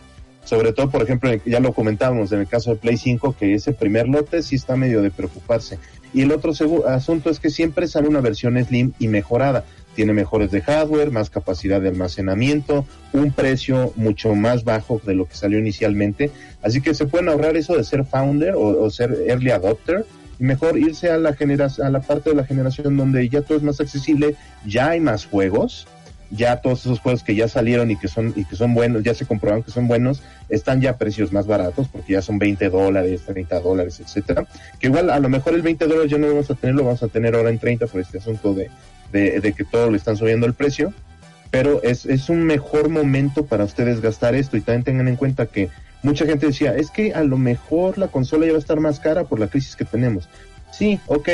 [0.48, 3.74] Sobre todo, por ejemplo, ya lo comentábamos en el caso de Play 5, que ese
[3.74, 5.78] primer lote sí está medio de preocuparse.
[6.14, 6.52] Y el otro
[6.86, 9.66] asunto es que siempre sale una versión slim y mejorada.
[9.94, 15.26] Tiene mejores de hardware, más capacidad de almacenamiento, un precio mucho más bajo de lo
[15.26, 16.30] que salió inicialmente.
[16.62, 20.06] Así que se pueden ahorrar eso de ser founder o, o ser early adopter
[20.40, 23.58] y mejor irse a la generación, a la parte de la generación donde ya todo
[23.58, 25.86] es más accesible, ya hay más juegos,
[26.30, 29.14] ya todos esos juegos que ya salieron y que son y que son buenos, ya
[29.14, 32.68] se comprobaron que son buenos, están ya a precios más baratos porque ya son 20
[32.68, 34.46] dólares, 30 dólares, etcétera.
[34.78, 36.84] Que igual a lo mejor el 20 dólares ya no lo vamos a tener, lo
[36.84, 38.70] vamos a tener ahora en 30 por este asunto de,
[39.12, 40.92] de, de que todo le están subiendo el precio.
[41.50, 45.46] Pero es, es un mejor momento para ustedes gastar esto y también tengan en cuenta
[45.46, 45.70] que
[46.02, 49.00] mucha gente decía, es que a lo mejor la consola ya va a estar más
[49.00, 50.28] cara por la crisis que tenemos.
[50.70, 51.28] Sí, ok,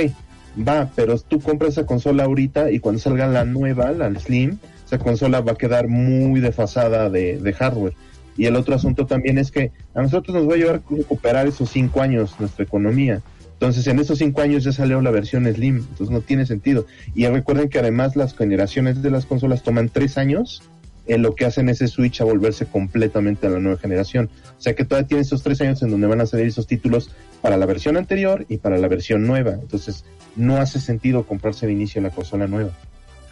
[0.66, 4.98] va, pero tú compras esa consola ahorita y cuando salga la nueva, la Slim, esa
[4.98, 7.94] consola va a quedar muy desfasada de, de hardware.
[8.36, 11.46] Y el otro asunto también es que a nosotros nos va a llevar a recuperar
[11.46, 13.22] esos cinco años nuestra economía.
[13.52, 16.86] Entonces, en esos cinco años ya salió la versión Slim, entonces no tiene sentido.
[17.14, 20.62] Y recuerden que además las generaciones de las consolas toman tres años
[21.06, 24.28] en lo que hacen ese switch a volverse completamente a la nueva generación.
[24.58, 27.10] O sea que todavía tiene esos tres años en donde van a salir esos títulos
[27.42, 29.52] para la versión anterior y para la versión nueva.
[29.52, 30.04] Entonces,
[30.34, 32.70] no hace sentido comprarse de inicio la consola nueva,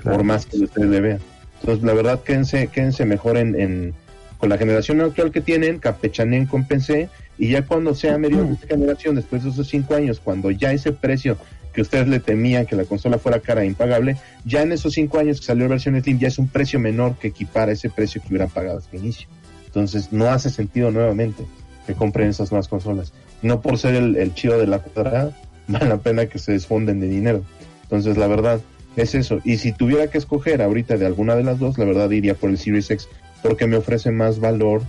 [0.04, 1.18] por más que ustedes le vean.
[1.62, 3.94] Entonces, la verdad, quédense, quédense mejor en, en-
[4.38, 7.08] con la generación actual que tienen, campechanen con PC,
[7.38, 10.72] y ya cuando sea medio de esta generación, después de esos cinco años, cuando ya
[10.72, 11.36] ese precio
[11.72, 15.18] que ustedes le temían que la consola fuera cara e impagable, ya en esos cinco
[15.18, 18.20] años que salió la versión Slim ya es un precio menor que equipara ese precio
[18.20, 19.28] que hubieran pagado hasta el inicio.
[19.66, 21.44] Entonces no hace sentido nuevamente
[21.86, 23.12] que compren esas nuevas consolas.
[23.40, 25.30] No por ser el, el chido de la cuadrada,
[25.68, 27.42] vale la pena que se desfonden de dinero.
[27.84, 28.60] Entonces la verdad
[28.96, 29.40] es eso.
[29.44, 32.50] Y si tuviera que escoger ahorita de alguna de las dos, la verdad iría por
[32.50, 33.08] el Series X
[33.42, 34.82] porque me ofrece más valor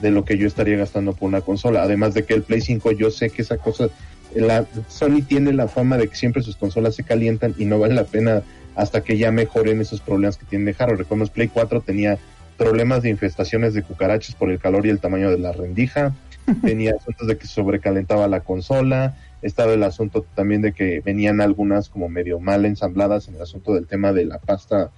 [0.00, 1.82] de lo que yo estaría gastando por una consola.
[1.82, 3.88] Además de que el Play 5 yo sé que esa cosa,
[4.34, 7.94] la Sony tiene la fama de que siempre sus consolas se calientan y no vale
[7.94, 8.42] la pena
[8.74, 10.98] hasta que ya mejoren esos problemas que tienen de hardware.
[10.98, 12.18] Recordemos Play 4 tenía
[12.56, 16.14] problemas de infestaciones de cucarachas por el calor y el tamaño de la rendija,
[16.62, 21.88] tenía asuntos de que sobrecalentaba la consola, estaba el asunto también de que venían algunas
[21.88, 24.90] como medio mal ensambladas en el asunto del tema de la pasta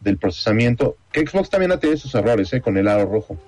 [0.00, 2.60] del procesamiento, que Xbox también ha tenido sus errores ¿eh?
[2.60, 3.38] con el aro rojo,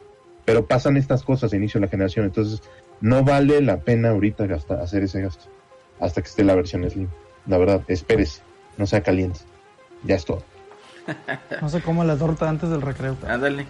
[0.44, 2.62] pero pasan estas cosas a inicio de la generación, entonces
[3.00, 5.44] no vale la pena ahorita gastar, hacer ese gasto
[6.00, 7.08] hasta que esté la versión Slim.
[7.46, 8.42] La verdad, espérese,
[8.76, 9.40] no sea caliente.
[10.04, 10.42] Ya es todo.
[11.60, 13.16] No se coma la torta antes del recreo.
[13.26, 13.66] Ándale.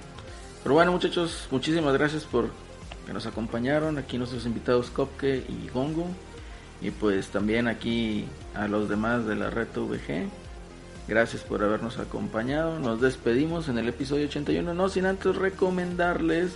[0.62, 2.50] Pero bueno, muchachos, muchísimas gracias por
[3.07, 3.97] que nos acompañaron.
[3.97, 6.07] Aquí nuestros invitados Kopke y Gongo.
[6.81, 10.28] Y pues también aquí a los demás de la red VG.
[11.08, 12.78] Gracias por habernos acompañado.
[12.78, 14.74] Nos despedimos en el episodio 81.
[14.74, 16.52] No sin antes recomendarles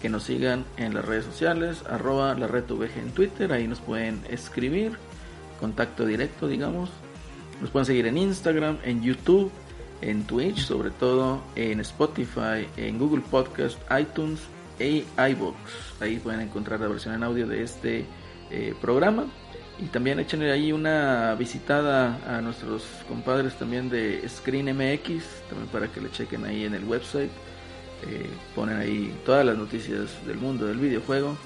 [0.00, 1.82] que nos sigan en las redes sociales.
[1.90, 3.52] Arroba la red VG en Twitter.
[3.52, 4.92] Ahí nos pueden escribir.
[5.60, 6.90] Contacto directo, digamos.
[7.60, 9.50] Nos pueden seguir en Instagram, en YouTube,
[10.02, 14.40] en Twitch, sobre todo en Spotify, en Google Podcast, iTunes
[14.78, 15.56] e iBox.
[16.00, 18.04] Ahí pueden encontrar la versión en audio de este
[18.50, 19.26] eh, programa.
[19.78, 25.88] Y también echen ahí una visitada a nuestros compadres también de Screen MX, también para
[25.88, 27.30] que le chequen ahí en el website.
[28.08, 31.36] Eh, ponen ahí todas las noticias del mundo del videojuego.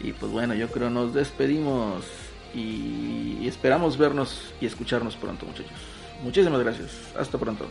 [0.00, 2.04] Y pues bueno, yo creo nos despedimos
[2.54, 5.72] y esperamos vernos y escucharnos pronto, muchachos.
[6.22, 6.90] Muchísimas gracias.
[7.16, 7.66] Hasta pronto.